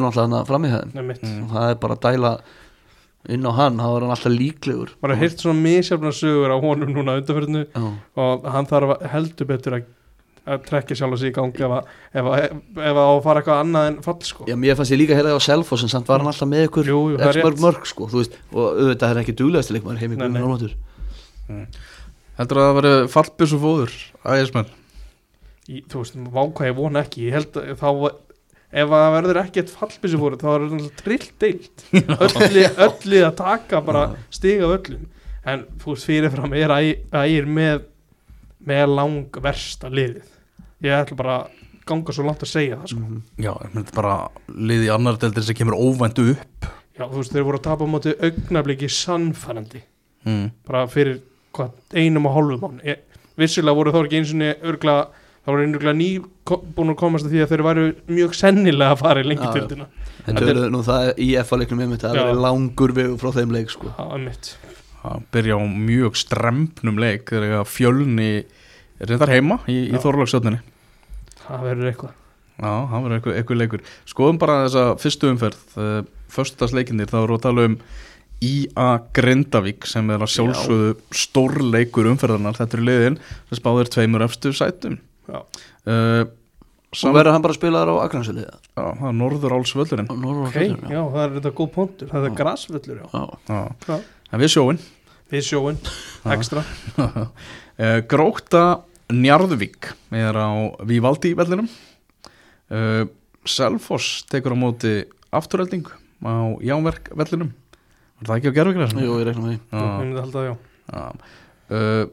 inn 3.27 3.43
á 3.43 3.51
hann, 3.57 3.77
þá 3.81 3.87
er 3.97 4.05
hann 4.05 4.13
alltaf 4.15 4.31
líklegur. 4.33 4.93
Bara 5.03 5.15
heyrt 5.19 5.41
svona 5.43 5.59
misjafna 5.61 6.13
sögur 6.15 6.53
á 6.53 6.57
honum 6.63 6.93
núna 6.95 7.17
undanferðinu 7.19 7.65
og 8.15 8.45
hann 8.53 8.65
þarf 8.69 8.93
að- 8.95 9.07
heldur 9.11 9.49
betur 9.49 9.75
að, 9.77 9.85
að 10.47 10.61
trekja 10.69 10.95
sjálf 11.01 11.19
sig 11.19 11.33
í 11.33 11.35
gangi 11.35 11.59
ef 11.67 11.73
að, 11.75 11.89
ef 12.15 12.29
að, 12.31 12.45
ef 12.47 12.95
að 12.95 13.01
á 13.03 13.11
að 13.11 13.23
fara 13.25 13.41
eitthvað 13.43 13.61
annað 13.65 13.87
en 13.91 13.97
fall 14.05 14.17
sko. 14.23 14.45
Já, 14.47 14.55
mér 14.55 14.77
fannst 14.79 14.93
ég 14.95 15.01
líka 15.01 15.17
hérna 15.19 15.35
á 15.35 15.41
Selfoss 15.43 15.83
en 15.83 15.91
samt 15.91 16.07
var 16.07 16.23
hann 16.23 16.31
alltaf 16.31 16.47
með 16.47 16.67
ykkur 16.69 16.87
það 16.87 17.27
er 17.33 17.41
rétt. 17.43 17.59
mörg 17.65 17.85
sko, 17.91 18.07
þú 18.07 18.21
veist, 18.21 18.37
og 18.55 18.63
auðvitað 18.79 19.11
er 19.11 19.21
ekki 19.25 19.35
duglegasti 19.43 19.75
leikmaður 19.75 19.99
heim 20.05 20.13
í 20.13 20.15
Nei, 20.15 20.23
Guðmund 20.23 20.37
nei. 20.37 20.47
Ormatur 20.47 20.77
Heldur 22.37 22.59
að 22.61 22.67
það 22.67 22.75
veri 22.77 22.93
fallbissu 23.11 23.57
fóður 23.61 23.93
ægismenn 24.23 24.71
í, 25.67 25.81
þú 25.89 25.99
veist, 26.03 26.17
vákvað 26.31 26.69
ég 26.69 26.75
vona 26.77 27.01
ekki. 27.03 27.25
Ég 27.27 27.33
held 27.35 27.57
að 27.59 27.71
þá 27.81 27.87
ef 28.71 28.87
að 28.91 29.03
það 29.03 29.13
verður 29.15 29.39
ekkert 29.43 29.73
fallbissu 29.73 30.21
fóru 30.21 30.39
þá 30.41 30.47
er 30.53 30.65
það 30.71 30.87
trillt 31.01 31.35
deilt. 31.43 31.85
Öllu, 32.27 32.65
öllu 32.87 33.21
að 33.27 33.37
taka 33.39 33.81
bara 33.85 34.03
stiga 34.33 34.67
af 34.67 34.75
öllum 34.79 35.05
en 35.47 35.63
veist 35.83 36.07
fyrirfram 36.09 36.55
er 36.59 36.73
ægir 36.75 37.47
með 37.47 37.85
með 38.67 38.89
lang 38.91 39.37
versta 39.43 39.87
liðið. 39.87 40.31
Ég 40.83 40.97
ætla 40.97 41.15
bara 41.17 41.35
að 41.45 41.61
ganga 41.87 42.11
svo 42.11 42.25
langt 42.27 42.41
að 42.43 42.51
segja 42.51 42.79
það 42.81 42.89
sko. 42.91 43.03
Mhm. 43.05 43.21
Já, 43.39 43.53
ég 43.63 43.75
myndi 43.77 43.95
bara 43.95 44.15
liði 44.51 44.89
í 44.89 44.91
annar 44.91 45.19
deildir 45.21 45.45
sem 45.47 45.55
kemur 45.55 45.77
óvænt 45.79 46.19
upp. 46.19 46.67
Já, 46.97 47.05
þú 47.05 47.21
veist, 47.21 47.31
þeir 47.31 47.45
voru 47.47 47.61
að 47.61 47.67
tapa 47.69 47.87
á 47.87 47.93
móti 47.93 48.15
augnabliki 48.17 48.89
sannfærandi. 48.91 49.83
Mm. 50.27 50.49
bara 50.67 50.83
fyrir 50.91 51.21
hvað, 51.55 51.75
einum 51.95 52.25
og 52.27 52.35
hálfum 52.35 52.63
mán 52.63 52.79
ég, 52.83 52.99
vissilega 53.39 53.77
voru 53.77 53.93
þá 53.93 53.99
ekki 54.01 54.19
eins 54.19 54.33
og 54.33 54.41
örgla 54.71 54.95
þá 55.47 55.51
voru 55.53 55.63
einhverja 55.63 55.95
ný 55.95 56.09
búin 56.75 56.91
að 56.91 56.99
komast 56.99 57.27
að 57.27 57.31
því 57.31 57.43
að 57.43 57.51
þeir 57.53 57.61
væru 57.63 57.83
mjög 58.11 58.33
sennilega 58.35 58.91
að 58.91 59.03
fara 59.05 59.21
í 59.23 59.27
lengi 59.29 59.51
tildina 59.55 59.87
Þetta 60.27 60.41
Þetta 60.43 60.53
er 60.67 60.71
nú 60.73 60.81
það 60.83 61.09
í 61.23 61.27
FA-leiknum 61.39 61.83
einmitt 61.85 62.03
það 62.03 62.17
Já. 62.19 62.23
er 62.27 62.41
langur 62.43 62.91
vegur 62.97 63.21
frá 63.21 63.29
þeim 63.37 63.53
leik 63.55 63.71
sko. 63.71 63.93
það 63.95 64.25
að 65.07 65.21
byrja 65.31 65.55
á 65.55 65.63
mjög 65.71 66.17
strempnum 66.19 66.99
leik 66.99 67.31
þegar 67.31 67.63
fjölni 67.69 68.31
reyndar 68.99 69.31
heima 69.31 69.61
í, 69.71 69.77
í 69.87 69.95
Já. 69.95 70.01
Þorlagsjötninni 70.03 70.59
það 71.45 71.63
verður 71.69 71.91
eitthvað. 71.93 72.13
Já, 72.57 72.71
það 72.73 73.05
verður 73.05 73.17
eitthvað, 73.17 73.39
eitthvað 73.39 73.61
leikur. 73.61 73.87
Skoðum 74.09 74.41
bara 74.41 74.59
þessa 74.65 74.85
fyrstu 74.99 75.31
umferð 75.31 75.79
uh, 75.79 75.97
Föstudagsleikindir, 76.33 77.07
þá 77.07 77.21
við 77.21 77.35
að 77.37 77.43
tala 77.45 77.67
um 77.69 77.77
IA 78.43 78.87
Grindavík 79.15 79.87
sem 79.89 80.09
er 80.11 80.21
að 80.21 80.33
sjálfsögðu 80.35 80.89
stórleikur 81.15 82.09
umferðarnar 82.11 82.57
Þetta 82.59 82.77
er 82.77 82.83
liðin 82.85 83.21
sem 83.47 83.61
spáðir 83.61 83.89
tveimur 83.93 84.25
efstu 84.27 84.51
sætum 84.53 84.99
Já. 85.27 85.39
uh, 85.43 86.23
og 86.87 86.95
sam, 86.95 87.13
verður 87.17 87.33
hann 87.35 87.43
bara 87.43 87.53
að 87.55 87.59
spila 87.59 87.81
þar 87.83 87.91
á 87.91 87.95
Akransvöldi 88.05 88.45
Já, 88.47 88.83
það 88.95 89.07
er 89.09 89.15
Norður 89.19 89.55
Álsvöllurinn 89.57 90.07
ok, 90.47 90.59
já, 90.93 91.01
það 91.11 91.21
er 91.25 91.33
þetta 91.37 91.51
góð 91.59 91.71
pontur 91.75 92.11
það 92.13 92.27
er 92.29 92.35
grasvöllur, 92.41 93.01
já, 93.03 93.23
Já, 93.51 93.59
Já. 93.91 93.97
en 94.31 94.43
við 94.43 94.53
sjóin. 94.55 94.79
Við 95.27 95.43
sjóin 95.43 95.79
ekstra, 96.37 96.63
uh, 97.03 97.99
Gróta 98.07 98.63
Njarðvík 99.11 99.91
er 100.15 100.35
á 100.35 100.49
Vívaldi 100.87 101.33
vellinum. 101.39 101.67
Uh, 102.71 103.05
Selfoss 103.47 104.23
tekur 104.27 104.51
á 104.55 104.57
móti 104.59 104.93
afturölding 105.31 105.87
á 106.23 106.55
Jámerk 106.63 107.11
vellinum. 107.15 107.53
Var 108.19 108.27
það 108.31 108.39
ekki 108.39 108.51
á 108.51 108.57
gerðvíkra? 108.57 108.87
Jú, 109.03 109.19
ég 109.21 109.27
reikna 109.29 109.43
með 109.45 109.53
því. 109.53 109.59
Já. 109.71 110.55
Já. 110.87 111.03
Uh, 111.67 112.03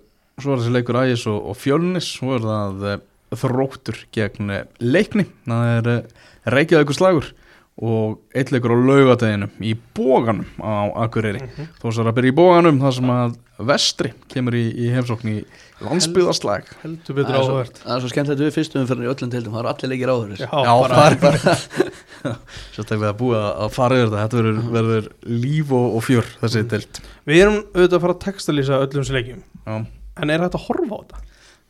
svo 0.43 0.55
er 0.56 0.62
þessi 0.62 0.74
leikur 0.74 1.01
Ægis 1.05 1.27
og, 1.31 1.39
og 1.52 1.56
Fjölnis. 1.61 2.11
Svo 2.19 2.35
er 2.39 2.44
það 2.44 2.85
uh, 2.94 2.98
þróttur 3.44 4.02
gegn 4.15 4.51
uh, 4.51 4.65
leikni. 4.82 5.28
Það 5.47 5.73
er 5.78 5.90
uh, 5.94 6.28
Reykjavíkur 6.55 6.98
slagur 6.98 7.32
og 7.74 8.20
eitt 8.39 8.52
leikur 8.55 8.70
á 8.70 8.78
laugadeginum 8.78 9.51
í 9.66 9.73
bóganum 9.98 10.44
á 10.62 10.94
Akureyri. 11.02 11.40
Mhm. 11.43 11.73
þó 11.82 11.86
svo 11.90 12.05
er 12.05 12.11
að 12.12 12.19
byrja 12.20 12.31
í 12.31 12.36
bóganum 12.39 12.77
þar 12.78 12.93
sem 12.94 13.09
að 13.11 13.32
vestri 13.66 14.11
kemur 14.31 14.55
í, 14.55 14.61
í 14.78 14.93
heimsókn 14.94 15.32
í 15.32 15.35
landsbyðarslag 15.82 16.69
heldur 16.85 17.16
betur 17.19 17.35
Það 17.35 17.40
er 17.40 17.48
svo- 17.48 17.56
áhvert 17.56 17.81
það 17.82 17.97
er 17.97 18.05
svo 18.05 18.11
skemmt 18.12 18.31
við 18.44 18.52
fyrstum 18.55 18.85
umferðin 18.85 19.09
í 19.09 19.11
öllum 19.11 19.32
deildum 19.35 19.56
það 19.56 19.61
eru 19.65 19.73
allir 19.73 19.90
leikir 19.90 20.12
áður 20.15 20.36
já, 20.39 20.47
Já, 20.47 20.74
bara, 20.85 21.01
það 21.01 21.19
bara 21.24 21.56
Sérstaklega 22.77 23.11
að 23.11 23.19
búa 23.24 23.43
að 23.66 23.74
fara 23.74 23.98
yfir 23.98 24.12
þetta 24.15 24.23
Þetta 24.23 24.39
verður, 24.40 24.62
verður 24.78 25.11
líf 25.43 25.74
og, 25.74 25.89
og 25.98 26.06
fjör 26.06 26.31
þessi 26.44 26.65
deilt 26.77 27.02
við 27.27 27.43
erum 27.43 27.59
auðvitað 27.74 27.98
að 27.98 28.05
fara 28.06 28.15
að 28.16 28.23
textalýsa 28.28 28.81
öllum 28.86 29.09
sem 29.11 29.19
leikjum. 29.19 29.43
Já, 29.66 29.74
en 30.19 30.35
er 30.35 30.45
þetta 30.45 30.61
að 30.61 30.66
horfa 30.69 30.99
á 30.99 31.01
þetta? 31.03 31.23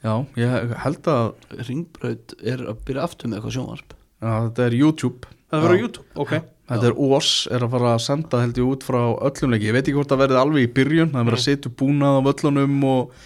já 0.05 0.15
ég 0.37 0.73
held 0.85 1.07
að 1.09 1.29
Ringbraut 1.69 2.35
er 2.45 2.65
að 2.69 2.83
byrja 2.89 3.07
aftur 3.09 3.31
með 3.31 3.39
eitthvað 3.39 3.55
sjónvarp. 3.57 3.95
Já, 4.25 4.33
þetta 4.33 4.67
er 4.67 4.77
YouTube. 4.79 5.31
Það 5.53 5.65
verður. 5.65 5.85
YouTube, 5.85 6.11
ok. 6.25 6.35
Þetta 6.65 6.89
er 6.89 6.99
OS, 7.05 7.31
er 7.53 7.65
að 7.65 7.75
fara 7.75 7.93
að 7.93 8.03
senda 8.07 8.41
held 8.41 8.59
ég 8.61 8.69
út 8.73 8.85
frá 8.87 9.01
öllum 9.29 9.53
leiki, 9.53 9.69
ég 9.69 9.77
veit 9.77 9.83
ekki 9.85 9.97
hvort 9.99 10.13
það 10.13 10.23
verði 10.23 10.39
alveg 10.41 10.65
í 10.65 10.71
byrjun, 10.79 11.11
það 11.13 11.21
er 11.21 11.27
verið 11.29 11.41
að 11.41 11.45
setja 11.45 11.71
upp 11.71 11.75
búnað 11.83 12.17
á 12.17 12.21
völlunum 12.25 12.87
og, 12.89 13.19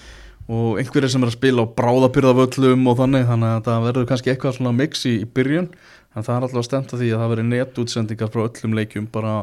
og 0.49 0.81
einhverjir 0.83 1.13
sem 1.13 1.23
er 1.23 1.31
að 1.31 1.37
spila 1.37 1.63
á 1.63 1.75
bráðabyrða 1.79 2.35
völlum 2.41 2.91
og 2.91 2.99
þannig, 2.99 3.29
þannig 3.29 3.53
að 3.53 3.69
það 3.69 3.87
verður 3.87 4.09
kannski 4.11 4.33
eitthvað 4.33 4.57
svona 4.59 4.75
mix 4.75 5.07
í, 5.07 5.15
í 5.23 5.31
byrjun, 5.39 5.71
en 6.19 6.27
það 6.27 6.35
er 6.35 6.49
alltaf 6.49 6.63
að 6.65 6.67
stenda 6.67 6.99
því 6.99 7.13
að 7.13 7.23
það 7.23 7.33
verður 7.35 7.49
netútsendingar 7.53 8.35
frá 8.35 8.43
öllum 8.49 8.77
leikjum 8.81 9.09
bara 9.15 9.37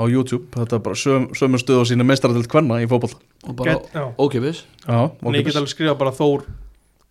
á 0.00 0.04
YouTube, 0.08 0.46
þetta 0.56 0.78
er 0.78 0.82
bara 0.86 0.96
söm, 0.96 1.28
sömu 1.36 1.60
stöð 1.60 1.82
á 1.82 1.84
sína 1.90 2.06
meistaradelt 2.08 2.48
kvenna 2.48 2.80
í 2.80 2.88
fótboll. 2.88 3.12
og 3.46 3.54
bara 3.56 3.76
ókipis 4.18 4.64
Já, 4.86 5.10
en 5.22 5.34
ég 5.36 5.44
get 5.44 5.56
alveg 5.60 5.68
skrifa 5.74 5.94
bara 6.00 6.10
Þór 6.16 6.46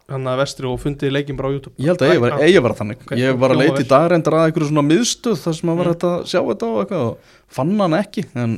hann 0.09 0.25
að 0.25 0.39
vestri 0.41 0.65
og 0.65 0.79
fundið 0.81 1.11
leikjum 1.13 1.37
bara 1.37 1.49
á 1.49 1.53
YouTube. 1.53 1.75
Ég 1.77 1.85
held 1.91 2.01
að 2.01 2.09
eigi 2.09 2.21
var, 2.23 2.31
að 2.33 2.63
vera 2.65 2.77
þannig. 2.79 3.01
Ok, 3.05 3.11
Ég 3.19 3.35
var 3.37 3.51
að 3.53 3.59
leita 3.61 3.81
í 3.83 3.87
dag 3.91 4.07
reyndar 4.09 4.33
að 4.39 4.45
einhverju 4.49 4.69
svona 4.71 4.85
miðstöð 4.89 5.37
þar 5.43 5.53
sem 5.59 5.69
að 5.69 5.77
var 5.77 5.85
Mm. 5.85 5.99
að 6.09 6.23
sjá 6.25 6.39
þetta 6.49 6.65
og 6.69 6.79
eitthvað 6.81 7.03
og 7.05 7.17
fann 7.47 7.75
hann 7.79 7.93
ekki 7.99 8.23
en 8.33 8.55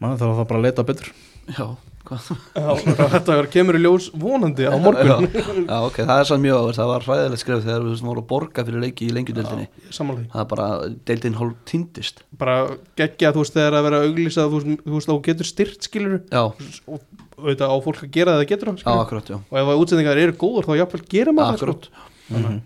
maður 0.00 0.18
þarf 0.22 0.38
það 0.38 0.48
bara 0.48 0.58
að 0.58 0.64
leita 0.64 0.86
betur. 0.88 1.10
Já, 1.58 1.66
þetta 2.08 3.36
kemur 3.52 3.78
í 3.78 3.82
ljós 3.82 4.08
vonandi 4.16 4.66
á 4.68 4.74
morgun. 4.80 5.26
Já, 5.68 5.76
ok, 5.84 5.98
það 6.02 6.14
er 6.22 6.28
sann 6.30 6.42
mjög 6.44 6.60
áver 6.62 6.78
það 6.78 6.90
var 6.92 7.06
hræðilegt 7.08 7.42
skref 7.42 7.64
þegar 7.66 7.86
við 7.86 8.02
vorum 8.08 8.22
að 8.22 8.28
borga 8.32 8.64
fyrir 8.68 8.84
leiki 8.84 9.08
í 9.08 9.14
lengjudeldinni 9.16 9.68
það 9.92 10.40
er 10.42 10.48
bara, 10.54 10.68
deildin 11.10 11.38
hálf 11.40 11.58
týndist. 11.68 12.22
Bara 12.40 12.56
geggja 12.98 13.34
þú 13.36 13.44
veist 13.44 13.58
þegar 13.58 13.78
að 13.80 13.88
vera 13.88 14.02
auglýsað 14.06 14.56
þú 14.56 14.62
veist, 14.94 15.10
þú 15.12 15.18
getur 15.28 15.50
styrt 15.52 15.88
skilur 15.90 16.18
já, 16.24 16.42
og 16.48 17.04
auðvitað 17.38 17.70
á 17.70 17.76
fólk 17.84 18.02
að 18.02 18.14
gera 18.16 18.34
það 18.34 18.42
það 18.42 18.50
getur 18.54 18.72
já, 18.78 18.88
akkurat, 18.96 19.30
og 19.38 19.60
ef 19.62 19.70
að 19.74 19.84
útsendingar 19.84 20.24
eru 20.24 20.38
góður 20.40 20.68
þá 20.70 20.74
jafnvel 20.82 21.04
gera 21.12 21.36
maður 21.36 21.62
akkurat, 21.62 21.92
Mhm. 22.28 22.58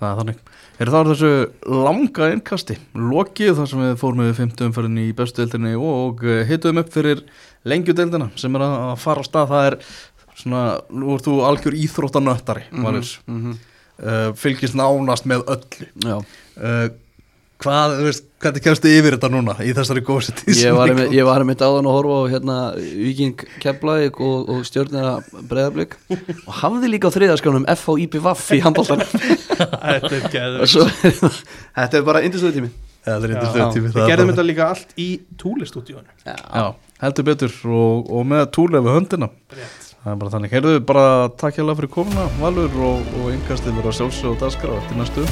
Það 0.00 0.10
er 0.10 0.18
þannig. 0.20 0.38
Er 0.80 0.88
það 0.88 1.08
þessu 1.10 1.30
langa 1.84 2.26
innkasti 2.32 2.76
lokið 2.96 3.58
þar 3.58 3.66
sem 3.68 3.82
við 3.84 3.98
fórum 4.00 4.22
við 4.24 4.30
50 4.38 4.68
umferðinni 4.70 5.02
í 5.10 5.16
bestu 5.18 5.42
deildinni 5.42 5.72
og 5.76 6.22
eh, 6.24 6.38
hituðum 6.48 6.80
upp 6.80 6.94
fyrir 6.94 7.20
lengjudeildina 7.68 8.30
sem 8.40 8.54
er 8.56 8.64
að 8.66 8.94
fara 9.02 9.20
á 9.20 9.24
stað 9.28 9.50
það 9.52 9.66
er 9.72 9.78
svona, 10.40 10.64
nú 10.94 11.12
ert 11.16 11.26
þú 11.28 11.36
algjör 11.44 11.76
íþróttanöttari 11.76 12.64
mm 12.70 12.86
Mhm, 12.86 13.12
mhm. 13.28 13.58
uh, 14.00 14.32
fylgist 14.34 14.74
nánast 14.78 15.26
með 15.28 15.44
öllu. 15.52 15.86
Já. 16.00 16.16
Uh, 16.56 16.88
hvað, 17.60 17.92
þú 17.98 18.04
veist, 18.06 18.24
hvernig 18.40 18.62
kemstu 18.64 18.88
yfir 18.88 19.16
þetta 19.18 19.28
núna 19.34 19.54
í 19.60 19.74
þessari 19.76 20.00
góðsett 20.00 20.40
Ég 20.48 20.72
var, 20.72 20.88
einmitt, 20.88 21.12
ég 21.12 21.26
var 21.28 21.42
einmitt 21.44 21.60
áðan 21.60 21.84
að 21.90 21.96
horfa 21.98 22.16
á 22.16 22.22
hérna, 22.32 22.54
Viking 22.80 23.42
Keflavík 23.60 24.16
og, 24.24 24.48
og 24.48 24.62
stjórnina 24.64 25.18
Breiðablík 25.50 25.98
og 26.16 26.54
hafði 26.62 26.88
líka 26.94 27.12
á 27.12 27.16
þriðaskjánum 27.18 27.66
F 27.68 27.84
og 27.92 28.00
IPVAF 28.06 28.46
í 28.56 28.62
handbóltan 28.64 29.04
þetta 29.10 29.90
er 29.92 30.06
og 30.08 30.30
geður 30.32 30.72
svo 30.72 30.86
þetta 31.76 32.00
er 32.00 32.06
bara 32.08 32.22
indistöðu 32.24 32.56
tími. 32.56 32.70
Það 33.04 33.26
er 33.28 33.34
eitthvað 33.36 33.74
tími 33.76 33.92
við 33.92 34.08
gerðum 34.08 34.32
þetta 34.32 34.46
líka 34.48 34.70
allt 34.72 34.96
í 34.96 35.10
túlistúdíónu 35.40 36.16
Já, 36.24 36.64
heldur 37.00 37.28
betur 37.30 37.56
og, 37.68 38.10
og 38.10 38.28
með 38.28 38.46
túlega 38.56 38.84
við 38.86 38.98
höndina. 38.98 39.30
Rétt. 39.56 39.88
Það 40.00 40.12
er 40.14 40.20
bara 40.22 40.32
þannig, 40.32 40.54
heyrðu 40.56 40.84
bara 40.88 41.08
takk 41.40 41.58
hjá 41.58 41.66
fyrir 41.68 41.90
komuna 41.92 42.24
Valur 42.40 42.78
og, 42.88 43.10
og 43.20 43.34
yngastið 43.34 43.76
verður 43.76 43.92
að 43.92 43.98
sjálfsög 43.98 44.32
og 44.32 44.40
daskara 44.46 44.80
eftir 44.80 45.02
næstu. 45.02 45.26